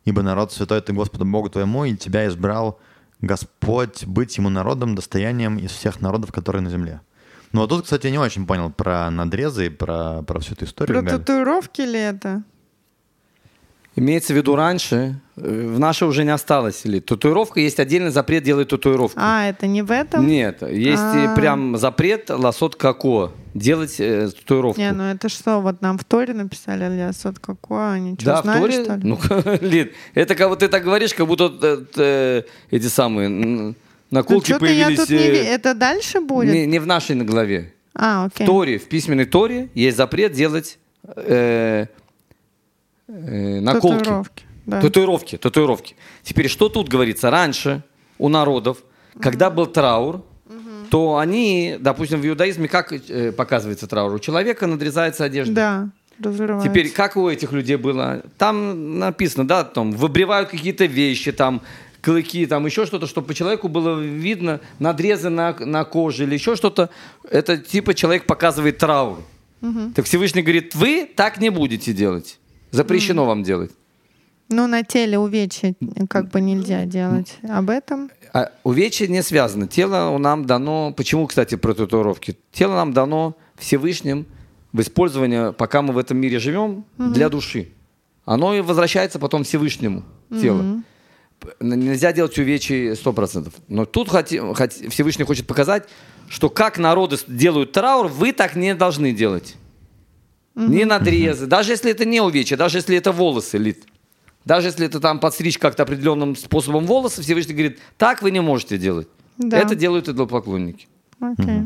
ибо 0.03 0.23
народ 0.23 0.51
святой 0.51 0.81
ты 0.81 0.91
Господу 0.91 1.25
Богу 1.25 1.49
твоему, 1.49 1.85
и 1.85 1.95
тебя 1.95 2.27
избрал 2.27 2.79
Господь 3.21 4.05
быть 4.05 4.37
ему 4.37 4.49
народом, 4.49 4.95
достоянием 4.95 5.57
из 5.57 5.71
всех 5.71 6.01
народов, 6.01 6.31
которые 6.31 6.61
на 6.61 6.69
земле. 6.69 7.01
Ну 7.51 7.61
вот 7.61 7.69
тут, 7.69 7.83
кстати, 7.83 8.07
я 8.07 8.11
не 8.11 8.17
очень 8.17 8.45
понял 8.45 8.69
про 8.71 9.09
надрезы 9.09 9.67
и 9.67 9.69
про, 9.69 10.21
про 10.23 10.39
всю 10.39 10.53
эту 10.53 10.65
историю. 10.65 10.99
Про 10.99 11.09
Галь. 11.09 11.19
татуировки 11.19 11.81
ли 11.81 11.99
это? 11.99 12.43
Имеется 13.97 14.33
в 14.33 14.35
виду 14.35 14.55
раньше, 14.57 15.15
э, 15.37 15.67
в 15.73 15.79
наше 15.79 16.05
уже 16.05 16.25
не 16.25 16.31
осталось. 16.33 16.81
Или 16.85 16.99
татуировка, 16.99 17.61
есть 17.61 17.79
отдельный 17.79 18.11
запрет 18.11 18.43
делать 18.43 18.67
татуировку. 18.67 19.17
А, 19.21 19.47
это 19.47 19.67
не 19.67 19.81
в 19.83 19.91
этом? 19.91 20.27
Нет, 20.27 20.61
есть 20.63 21.01
и 21.15 21.25
А. 21.27 21.33
прям 21.35 21.77
запрет 21.77 22.29
лосот 22.29 22.75
како 22.75 23.31
делать 23.53 23.95
э, 23.99 24.29
татуировку. 24.29 24.81
Не, 24.81 24.91
ну 24.91 25.03
это 25.03 25.29
что, 25.29 25.61
вот 25.61 25.81
нам 25.81 25.97
в 25.97 26.03
Торе 26.03 26.33
написали, 26.33 26.83
а 26.83 27.13
сот 27.13 27.39
какое, 27.39 27.91
они 27.93 28.15
что, 28.15 28.25
да, 28.25 28.41
в 28.41 28.43
знали, 28.43 28.59
Торе? 28.59 28.83
что 28.83 28.95
ли? 28.95 29.01
Ну, 29.03 29.19
Лид, 29.61 29.93
это 30.13 30.35
как 30.35 30.49
вот 30.49 30.59
ты 30.59 30.67
так 30.67 30.83
говоришь, 30.83 31.13
как 31.13 31.25
будто 31.27 31.53
э, 31.61 31.85
э, 31.95 32.43
эти 32.75 32.87
самые 32.87 33.27
м, 33.27 33.67
Ну, 33.67 33.75
наколки 34.11 34.47
что-то 34.47 34.65
я 34.65 34.87
появились 34.87 34.99
тут 34.99 35.09
не 35.09 35.17
э, 35.17 35.43
Это 35.55 35.73
дальше 35.73 36.19
будет? 36.19 36.53
не, 36.53 36.65
не 36.65 36.79
в 36.79 36.85
нашей 36.85 37.15
главе. 37.23 37.71
А, 37.93 38.25
В 38.25 38.33
окей. 38.35 38.45
Торе, 38.45 38.77
в 38.77 38.89
письменной 38.89 39.25
Торе 39.25 39.69
есть 39.73 39.95
запрет 39.95 40.33
делать 40.33 40.77
э, 41.15 41.85
э, 43.07 43.59
наколки. 43.59 43.97
Татуировки. 43.99 44.43
Да. 44.65 44.81
Татуировки, 44.81 45.37
татуировки. 45.37 45.95
Теперь, 46.23 46.47
что 46.47 46.69
тут 46.69 46.89
говорится? 46.89 47.29
Раньше 47.29 47.83
у 48.17 48.29
народов, 48.29 48.79
когда 49.19 49.49
был 49.49 49.67
траур, 49.67 50.23
то 50.89 51.17
они, 51.17 51.77
допустим, 51.79 52.21
в 52.21 52.27
иудаизме 52.27 52.67
как 52.67 52.91
э, 52.91 53.31
показывается 53.31 53.87
траур? 53.87 54.13
У 54.13 54.19
человека 54.19 54.67
надрезается 54.67 55.23
одежда. 55.23 55.53
Да, 55.53 55.89
разрывается. 56.19 56.69
Теперь, 56.69 56.89
как 56.89 57.15
у 57.17 57.29
этих 57.29 57.51
людей 57.51 57.75
было? 57.75 58.23
Там 58.37 58.99
написано, 58.99 59.47
да, 59.47 59.63
там 59.63 59.91
выбривают 59.91 60.49
какие-то 60.49 60.85
вещи, 60.85 61.31
там 61.31 61.61
клыки, 62.01 62.45
там 62.45 62.65
еще 62.65 62.85
что-то, 62.85 63.07
чтобы 63.07 63.27
по 63.27 63.33
человеку 63.33 63.67
было 63.67 63.99
видно 63.99 64.61
надрезы 64.79 65.29
на, 65.29 65.55
на 65.59 65.83
коже 65.85 66.23
или 66.23 66.35
еще 66.35 66.55
что-то. 66.55 66.89
Это 67.29 67.57
типа 67.57 67.93
человек 67.93 68.25
показывает 68.25 68.77
траур. 68.77 69.19
Так 69.95 70.05
Всевышний 70.05 70.43
говорит, 70.43 70.75
вы 70.75 71.09
так 71.15 71.39
не 71.39 71.49
будете 71.49 71.91
делать. 71.91 72.39
Запрещено 72.71 73.25
вам 73.25 73.43
делать. 73.43 73.71
Ну, 74.49 74.67
на 74.67 74.83
теле 74.83 75.17
увечья 75.17 75.73
как 76.09 76.29
бы 76.29 76.39
нельзя 76.41 76.85
делать. 76.85 77.37
Об 77.49 77.69
этом? 77.69 78.11
А 78.33 78.51
увечья 78.63 79.07
не 79.07 79.23
связано. 79.23 79.67
Тело 79.67 80.15
нам 80.17 80.45
дано... 80.45 80.93
Почему, 80.95 81.25
кстати, 81.25 81.55
про 81.55 81.73
татуировки? 81.73 82.37
Тело 82.51 82.75
нам 82.75 82.93
дано 82.93 83.35
Всевышним 83.57 84.25
в 84.71 84.81
использование, 84.81 85.51
пока 85.53 85.81
мы 85.81 85.93
в 85.93 85.97
этом 85.97 86.17
мире 86.17 86.37
живем, 86.39 86.85
для 86.97 87.29
души. 87.29 87.69
Оно 88.25 88.53
и 88.53 88.61
возвращается 88.61 89.19
потом 89.19 89.43
Всевышнему 89.43 90.03
тело. 90.41 90.83
П- 91.39 91.53
Нельзя 91.59 92.11
делать 92.13 92.37
увечья 92.37 92.93
100%. 92.93 93.51
Но 93.67 93.85
тут 93.85 94.09
хоти- 94.09 94.53
хоти- 94.53 94.89
Всевышний 94.89 95.25
хочет 95.25 95.47
показать, 95.47 95.87
что 96.29 96.49
как 96.49 96.77
народы 96.77 97.17
делают 97.27 97.71
траур, 97.71 98.07
вы 98.07 98.31
так 98.31 98.55
не 98.55 98.75
должны 98.75 99.11
делать. 99.11 99.55
Не 100.55 100.85
надрезы. 100.85 101.47
Даже 101.47 101.71
если 101.71 101.91
это 101.91 102.05
не 102.05 102.21
увечья, 102.21 102.57
даже 102.57 102.77
если 102.77 102.97
это 102.97 103.11
волосы, 103.11 103.57
Лид. 103.57 103.85
Даже 104.45 104.67
если 104.67 104.85
это 104.85 104.99
там 104.99 105.19
подстричь 105.19 105.57
как-то 105.57 105.83
определенным 105.83 106.35
способом 106.35 106.85
волосы, 106.85 107.21
Всевышний 107.21 107.53
говорит, 107.53 107.79
так 107.97 108.21
вы 108.21 108.31
не 108.31 108.41
можете 108.41 108.77
делать. 108.77 109.07
Да. 109.37 109.57
Это 109.57 109.75
делают 109.75 110.07
идолопоклонники. 110.07 110.87
Окей. 111.19 111.63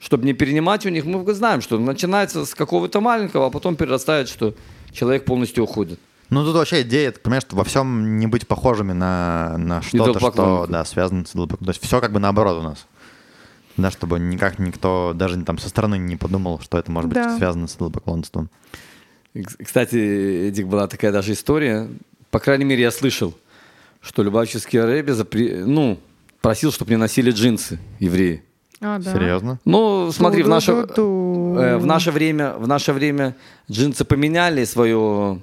Чтобы 0.00 0.24
не 0.26 0.32
перенимать 0.32 0.86
у 0.86 0.90
них, 0.90 1.04
мы 1.04 1.32
знаем, 1.34 1.60
что 1.60 1.78
начинается 1.78 2.44
с 2.44 2.54
какого-то 2.54 3.00
маленького, 3.00 3.46
а 3.46 3.50
потом 3.50 3.76
перерастает, 3.76 4.28
что 4.28 4.54
человек 4.92 5.24
полностью 5.24 5.64
уходит. 5.64 5.98
Ну, 6.28 6.44
тут 6.44 6.54
вообще 6.54 6.82
идея, 6.82 7.10
ты 7.10 7.20
понимаешь, 7.20 7.42
что 7.42 7.56
во 7.56 7.64
всем 7.64 8.18
не 8.18 8.26
быть 8.28 8.46
похожими 8.46 8.92
на, 8.92 9.56
на 9.58 9.82
что-то, 9.82 10.18
что 10.18 10.66
да, 10.68 10.84
связано 10.84 11.24
с 11.24 11.32
идолопоклонством. 11.32 11.66
То 11.66 11.70
есть 11.70 11.84
все 11.84 12.00
как 12.00 12.12
бы 12.12 12.20
наоборот 12.20 12.58
у 12.58 12.62
нас. 12.62 12.86
Да, 13.80 13.90
чтобы 13.90 14.18
никак 14.18 14.58
никто 14.58 15.12
даже 15.14 15.42
там 15.44 15.58
со 15.58 15.68
стороны 15.68 15.96
не 15.98 16.16
подумал, 16.16 16.60
что 16.60 16.78
это 16.78 16.90
может 16.90 17.08
быть 17.08 17.16
Да. 17.16 17.36
связано 17.36 17.66
с 17.66 17.76
идолопоклонством. 17.76 18.50
Кстати, 19.62 20.48
Эдик, 20.48 20.66
была 20.66 20.86
такая 20.88 21.12
даже 21.12 21.32
история, 21.32 21.88
по 22.30 22.38
крайней 22.40 22.64
мере, 22.64 22.82
я 22.82 22.90
слышал, 22.90 23.34
что 24.00 24.22
Любавческий 24.22 24.80
Рэбби 24.80 25.12
запре- 25.12 25.64
ну, 25.64 25.98
просил, 26.40 26.72
чтобы 26.72 26.90
не 26.90 26.96
носили 26.96 27.30
джинсы 27.30 27.78
евреи. 28.00 28.42
А, 28.80 28.98
да. 28.98 29.12
Серьезно? 29.12 29.60
Ну, 29.64 30.10
смотри, 30.10 30.42
в 30.42 30.48
наше, 30.48 30.72
э, 30.72 31.76
в 31.76 31.86
наше 31.86 32.10
время, 32.10 32.54
в 32.54 32.66
наше 32.66 32.92
время 32.92 33.36
джинсы 33.70 34.04
поменяли 34.04 34.64
свое 34.64 35.40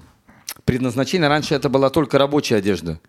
предназначение. 0.66 1.30
Раньше 1.30 1.54
это 1.54 1.70
была 1.70 1.90
только 1.90 2.18
рабочая 2.18 2.56
одежда. 2.56 3.00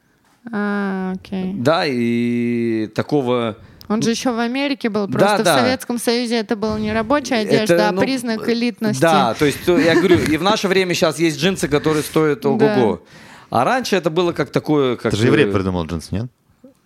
А, 0.52 1.12
окей. 1.14 1.54
Да, 1.54 1.84
и 1.86 2.88
такого... 2.94 3.56
Он 3.88 4.02
же 4.02 4.10
еще 4.10 4.32
в 4.32 4.38
Америке 4.38 4.90
был, 4.90 5.08
просто 5.08 5.42
да. 5.42 5.56
в 5.56 5.60
Советском 5.60 5.98
Союзе 5.98 6.36
это 6.36 6.56
была 6.56 6.78
не 6.78 6.92
рабочая 6.92 7.36
одежда, 7.36 7.74
Это, 7.74 7.88
а 7.88 7.92
ну, 7.92 8.00
признак 8.00 8.48
элитности. 8.48 9.00
Да, 9.00 9.34
то 9.34 9.46
есть 9.46 9.64
то, 9.64 9.78
я 9.78 9.94
говорю, 9.94 10.18
и 10.18 10.36
в 10.36 10.42
наше 10.42 10.68
время 10.68 10.94
сейчас 10.94 11.18
есть 11.18 11.38
джинсы, 11.40 11.68
которые 11.68 12.02
стоят 12.02 12.44
ого-го. 12.44 13.02
А 13.50 13.64
раньше 13.64 13.96
это 13.96 14.10
было 14.10 14.32
как 14.32 14.50
такое... 14.50 14.96
Как, 14.96 15.06
Это 15.06 15.16
же 15.16 15.26
еврей 15.26 15.46
э, 15.46 15.52
придумал 15.52 15.86
джинсы, 15.86 16.14
нет? 16.14 16.26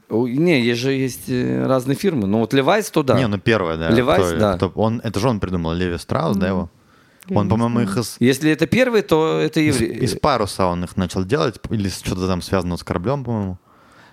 Не, 0.09 0.61
есть 0.61 0.81
же 0.81 0.93
есть 0.93 1.29
э, 1.29 1.67
разные 1.67 1.97
фирмы. 1.97 2.29
Ну 2.29 2.39
вот 2.39 2.55
Levi's, 2.55 2.91
то 2.93 3.03
да. 3.03 3.19
Не, 3.19 3.27
ну 3.27 3.39
первое, 3.39 3.77
да. 3.77 3.91
Levi's, 3.91 4.29
Кто- 4.29 4.39
да. 4.39 4.57
кто- 4.57 4.73
он, 4.77 5.01
это 5.03 5.19
же 5.19 5.29
он 5.29 5.41
придумал, 5.41 5.73
Леви 5.73 5.99
Страус, 5.99 6.37
да, 6.37 6.49
его? 6.49 6.71
Он, 7.31 7.49
по-моему, 7.49 7.81
их 7.81 7.97
из, 7.97 8.17
Если 8.21 8.51
это 8.51 8.67
первый, 8.67 9.03
то 9.03 9.39
это 9.39 9.61
из, 9.61 9.81
еврей. 9.81 10.01
из 10.01 10.15
паруса 10.19 10.67
он 10.67 10.85
их 10.85 10.97
начал 10.97 11.25
делать, 11.25 11.57
или 11.71 11.89
что-то 11.89 12.27
там 12.27 12.43
связано 12.43 12.77
с 12.77 12.83
кораблем, 12.85 13.25
по-моему. 13.25 13.59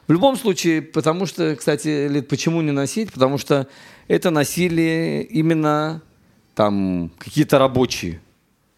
В 0.10 0.12
любом 0.12 0.38
случае, 0.38 0.82
потому 0.82 1.28
что, 1.28 1.56
кстати, 1.56 2.08
Лид, 2.08 2.28
почему 2.28 2.62
не 2.62 2.72
носить? 2.72 3.14
Потому 3.14 3.38
что 3.38 3.68
это 4.08 4.32
носили 4.32 5.28
именно 5.30 6.02
там 6.56 7.12
какие-то 7.20 7.60
рабочие. 7.60 8.20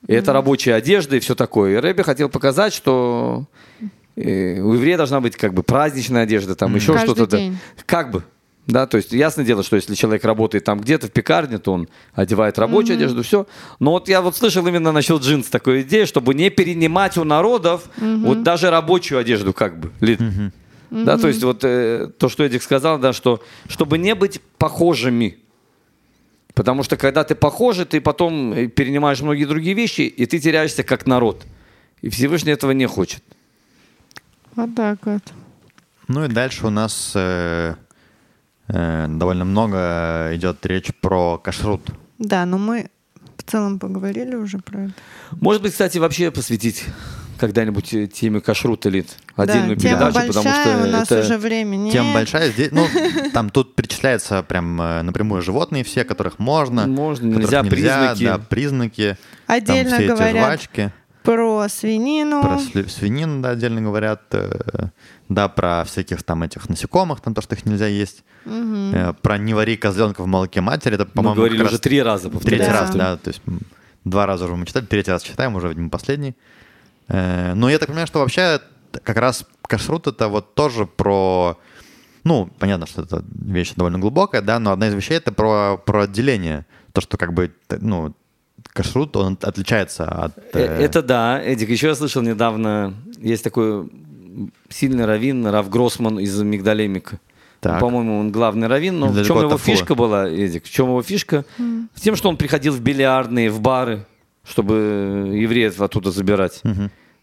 И 0.07 0.13
это 0.13 0.33
рабочая 0.33 0.73
одежда 0.73 1.15
и 1.15 1.21
все 1.21 1.33
такое. 1.33 1.71
И 1.71 1.75
Рэбби 1.77 2.01
хотел 2.01 2.27
показать, 2.27 2.73
что 2.73 3.45
э, 4.17 4.59
у 4.59 4.73
еврея 4.73 4.97
должна 4.97 5.21
быть 5.21 5.37
как 5.37 5.53
бы 5.53 5.63
праздничная 5.63 6.23
одежда, 6.23 6.53
там 6.53 6.75
еще 6.75 6.91
Каждый 6.91 7.15
что-то. 7.15 7.37
день. 7.37 7.57
Как 7.85 8.11
бы. 8.11 8.25
Да, 8.67 8.85
то 8.85 8.97
есть 8.97 9.13
ясное 9.13 9.45
дело, 9.45 9.63
что 9.63 9.77
если 9.77 9.95
человек 9.95 10.25
работает 10.25 10.65
там 10.65 10.81
где-то 10.81 11.07
в 11.07 11.11
пекарне, 11.11 11.59
то 11.59 11.71
он 11.71 11.87
одевает 12.13 12.59
рабочую 12.59 12.97
одежду, 12.97 13.23
все. 13.23 13.47
Но 13.79 13.91
вот 13.91 14.09
я 14.09 14.21
вот 14.21 14.35
слышал 14.35 14.67
именно 14.67 14.91
насчет 14.91 15.21
джинс 15.21 15.47
такую 15.47 15.83
идею, 15.83 16.05
чтобы 16.07 16.33
не 16.33 16.49
перенимать 16.49 17.17
у 17.17 17.23
народов 17.23 17.89
вот 17.97 18.43
даже 18.43 18.69
рабочую 18.69 19.17
одежду 19.17 19.53
как 19.53 19.79
бы. 19.79 19.91
Лид. 20.91 21.05
Да, 21.05 21.17
то 21.17 21.27
есть 21.29 21.43
вот 21.43 21.63
э, 21.63 22.11
то, 22.17 22.29
что 22.29 22.43
Эдик 22.43 22.61
сказал, 22.61 22.99
да, 22.99 23.13
что 23.13 23.41
чтобы 23.67 23.97
не 23.97 24.13
быть 24.13 24.41
похожими. 24.57 25.37
Потому 26.53 26.83
что 26.83 26.97
когда 26.97 27.23
ты 27.23 27.33
похожий, 27.33 27.85
ты 27.85 28.01
потом 28.01 28.53
э, 28.53 28.67
перенимаешь 28.67 29.21
многие 29.21 29.45
другие 29.45 29.73
вещи, 29.73 30.01
и 30.01 30.25
ты 30.25 30.39
теряешься 30.39 30.83
как 30.83 31.07
народ. 31.07 31.45
И 32.01 32.09
Всевышний 32.09 32.51
этого 32.51 32.71
не 32.71 32.87
хочет. 32.87 33.23
Вот 34.55 34.75
так 34.75 34.99
вот. 35.05 35.23
Ну 36.09 36.25
и 36.25 36.27
дальше 36.27 36.67
у 36.67 36.69
нас 36.69 37.13
э, 37.15 37.75
э, 38.67 39.05
довольно 39.07 39.45
много 39.45 40.31
идет 40.33 40.65
речь 40.65 40.91
про 40.99 41.37
кашрут. 41.37 41.81
Да, 42.19 42.45
но 42.45 42.57
мы 42.57 42.89
в 43.37 43.43
целом 43.43 43.79
поговорили 43.79 44.35
уже 44.35 44.59
про 44.59 44.83
это. 44.83 44.93
Может 45.31 45.61
быть, 45.61 45.71
кстати, 45.71 45.99
вообще 45.99 46.31
посвятить 46.31 46.85
когда-нибудь 47.41 47.93
э, 47.95 48.05
теме 48.05 48.39
кашрут 48.39 48.85
или 48.85 49.03
отдельную 49.35 49.75
да, 49.75 49.81
тема 49.81 49.97
передачу, 49.97 50.27
потому 50.27 50.45
большая, 50.45 50.77
что 50.77 50.87
у 50.87 50.91
нас 50.91 51.11
это... 51.11 51.21
уже 51.21 51.37
времени 51.39 51.89
Тема 51.89 52.13
большая. 52.13 52.51
Здесь, 52.51 52.71
ну, 52.71 52.87
там 53.33 53.49
тут 53.49 53.73
перечисляются 53.73 54.43
прям 54.43 54.79
э, 54.79 55.01
напрямую 55.01 55.41
животные 55.41 55.83
все, 55.83 56.03
которых 56.03 56.37
можно. 56.37 56.85
Можно, 56.85 57.29
которых 57.33 57.49
нельзя, 57.49 57.63
признаки. 57.63 58.23
Да, 58.23 58.37
признаки. 58.37 59.17
Отдельно 59.47 59.89
там 59.89 59.97
все 59.99 60.05
эти 60.05 60.11
говорят 60.11 60.45
жвачки. 60.45 60.91
про 61.23 61.67
свинину. 61.67 62.41
Про 62.43 62.59
свинину, 62.59 63.41
да, 63.41 63.49
отдельно 63.49 63.81
говорят. 63.81 64.21
э, 64.33 64.89
Да, 65.27 65.47
про 65.49 65.83
всяких 65.85 66.21
там 66.21 66.43
этих 66.43 66.69
насекомых, 66.69 67.21
там 67.21 67.33
то, 67.33 67.41
что 67.41 67.55
их 67.55 67.65
нельзя 67.65 67.87
есть. 67.87 68.23
Э, 68.45 69.13
Про 69.19 69.39
не 69.39 69.55
вари 69.55 69.77
козленка 69.77 70.21
в 70.21 70.27
молоке 70.27 70.61
матери. 70.61 70.93
Это, 70.93 71.05
Мы 71.05 71.11
по-моему, 71.11 71.35
говорили 71.37 71.57
как 71.57 71.67
уже 71.67 71.75
раз 71.77 71.81
три 71.81 72.03
раза. 72.03 72.29
Третий 72.29 72.37
повторяю. 72.37 72.71
раз, 72.71 72.91
да. 72.91 73.17
То 73.17 73.29
есть 73.29 73.41
два 74.05 74.27
раза 74.27 74.45
уже 74.45 74.55
мы 74.55 74.67
читали, 74.67 74.85
третий 74.85 75.09
раз 75.09 75.23
читаем, 75.23 75.55
уже, 75.55 75.69
видимо, 75.69 75.89
последний. 75.89 76.35
Но 77.11 77.69
я 77.69 77.77
так 77.77 77.87
понимаю, 77.87 78.07
что 78.07 78.19
вообще 78.19 78.61
как 79.03 79.17
раз 79.17 79.45
кашрут 79.63 80.07
это 80.07 80.27
вот 80.27 80.55
тоже 80.55 80.85
про... 80.85 81.57
Ну, 82.23 82.49
понятно, 82.59 82.85
что 82.85 83.01
это 83.01 83.23
вещь 83.31 83.73
довольно 83.75 83.99
глубокая, 83.99 84.41
да, 84.41 84.59
но 84.59 84.71
одна 84.71 84.89
из 84.89 84.93
вещей 84.93 85.17
это 85.17 85.31
про, 85.31 85.77
про 85.77 86.03
отделение. 86.03 86.65
То, 86.93 87.01
что 87.01 87.17
как 87.17 87.33
бы, 87.33 87.51
ну, 87.69 88.13
кашрут, 88.73 89.15
он 89.17 89.37
отличается 89.41 90.05
от... 90.05 90.37
Э, 90.37 90.43
э, 90.53 90.83
Это 90.83 91.01
да, 91.01 91.41
Эдик. 91.41 91.69
Еще 91.69 91.87
я 91.87 91.95
слышал 91.95 92.21
недавно, 92.21 92.93
есть 93.17 93.43
такой 93.43 93.89
сильный 94.69 95.05
раввин, 95.05 95.47
Рав 95.47 95.69
Гроссман 95.69 96.19
из 96.19 96.39
Мигдалемика. 96.41 97.19
Так. 97.59 97.79
По-моему, 97.79 98.19
он 98.19 98.31
главный 98.31 98.67
раввин, 98.67 98.99
но 98.99 99.07
в 99.07 99.11
Недалеко 99.11 99.27
чем 99.27 99.37
от 99.37 99.43
его 99.43 99.55
Афула. 99.55 99.77
фишка 99.77 99.95
была, 99.95 100.29
Эдик? 100.29 100.65
В 100.65 100.71
чем 100.71 100.87
его 100.87 101.01
фишка? 101.01 101.45
В 101.57 101.99
тем, 101.99 102.15
что 102.15 102.29
он 102.29 102.37
приходил 102.37 102.73
в 102.73 102.81
бильярдные, 102.81 103.51
в 103.51 103.61
бары, 103.61 104.05
чтобы 104.43 105.31
евреев 105.33 105.79
оттуда 105.81 106.11
забирать. 106.11 106.61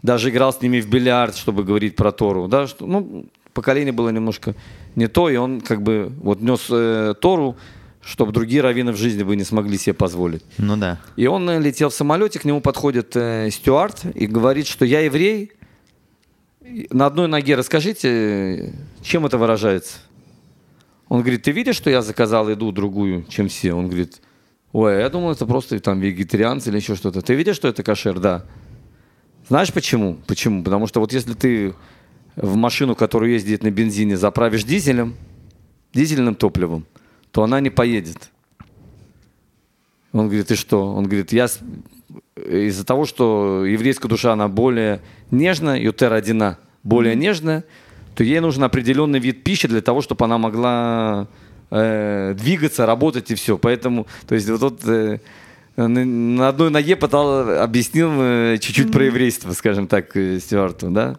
Даже 0.02 0.30
играл 0.30 0.52
с 0.52 0.60
ними 0.60 0.80
в 0.80 0.88
бильярд, 0.88 1.36
чтобы 1.36 1.64
говорить 1.64 1.96
про 1.96 2.12
Тору. 2.12 2.46
Да, 2.48 2.66
что, 2.66 2.86
ну, 2.86 3.26
поколение 3.52 3.92
было 3.92 4.10
немножко 4.10 4.54
не 4.94 5.08
то, 5.08 5.28
и 5.28 5.36
он 5.36 5.60
как 5.60 5.82
бы 5.82 6.12
вот 6.20 6.40
нес 6.40 6.66
э, 6.70 7.14
Тору, 7.20 7.56
чтобы 8.00 8.32
другие 8.32 8.62
раввины 8.62 8.92
в 8.92 8.96
жизни 8.96 9.22
бы 9.22 9.36
не 9.36 9.44
смогли 9.44 9.76
себе 9.76 9.94
позволить. 9.94 10.42
Ну 10.58 10.76
да. 10.76 11.00
И 11.16 11.26
он 11.26 11.48
э, 11.50 11.60
летел 11.60 11.90
в 11.90 11.94
самолете, 11.94 12.38
к 12.38 12.44
нему 12.44 12.60
подходит 12.60 13.16
э, 13.16 13.50
стюард 13.50 14.04
и 14.14 14.26
говорит, 14.26 14.66
что 14.66 14.84
я 14.84 15.00
еврей. 15.00 15.52
На 16.90 17.06
одной 17.06 17.28
ноге 17.28 17.56
расскажите, 17.56 18.74
чем 19.02 19.26
это 19.26 19.38
выражается. 19.38 19.98
Он 21.08 21.20
говорит, 21.20 21.42
ты 21.42 21.50
видишь, 21.50 21.76
что 21.76 21.90
я 21.90 22.02
заказал 22.02 22.48
еду 22.48 22.70
другую, 22.70 23.24
чем 23.28 23.48
все? 23.48 23.72
Он 23.72 23.86
говорит, 23.86 24.20
ой, 24.72 25.00
я 25.00 25.08
думал, 25.08 25.32
это 25.32 25.46
просто 25.46 25.80
там 25.80 26.00
вегетарианцы 26.00 26.68
или 26.68 26.76
еще 26.76 26.94
что-то. 26.94 27.22
Ты 27.22 27.34
видишь, 27.34 27.56
что 27.56 27.68
это 27.68 27.82
кошер? 27.82 28.20
Да. 28.20 28.44
Знаешь 29.48 29.72
почему? 29.72 30.18
Почему? 30.26 30.62
Потому 30.62 30.86
что 30.86 31.00
вот 31.00 31.12
если 31.12 31.32
ты 31.32 31.74
в 32.36 32.54
машину, 32.56 32.94
которая 32.94 33.30
ездит 33.30 33.62
на 33.62 33.70
бензине, 33.70 34.16
заправишь 34.16 34.64
дизелем, 34.64 35.16
дизельным 35.94 36.34
топливом, 36.34 36.86
то 37.32 37.42
она 37.42 37.60
не 37.60 37.70
поедет. 37.70 38.30
Он 40.12 40.26
говорит, 40.26 40.50
и 40.50 40.54
что? 40.54 40.94
Он 40.94 41.04
говорит, 41.04 41.32
я 41.32 41.46
из-за 42.36 42.84
того, 42.84 43.06
что 43.06 43.64
еврейская 43.64 44.08
душа, 44.08 44.32
она 44.32 44.48
более 44.48 45.00
нежная, 45.30 45.78
ютер 45.78 46.12
одина, 46.12 46.58
более 46.82 47.14
нежная, 47.16 47.64
то 48.14 48.24
ей 48.24 48.40
нужен 48.40 48.64
определенный 48.64 49.18
вид 49.18 49.44
пищи 49.44 49.66
для 49.66 49.80
того, 49.80 50.02
чтобы 50.02 50.24
она 50.24 50.38
могла 50.38 51.26
э, 51.70 52.34
двигаться, 52.38 52.86
работать 52.86 53.30
и 53.30 53.34
все. 53.34 53.58
Поэтому, 53.58 54.06
то 54.26 54.34
есть 54.34 54.48
вот 54.48 54.60
тут 54.60 54.84
э, 54.86 55.20
на, 55.86 56.04
на 56.04 56.48
одной 56.48 56.70
ноге 56.70 56.96
пытал, 56.96 57.60
объяснил 57.62 58.10
э, 58.20 58.58
чуть-чуть 58.58 58.90
про 58.90 59.04
еврейство, 59.04 59.52
скажем 59.52 59.86
так, 59.86 60.16
э, 60.16 60.40
Стюарту, 60.40 60.90
да? 60.90 61.16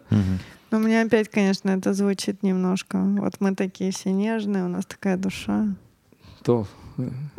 Но 0.70 0.78
мне 0.78 1.02
опять, 1.02 1.28
конечно, 1.28 1.70
это 1.70 1.94
звучит 1.94 2.42
немножко. 2.42 2.98
Вот 2.98 3.34
мы 3.40 3.56
такие 3.56 3.90
все 3.90 4.12
нежные, 4.12 4.64
у 4.64 4.68
нас 4.68 4.86
такая 4.86 5.16
душа. 5.16 5.66
То 6.44 6.66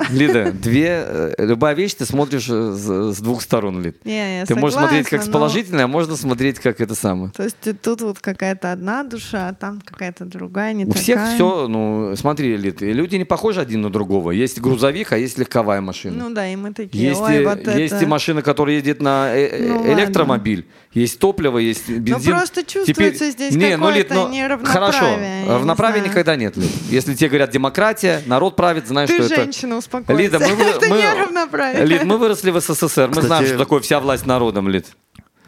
Лида, 0.09 0.51
две, 0.51 1.03
э, 1.05 1.33
любая 1.37 1.75
вещь 1.75 1.93
ты 1.93 2.05
смотришь 2.05 2.47
э, 2.49 2.71
с, 2.73 3.13
с 3.15 3.19
двух 3.19 3.41
сторон, 3.41 3.81
Лид. 3.81 4.03
Не, 4.03 4.39
я 4.39 4.45
Ты 4.45 4.55
можешь 4.55 4.77
смотреть 4.79 5.03
как 5.09 5.21
с 5.21 5.25
согласна, 5.25 5.31
но- 5.31 5.39
положительной, 5.39 5.83
а 5.83 5.87
можно 5.87 6.15
смотреть 6.15 6.59
как 6.59 6.81
это 6.81 6.95
самое. 6.95 7.31
То 7.31 7.43
есть 7.43 7.57
тут 7.81 8.01
вот 8.01 8.19
какая-то 8.19 8.71
одна 8.71 9.03
душа, 9.03 9.49
а 9.49 9.53
там 9.53 9.79
какая-то 9.85 10.25
другая, 10.25 10.73
не 10.73 10.85
У 10.85 10.87
такая. 10.87 11.01
всех 11.03 11.19
все, 11.35 11.67
ну, 11.67 12.15
смотри, 12.15 12.57
Лид, 12.57 12.81
люди 12.81 13.15
не 13.17 13.25
похожи 13.25 13.61
один 13.61 13.81
на 13.81 13.89
другого. 13.91 14.31
Есть 14.31 14.59
грузовик, 14.59 15.11
а 15.13 15.17
есть 15.17 15.37
легковая 15.37 15.81
машина. 15.81 16.23
Ну 16.27 16.33
да, 16.33 16.47
и 16.47 16.55
мы 16.55 16.73
такие, 16.73 17.09
Есть, 17.09 17.21
ой, 17.21 17.41
и, 17.41 17.45
вот 17.45 17.67
есть 17.67 17.93
это... 17.93 18.03
и 18.03 18.07
машина, 18.07 18.41
которая 18.41 18.77
едет 18.77 19.01
на 19.01 19.35
э- 19.35 19.47
э- 19.49 19.67
Ну 19.67 19.77
ладно. 19.77 19.93
электромобиль, 19.93 20.65
есть 20.93 21.19
топливо, 21.19 21.59
есть 21.59 21.87
бензин. 21.89 22.31
просто 22.33 22.63
чувствуется 22.65 23.29
здесь 23.29 23.53
не, 23.55 23.77
ну, 23.77 23.91
Лид, 23.91 24.07
какое-то 24.07 24.27
ну, 24.29 24.33
неравноправие, 24.33 24.91
Хорошо, 24.91 25.05
я 25.21 25.41
не 25.43 25.47
равноправия 25.49 25.97
знаю. 25.99 26.09
никогда 26.09 26.35
нет, 26.35 26.57
Лид. 26.57 26.69
Если 26.89 27.13
тебе 27.13 27.29
говорят 27.29 27.51
демократия, 27.51 28.21
народ 28.25 28.55
правит, 28.55 28.87
знаешь, 28.87 29.09
Ты 29.09 29.23
что 29.23 29.33
это... 29.33 29.50
женщина, 29.51 29.77
успокойся. 29.77 30.21
Лида, 30.21 30.39
мы, 30.39 30.55
вы- 30.55 30.63
это 30.63 30.87
мы-. 30.87 31.85
Лид, 31.85 32.03
мы 32.03 32.17
выросли 32.17 32.51
в 32.51 32.59
СССР, 32.59 33.07
мы 33.07 33.11
Кстати- 33.13 33.25
знаем, 33.25 33.45
что 33.45 33.57
такое 33.57 33.79
вся 33.81 33.99
власть 33.99 34.25
народом, 34.25 34.69
Лид. 34.69 34.87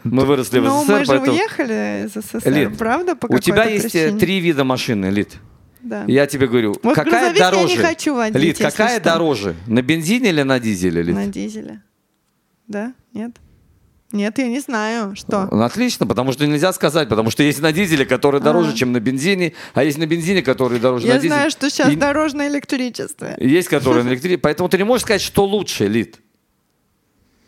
Мы 0.03 0.25
выросли 0.25 0.59
в 0.59 0.63
Ну, 0.63 0.81
СССР, 0.81 0.91
мы 0.93 0.99
же 1.05 1.11
поэтому... 1.11 1.31
уехали 1.31 2.05
из 2.07 2.11
СССР, 2.11 2.51
Лид, 2.51 2.77
правда, 2.77 3.15
по 3.15 3.27
у 3.33 3.39
тебя 3.39 3.63
есть 3.63 3.95
э, 3.95 4.03
причине? 4.05 4.19
три 4.19 4.39
вида 4.41 4.63
машины, 4.65 5.05
Лид. 5.07 5.37
Да. 5.81 6.03
Я 6.07 6.27
тебе 6.27 6.47
говорю, 6.47 6.75
Вот 6.83 6.95
какая 6.95 7.33
грузовик 7.33 7.39
я 7.39 7.51
не 7.51 7.57
дороже? 7.57 7.77
хочу 7.77 8.15
водить, 8.15 8.41
Лид, 8.41 8.57
какая 8.57 8.95
что. 8.99 9.03
дороже? 9.03 9.55
На 9.67 9.81
бензине 9.81 10.29
или 10.29 10.41
на 10.43 10.59
дизеле, 10.59 11.03
Лид? 11.03 11.15
На 11.15 11.27
дизеле. 11.27 11.81
Да? 12.67 12.93
Нет? 13.13 13.31
Нет, 14.13 14.37
я 14.37 14.47
не 14.47 14.59
знаю, 14.59 15.15
что. 15.15 15.49
Ну, 15.51 15.63
Отлично, 15.63 16.05
потому 16.07 16.31
что 16.31 16.45
нельзя 16.47 16.71
сказать, 16.71 17.09
потому 17.09 17.31
что 17.31 17.43
есть 17.43 17.59
на 17.61 17.71
дизеле, 17.73 18.05
который 18.05 18.39
дороже, 18.39 18.69
А. 18.71 18.73
чем 18.73 18.91
на 18.93 18.99
бензине, 18.99 19.53
а 19.73 19.83
есть 19.83 19.97
на 19.97 20.05
бензине, 20.05 20.41
который 20.43 20.79
дороже 20.79 21.07
Я 21.07 21.15
на 21.15 21.19
дизеле. 21.19 21.33
знаю, 21.35 21.49
что 21.51 21.69
сейчас 21.69 21.91
И- 21.91 21.95
дорожное 21.95 22.47
электричество. 22.47 23.33
и 23.33 23.49
Есть 23.57 23.67
которые 23.69 24.03
на 24.05 24.09
электрике, 24.09 24.37
поэтому 24.37 24.69
ты 24.69 24.77
не 24.77 24.83
можешь 24.85 25.01
сказать, 25.03 25.21
что 25.21 25.45
лучше, 25.45 25.87
Лид. 25.87 26.19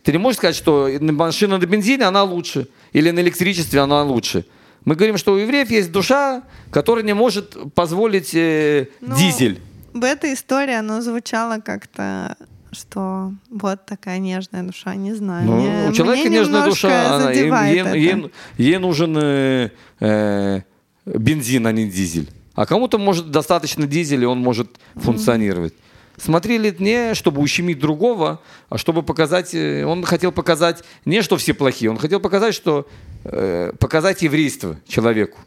Ты 0.03 0.11
не 0.11 0.17
можешь 0.17 0.37
сказать, 0.37 0.55
что 0.55 0.89
на- 0.99 1.13
машина 1.13 1.57
на 1.57 1.65
бензине, 1.65 2.03
она 2.05 2.23
лучше, 2.23 2.67
или 2.93 3.11
на 3.11 3.19
электричестве 3.21 3.79
она 3.79 4.03
лучше. 4.03 4.45
Мы 4.85 4.95
говорим, 4.95 5.17
что 5.17 5.33
у 5.33 5.37
евреев 5.37 5.69
есть 5.71 5.91
душа, 5.91 6.43
которая 6.71 7.03
не 7.03 7.13
может 7.13 7.55
позволить 7.73 8.31
э, 8.35 8.87
Ну, 9.01 9.15
дизель. 9.15 9.59
В 9.93 10.03
этой 10.03 10.33
истории 10.33 10.73
оно 10.73 11.01
звучало 11.01 11.59
как-то, 11.59 12.35
что 12.75 13.31
вот 13.49 13.85
такая 13.85 14.19
нежная 14.19 14.63
душа, 14.63 14.95
не 14.95 15.13
знаю. 15.13 15.45
Ну, 15.45 15.55
Мне- 15.61 15.89
у 15.89 15.93
человека 15.93 16.29
мне 16.29 16.39
нежная 16.39 16.65
душа, 16.65 17.15
она- 17.15 17.31
ей, 17.31 17.45
ей- 17.45 17.81
это. 17.81 18.31
ей- 18.57 18.77
нужен 18.77 19.17
э, 19.17 19.69
э, 19.99 20.61
бензин, 21.05 21.65
а 21.67 21.71
не 21.71 21.87
дизель. 21.89 22.29
А 22.53 22.65
кому-то 22.65 22.97
может 22.97 23.31
достаточно 23.31 23.85
дизеля, 23.87 24.23
и 24.23 24.25
он 24.25 24.39
может 24.39 24.77
функционировать. 24.95 25.73
Смотри, 26.17 26.57
Лид, 26.57 26.79
не 26.79 27.13
чтобы 27.13 27.41
ущемить 27.41 27.79
другого, 27.79 28.39
а 28.69 28.77
чтобы 28.77 29.03
показать, 29.03 29.53
э, 29.53 29.83
он 29.85 30.03
хотел 30.03 30.31
показать 30.31 30.83
не, 31.03 31.21
что 31.21 31.35
все 31.35 31.53
плохие, 31.53 31.91
он 31.91 31.97
хотел 31.97 32.19
показать, 32.21 32.55
что 32.55 32.87
э, 33.25 33.73
показать 33.79 34.21
еврейство 34.21 34.77
человеку, 34.87 35.37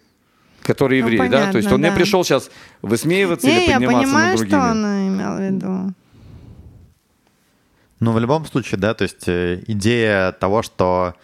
который 0.62 1.00
Ну, 1.00 1.08
еврей, 1.08 1.28
да, 1.30 1.50
то 1.50 1.56
есть 1.56 1.68
понятно, 1.68 1.74
он 1.76 1.80
не 1.82 1.88
да. 1.90 1.94
пришел 1.96 2.22
сейчас 2.24 2.50
высмеиваться 2.82 3.46
Не, 3.46 3.64
или 3.64 3.70
я 3.70 3.74
подниматься 3.76 4.02
понимаю, 4.04 4.28
над 4.28 4.36
другими. 4.38 4.60
что 4.60 4.70
он 4.70 4.84
имел 5.08 5.36
в 5.36 5.40
виду. 5.40 5.94
Ну, 8.00 8.12
в 8.12 8.18
любом 8.20 8.46
случае, 8.46 8.78
да, 8.78 8.94
то 8.94 9.02
есть 9.02 9.26
э, 9.28 9.62
идея 9.66 10.32
того, 10.32 10.62
что 10.62 11.14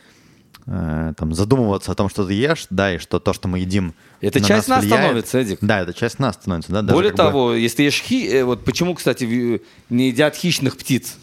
э, 0.66 1.12
там 1.16 1.32
задумываться 1.34 1.92
о 1.92 1.94
том, 1.94 2.08
что 2.08 2.26
ты 2.26 2.32
ешь, 2.34 2.66
да, 2.70 2.94
и 2.94 2.98
что 2.98 3.20
то, 3.20 3.32
что 3.32 3.48
мы 3.48 3.60
едим, 3.60 3.94
Это 4.20 4.40
на 4.40 4.46
часть 4.48 4.68
нас 4.68 4.82
влияет. 4.82 5.02
становится, 5.04 5.38
Эдик. 5.38 5.58
Да, 5.60 5.80
это 5.82 5.92
часть 5.94 6.18
нас 6.18 6.34
становится, 6.34 6.72
да. 6.72 6.82
даже 6.82 6.94
Более 6.94 7.10
как 7.12 7.18
бы- 7.18 7.30
того, 7.30 7.54
если 7.54 7.84
ешь 7.84 8.00
хи, 8.02 8.26
э, 8.28 8.44
вот 8.44 8.64
почему, 8.64 8.94
кстати, 8.94 9.24
ви- 9.24 9.62
не 9.90 10.08
едят 10.08 10.34
хищных 10.36 10.76
птиц? 10.76 11.16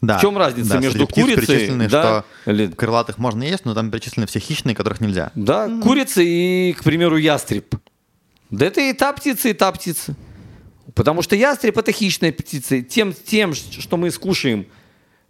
да, 0.00 0.18
в 0.18 0.20
чем 0.20 0.36
разница 0.38 0.70
да, 0.74 0.78
между 0.78 1.06
птиц 1.06 1.24
курицей, 1.24 1.88
да, 1.88 2.24
что 2.44 2.50
или- 2.52 2.66
крылатых 2.68 3.18
можно 3.18 3.42
есть, 3.42 3.64
но 3.64 3.74
там 3.74 3.90
перечислены 3.90 4.26
все 4.26 4.38
хищные, 4.40 4.74
которых 4.76 5.00
нельзя. 5.00 5.32
Да, 5.34 5.68
курица 5.82 6.20
и, 6.22 6.72
к 6.74 6.84
примеру, 6.84 7.16
ястреб. 7.16 7.74
Да 8.50 8.66
это 8.66 8.80
и 8.80 8.92
та 8.92 9.12
птица, 9.12 9.48
и 9.48 9.52
та 9.54 9.72
птица. 9.72 10.14
Потому 10.94 11.22
что 11.22 11.34
ястреб 11.36 11.76
это 11.78 11.92
хищная 11.92 12.32
птица. 12.32 12.80
Тем, 12.82 13.12
тем, 13.12 13.54
что 13.54 13.96
мы 13.96 14.10
скушаем 14.10 14.60
э, 14.60 14.64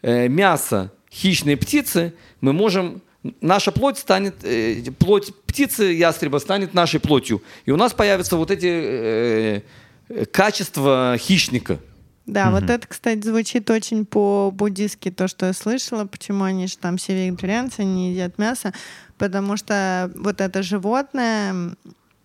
мясо 0.02 0.92
хищной 1.10 1.56
птицы, 1.56 2.14
мы 2.40 2.52
можем 2.52 3.02
наша 3.40 3.72
плоть 3.72 3.98
станет, 3.98 4.44
э, 4.44 4.82
плоть 4.98 5.34
птицы 5.46 5.84
ястреба 5.84 6.38
станет 6.38 6.74
нашей 6.74 7.00
плотью. 7.00 7.42
И 7.66 7.70
у 7.70 7.76
нас 7.76 7.92
появятся 7.92 8.36
вот 8.36 8.50
эти 8.50 8.66
э, 8.66 9.60
э, 10.08 10.24
качества 10.26 11.16
хищника. 11.18 11.78
Да, 12.26 12.50
вот 12.50 12.64
это, 12.64 12.86
кстати, 12.86 13.26
звучит 13.26 13.70
очень 13.70 14.04
по-буддистски, 14.04 15.10
то, 15.10 15.28
что 15.28 15.46
я 15.46 15.54
слышала, 15.54 16.04
почему 16.04 16.44
они 16.44 16.66
же 16.66 16.76
там 16.76 16.98
все 16.98 17.14
вегетарианцы, 17.14 17.84
не 17.84 18.12
едят 18.12 18.36
мясо, 18.36 18.74
потому 19.16 19.56
что 19.56 20.12
вот 20.14 20.42
это 20.42 20.62
животное, 20.62 21.74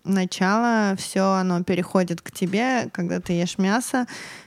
начало, 0.04 0.94
все 0.98 1.32
оно 1.32 1.62
переходит 1.64 2.20
к 2.20 2.30
тебе, 2.30 2.90
когда 2.92 3.20
ты 3.20 3.32
ешь 3.32 3.56
мясо, 3.56 4.06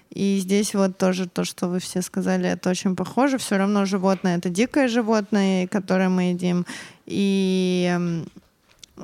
и 0.10 0.40
здесь 0.40 0.74
вот 0.74 0.98
тоже 0.98 1.28
то, 1.28 1.44
что 1.44 1.68
вы 1.68 1.80
все 1.80 2.02
сказали, 2.02 2.50
это 2.50 2.70
очень 2.70 2.96
похоже. 2.96 3.38
Все 3.38 3.58
равно 3.58 3.86
животное— 3.86 4.38
это 4.40 4.50
дикое 4.50 4.88
животное, 4.88 5.68
которое 5.68 6.10
мы 6.10 6.32
едим, 6.32 6.66
и 7.06 8.20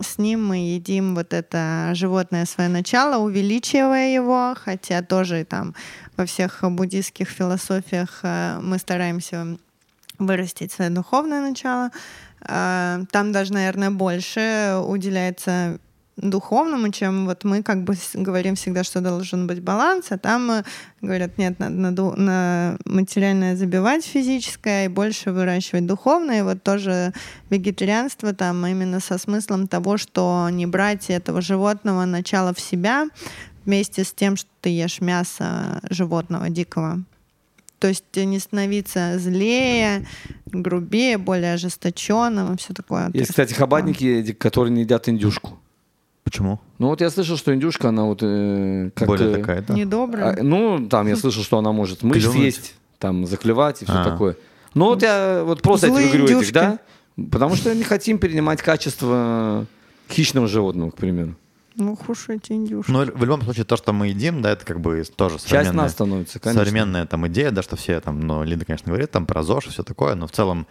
с 0.02 0.18
ним 0.18 0.46
мы 0.48 0.58
едим 0.58 1.16
вот 1.16 1.34
это 1.34 1.92
животное 1.94 2.46
свое 2.46 2.70
начало, 2.70 3.24
увеличивая 3.24 4.14
его, 4.14 4.56
хотя 4.58 5.02
тоже 5.02 5.46
там 5.46 5.76
во 6.18 6.26
всех 6.26 6.64
буддийских 6.64 7.30
философиях 7.30 8.20
э, 8.24 8.60
мы 8.62 8.78
стараемся 8.80 9.58
вырастить 10.20 10.72
свое 10.72 10.90
духовное 10.90 11.42
начало. 11.42 11.92
Э, 12.42 13.04
Там 13.12 13.32
даже, 13.32 13.54
наверное, 13.54 13.92
больше 13.92 14.82
уделяется 14.86 15.80
духовному, 16.18 16.92
чем 16.92 17.26
вот 17.26 17.44
мы 17.44 17.64
как 17.64 17.84
бы 17.84 17.96
говорим 18.14 18.56
всегда, 18.56 18.84
что 18.84 19.02
должен 19.02 19.48
быть 19.48 19.62
баланс, 19.62 20.08
а 20.10 20.18
там 20.18 20.52
э, 20.52 20.64
говорят, 21.02 21.38
нет, 21.38 21.60
надо 21.60 21.76
на, 21.76 21.92
на 22.16 22.78
материальное 22.86 23.56
забивать 23.56 24.06
физическое 24.06 24.86
и 24.86 24.90
больше 24.90 25.32
выращивать 25.32 25.86
духовное. 25.86 26.40
И 26.40 26.44
вот 26.44 26.64
тоже 26.64 27.14
вегетарианство 27.50 28.34
там 28.34 28.66
именно 28.66 29.00
со 29.00 29.18
смыслом 29.18 29.68
того, 29.68 29.98
что 29.98 30.50
не 30.52 30.66
брать 30.66 31.10
этого 31.10 31.42
животного 31.42 32.06
начала 32.06 32.54
в 32.54 32.60
себя 32.60 33.08
вместе 33.66 34.04
с 34.04 34.14
тем, 34.14 34.36
что 34.36 34.50
ты 34.62 34.70
ешь 34.70 35.02
мясо 35.02 35.82
животного 35.90 36.50
дикого. 36.50 37.04
То 37.80 37.90
есть 37.90 38.06
не 38.16 38.40
становиться 38.40 39.20
злее, 39.20 40.08
грубее, 40.46 41.18
более 41.18 41.56
ожесточенным 41.56 42.54
и 42.54 42.58
все 42.58 42.74
такое. 42.74 43.10
Есть, 43.14 43.32
кстати, 43.32 43.54
хабадники, 43.54 44.06
Эдик, 44.06 44.38
которые 44.38 44.72
не 44.72 44.84
едят 44.84 45.10
индюшку. 45.10 45.60
Почему? 46.34 46.60
Ну 46.80 46.88
вот 46.88 47.00
я 47.00 47.12
слышал, 47.12 47.38
что 47.38 47.54
индюшка, 47.54 47.90
она 47.90 48.06
вот 48.06 48.24
э, 48.24 48.90
как... 48.96 49.08
Более 49.08 49.36
такая, 49.36 49.62
да? 49.62 49.76
Недобрая. 49.76 50.40
А, 50.40 50.44
ну, 50.44 50.88
там 50.90 51.06
я 51.08 51.16
слышал, 51.16 51.44
что 51.44 51.60
она 51.60 51.72
может 51.72 52.02
мышь 52.02 52.24
Клюнуть. 52.24 52.38
съесть, 52.40 52.76
там 52.98 53.28
заклевать 53.28 53.84
и 53.84 53.86
все 53.86 53.94
А. 53.94 54.04
такое. 54.04 54.36
Ну 54.74 54.86
вот 54.86 55.04
я 55.04 55.44
вот 55.46 55.62
просто 55.62 55.86
я 55.88 55.94
Злые 55.94 56.08
тебе 56.08 56.18
говорю, 56.18 56.36
индюшки. 56.38 56.54
да? 56.54 56.80
Потому 57.30 57.56
что 57.56 57.76
не 57.76 57.84
хотим 57.84 58.18
перенимать 58.18 58.64
качество 58.64 59.68
хищного 60.10 60.48
животного, 60.48 60.90
к 60.90 60.96
примеру. 60.96 61.36
Ну, 61.76 61.96
уж 62.08 62.30
эти 62.30 62.54
индюшки. 62.54 62.90
Ну, 62.90 63.06
в 63.06 63.24
любом 63.24 63.44
случае, 63.44 63.66
то, 63.66 63.78
что 63.78 63.94
мы 63.94 64.08
едим, 64.08 64.42
да, 64.42 64.54
это 64.54 64.66
как 64.66 64.80
бы 64.80 65.04
тоже 65.16 65.36
Часть 65.36 65.50
современная, 65.50 65.84
нас 65.84 65.92
становится, 65.92 66.40
конечно. 66.40 66.66
современная 66.66 67.06
там 67.06 67.28
идея, 67.28 67.52
да, 67.52 67.62
что 67.62 67.76
все 67.76 68.00
там, 68.00 68.20
ну, 68.22 68.44
Лида, 68.44 68.66
конечно, 68.66 68.88
говорит 68.88 69.12
там 69.12 69.28
про 69.28 69.44
ЗОЖ 69.44 69.68
и 69.68 69.70
все 69.70 69.84
такое, 69.84 70.16
но 70.16 70.26
в 70.26 70.32
целом 70.32 70.66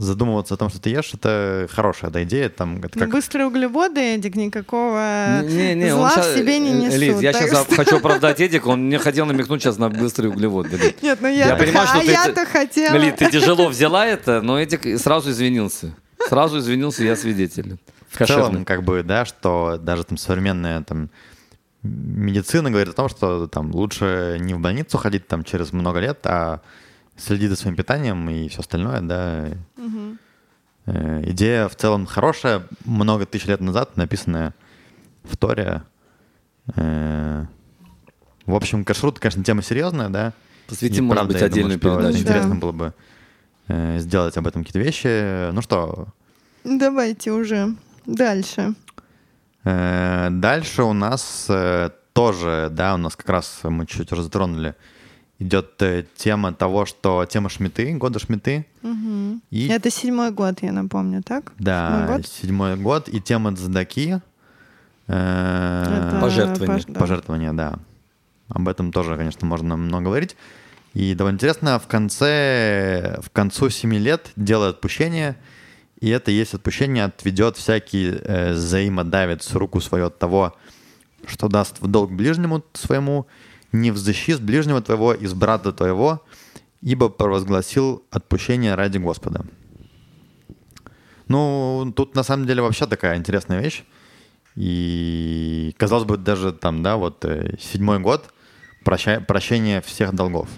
задумываться 0.00 0.54
о 0.54 0.56
том, 0.56 0.70
что 0.70 0.80
ты 0.80 0.90
ешь, 0.90 1.12
это 1.12 1.68
хорошая 1.70 2.10
да, 2.10 2.22
идея, 2.22 2.48
там, 2.48 2.78
это 2.78 2.90
Ну, 2.94 3.00
как... 3.00 3.10
Быстрые 3.10 3.46
углеводы, 3.46 4.00
Эдик, 4.14 4.34
никакого 4.34 5.42
Не-не, 5.42 5.92
он 5.92 5.98
зла 6.00 6.10
щас- 6.14 6.28
в 6.34 6.38
себе 6.38 6.58
не 6.58 6.70
э, 6.70 6.86
несут. 6.86 6.98
Лиз, 6.98 7.20
я 7.20 7.32
сейчас 7.34 7.66
что- 7.66 7.74
хочу 7.76 7.96
оправдать 7.98 8.40
Эдика, 8.40 8.68
он 8.68 8.86
мне 8.86 8.98
хотел 8.98 9.26
намекнуть 9.26 9.62
сейчас 9.62 9.76
на 9.78 9.90
быстрый 9.90 10.28
углевод. 10.28 10.68
Лид. 10.72 11.02
Нет, 11.02 11.18
ну 11.20 11.28
Я 11.28 11.48
я, 11.48 11.56
понимаю, 11.56 11.86
что 11.86 11.98
а 11.98 12.00
ты- 12.00 12.10
я-то 12.10 12.46
хотела. 12.46 12.96
Лид, 12.96 13.16
ты 13.16 13.30
тяжело 13.30 13.68
взяла 13.68 14.06
это, 14.06 14.40
но 14.40 14.58
Эдик 14.58 14.98
сразу 14.98 15.30
извинился. 15.30 15.94
Сразу 16.28 16.58
извинился, 16.58 17.04
я 17.04 17.14
свидетель. 17.16 17.76
В 18.08 18.16
целом, 18.26 18.40
Кошерный. 18.42 18.64
как 18.64 18.82
бы, 18.82 19.02
да, 19.02 19.24
что 19.24 19.78
даже 19.80 20.04
там 20.04 20.16
современная 20.16 20.82
там 20.82 21.10
медицина 21.82 22.70
говорит 22.70 22.88
о 22.88 22.92
том, 22.96 23.08
что 23.08 23.46
там 23.46 23.70
лучше 23.74 24.36
не 24.40 24.54
в 24.54 24.58
больницу 24.60 24.98
ходить 24.98 25.26
там 25.28 25.44
через 25.44 25.72
много 25.72 26.00
лет, 26.00 26.18
а 26.24 26.60
следить 27.20 27.50
за 27.50 27.56
своим 27.56 27.76
питанием 27.76 28.28
и 28.30 28.48
все 28.48 28.60
остальное, 28.60 29.00
да. 29.00 29.48
Э, 30.86 31.22
Идея 31.30 31.68
в 31.68 31.76
целом 31.76 32.06
хорошая, 32.06 32.62
много 32.84 33.26
тысяч 33.26 33.46
лет 33.46 33.60
назад 33.60 33.96
написанная 33.96 34.54
в 35.24 35.36
Торе. 35.36 35.82
Э, 36.76 37.44
В 38.46 38.54
общем, 38.54 38.84
кашрут, 38.84 39.18
конечно, 39.18 39.44
тема 39.44 39.62
серьезная, 39.62 40.08
да. 40.08 40.32
Посвятим, 40.66 41.04
может 41.04 41.18
правда, 41.18 41.32
быть, 41.34 41.40
думаю, 41.40 41.52
отдельную 41.52 41.78
что 41.78 41.96
передачу. 41.96 42.18
Интересно 42.22 42.54
Да. 42.54 42.60
было 42.60 42.72
бы 42.72 42.94
э, 43.68 43.98
сделать 43.98 44.36
об 44.36 44.46
этом 44.46 44.64
какие-то 44.64 44.78
вещи. 44.78 45.50
Ну 45.52 45.62
что, 45.62 46.08
Давайте 46.64 47.32
уже 47.32 47.74
дальше. 48.06 48.74
Э, 49.64 50.28
Дальше 50.30 50.82
у 50.82 50.92
нас 50.92 51.46
э, 51.48 51.90
тоже, 52.12 52.68
да, 52.70 52.94
у 52.94 52.96
нас 52.98 53.16
как 53.16 53.28
раз 53.28 53.60
мы 53.64 53.86
чуть-чуть 53.86 54.12
уже 54.12 54.22
затронули 54.22 54.74
идет 55.40 55.80
э, 55.82 56.04
тема 56.16 56.52
того, 56.52 56.86
что 56.86 57.24
тема 57.28 57.48
Шмиты, 57.48 57.92
года 57.96 58.18
Шмиты. 58.20 58.64
Мгм. 58.82 59.42
И 59.50 59.66
Это 59.68 59.90
седьмой 59.90 60.30
год, 60.30 60.62
я 60.62 60.70
напомню, 60.72 61.22
так? 61.22 61.52
да, 61.58 61.88
Седьмой 61.90 62.16
год? 62.16 62.26
седьмой 62.28 62.76
год 62.76 63.08
и 63.08 63.20
тема 63.20 63.56
Цдаки. 63.56 64.20
э, 65.08 65.84
Это 66.08 66.18
Пожертвование. 66.20 66.78
пож- 66.78 66.92
да. 66.92 67.00
Пожертвования, 67.00 67.52
да. 67.52 67.78
Об 68.48 68.68
этом 68.68 68.92
тоже, 68.92 69.16
конечно, 69.16 69.46
можно 69.46 69.76
много 69.76 70.04
говорить. 70.04 70.36
И 70.92 71.14
довольно 71.14 71.36
интересно, 71.36 71.78
в 71.78 71.86
конце, 71.86 73.18
в 73.22 73.30
концу 73.30 73.70
семи 73.70 73.98
лет 73.98 74.32
делает 74.36 74.76
отпущение, 74.76 75.36
и 76.00 76.08
это 76.08 76.30
есть 76.32 76.54
отпущение, 76.54 77.04
отведет 77.04 77.56
всякий 77.56 78.10
э, 78.12 78.52
взаимодавец 78.54 79.52
руку 79.54 79.80
свою 79.80 80.06
от 80.06 80.18
того, 80.18 80.56
что 81.26 81.48
даст 81.48 81.80
в 81.80 81.86
долг 81.86 82.10
ближнему 82.10 82.62
своему, 82.72 83.26
не 83.72 83.90
взыщи 83.90 84.32
с 84.34 84.38
ближнего 84.38 84.80
твоего, 84.80 85.12
из 85.14 85.32
брата 85.34 85.72
твоего, 85.72 86.22
ибо 86.80 87.08
провозгласил 87.08 88.02
отпущение 88.10 88.74
ради 88.74 88.98
Господа. 88.98 89.44
Ну, 91.28 91.92
тут 91.94 92.14
на 92.14 92.22
самом 92.22 92.46
деле 92.46 92.62
вообще 92.62 92.86
такая 92.86 93.16
интересная 93.16 93.60
вещь. 93.60 93.84
И 94.56 95.74
казалось 95.78 96.04
бы, 96.04 96.16
даже 96.16 96.52
там, 96.52 96.82
да, 96.82 96.96
вот 96.96 97.24
э, 97.24 97.56
седьмой 97.60 98.00
год 98.00 98.32
проща- 98.84 99.24
прощение 99.24 99.80
всех 99.80 100.12
долгов. 100.14 100.48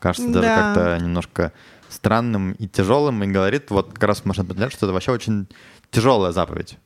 Кажется 0.00 0.28
даже 0.30 0.46
Да. 0.46 0.54
как-то 0.74 0.98
немножко 1.04 1.52
странным 1.88 2.52
и 2.52 2.68
тяжелым, 2.68 3.24
и 3.24 3.26
говорит, 3.26 3.70
вот 3.70 3.94
как 3.94 4.04
раз 4.04 4.24
можно 4.26 4.42
определять, 4.44 4.72
что 4.72 4.84
это 4.86 4.92
вообще 4.92 5.12
очень 5.12 5.48
тяжелая 5.90 6.32
заповедь. 6.32 6.76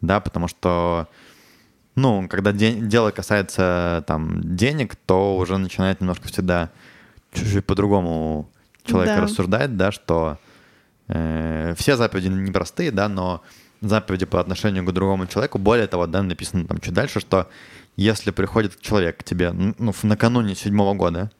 Да, 0.00 0.20
потому 0.20 0.48
что, 0.48 1.08
ну, 1.94 2.26
когда 2.28 2.52
де- 2.52 2.72
дело 2.80 3.10
касается 3.10 4.04
там 4.06 4.40
денег, 4.56 4.96
то 4.96 5.36
уже 5.36 5.58
начинает 5.58 6.00
немножко 6.00 6.28
всегда 6.28 6.70
чуть-чуть 7.32 7.64
по-другому 7.66 8.48
человек 8.84 9.14
Да. 9.16 9.20
рассуждать, 9.22 9.76
да, 9.76 9.92
что 9.92 10.38
э, 11.08 11.74
все 11.76 11.96
заповеди 11.96 12.28
непростые, 12.28 12.90
да, 12.90 13.08
но 13.08 13.42
заповеди 13.80 14.26
по 14.26 14.40
отношению 14.40 14.84
к 14.84 14.92
другому 14.92 15.26
человеку, 15.26 15.58
более 15.58 15.86
того, 15.86 16.06
да, 16.06 16.22
написано 16.22 16.66
там 16.66 16.78
чуть 16.78 16.94
дальше, 16.94 17.20
что 17.20 17.48
если 17.96 18.30
приходит 18.30 18.80
человек 18.80 19.18
к 19.18 19.24
тебе, 19.24 19.52
ну, 19.52 19.92
накануне 20.02 20.54
седьмого 20.54 20.94
года, 20.94 21.30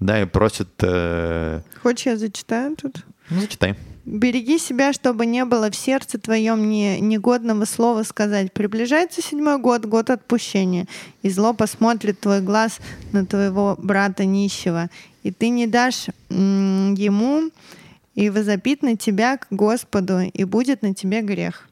да, 0.00 0.20
и 0.20 0.24
просит, 0.24 0.68
э, 0.82 1.60
Хочешь, 1.82 2.06
я 2.06 2.16
зачитаю 2.16 2.74
тут? 2.76 3.04
ну, 3.30 3.40
зачитай. 3.40 3.76
Береги 4.04 4.58
себя, 4.58 4.92
чтобы 4.92 5.24
не 5.24 5.46
было 5.46 5.70
в 5.70 5.76
сердце 5.76 6.18
твоем 6.18 6.68
ни, 6.68 6.98
негодного 7.00 7.64
слова 7.64 8.02
сказать. 8.02 8.52
Приближается 8.52 9.22
седьмой 9.22 9.58
год, 9.58 9.86
год 9.86 10.10
отпущения, 10.10 10.86
и 11.22 11.30
зло 11.30 11.54
посмотрит 11.54 12.20
твой 12.20 12.42
глаз 12.42 12.80
на 13.12 13.24
твоего 13.24 13.76
брата 13.78 14.26
нищего, 14.26 14.90
и 15.22 15.30
ты 15.30 15.48
не 15.48 15.66
дашь 15.66 16.08
ему, 16.28 17.50
и 18.14 18.28
возопит 18.28 18.82
на 18.82 18.96
тебя 18.96 19.38
к 19.38 19.46
Господу, 19.50 20.20
и 20.20 20.44
будет 20.44 20.82
на 20.82 20.94
тебе 20.94 21.22
грех. 21.22 21.68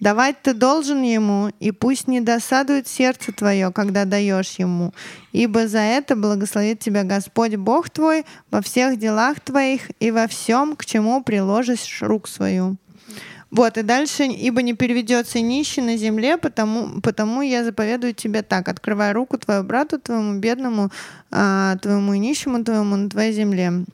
Давать 0.00 0.42
ты 0.42 0.54
должен 0.54 1.02
ему, 1.02 1.50
и 1.60 1.70
пусть 1.70 2.08
не 2.08 2.20
досадует 2.20 2.88
сердце 2.88 3.32
твое, 3.32 3.72
когда 3.72 4.04
даешь 4.04 4.56
ему, 4.58 4.92
ибо 5.32 5.68
за 5.68 5.78
это 5.78 6.16
благословит 6.16 6.80
тебя 6.80 7.04
Господь 7.04 7.54
Бог 7.56 7.90
твой 7.90 8.26
во 8.50 8.60
всех 8.60 8.98
делах 8.98 9.40
твоих 9.40 9.90
и 10.00 10.10
во 10.10 10.26
всем, 10.26 10.76
к 10.76 10.84
чему 10.84 11.22
приложишь 11.22 12.02
рук 12.02 12.28
свою. 12.28 12.76
Вот, 13.54 13.78
и 13.78 13.82
дальше, 13.82 14.24
ибо 14.24 14.62
не 14.62 14.74
переведется 14.74 15.38
нищий 15.38 15.80
на 15.80 15.96
земле, 15.96 16.38
потому, 16.38 17.00
потому 17.00 17.40
я 17.40 17.62
заповедую 17.62 18.12
тебе 18.12 18.42
так, 18.42 18.68
открывай 18.68 19.12
руку 19.12 19.38
твоему 19.38 19.62
брату, 19.62 20.00
твоему 20.00 20.40
бедному, 20.40 20.90
а, 21.30 21.76
твоему 21.76 22.14
нищему 22.14 22.64
твоему 22.64 22.96
на 22.96 23.08
твоей 23.08 23.32
земле. 23.32 23.84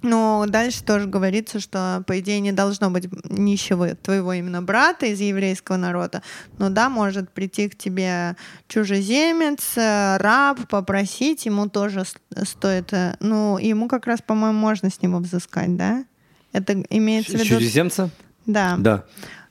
Но 0.00 0.44
дальше 0.48 0.84
тоже 0.84 1.06
говорится, 1.06 1.58
что, 1.58 2.04
по 2.06 2.20
идее, 2.20 2.38
не 2.38 2.52
должно 2.52 2.88
быть 2.90 3.08
нищего 3.24 3.96
твоего 3.96 4.32
именно 4.32 4.62
брата 4.62 5.06
из 5.06 5.20
еврейского 5.20 5.76
народа. 5.76 6.22
Но 6.58 6.70
да, 6.70 6.88
может 6.88 7.30
прийти 7.30 7.68
к 7.68 7.76
тебе 7.76 8.36
чужеземец, 8.68 9.76
э, 9.76 10.16
раб, 10.18 10.68
попросить, 10.68 11.46
ему 11.46 11.68
тоже 11.68 12.04
стоит... 12.44 12.92
э, 12.92 13.16
Ну, 13.18 13.58
ему 13.58 13.88
как 13.88 14.06
раз, 14.06 14.20
по-моему, 14.24 14.58
можно 14.58 14.88
с 14.88 15.02
него 15.02 15.18
взыскать, 15.18 15.76
да? 15.76 16.04
Это 16.52 16.80
имеется 16.90 17.32
в 17.32 17.34
виду... 17.40 17.56
Чужеземца? 17.56 18.10
Да. 18.46 18.76
Да. 18.78 19.04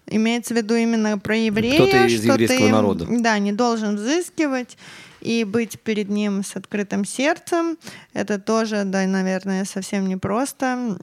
Имеется 0.09 0.53
в 0.53 0.57
виду 0.57 0.75
именно 0.75 1.17
про 1.19 1.35
еврея, 1.35 1.75
Кто-то 1.75 2.05
из 2.05 2.19
что 2.19 2.27
еврейского 2.31 2.59
ты, 2.59 2.71
народа. 2.71 3.07
Да, 3.09 3.37
не 3.39 3.51
должен 3.51 3.97
взыскивать 3.97 4.77
и 5.27 5.43
быть 5.43 5.79
перед 5.81 6.09
ним 6.09 6.43
с 6.43 6.55
открытым 6.55 7.03
сердцем. 7.03 7.77
Это 8.13 8.39
тоже, 8.39 8.83
да, 8.85 9.05
наверное, 9.05 9.65
совсем 9.65 10.07
непросто. 10.07 10.97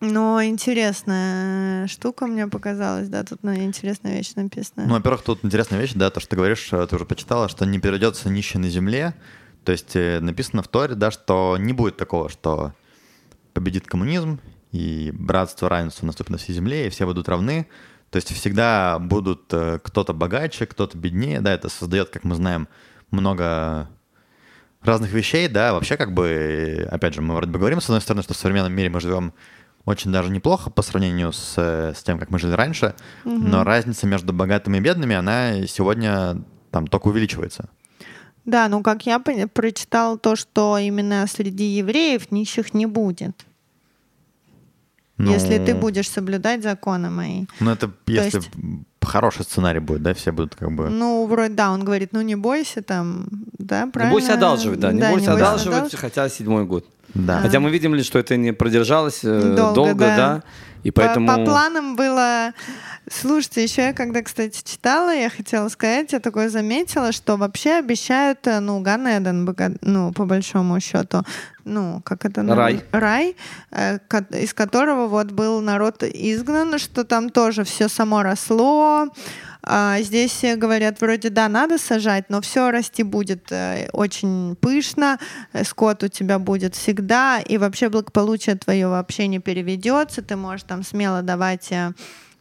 Но 0.00 0.42
интересная 0.42 1.86
штука 1.86 2.26
мне 2.26 2.46
показалась, 2.46 3.08
да, 3.08 3.22
тут 3.22 3.40
ну, 3.42 3.54
интересная 3.54 4.16
вещь 4.16 4.32
написана. 4.34 4.86
Ну, 4.86 4.94
во-первых, 4.94 5.22
тут 5.22 5.44
интересная 5.44 5.78
вещь, 5.78 5.92
да, 5.94 6.08
то, 6.08 6.20
что 6.20 6.30
ты 6.30 6.36
говоришь, 6.36 6.72
э, 6.72 6.86
ты 6.86 6.96
уже 6.96 7.04
почитала, 7.04 7.50
что 7.50 7.66
не 7.66 7.78
перейдется 7.78 8.30
нищий 8.30 8.56
на 8.56 8.70
земле. 8.70 9.14
То 9.62 9.72
есть 9.72 9.94
э, 9.94 10.20
написано 10.20 10.62
в 10.62 10.68
Торе, 10.68 10.94
да, 10.94 11.10
что 11.10 11.58
не 11.58 11.74
будет 11.74 11.98
такого, 11.98 12.30
что 12.30 12.72
победит 13.52 13.86
коммунизм, 13.86 14.40
и 14.72 15.10
братство, 15.12 15.68
равенство 15.68 16.06
наступит 16.06 16.30
на 16.30 16.38
всей 16.38 16.54
земле, 16.54 16.86
и 16.86 16.90
все 16.90 17.04
будут 17.04 17.28
равны. 17.28 17.66
То 18.10 18.16
есть 18.16 18.32
всегда 18.32 18.98
будут 18.98 19.52
э, 19.52 19.80
кто-то 19.82 20.14
богаче, 20.14 20.64
кто-то 20.64 20.96
беднее, 20.96 21.42
да, 21.42 21.52
это 21.52 21.68
создает, 21.68 22.08
как 22.08 22.24
мы 22.24 22.34
знаем, 22.36 22.68
много 23.10 23.88
разных 24.82 25.12
вещей, 25.12 25.48
да, 25.48 25.72
вообще 25.72 25.96
как 25.96 26.12
бы, 26.14 26.88
опять 26.90 27.14
же, 27.14 27.20
мы 27.22 27.34
вроде 27.34 27.50
бы 27.52 27.58
говорим, 27.58 27.80
с 27.80 27.84
одной 27.84 28.00
стороны, 28.00 28.22
что 28.22 28.34
в 28.34 28.36
современном 28.36 28.72
мире 28.72 28.88
мы 28.88 29.00
живем 29.00 29.32
очень 29.84 30.12
даже 30.12 30.30
неплохо 30.30 30.70
по 30.70 30.82
сравнению 30.82 31.32
с, 31.32 31.54
э, 31.56 31.92
с 31.96 32.02
тем, 32.02 32.18
как 32.18 32.30
мы 32.30 32.38
жили 32.38 32.52
раньше, 32.52 32.94
но 33.24 33.64
разница 33.64 34.06
между 34.06 34.32
богатыми 34.32 34.78
и 34.78 34.80
бедными, 34.80 35.16
она 35.16 35.66
сегодня 35.66 36.42
там 36.70 36.86
только 36.86 37.08
увеличивается. 37.08 37.68
Да, 38.44 38.68
ну 38.68 38.82
как 38.82 39.04
я 39.06 39.18
прочитал 39.18 40.18
то, 40.18 40.34
что 40.36 40.78
именно 40.78 41.26
среди 41.26 41.64
евреев 41.64 42.30
нищих 42.30 42.72
не 42.74 42.86
будет, 42.86 43.44
Ну, 45.18 45.32
если 45.32 45.58
ты 45.58 45.74
будешь 45.74 46.08
соблюдать 46.08 46.62
законы 46.62 47.10
мои. 47.10 47.44
Ну, 47.60 47.70
это 47.70 47.90
если 48.06 48.38
есть- 48.38 48.50
хороший 49.02 49.44
сценарий 49.44 49.80
будет, 49.80 50.02
да, 50.02 50.14
все 50.14 50.32
будут 50.32 50.54
как 50.54 50.70
бы... 50.72 50.88
Ну, 50.90 51.26
вроде, 51.26 51.54
да, 51.54 51.70
он 51.70 51.84
говорит, 51.84 52.10
ну 52.12 52.20
не 52.20 52.36
бойся 52.36 52.82
там, 52.82 53.26
да, 53.58 53.84
Не 53.86 53.90
правильно? 53.90 54.12
бойся 54.12 54.34
одалживать, 54.34 54.80
да, 54.80 54.92
не 54.92 55.00
бойся 55.00 55.32
одалживать, 55.34 55.78
одалживать. 55.78 55.94
хотя 55.94 56.28
седьмой 56.28 56.64
год. 56.64 56.84
Да. 57.14 57.40
Хотя 57.40 57.58
мы 57.60 57.70
видим 57.70 57.94
ли, 57.94 58.02
что 58.02 58.18
это 58.18 58.36
не 58.36 58.52
продержалось 58.52 59.20
э, 59.24 59.54
Долго, 59.56 59.74
долго, 59.74 59.94
да. 59.94 60.16
да. 60.16 60.42
И 60.82 60.90
По- 60.90 61.02
поэтому... 61.02 61.26
По, 61.26 61.44
планам 61.44 61.96
было... 61.96 62.52
Слушайте, 63.10 63.64
еще 63.64 63.82
я 63.82 63.92
когда, 63.92 64.22
кстати, 64.22 64.62
читала, 64.64 65.12
я 65.14 65.28
хотела 65.30 65.68
сказать, 65.68 66.12
я 66.12 66.20
такое 66.20 66.48
заметила, 66.48 67.12
что 67.12 67.36
вообще 67.36 67.72
обещают, 67.78 68.46
э, 68.46 68.60
ну, 68.60 68.80
Ганеден, 68.80 69.48
ну, 69.80 70.12
по 70.12 70.24
большому 70.26 70.78
счету, 70.80 71.24
ну, 71.64 72.00
как 72.04 72.24
это? 72.24 72.42
на- 72.42 72.54
Рай. 72.54 72.84
Рай, 72.92 73.36
э, 73.72 73.98
из 74.30 74.54
которого 74.54 75.08
вот 75.08 75.32
был 75.32 75.60
народ 75.60 76.02
изгнан, 76.04 76.78
что 76.78 77.04
там 77.04 77.30
тоже 77.30 77.64
все 77.64 77.88
само 77.88 78.22
росло, 78.22 79.08
здесь 80.00 80.44
э, 80.44 80.56
говорят, 80.56 81.00
вроде 81.00 81.30
да, 81.30 81.48
надо 81.48 81.78
сажать, 81.78 82.30
но 82.30 82.40
все 82.40 82.70
расти 82.70 83.02
будет 83.02 83.50
э, 83.50 83.88
очень 83.92 84.56
пышно, 84.56 85.18
э, 85.52 85.64
скот 85.64 86.02
у 86.02 86.08
тебя 86.08 86.38
будет 86.38 86.74
всегда, 86.74 87.40
и 87.40 87.58
вообще 87.58 87.88
благополучие 87.88 88.56
твое 88.56 88.88
вообще 88.88 89.26
не 89.26 89.38
переведется, 89.38 90.22
ты 90.22 90.36
можешь 90.36 90.64
там 90.64 90.82
смело 90.82 91.22
давать 91.22 91.72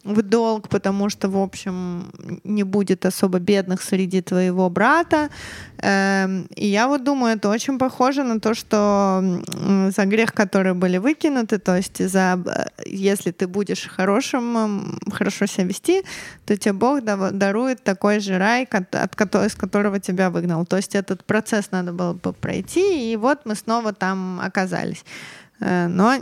в 0.04 0.22
долг, 0.22 0.70
потому 0.70 1.10
что, 1.10 1.30
в 1.30 1.38
общем, 1.38 2.10
не 2.44 2.64
будет 2.64 3.06
особо 3.06 3.40
бедных 3.40 3.82
среди 3.82 4.22
твоего 4.22 4.70
брата. 4.70 5.30
Эм, 5.78 6.48
И 6.56 6.68
я 6.68 6.88
вот 6.88 7.04
думаю, 7.04 7.36
это 7.36 7.50
очень 7.50 7.78
похоже 7.78 8.24
на 8.24 8.40
то, 8.40 8.54
что 8.54 9.22
за 9.96 10.06
грех, 10.06 10.34
которые 10.34 10.74
были 10.74 10.98
выкинуты, 11.00 11.58
то 11.60 11.76
есть 11.76 12.10
за, 12.10 12.42
э, 12.46 12.66
если 12.86 13.32
ты 13.32 13.48
будешь 13.48 13.88
хорошим, 13.88 14.98
хорошо 15.12 15.48
себя 15.48 15.66
вести, 15.66 16.04
то 16.46 16.56
тебе 16.56 16.74
Бог 16.74 17.04
дарует 17.04 17.84
такой 17.84 18.20
же 18.20 18.38
рай, 18.38 18.64
от 18.64 19.16
кото- 19.16 19.46
из 19.46 19.56
которого 19.56 20.00
тебя 20.00 20.30
выгнал. 20.30 20.66
То 20.66 20.78
есть 20.78 20.96
этот 20.96 21.24
процесс 21.26 21.72
надо 21.72 21.92
было 21.92 22.14
бы 22.14 22.34
пройти, 22.34 23.12
и 23.12 23.18
вот 23.18 23.46
мы 23.46 23.56
снова 23.56 23.92
там 23.94 24.40
оказались. 24.40 25.04
Э, 25.60 25.88
Но 25.88 26.16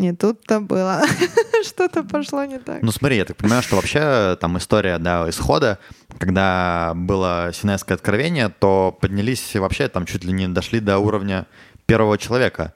не 0.00 0.12
тут-то 0.12 0.60
было. 0.60 1.02
Что-то 1.64 2.02
пошло 2.02 2.44
не 2.44 2.58
так. 2.58 2.82
Ну 2.82 2.92
смотри, 2.92 3.16
я 3.16 3.24
так 3.24 3.36
понимаю, 3.36 3.62
что 3.62 3.76
вообще 3.76 4.36
там 4.40 4.58
история, 4.58 4.98
да, 4.98 5.28
исхода, 5.28 5.78
когда 6.18 6.92
было 6.94 7.50
Синайское 7.52 7.96
откровение, 7.96 8.48
то 8.48 8.96
поднялись 9.00 9.54
вообще 9.56 9.88
там 9.88 10.06
чуть 10.06 10.24
ли 10.24 10.32
не 10.32 10.48
дошли 10.48 10.80
до 10.80 10.98
уровня 10.98 11.46
первого 11.86 12.18
человека. 12.18 12.74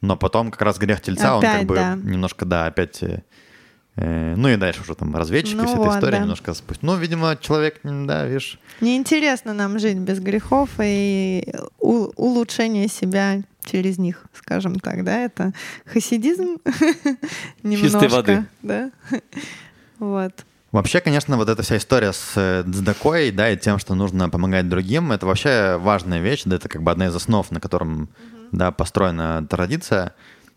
Но 0.00 0.16
потом 0.16 0.50
как 0.50 0.62
раз 0.62 0.78
грех 0.78 1.00
тельца, 1.00 1.36
он 1.36 1.44
Опять, 1.44 1.58
как 1.58 1.66
бы 1.66 1.74
да. 1.76 1.94
немножко, 1.96 2.44
да, 2.44 2.66
опять... 2.66 3.02
э, 3.02 3.22
э, 3.96 4.34
ну 4.36 4.48
и 4.48 4.56
дальше 4.56 4.82
уже 4.82 4.94
там 4.94 5.16
разведчики, 5.16 5.56
Ну 5.56 5.64
вся 5.64 5.72
эта 5.72 5.82
вот, 5.82 5.94
история 5.94 6.16
да. 6.18 6.22
немножко 6.22 6.54
спустя. 6.54 6.86
Ну, 6.86 6.96
видимо, 6.96 7.36
человек, 7.40 7.80
да, 7.82 8.26
видишь, 8.26 8.60
Неинтересно 8.80 9.54
нам 9.54 9.78
жить 9.78 9.96
без 9.96 10.20
грехов 10.20 10.68
и 10.78 11.52
улучшение 11.78 12.88
себя 12.88 13.42
через 13.66 13.98
них, 13.98 14.24
скажем 14.32 14.80
так, 14.80 15.04
да, 15.04 15.18
это 15.18 15.52
хасидизм 15.84 16.56
немножко. 17.62 17.90
Чистой 17.90 18.08
воды. 18.08 18.46
Да? 18.62 18.90
Вот. 19.98 20.46
Вообще, 20.72 21.00
конечно, 21.00 21.36
вот 21.36 21.48
эта 21.48 21.62
вся 21.62 21.76
история 21.76 22.12
с 22.12 22.32
э, 22.36 22.64
цдакой, 22.70 23.30
да, 23.30 23.50
и 23.50 23.56
тем, 23.56 23.78
что 23.78 23.94
нужно 23.94 24.28
помогать 24.28 24.68
другим, 24.68 25.12
это 25.12 25.26
вообще 25.26 25.78
важная 25.78 26.20
вещь, 26.20 26.42
да, 26.44 26.56
это 26.56 26.68
как 26.68 26.82
бы 26.82 26.90
одна 26.90 27.06
из 27.06 27.14
основ, 27.14 27.50
на 27.50 27.60
котором, 27.60 28.08
да, 28.52 28.72
построена 28.72 29.46
традиция. 29.46 30.14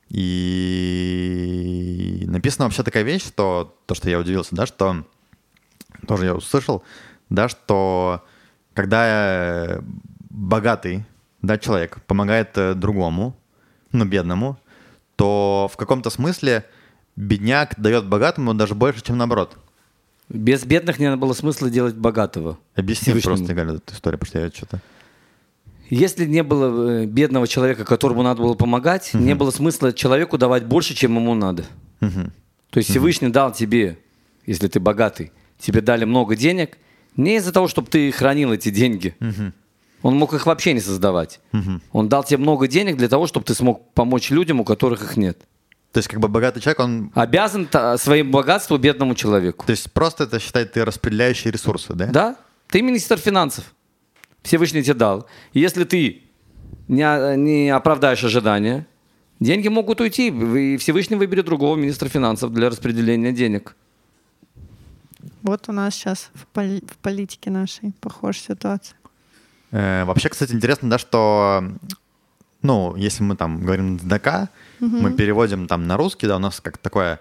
И 0.10 2.26
написана 2.28 2.66
вообще 2.66 2.84
такая 2.84 3.04
вещь, 3.04 3.26
что 3.26 3.78
то, 3.86 3.96
что 3.96 4.10
я 4.10 4.20
удивился, 4.20 4.56
да, 4.56 4.66
что 4.66 5.06
тоже 6.08 6.26
я 6.26 6.36
услышал, 6.36 6.84
да, 7.30 7.48
что 7.48 8.26
когда 8.74 9.06
э, 9.06 9.82
богатый, 10.30 11.06
да, 11.42 11.58
человек 11.58 12.02
помогает 12.06 12.58
э, 12.58 12.74
другому, 12.74 13.36
ну, 13.92 14.06
бедному, 14.06 14.58
то 15.16 15.70
в 15.72 15.78
каком-то 15.78 16.10
смысле 16.10 16.66
бедняк 17.16 17.80
дает 17.80 18.08
богатому 18.08 18.54
даже 18.54 18.76
больше, 18.76 19.02
чем 19.02 19.18
наоборот. 19.18 19.58
Без 20.30 20.64
бедных 20.64 21.00
не 21.00 21.16
было 21.16 21.34
смысла 21.34 21.70
делать 21.70 21.96
богатого. 21.96 22.60
Объясни 22.76 23.20
просто, 23.20 23.54
Галя, 23.54 23.76
эту 23.76 23.94
историю, 23.94 24.20
потому 24.20 24.30
что 24.30 24.40
я 24.40 24.50
что-то... 24.50 24.82
Если 25.90 26.26
не 26.26 26.44
было 26.44 27.02
э, 27.02 27.06
бедного 27.06 27.48
человека, 27.48 27.84
которому 27.84 28.22
надо 28.22 28.44
было 28.44 28.54
помогать, 28.54 29.14
не 29.16 29.34
было 29.34 29.50
смысла 29.50 29.92
человеку 29.92 30.38
давать 30.38 30.66
больше, 30.66 30.94
чем 30.94 31.16
ему 31.16 31.34
надо. 31.34 31.66
Мгм. 32.00 32.32
То 32.70 32.78
есть 32.78 32.92
Всевышний 32.92 33.30
дал 33.30 33.52
тебе, 33.52 33.98
если 34.46 34.68
ты 34.68 34.80
богатый, 34.80 35.32
тебе 35.58 35.82
дали 35.82 36.06
много 36.06 36.36
денег, 36.36 36.78
не 37.18 37.38
из-за 37.38 37.52
того, 37.52 37.68
чтобы 37.68 37.90
ты 37.90 38.12
хранил 38.12 38.54
эти 38.54 38.70
деньги. 38.70 39.16
Он 40.02 40.16
мог 40.16 40.34
их 40.34 40.46
вообще 40.46 40.74
не 40.74 40.80
создавать. 40.80 41.40
Он 41.92 42.10
дал 42.10 42.24
тебе 42.24 42.38
много 42.38 42.68
денег 42.68 42.98
для 42.98 43.08
того, 43.08 43.28
чтобы 43.28 43.46
ты 43.46 43.54
смог 43.54 43.94
помочь 43.94 44.30
людям, 44.30 44.60
у 44.60 44.64
которых 44.64 45.04
их 45.04 45.18
нет. 45.18 45.40
То 45.92 45.98
есть 45.98 46.08
как 46.08 46.20
бы 46.20 46.28
богатый 46.28 46.60
человек, 46.62 46.80
он... 46.80 47.12
Обязан 47.16 47.68
своим 47.98 48.32
богатством 48.32 48.80
бедному 48.80 49.16
человеку. 49.16 49.66
То 49.66 49.72
есть 49.72 49.92
просто 49.92 50.26
это 50.26 50.40
считает 50.40 50.74
ты 50.74 50.86
распределяющие 50.86 51.52
ресурсы, 51.52 51.94
да? 51.94 52.06
Да? 52.08 52.36
Ты 52.68 52.84
министр 52.84 53.18
финансов. 53.18 53.74
Всевышний 54.44 54.84
тебе 54.84 54.94
дал. 54.94 55.26
И 55.54 55.60
Если 55.60 55.84
ты 55.84 56.24
не, 56.88 57.36
не 57.38 57.70
оправдаешь 57.72 58.24
ожидания, 58.24 58.86
деньги 59.40 59.68
могут 59.68 60.00
уйти, 60.00 60.28
и 60.28 60.78
Всевышний 60.78 61.16
выберет 61.16 61.46
другого 61.46 61.76
министра 61.76 62.08
финансов 62.08 62.54
для 62.54 62.70
распределения 62.70 63.32
денег. 63.32 63.76
Вот 65.42 65.70
у 65.70 65.72
нас 65.72 65.96
сейчас 65.96 66.30
в, 66.36 66.46
поли- 66.56 66.86
в 66.88 66.98
политике 66.98 67.50
нашей 67.50 67.94
похожая 68.00 68.44
ситуация. 68.50 68.99
Э, 69.72 70.04
вообще, 70.06 70.30
кстати, 70.30 70.52
интересно, 70.54 70.90
да, 70.90 70.98
что, 70.98 71.64
ну, 72.62 72.96
если 72.96 73.24
мы 73.24 73.36
там 73.36 73.62
говорим 73.64 74.00
«цдака», 74.00 74.50
мы 74.80 75.14
переводим 75.14 75.68
там 75.68 75.88
на 75.88 75.98
русский, 75.98 76.28
да, 76.28 76.38
у 76.38 76.40
нас 76.40 76.60
как 76.62 76.78
такое, 76.78 77.20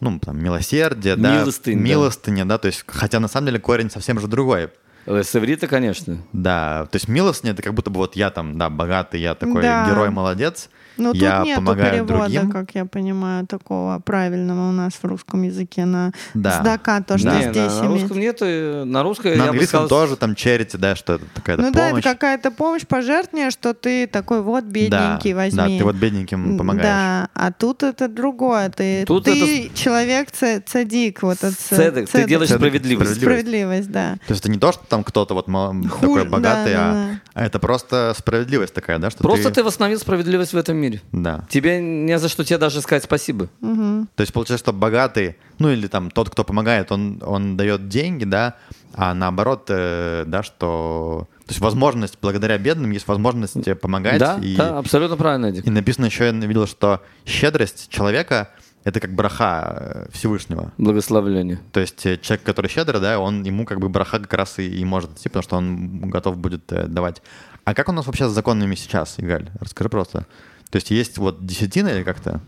ну, 0.00 0.18
там, 0.18 0.42
милосердие, 0.42 1.16
да, 1.16 1.40
Милостынь, 1.40 1.78
да. 1.78 1.84
милостыня, 1.84 2.44
да, 2.44 2.58
то 2.58 2.66
есть, 2.66 2.84
хотя 2.86 3.18
на 3.20 3.28
самом 3.28 3.46
деле 3.46 3.58
корень 3.58 3.90
совсем 3.90 4.20
же 4.20 4.28
другой. 4.28 4.70
Э, 5.06 5.22
С 5.22 5.34
иврита, 5.34 5.66
конечно. 5.66 6.18
Да, 6.32 6.86
то 6.90 6.96
есть 6.96 7.08
милостыня 7.08 7.52
это 7.54 7.62
как 7.62 7.74
будто 7.74 7.90
бы 7.90 7.98
вот 7.98 8.14
я 8.14 8.30
там, 8.30 8.58
да, 8.58 8.68
богатый, 8.70 9.20
я 9.20 9.34
такой 9.34 9.62
Да. 9.62 9.88
герой, 9.88 10.10
молодец, 10.10 10.68
Но 10.96 11.12
я 11.14 11.30
Ну, 11.32 11.38
тут 11.38 11.46
нету 11.46 11.60
помогаю 11.60 11.92
перевода, 11.92 12.28
другим. 12.30 12.50
как 12.50 12.74
я 12.74 12.84
понимаю, 12.84 13.46
такого 13.46 13.98
правильного 14.04 14.68
у 14.68 14.72
нас 14.72 14.92
в 14.94 15.04
русском 15.04 15.42
языке 15.42 15.84
на 15.84 16.12
Да. 16.34 16.60
сдака, 16.60 17.00
то, 17.02 17.18
что 17.18 17.28
Да. 17.28 17.36
Не, 17.38 17.42
здесь 17.52 17.72
на, 17.72 17.82
на 17.82 17.86
имеет. 17.86 18.00
русском 18.02 18.18
нет, 18.20 18.38
э, 18.40 18.84
на 18.84 19.02
русском 19.02 19.30
На 19.30 19.34
я 19.34 19.42
бы 19.42 19.48
английском 19.50 19.86
сказал, 19.86 19.88
тоже 19.88 20.16
там 20.16 20.32
charity, 20.32 20.76
да, 20.78 20.94
что 20.96 21.14
это 21.14 21.24
такая 21.34 21.56
Ну 21.56 21.70
да, 21.72 21.80
это 21.80 21.88
помощь. 21.90 22.04
какая-то 22.04 22.50
помощь, 22.50 22.86
пожертвование, 22.86 23.50
что 23.50 23.74
ты 23.74 24.06
такой 24.06 24.42
вот 24.42 24.64
бедненький, 24.64 25.30
да, 25.32 25.36
возьми. 25.36 25.56
Да, 25.56 25.66
ты 25.66 25.84
вот 25.84 25.96
бедненьким 25.96 26.58
помогаешь. 26.58 26.82
Да, 26.86 27.28
а 27.34 27.52
тут 27.52 27.82
это 27.82 28.08
другое. 28.08 28.68
Ты, 28.70 29.04
Тут 29.06 29.24
ты 29.24 29.70
человек 29.74 30.30
ц- 30.30 30.60
цадик, 30.60 31.22
вот 31.22 31.38
этот 31.38 31.58
ц- 31.58 31.76
Цедек, 31.76 32.06
ты 32.06 32.12
цедек. 32.12 32.28
делаешь 32.28 32.48
Цедек, 32.50 32.60
справедливость. 32.60 33.16
справедливость. 33.16 33.90
Да. 33.90 34.12
То 34.26 34.32
есть 34.32 34.40
это 34.40 34.50
не 34.50 34.58
то, 34.58 34.72
что 34.72 34.82
там 34.88 35.04
кто-то 35.04 35.34
вот 35.34 35.48
мал- 35.48 35.74
такой 36.00 36.24
богатый, 36.28 36.72
да, 36.74 36.90
а, 36.90 36.92
да. 36.92 37.20
а 37.34 37.44
это 37.46 37.58
просто 37.58 38.14
справедливость 38.18 38.74
такая, 38.74 38.98
да, 38.98 39.10
что 39.10 39.22
Просто 39.22 39.50
ты 39.50 39.62
восстановил 39.64 39.98
справедливость 39.98 40.52
в 40.52 40.56
этом 40.56 40.76
мире. 40.82 41.00
Да. 41.12 41.46
Тебе 41.48 41.80
не 41.80 42.18
за 42.18 42.28
что 42.28 42.44
тебе 42.44 42.58
даже 42.58 42.80
сказать 42.80 43.04
спасибо. 43.04 43.48
То 43.60 44.20
есть 44.20 44.32
получается, 44.32 44.64
что 44.64 44.72
богатый, 44.72 45.36
ну 45.58 45.70
или 45.70 45.86
там 45.86 46.10
тот, 46.10 46.30
кто 46.30 46.44
помогает, 46.44 46.92
он, 46.92 47.22
он 47.24 47.56
дает 47.56 47.88
деньги, 47.88 48.24
да, 48.24 48.56
а 48.94 49.14
наоборот, 49.14 49.66
э, 49.68 50.24
да, 50.26 50.42
что... 50.42 51.28
То 51.46 51.50
есть 51.50 51.60
возможность, 51.60 52.18
благодаря 52.20 52.58
бедным, 52.58 52.90
есть 52.90 53.08
возможность 53.08 53.66
э, 53.66 53.74
помогать. 53.74 54.18
Да, 54.18 54.38
и, 54.42 54.56
да, 54.56 54.78
абсолютно 54.78 55.16
правильно, 55.16 55.46
Эдик. 55.46 55.66
и 55.66 55.70
написано 55.70 56.06
еще, 56.06 56.26
я 56.26 56.32
видел, 56.32 56.66
что 56.66 57.00
щедрость 57.24 57.88
человека— 57.88 58.50
это 58.84 59.00
как 59.00 59.14
браха 59.14 59.76
э, 59.76 60.06
Всевышнего. 60.12 60.72
Благословление. 60.78 61.60
То 61.72 61.80
есть 61.80 62.04
э, 62.04 62.18
человек, 62.18 62.44
который 62.44 62.68
щедрый, 62.68 63.00
да, 63.00 63.18
он, 63.18 63.42
ему 63.44 63.64
как 63.64 63.78
бы 63.78 63.88
браха 63.88 64.18
как 64.18 64.32
раз 64.34 64.58
и, 64.58 64.68
и 64.68 64.84
может 64.84 65.12
идти, 65.12 65.28
потому 65.28 65.42
что 65.42 65.56
он 65.56 66.10
готов 66.10 66.36
будет 66.36 66.70
э, 66.72 66.86
давать. 66.86 67.22
А 67.64 67.74
как 67.74 67.88
у 67.88 67.92
нас 67.92 68.06
вообще 68.06 68.28
с 68.28 68.32
законами 68.32 68.74
сейчас, 68.74 69.14
Игаль? 69.18 69.50
Расскажи 69.60 69.88
просто. 69.88 70.26
То 70.72 70.76
есть 70.76 70.90
есть 70.90 71.18
вот 71.18 71.44
десятина 71.44 71.88
или 71.88 72.02
как-то? 72.02 72.40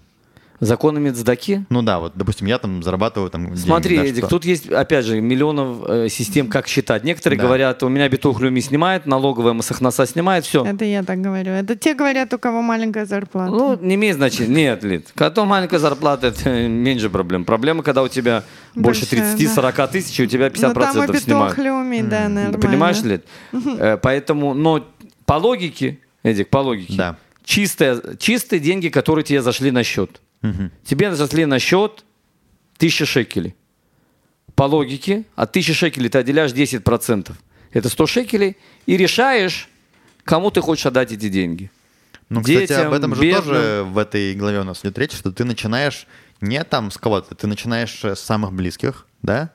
Законами 0.60 1.10
цдаки? 1.10 1.66
Ну 1.68 1.82
да, 1.82 1.98
вот, 1.98 2.12
допустим, 2.14 2.46
я 2.46 2.59
там 2.59 2.82
зарабатываю 2.82 3.28
там 3.28 3.46
деньги, 3.48 3.59
Смотри, 3.59 3.96
да, 3.98 4.05
Эдик, 4.05 4.18
что- 4.24 4.28
тут 4.28 4.46
есть, 4.46 4.70
опять 4.70 5.05
же, 5.05 5.20
миллионов 5.20 5.84
э, 5.86 6.09
систем, 6.09 6.48
как 6.48 6.66
считать. 6.66 7.05
Некоторые 7.05 7.38
Да. 7.38 7.44
говорят, 7.44 7.82
у 7.82 7.88
меня 7.90 8.09
битухлюми 8.09 8.60
снимает, 8.60 9.05
налоговая 9.05 9.52
Масахнаса 9.52 10.06
снимает, 10.06 10.46
все. 10.46 10.64
Это 10.64 10.86
я 10.86 11.02
так 11.02 11.20
говорю. 11.20 11.51
Это 11.51 11.76
те 11.76 11.92
говорят, 11.92 12.32
у 12.32 12.38
кого 12.38 12.62
маленькая 12.62 13.05
зарплата. 13.05 13.51
Ну, 13.51 13.78
не 13.78 13.96
имеет 13.96 14.16
значения. 14.16 14.55
Нет, 14.55 14.84
Лид. 14.84 15.12
Когда 15.14 15.44
маленькая 15.44 15.80
зарплата, 15.80 16.28
это 16.28 16.48
меньше 16.68 17.10
проблем. 17.10 17.44
Проблема, 17.44 17.82
когда 17.82 18.02
у 18.02 18.09
тебя 18.09 18.42
больше 18.74 19.02
Большая, 19.10 19.36
30-40 19.36 19.88
тысяч, 19.88 20.18
и 20.18 20.22
у 20.22 20.26
тебя 20.26 20.48
50% 20.48 20.94
ну, 20.94 21.06
там 21.06 21.16
и 21.16 21.18
снимают. 21.18 21.56
Петухлюми, 21.56 22.01
да, 22.01 22.28
нормально. 22.28 22.59
Понимаешь, 22.59 23.02
Лид? 23.02 23.26
Э, 23.52 23.98
Поэтому, 24.01 24.55
но 24.55 24.86
по 25.26 25.34
логике, 25.34 25.98
Эдик, 26.22 26.48
по 26.48 26.59
логике, 26.59 26.94
Да. 26.96 27.16
Чистые, 27.44 28.00
чистые 28.18 28.60
деньги, 28.60 28.88
которые 28.88 29.24
тебе 29.24 29.42
зашли 29.42 29.70
на 29.70 29.84
счет. 29.84 30.20
Мгм. 30.42 30.70
Тебе 30.84 31.14
зашли 31.14 31.46
на 31.46 31.58
счет 31.58 32.04
1000 32.78 33.06
шекелей. 33.06 33.54
По 34.54 34.64
логике, 34.64 35.24
от 35.34 35.50
1000 35.50 35.74
шекелей 35.74 36.08
ты 36.08 36.18
отделяешь 36.18 36.52
10%. 36.52 37.32
Это 37.72 37.88
100 37.88 38.06
шекелей 38.06 38.56
и 38.86 38.96
решаешь, 38.96 39.68
кому 40.24 40.50
ты 40.50 40.60
хочешь 40.60 40.86
отдать 40.86 41.12
эти 41.12 41.28
деньги. 41.28 41.70
Ну, 42.28 42.40
кстати, 42.40 42.60
детям, 42.60 42.86
об 42.88 42.92
этом 42.92 43.14
же 43.14 43.20
бедным. 43.22 43.44
тоже 43.44 43.84
в 43.86 43.98
этой 43.98 44.34
главе 44.34 44.60
у 44.60 44.64
нас 44.64 44.80
идет 44.80 44.98
речь, 44.98 45.12
что 45.12 45.30
ты 45.30 45.44
начинаешь 45.44 46.06
не 46.40 46.62
там 46.64 46.90
с 46.90 46.98
кого-то, 46.98 47.34
ты 47.34 47.46
начинаешь 47.46 48.04
с 48.04 48.18
самых 48.18 48.52
близких, 48.52 49.06
да? 49.22 49.50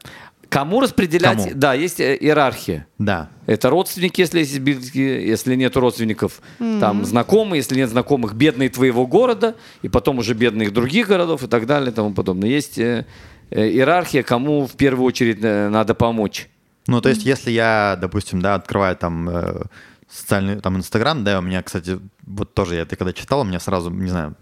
Кому 0.49 0.80
распределять? 0.80 1.38
Кому? 1.38 1.51
Да, 1.53 1.73
есть 1.73 1.99
э, 1.99 2.17
иерархия. 2.19 2.88
Да. 2.97 3.30
Это 3.45 3.69
родственники, 3.69 4.19
если 4.19 4.39
есть 4.39 4.59
близкие, 4.59 5.27
если 5.27 5.55
нет 5.55 5.77
родственников, 5.77 6.41
там 6.57 7.05
знакомые, 7.05 7.59
если 7.59 7.76
нет 7.76 7.89
знакомых, 7.89 8.34
бедные 8.34 8.69
твоего 8.69 9.05
города, 9.05 9.55
и 9.84 9.89
потом 9.89 10.17
уже 10.17 10.34
бедных 10.34 10.73
других 10.73 11.07
городов 11.07 11.43
и 11.43 11.47
так 11.47 11.67
далее 11.67 11.91
и 11.91 11.93
тому 11.93 12.13
подобное. 12.13 12.49
Есть 12.49 12.80
э, 12.80 13.05
э, 13.51 13.67
иерархия, 13.69 14.23
кому 14.23 14.65
в 14.65 14.73
первую 14.73 15.05
очередь 15.05 15.38
э, 15.41 15.69
надо 15.69 15.93
помочь. 15.93 16.49
Ну, 16.88 17.01
то 17.01 17.09
есть, 17.09 17.23
если 17.23 17.51
я, 17.51 17.97
допустим, 18.01 18.41
да, 18.41 18.55
открываю 18.55 18.95
там 18.95 19.30
э, 19.30 19.61
социальный 20.09 20.59
там 20.59 20.77
Инстаграм, 20.77 21.23
да, 21.23 21.38
у 21.38 21.41
меня, 21.43 21.61
кстати, 21.61 21.99
вот 22.26 22.55
тоже 22.55 22.76
я 22.76 22.81
это 22.81 22.95
когда 22.95 23.13
читал, 23.13 23.41
у 23.41 23.43
меня 23.43 23.59
сразу, 23.59 23.91
не 23.91 24.09
знаю, 24.09 24.35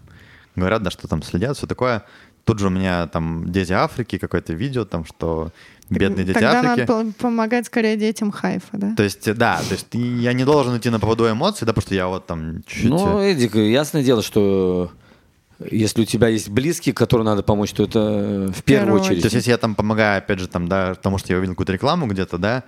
говорят, 0.56 0.82
да, 0.82 0.90
что 0.90 1.06
там 1.06 1.22
следят, 1.22 1.58
все 1.58 1.66
такое. 1.66 2.04
Тут 2.44 2.60
же 2.60 2.68
у 2.68 2.70
меня 2.70 3.06
там 3.08 3.52
дети 3.52 3.72
Африки, 3.72 4.16
какое-то 4.16 4.54
видео 4.54 4.86
там, 4.86 5.04
что 5.04 5.52
бедные 5.90 6.24
дети 6.24 6.34
Тогда 6.34 6.60
Африки. 6.60 6.90
надо 6.90 7.12
помогать 7.18 7.66
скорее 7.66 7.96
детям 7.96 8.30
Хайфа, 8.30 8.76
да? 8.76 8.94
То 8.96 9.02
есть, 9.02 9.32
да, 9.34 9.60
то 9.68 9.74
есть 9.74 9.86
я 9.92 10.32
не 10.32 10.44
должен 10.44 10.76
идти 10.76 10.90
на 10.90 11.00
поводу 11.00 11.30
эмоций, 11.30 11.66
да, 11.66 11.72
потому 11.72 11.82
что 11.82 11.94
я 11.94 12.08
вот 12.08 12.26
там 12.26 12.62
чуть-чуть... 12.66 12.90
Ну, 12.90 13.20
э, 13.20 13.32
Эдик, 13.32 13.54
ясное 13.54 14.02
дело, 14.02 14.22
что 14.22 14.90
если 15.70 16.02
у 16.02 16.04
тебя 16.04 16.28
есть 16.28 16.48
близкие, 16.48 16.94
которым 16.94 17.26
надо 17.26 17.42
помочь, 17.42 17.72
то 17.72 17.84
это 17.84 17.98
э, 17.98 18.48
в 18.52 18.62
первую 18.62 18.86
первую 18.86 19.00
очередь. 19.02 19.22
То 19.22 19.26
есть, 19.26 19.36
если 19.36 19.50
я 19.50 19.58
там 19.58 19.74
помогаю, 19.74 20.18
опять 20.18 20.38
же, 20.38 20.46
там, 20.46 20.68
да, 20.68 20.94
потому 20.94 21.18
что 21.18 21.32
я 21.32 21.38
увидел 21.38 21.54
какую-то 21.54 21.72
рекламу 21.72 22.06
где-то, 22.06 22.38
да, 22.38 22.64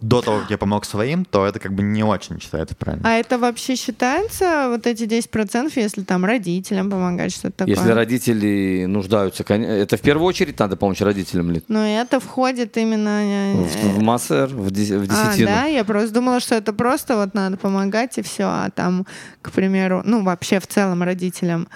до 0.00 0.22
того, 0.22 0.40
как 0.40 0.50
я 0.50 0.58
помог 0.58 0.84
своим, 0.84 1.24
то 1.24 1.46
это 1.46 1.58
как 1.58 1.72
бы 1.72 1.82
не 1.82 2.02
очень 2.04 2.40
считается 2.40 2.74
правильно. 2.74 3.08
А 3.08 3.14
это 3.14 3.38
вообще 3.38 3.76
считается, 3.76 4.68
вот 4.68 4.86
эти 4.86 5.04
10%, 5.04 5.72
если 5.76 6.02
там 6.02 6.24
родителям 6.24 6.90
помогать, 6.90 7.32
что-то 7.32 7.58
такое? 7.58 7.74
Если 7.74 7.90
родители 7.90 8.84
нуждаются, 8.86 9.42
это 9.42 9.96
в 9.96 10.00
первую 10.00 10.26
очередь 10.26 10.58
надо 10.58 10.76
помочь 10.76 11.00
родителям 11.00 11.50
ли? 11.50 11.62
Но 11.68 11.86
это 11.86 12.20
входит 12.20 12.76
именно... 12.76 13.22
э, 13.22 13.54
В, 13.54 13.98
в 13.98 14.02
массер, 14.02 14.46
в, 14.48 14.70
дес- 14.70 14.90
в 14.98 15.02
А, 15.02 15.06
десятину. 15.06 15.46
да, 15.48 15.64
я 15.64 15.84
просто 15.84 16.14
думала, 16.14 16.40
что 16.40 16.54
это 16.54 16.72
просто 16.72 17.16
вот 17.16 17.34
надо 17.34 17.56
помогать 17.56 18.18
и 18.18 18.22
все, 18.22 18.44
а 18.44 18.70
там, 18.70 19.06
к 19.42 19.50
примеру, 19.52 20.02
ну 20.04 20.22
вообще 20.22 20.60
в 20.60 20.66
целом 20.66 21.02
родителям 21.02 21.68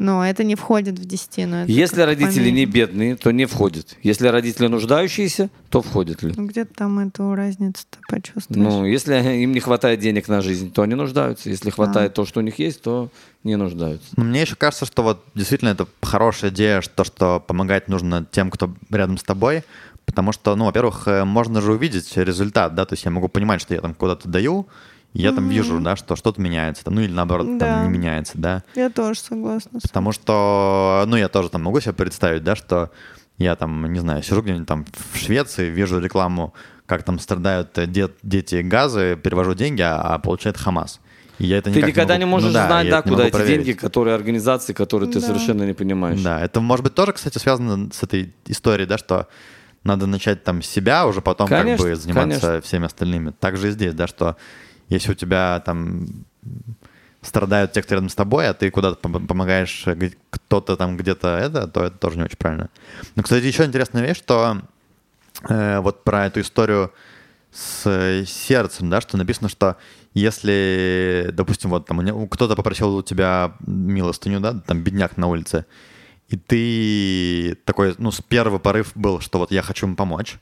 Но 0.00 0.26
это 0.26 0.44
не 0.44 0.54
входит 0.54 0.98
в 0.98 1.04
десятину. 1.04 1.66
Если 1.66 2.00
родители 2.00 2.38
поменьше. 2.38 2.52
не 2.52 2.64
бедные, 2.64 3.16
то 3.16 3.30
не 3.32 3.44
входит. 3.44 3.98
Если 4.02 4.28
родители 4.28 4.66
нуждающиеся, 4.66 5.50
то 5.68 5.82
входит 5.82 6.22
ли? 6.22 6.32
Ну, 6.34 6.46
Где-то 6.46 6.72
там 6.72 6.98
эту 7.00 7.34
разницу-то 7.34 7.98
почувствуешь. 8.08 8.62
Ну, 8.62 8.86
если 8.86 9.14
им 9.42 9.52
не 9.52 9.60
хватает 9.60 10.00
денег 10.00 10.26
на 10.26 10.40
жизнь, 10.40 10.72
то 10.72 10.80
они 10.80 10.94
нуждаются. 10.94 11.50
Если 11.50 11.68
хватает 11.68 12.14
то, 12.14 12.24
что 12.24 12.40
у 12.40 12.42
них 12.42 12.58
есть, 12.58 12.80
то 12.80 13.10
не 13.44 13.56
нуждаются. 13.56 14.08
Но 14.16 14.24
мне 14.24 14.40
еще 14.40 14.56
кажется, 14.56 14.86
что 14.86 15.02
вот 15.02 15.22
действительно 15.34 15.68
это 15.68 15.86
хорошая 16.00 16.50
идея, 16.50 16.80
что, 16.80 17.04
что 17.04 17.38
помогать 17.38 17.88
нужно 17.88 18.24
тем, 18.32 18.50
кто 18.50 18.74
рядом 18.88 19.18
с 19.18 19.22
тобой, 19.22 19.64
потому 20.06 20.32
что, 20.32 20.56
ну, 20.56 20.64
во-первых, 20.64 21.08
э, 21.08 21.24
можно 21.24 21.60
же 21.60 21.74
увидеть 21.74 22.16
результат, 22.16 22.74
да, 22.74 22.86
то 22.86 22.94
есть 22.94 23.04
я 23.04 23.10
могу 23.10 23.28
понимать, 23.28 23.60
что 23.60 23.74
я 23.74 23.82
там 23.82 23.92
куда-то 23.92 24.30
даю, 24.30 24.66
я 25.12 25.32
там 25.32 25.48
вижу, 25.48 25.80
да, 25.80 25.96
что 25.96 26.16
что-то 26.16 26.40
меняется, 26.40 26.84
там, 26.84 26.94
ну 26.94 27.00
или 27.00 27.12
наоборот, 27.12 27.58
Да. 27.58 27.66
там 27.82 27.92
не 27.92 27.98
меняется, 27.98 28.32
да. 28.36 28.62
Я 28.74 28.90
тоже 28.90 29.18
согласна. 29.20 29.80
Потому 29.82 30.12
что, 30.12 31.04
ну, 31.06 31.16
я 31.16 31.28
тоже 31.28 31.48
там 31.50 31.62
могу 31.62 31.80
себе 31.80 31.92
представить, 31.94 32.44
да, 32.44 32.54
что 32.56 32.90
я 33.38 33.56
там, 33.56 33.92
не 33.92 33.98
знаю, 34.00 34.22
сижу 34.22 34.42
где-нибудь 34.42 34.68
там 34.68 34.84
в 35.12 35.16
Швеции, 35.18 35.68
вижу 35.70 35.98
рекламу, 35.98 36.54
как 36.86 37.02
там 37.04 37.18
страдают 37.18 37.76
э, 37.78 37.86
дет- 37.86 38.16
дети 38.22 38.56
газы, 38.62 39.16
перевожу 39.22 39.54
деньги, 39.54 39.80
а, 39.82 40.00
а 40.00 40.18
получает 40.18 40.56
Хамас. 40.58 41.00
И 41.38 41.46
я 41.46 41.56
это 41.58 41.72
Ты 41.72 41.80
никогда 41.82 42.16
не 42.18 42.26
могу- 42.26 42.36
ну 42.42 42.42
можешь 42.48 42.52
да, 42.52 42.66
знать, 42.66 42.90
да, 42.90 43.02
не 43.04 43.10
куда 43.10 43.24
эти 43.24 43.32
проверить. 43.32 43.64
деньги, 43.64 43.78
которые 43.78 44.14
организации, 44.14 44.74
которые 44.74 45.10
ты 45.10 45.20
Да. 45.20 45.26
совершенно 45.26 45.62
не 45.62 45.72
понимаешь. 45.72 46.20
Да, 46.20 46.38
это 46.40 46.60
может 46.60 46.84
быть 46.84 46.94
тоже, 46.94 47.12
кстати, 47.12 47.38
связано 47.38 47.90
с 47.92 48.02
этой 48.02 48.34
историей, 48.46 48.86
да, 48.86 48.98
что 48.98 49.26
надо 49.82 50.06
начать 50.06 50.44
там 50.44 50.60
с 50.60 50.66
себя, 50.66 51.06
уже 51.06 51.22
потом 51.22 51.48
Конечно, 51.48 51.78
как 51.84 51.94
бы 51.94 51.96
заниматься 51.96 52.40
конечно. 52.40 52.60
всеми 52.60 52.84
остальными. 52.86 53.30
Также 53.30 53.68
и 53.68 53.70
здесь, 53.70 53.94
да, 53.94 54.06
что 54.06 54.36
если 54.90 55.12
у 55.12 55.14
тебя 55.14 55.60
там 55.64 56.26
страдают 57.22 57.72
те, 57.72 57.82
кто 57.82 57.94
рядом 57.94 58.08
с 58.08 58.14
тобой, 58.14 58.48
а 58.48 58.54
ты 58.54 58.70
куда-то 58.70 58.98
пом- 59.00 59.26
помогаешь 59.26 59.86
э, 59.86 60.10
кто-то 60.30 60.76
там 60.76 60.96
где-то 60.96 61.28
это, 61.38 61.66
то 61.68 61.84
это 61.84 61.96
тоже 61.98 62.16
не 62.16 62.24
очень 62.24 62.36
правильно. 62.36 62.70
Но, 63.14 63.22
кстати, 63.22 63.44
еще 63.44 63.64
интересная 63.64 64.06
вещь, 64.06 64.18
что 64.18 64.62
э, 65.48 65.80
вот 65.80 66.04
про 66.04 66.26
эту 66.26 66.40
историю 66.40 66.92
с 67.52 67.86
э, 67.86 68.24
сердцем, 68.26 68.90
да, 68.90 69.00
что 69.00 69.16
написано, 69.16 69.48
что 69.48 69.76
если, 70.14 71.30
допустим, 71.32 71.70
вот 71.70 71.86
там 71.86 72.28
кто-то 72.28 72.56
попросил 72.56 72.96
у 72.96 73.02
тебя 73.02 73.54
милостыню, 73.66 74.40
да, 74.40 74.54
там 74.54 74.82
бедняк 74.82 75.16
на 75.16 75.28
улице, 75.28 75.66
и 76.28 76.36
ты 76.36 77.54
такой, 77.64 77.94
ну, 77.98 78.10
с 78.10 78.20
первый 78.20 78.60
порыв 78.60 78.92
был, 78.94 79.20
что 79.20 79.38
вот 79.38 79.50
я 79.52 79.62
хочу 79.62 79.86
ему 79.86 79.96
помочь, 79.96 80.38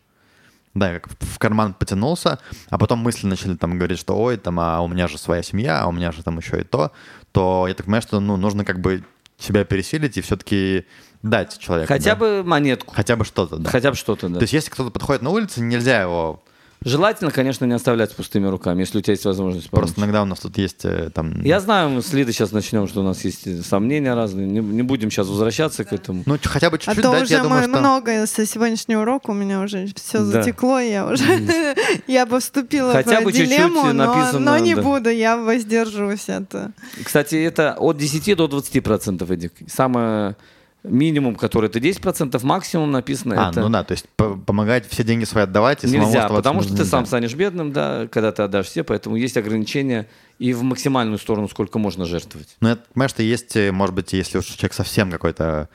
да, 0.74 0.92
я 0.92 1.00
как 1.00 1.12
в 1.18 1.38
карман 1.38 1.74
потянулся, 1.74 2.38
а 2.70 2.78
потом 2.78 3.00
мысли 3.00 3.26
начали 3.26 3.56
там 3.56 3.78
говорить, 3.78 3.98
что 3.98 4.18
ой, 4.18 4.36
там, 4.36 4.60
а 4.60 4.80
у 4.80 4.88
меня 4.88 5.08
же 5.08 5.18
своя 5.18 5.42
семья, 5.42 5.80
а 5.82 5.86
у 5.86 5.92
меня 5.92 6.12
же 6.12 6.22
там 6.22 6.38
еще 6.38 6.60
и 6.60 6.64
то, 6.64 6.92
то 7.32 7.66
я 7.68 7.74
так 7.74 7.86
понимаю, 7.86 8.02
что, 8.02 8.20
ну, 8.20 8.36
нужно 8.36 8.64
как 8.64 8.80
бы 8.80 9.04
себя 9.38 9.64
пересилить 9.64 10.16
и 10.16 10.20
все-таки 10.20 10.86
дать 11.22 11.58
человеку. 11.58 11.88
Хотя 11.88 12.10
да. 12.10 12.16
бы 12.16 12.42
монетку. 12.44 12.94
Хотя 12.94 13.16
бы 13.16 13.24
что-то, 13.24 13.56
да. 13.56 13.70
Хотя 13.70 13.90
бы 13.90 13.96
что-то, 13.96 14.28
да. 14.28 14.38
То 14.38 14.42
есть 14.42 14.52
если 14.52 14.70
кто-то 14.70 14.90
подходит 14.90 15.22
на 15.22 15.30
улице, 15.30 15.60
нельзя 15.60 16.02
его... 16.02 16.42
Желательно, 16.84 17.30
конечно, 17.32 17.64
не 17.64 17.72
оставлять 17.74 18.12
с 18.12 18.14
пустыми 18.14 18.46
руками, 18.46 18.80
если 18.80 18.98
у 18.98 19.00
тебя 19.00 19.12
есть 19.12 19.24
возможность 19.24 19.68
помочь. 19.68 19.86
Просто 19.86 20.00
иногда 20.00 20.22
у 20.22 20.24
нас 20.24 20.38
тут 20.38 20.56
есть 20.58 20.84
э, 20.84 21.10
там... 21.12 21.42
Я 21.42 21.58
знаю, 21.60 21.90
мы 21.90 22.02
с 22.02 22.12
Лидой 22.12 22.32
сейчас 22.32 22.52
начнем, 22.52 22.86
что 22.86 23.00
у 23.00 23.02
нас 23.02 23.24
есть 23.24 23.46
э, 23.46 23.62
сомнения 23.62 24.14
разные. 24.14 24.46
Не, 24.46 24.60
не 24.60 24.82
будем 24.82 25.10
сейчас 25.10 25.26
возвращаться 25.26 25.84
к 25.84 25.92
этому. 25.92 26.22
Ну, 26.24 26.38
хотя 26.42 26.70
бы 26.70 26.76
А 26.76 26.78
чуть-чуть 26.78 27.02
то 27.02 27.10
дать, 27.10 27.22
уже 27.24 27.34
я 27.34 27.42
думаю, 27.42 27.64
что... 27.64 27.78
много 27.78 28.26
со 28.26 28.46
сегодняшнего 28.46 29.00
урока 29.02 29.30
у 29.30 29.34
меня 29.34 29.60
уже 29.60 29.88
все 29.96 30.18
Да. 30.18 30.24
затекло, 30.24 30.78
я 30.78 31.06
уже 31.06 31.24
я 32.06 32.26
бы 32.26 32.38
вступила 32.38 32.92
Хотя 32.92 33.20
в 33.20 33.24
бы 33.24 33.32
чуть-чуть 33.32 33.48
дилемму, 33.50 33.92
но, 33.92 34.14
написано, 34.14 34.38
но 34.52 34.58
не 34.58 34.74
да. 34.76 34.82
буду, 34.82 35.10
я 35.10 35.36
воздерживаюсь 35.36 36.28
от. 36.28 36.54
э, 36.54 36.70
Кстати, 37.04 37.34
это 37.34 37.74
от 37.78 37.96
10 37.96 38.36
до 38.36 38.46
20 38.46 38.82
процентов, 38.84 39.30
Эдик. 39.30 39.52
Самое 39.66 40.36
минимум, 40.84 41.34
который 41.34 41.66
это 41.68 41.80
10 41.80 42.00
процентов, 42.00 42.42
максимум 42.44 42.90
написано 42.92 43.48
А, 43.48 43.50
это 43.50 43.60
ну 43.60 43.68
да, 43.68 43.82
то 43.84 43.92
есть 43.92 44.08
по- 44.16 44.36
помогать 44.36 44.86
все 44.88 45.02
деньги 45.04 45.24
свои 45.24 45.44
отдавать 45.44 45.84
и 45.84 45.88
нельзя, 45.88 46.28
потому 46.28 46.62
что 46.62 46.70
нужно 46.70 46.84
ты 46.84 46.88
сам 46.90 47.00
нельзя. 47.00 47.08
станешь 47.08 47.34
бедным, 47.34 47.72
да, 47.72 48.08
когда 48.10 48.32
ты 48.32 48.42
отдашь 48.42 48.66
все, 48.66 48.84
поэтому 48.84 49.16
есть 49.16 49.36
ограничения 49.36 50.08
и 50.38 50.52
в 50.52 50.62
максимальную 50.62 51.18
сторону, 51.18 51.48
сколько 51.48 51.78
можно 51.78 52.04
жертвовать. 52.04 52.56
Ну, 52.60 52.68
я 52.68 52.76
понимаю, 52.76 53.08
что 53.08 53.22
есть, 53.22 53.56
э, 53.56 53.72
может 53.72 53.94
быть, 53.94 54.12
если 54.12 54.38
уж 54.38 54.46
человек 54.46 54.72
совсем 54.72 55.10
какой-то 55.10 55.68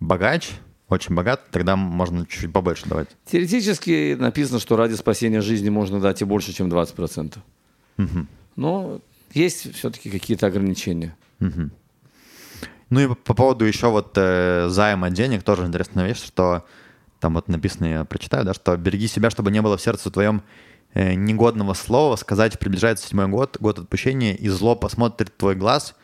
богач, 0.00 0.48
очень 0.88 1.14
богат, 1.14 1.50
тогда 1.50 1.76
можно 1.76 2.24
чуть-чуть 2.26 2.52
побольше 2.52 2.86
давать. 2.88 3.08
Теоретически 3.30 4.14
написано, 4.18 4.58
что 4.60 4.76
ради 4.76 4.94
спасения 4.94 5.40
жизни 5.40 5.68
можно 5.68 6.00
дать 6.00 6.22
и 6.22 6.24
больше, 6.24 6.52
чем 6.52 6.68
20 6.70 6.94
процентов. 6.94 7.42
Мгм. 7.96 8.28
Но 8.54 9.00
есть 9.34 9.74
все-таки 9.74 10.10
какие-то 10.10 10.46
ограничения. 10.46 11.16
Мгм. 11.40 11.72
Ну 12.90 13.00
и 13.00 13.08
по- 13.08 13.14
по 13.14 13.34
поводу 13.34 13.64
еще 13.64 13.88
вот 13.88 14.12
э, 14.16 14.68
займа 14.68 15.10
денег 15.10 15.42
тоже 15.42 15.64
интересная 15.66 16.06
вещь, 16.06 16.24
что 16.24 16.64
там 17.20 17.34
вот 17.34 17.48
написано, 17.48 17.86
я 17.86 18.04
прочитаю, 18.04 18.44
да, 18.44 18.54
что 18.54 18.76
береги 18.76 19.08
себя, 19.08 19.30
чтобы 19.30 19.50
не 19.50 19.62
было 19.62 19.76
в 19.76 19.82
сердце 19.82 20.10
твоем 20.10 20.42
э, 20.94 21.14
негодного 21.14 21.74
слова, 21.74 22.16
сказать, 22.16 22.58
приближается 22.58 23.06
седьмой 23.06 23.28
год, 23.28 23.56
год 23.58 23.78
отпущения, 23.78 24.34
и 24.34 24.48
зло 24.48 24.76
посмотрит 24.76 25.36
твой 25.36 25.54
глаз 25.54 25.94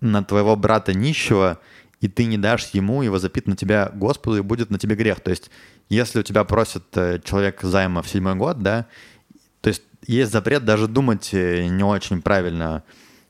на 0.00 0.24
твоего 0.24 0.56
брата 0.56 0.94
нищего, 0.94 1.58
и 2.00 2.08
ты 2.08 2.24
не 2.26 2.38
дашь 2.38 2.70
ему, 2.72 3.02
и 3.02 3.08
возопит 3.08 3.46
на 3.46 3.56
тебя 3.56 3.90
Господу, 3.94 4.38
и 4.38 4.42
будет 4.42 4.70
на 4.70 4.78
тебе 4.78 4.94
грех. 4.94 5.20
То 5.20 5.30
есть, 5.30 5.50
если 5.88 6.20
у 6.20 6.22
тебя 6.22 6.44
просит 6.44 6.84
э, 6.96 7.20
человек 7.24 7.60
займа 7.62 8.02
в 8.02 8.08
седьмой 8.08 8.34
год, 8.34 8.60
да, 8.60 8.86
то 9.60 9.68
есть 9.68 9.82
есть 10.06 10.32
запрет 10.32 10.64
даже 10.64 10.88
думать 10.88 11.30
э, 11.32 11.66
не 11.66 11.84
очень 11.84 12.22
правильно 12.22 12.82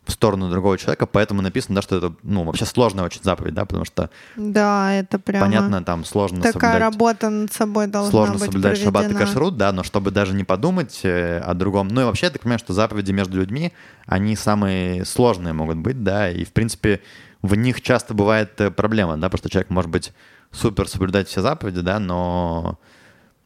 в 0.05 0.13
сторону 0.13 0.51
другого 0.51 0.77
человека, 0.77 1.07
поэтому 1.07 1.41
написано, 1.41 1.77
да, 1.77 1.83
что 1.83 1.97
это, 1.97 2.15
ну, 2.23 2.45
вообще 2.45 2.67
сложная 2.67 3.05
очень 3.05 3.23
заповедь, 3.23 3.55
да, 3.55 3.65
потому 3.65 3.85
что, 3.85 4.11
Да, 4.37 4.93
это 4.93 5.19
прямо 5.19 5.47
понятно, 5.47 5.83
там 5.83 6.05
сложно 6.05 6.43
такая 6.43 6.53
соблюдать, 6.53 6.81
работа 6.81 7.31
над 7.31 7.53
собой 7.53 7.87
должна 7.87 8.11
сложно 8.11 8.35
быть 8.35 8.45
соблюдать 8.45 8.79
шаббат 8.79 9.05
и 9.05 9.09
проведена. 9.09 9.27
кашрут, 9.27 9.57
да, 9.57 9.73
но 9.73 9.83
чтобы 9.83 10.11
даже 10.11 10.35
не 10.35 10.45
подумать 10.45 11.01
э, 11.05 11.39
о 11.39 11.55
другом, 11.55 11.89
ну 11.89 12.03
и 12.03 12.05
вообще, 12.05 12.27
я 12.27 12.33
так 12.33 12.43
понимаю, 12.43 12.59
что 12.59 12.75
заповеди 12.75 13.13
между 13.13 13.39
людьми, 13.39 13.73
они 14.07 14.37
самые 14.37 15.05
сложные 15.07 15.55
могут 15.55 15.79
быть, 15.79 16.03
да, 16.03 16.31
и, 16.31 16.45
в 16.45 16.53
принципе, 16.53 17.01
в 17.41 17.55
них 17.55 17.81
часто 17.81 18.13
бывает 18.13 18.61
э, 18.61 18.71
проблема, 18.71 19.17
да, 19.17 19.29
потому 19.29 19.39
что 19.39 19.49
человек 19.49 19.71
может 19.71 19.91
быть 19.91 20.13
супер 20.51 20.87
соблюдать 20.87 21.29
все 21.29 21.41
заповеди, 21.41 21.81
да, 21.81 21.99
но, 21.99 22.79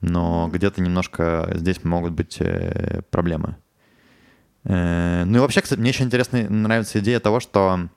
но 0.01 0.49
где-то 0.53 0.83
немножко 0.83 1.51
здесь 1.55 1.85
могут 1.85 2.13
быть 2.13 2.39
э, 2.41 3.03
проблемы. 3.11 3.57
Э, 4.69 5.25
Ну 5.25 5.39
и 5.39 5.41
вообще, 5.41 5.61
кстати, 5.63 5.81
мне 5.81 5.91
еще 5.91 6.05
интересно 6.05 6.49
нравится 6.49 7.01
идея 7.01 7.19
того, 7.21 7.41
что 7.41 7.89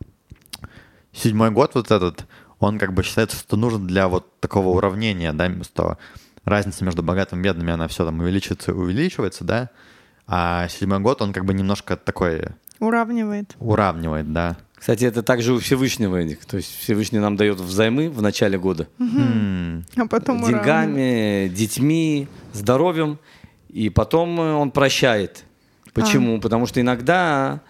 седьмой 1.14 1.52
год 1.52 1.76
вот 1.76 1.91
этот, 1.91 2.26
он 2.60 2.80
как 2.80 2.93
бы 2.93 3.03
считается, 3.03 3.38
что 3.38 3.57
нужен 3.57 3.85
для 3.85 4.07
вот 4.07 4.39
такого 4.39 4.69
уравнения, 4.69 5.34
да, 5.34 5.52
что 5.64 5.98
разница 6.45 6.84
между 6.85 7.03
богатыми 7.03 7.41
и 7.41 7.43
бедными, 7.43 7.73
она 7.73 7.88
все 7.88 8.06
там 8.06 8.19
увеличивается 8.19 8.72
и 8.72 8.76
увеличивается, 8.76 9.43
да, 9.43 9.69
а 10.27 10.68
седьмой 10.69 10.99
год, 10.99 11.22
он 11.22 11.34
как 11.34 11.45
бы 11.45 11.53
немножко 11.53 11.98
такой 11.98 12.45
Уравнивает. 12.80 13.56
уравнивает, 13.60 14.31
да. 14.34 14.57
Кстати, 14.76 15.03
это 15.06 15.22
также 15.22 15.53
у 15.53 15.60
Всевышнего, 15.60 16.15
Эдик. 16.15 16.43
То 16.45 16.57
есть 16.57 16.76
Всевышний 16.80 17.19
нам 17.19 17.35
дает 17.35 17.60
взаймы 17.60 18.10
в 18.10 18.19
начале 18.23 18.57
года. 18.57 18.88
А 18.98 20.07
потом 20.10 20.41
уравнивает. 20.41 20.48
деньгами, 20.48 21.48
детьми, 21.53 22.27
здоровьем. 22.53 23.19
И 23.69 23.89
потом 23.91 24.39
он 24.39 24.72
прощает. 24.72 25.43
Почему? 25.93 26.38
А. 26.38 26.39
Потому 26.39 26.65
что 26.65 26.81
иногда 26.81 27.61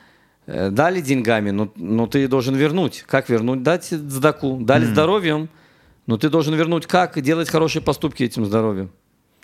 э, 0.45 0.69
дали 0.69 1.01
деньгами, 1.01 1.51
но, 1.51 1.71
но 1.75 2.07
ты 2.07 2.27
должен 2.27 2.55
вернуть. 2.55 3.03
Как 3.07 3.29
вернуть? 3.29 3.63
Дать 3.63 3.85
сдаку. 3.85 4.57
Дали 4.61 4.85
здоровьем, 4.85 5.49
но 6.07 6.17
ты 6.17 6.29
должен 6.29 6.55
вернуть. 6.55 6.85
Как 6.87 7.19
делать 7.21 7.49
хорошие 7.49 7.81
поступки 7.81 8.23
этим 8.23 8.45
здоровьем? 8.45 8.91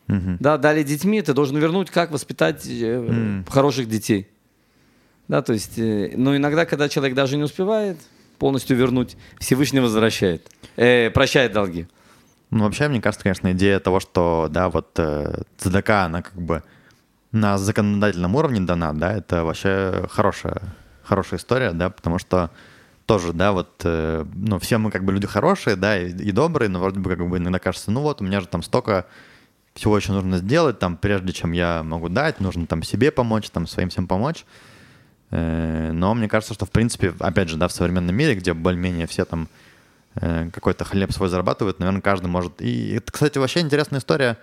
мгм. 0.07 0.37
Да, 0.39 0.57
дали 0.57 0.83
детьми, 0.83 1.21
ты 1.21 1.33
должен 1.33 1.57
вернуть, 1.57 1.89
как 1.89 2.11
воспитать 2.11 2.65
э, 2.67 3.43
хороших 3.49 3.87
детей. 3.87 4.27
Да, 5.27 5.41
то 5.41 5.53
есть, 5.53 5.77
э, 5.77 6.11
но 6.15 6.35
иногда, 6.35 6.65
когда 6.65 6.89
человек 6.89 7.15
даже 7.15 7.37
не 7.37 7.43
успевает 7.43 7.97
полностью 8.39 8.77
вернуть, 8.77 9.17
Всевышний 9.39 9.79
возвращает, 9.79 10.49
э, 10.77 11.09
прощает 11.11 11.51
долги. 11.53 11.87
Ну, 12.49 12.63
вообще, 12.63 12.87
мне 12.87 13.01
кажется, 13.01 13.23
конечно, 13.23 13.51
идея 13.51 13.79
того, 13.79 13.99
что, 13.99 14.47
да, 14.49 14.69
вот 14.69 14.97
э, 14.97 15.41
цедака, 15.57 16.05
она 16.05 16.21
как 16.21 16.35
бы 16.35 16.63
на 17.37 17.57
законодательном 17.57 18.35
уровне 18.35 18.61
дана, 18.61 18.93
да, 18.93 19.13
это 19.13 19.43
вообще 19.43 20.07
хорошая, 20.11 20.61
хорошая 21.03 21.39
история, 21.39 21.71
да, 21.71 21.89
потому 21.89 22.19
что 22.19 22.51
тоже, 23.05 23.31
да, 23.33 23.53
вот, 23.53 23.69
э, 23.85 24.25
ну, 24.35 24.59
все 24.59 24.77
мы 24.77 24.91
как 24.91 25.05
бы 25.05 25.13
люди 25.13 25.27
хорошие, 25.27 25.75
да, 25.75 25.97
и, 25.97 26.11
и 26.11 26.31
добрые, 26.31 26.69
но 26.69 26.79
вроде 26.79 26.99
бы 26.99 27.09
как 27.09 27.27
бы 27.27 27.37
иногда 27.37 27.59
кажется, 27.59 27.89
ну 27.89 28.01
вот, 28.01 28.21
у 28.21 28.25
меня 28.25 28.41
же 28.41 28.47
там 28.47 28.61
столько 28.61 29.05
всего 29.77 29.95
еще 29.95 30.11
нужно 30.11 30.37
сделать, 30.39 30.79
там, 30.79 30.97
прежде 30.97 31.31
чем 31.31 31.51
я 31.51 31.83
могу 31.83 32.09
дать, 32.09 32.39
нужно 32.39 32.65
там 32.67 32.83
себе 32.83 33.11
помочь, 33.11 33.49
там, 33.49 33.67
своим 33.67 33.89
всем 33.89 34.07
помочь. 34.07 34.45
Э, 35.31 35.91
Но 35.93 36.13
мне 36.13 36.27
кажется, 36.27 36.53
что, 36.53 36.65
в 36.65 36.71
принципе, 36.71 37.13
опять 37.19 37.49
же, 37.49 37.57
да, 37.57 37.67
в 37.67 37.71
современном 37.71 38.15
мире, 38.15 38.35
где 38.35 38.53
более-менее 38.53 39.07
все 39.07 39.23
там 39.25 39.47
э, 40.15 40.49
какой-то 40.51 40.83
хлеб 40.83 41.11
свой 41.11 41.29
зарабатывают, 41.29 41.79
наверное, 41.79 42.01
каждый 42.01 42.27
может. 42.27 42.61
И 42.61 42.93
это, 42.95 43.11
кстати, 43.11 43.37
вообще 43.37 43.59
интересная 43.59 43.99
история 43.99 44.37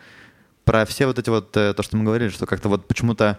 про 0.64 0.84
все 0.86 1.06
вот 1.06 1.18
эти 1.18 1.30
вот, 1.30 1.56
э, 1.56 1.74
то, 1.74 1.82
что 1.82 1.96
мы 1.96 2.04
говорили, 2.04 2.30
что 2.30 2.46
как-то 2.46 2.68
вот 2.68 2.88
почему-то, 2.88 3.38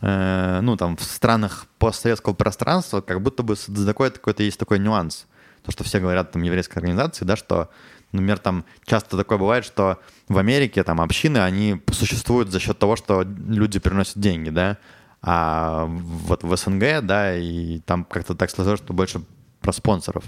э, 0.00 0.60
ну, 0.62 0.76
там, 0.76 0.96
в 0.96 1.02
странах 1.02 1.66
постсоветского 1.78 2.34
пространства 2.34 3.00
как 3.00 3.20
будто 3.20 3.42
бы 3.42 3.56
какой-то 3.56 4.42
есть 4.42 4.58
такой 4.58 4.78
нюанс. 4.78 5.26
То, 5.62 5.72
что 5.72 5.84
все 5.84 5.98
говорят 5.98 6.30
там 6.30 6.42
еврейской 6.42 6.78
организации, 6.78 7.24
да, 7.24 7.36
что, 7.36 7.70
например, 8.12 8.38
там 8.38 8.64
часто 8.84 9.16
такое 9.16 9.38
бывает, 9.38 9.64
что 9.64 9.98
в 10.28 10.38
Америке 10.38 10.84
там 10.84 11.00
общины, 11.00 11.38
они 11.38 11.82
существуют 11.90 12.50
за 12.50 12.60
счет 12.60 12.78
того, 12.78 12.94
что 12.94 13.22
люди 13.22 13.80
приносят 13.80 14.18
деньги, 14.18 14.50
да, 14.50 14.78
а 15.22 15.86
вот 15.86 16.44
в 16.44 16.56
СНГ, 16.56 17.04
да, 17.04 17.36
и 17.36 17.80
там 17.80 18.04
как-то 18.04 18.36
так 18.36 18.50
сложилось, 18.50 18.80
что 18.80 18.92
больше 18.92 19.22
про 19.60 19.72
спонсоров. 19.72 20.22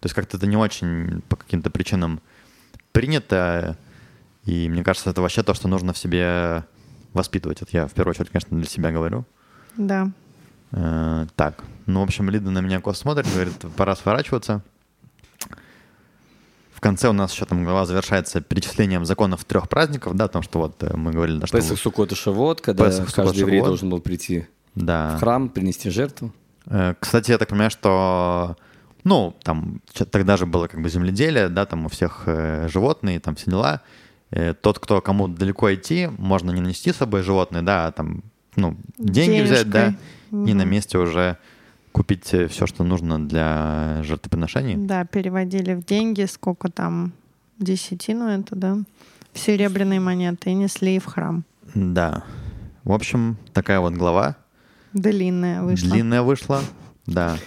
То 0.00 0.06
есть 0.06 0.14
как-то 0.14 0.36
это 0.36 0.46
не 0.46 0.58
очень 0.58 1.22
по 1.22 1.36
каким-то 1.36 1.70
причинам 1.70 2.20
принято, 2.92 3.78
и 4.46 4.68
мне 4.68 4.82
кажется, 4.82 5.10
это 5.10 5.20
вообще 5.20 5.42
то, 5.42 5.54
что 5.54 5.68
нужно 5.68 5.92
в 5.92 5.98
себе 5.98 6.64
воспитывать. 7.12 7.62
Это 7.62 7.70
я 7.72 7.86
в 7.86 7.92
первую 7.92 8.12
очередь, 8.12 8.30
конечно, 8.30 8.56
для 8.56 8.66
себя 8.66 8.92
говорю. 8.92 9.24
Да. 9.76 10.10
Э, 10.72 11.26
так, 11.34 11.62
ну, 11.86 12.00
в 12.00 12.04
общем, 12.04 12.30
Лида 12.30 12.50
на 12.50 12.60
меня 12.60 12.80
кос 12.80 12.98
смотрит, 12.98 13.26
говорит, 13.32 13.54
пора 13.76 13.96
сворачиваться. 13.96 14.62
В 16.72 16.80
конце 16.80 17.08
у 17.08 17.12
нас 17.12 17.32
еще 17.32 17.46
там 17.46 17.64
глава 17.64 17.86
завершается 17.86 18.40
перечислением 18.40 19.04
законов 19.04 19.44
трех 19.44 19.68
праздников, 19.68 20.14
да, 20.14 20.26
потому 20.26 20.42
что 20.42 20.58
вот 20.58 20.82
э, 20.82 20.94
мы 20.96 21.10
говорили, 21.10 21.38
да, 21.38 21.46
что... 21.46 21.56
Песах, 21.56 21.78
Суккот 21.78 22.12
и 22.12 22.14
Шавот, 22.14 22.60
когда 22.60 22.84
Песах, 22.84 23.12
каждый 23.12 23.40
еврей 23.40 23.62
должен 23.62 23.90
был 23.90 24.00
прийти 24.00 24.46
да. 24.74 25.16
в 25.16 25.20
храм, 25.20 25.48
принести 25.48 25.90
жертву. 25.90 26.32
Э, 26.66 26.94
Кстати, 27.00 27.30
я 27.30 27.38
так 27.38 27.48
понимаю, 27.48 27.70
что, 27.70 28.56
ну, 29.04 29.34
там 29.42 29.80
тогда 30.10 30.36
же 30.36 30.46
было 30.46 30.66
как 30.66 30.82
бы 30.82 30.88
земледелие, 30.88 31.48
да, 31.48 31.64
там 31.64 31.86
у 31.86 31.88
всех 31.88 32.24
э, 32.26 32.68
животные, 32.70 33.20
там 33.20 33.34
все 33.36 33.50
дела. 33.50 33.80
Э, 34.36 34.52
Тот, 34.52 34.78
кто 34.78 35.00
кому 35.00 35.28
далеко 35.28 35.72
идти, 35.74 36.10
можно 36.18 36.50
не 36.50 36.60
нести 36.60 36.92
с 36.92 36.96
собой 36.96 37.22
животные, 37.22 37.62
да, 37.62 37.86
а 37.86 37.92
там, 37.92 38.22
ну, 38.54 38.76
деньги 38.98 39.40
взять, 39.40 39.70
да, 39.70 39.94
Денежкой. 40.30 40.50
и 40.50 40.54
на 40.54 40.64
месте 40.64 40.98
уже 40.98 41.38
купить 41.92 42.26
все, 42.26 42.66
что 42.66 42.84
нужно 42.84 43.18
для 43.26 44.02
жертвоприношений. 44.02 44.76
Да, 44.76 45.06
переводили 45.06 45.72
в 45.72 45.86
деньги, 45.86 46.26
сколько 46.26 46.70
там, 46.70 47.12
десятину 47.58 48.26
это, 48.26 48.54
да, 48.54 48.76
в 49.32 49.38
серебряные 49.38 50.00
монеты 50.00 50.50
и 50.50 50.54
несли 50.54 50.98
в 50.98 51.06
храм. 51.06 51.42
Да. 51.74 52.22
В 52.84 52.92
общем, 52.92 53.38
такая 53.54 53.80
вот 53.80 53.94
глава. 53.94 54.36
Длинная 54.92 55.62
вышла. 55.62 55.90
Длинная 55.90 56.20
вышла. 56.22 56.60
Да. 57.06 57.38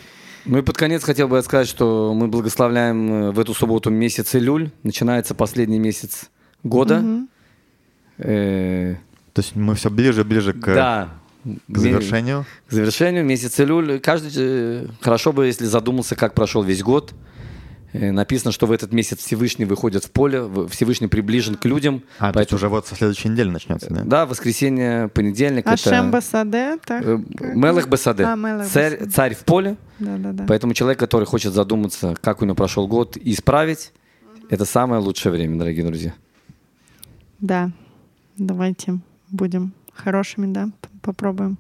Ну 0.46 0.58
и 0.58 0.62
под 0.64 0.76
конец 0.76 1.04
хотел 1.04 1.28
бы 1.28 1.36
я 1.36 1.44
сказать, 1.44 1.68
что 1.68 2.16
мы 2.16 2.28
благословляем 2.28 3.12
э, 3.12 3.32
в 3.32 3.40
эту 3.40 3.54
субботу 3.54 3.92
месяц 3.92 4.34
Илюль. 4.34 4.72
Начинается 4.82 5.36
последний 5.36 5.78
месяц 5.78 6.32
года. 6.64 7.00
Мгм. 7.00 7.30
Э, 8.18 8.96
То 9.34 9.42
есть 9.42 9.56
мы 9.56 9.76
все 9.76 9.90
ближе 9.90 10.22
и 10.22 10.24
ближе 10.24 10.54
к, 10.54 10.66
Да. 10.74 11.10
к 11.68 11.78
завершению. 11.78 12.46
К 12.68 12.72
завершению 12.74 13.24
месяц 13.26 13.60
Илюль. 13.60 14.00
Каждый 14.00 14.32
э, 14.36 14.88
хорошо 15.02 15.32
бы, 15.32 15.46
если 15.46 15.66
задумался, 15.66 16.16
как 16.16 16.34
прошел 16.34 16.64
весь 16.64 16.84
год. 16.84 17.14
Э, 17.94 18.12
Написано, 18.12 18.52
что 18.52 18.68
в 18.68 18.72
этот 18.72 18.92
месяц 18.92 19.20
Всевышний 19.20 19.66
выходит 19.66 20.04
в 20.04 20.12
поле, 20.12 20.44
Всевышний 20.70 21.08
приближен 21.08 21.56
к 21.56 21.66
людям. 21.66 22.04
А, 22.20 22.32
то 22.34 22.40
есть 22.40 22.52
уже 22.54 22.68
вот 22.68 22.86
со 22.88 22.96
следующей 22.96 23.30
недели 23.30 23.50
начнется, 23.50 23.88
да? 23.90 24.02
Да, 24.04 24.26
воскресенье, 24.26 25.08
понедельник. 25.08 25.66
Ашем 25.66 25.94
это 25.94 26.04
Басаде, 26.10 26.78
так? 26.86 27.04
э, 27.06 27.18
Мелех 27.40 27.88
Басаде. 27.88 28.26
А, 28.26 28.36
Мелех 28.36 28.68
Царь, 28.68 28.92
Басаде. 28.98 29.12
царь 29.12 29.36
в 29.36 29.40
поле. 29.46 29.78
Да-да-да. 30.00 30.46
Поэтому 30.48 30.74
человек, 30.74 31.00
который 31.00 31.26
хочет 31.26 31.54
задуматься, 31.54 32.16
как 32.22 32.42
у 32.42 32.46
него 32.46 32.56
прошел 32.56 32.86
год, 32.88 33.16
и 33.18 33.32
исправить, 33.32 33.92
это 34.50 34.66
самое 34.66 35.02
лучшее 35.02 35.32
время, 35.32 35.58
дорогие 35.58 35.86
друзья. 35.86 36.14
Да. 37.40 37.72
Давайте 38.38 39.00
будем 39.32 39.74
хорошими, 39.94 40.52
да, 40.52 40.70
попробуем. 41.02 41.58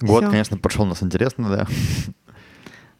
Год, 0.00 0.22
Всё. 0.22 0.30
конечно, 0.30 0.56
прошел 0.56 0.84
у 0.84 0.88
нас 0.88 1.02
интересно, 1.02 1.48
да. 1.48 1.66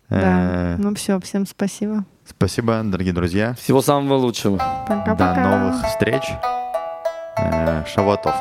Да. 0.09 0.75
Э, 0.75 0.77
Ну 0.79 0.95
все, 0.95 1.21
всем 1.21 1.47
спасибо. 1.47 2.05
Спасибо, 2.25 2.83
дорогие 2.85 3.13
друзья. 3.13 3.55
Всего 3.55 3.81
самого 3.81 4.15
лучшего. 4.15 4.57
Пока-пока. 4.89 5.35
До 5.35 5.59
новых 5.59 5.87
встреч. 5.87 6.25
Э, 7.39 7.85
Шавуатов. 7.87 8.35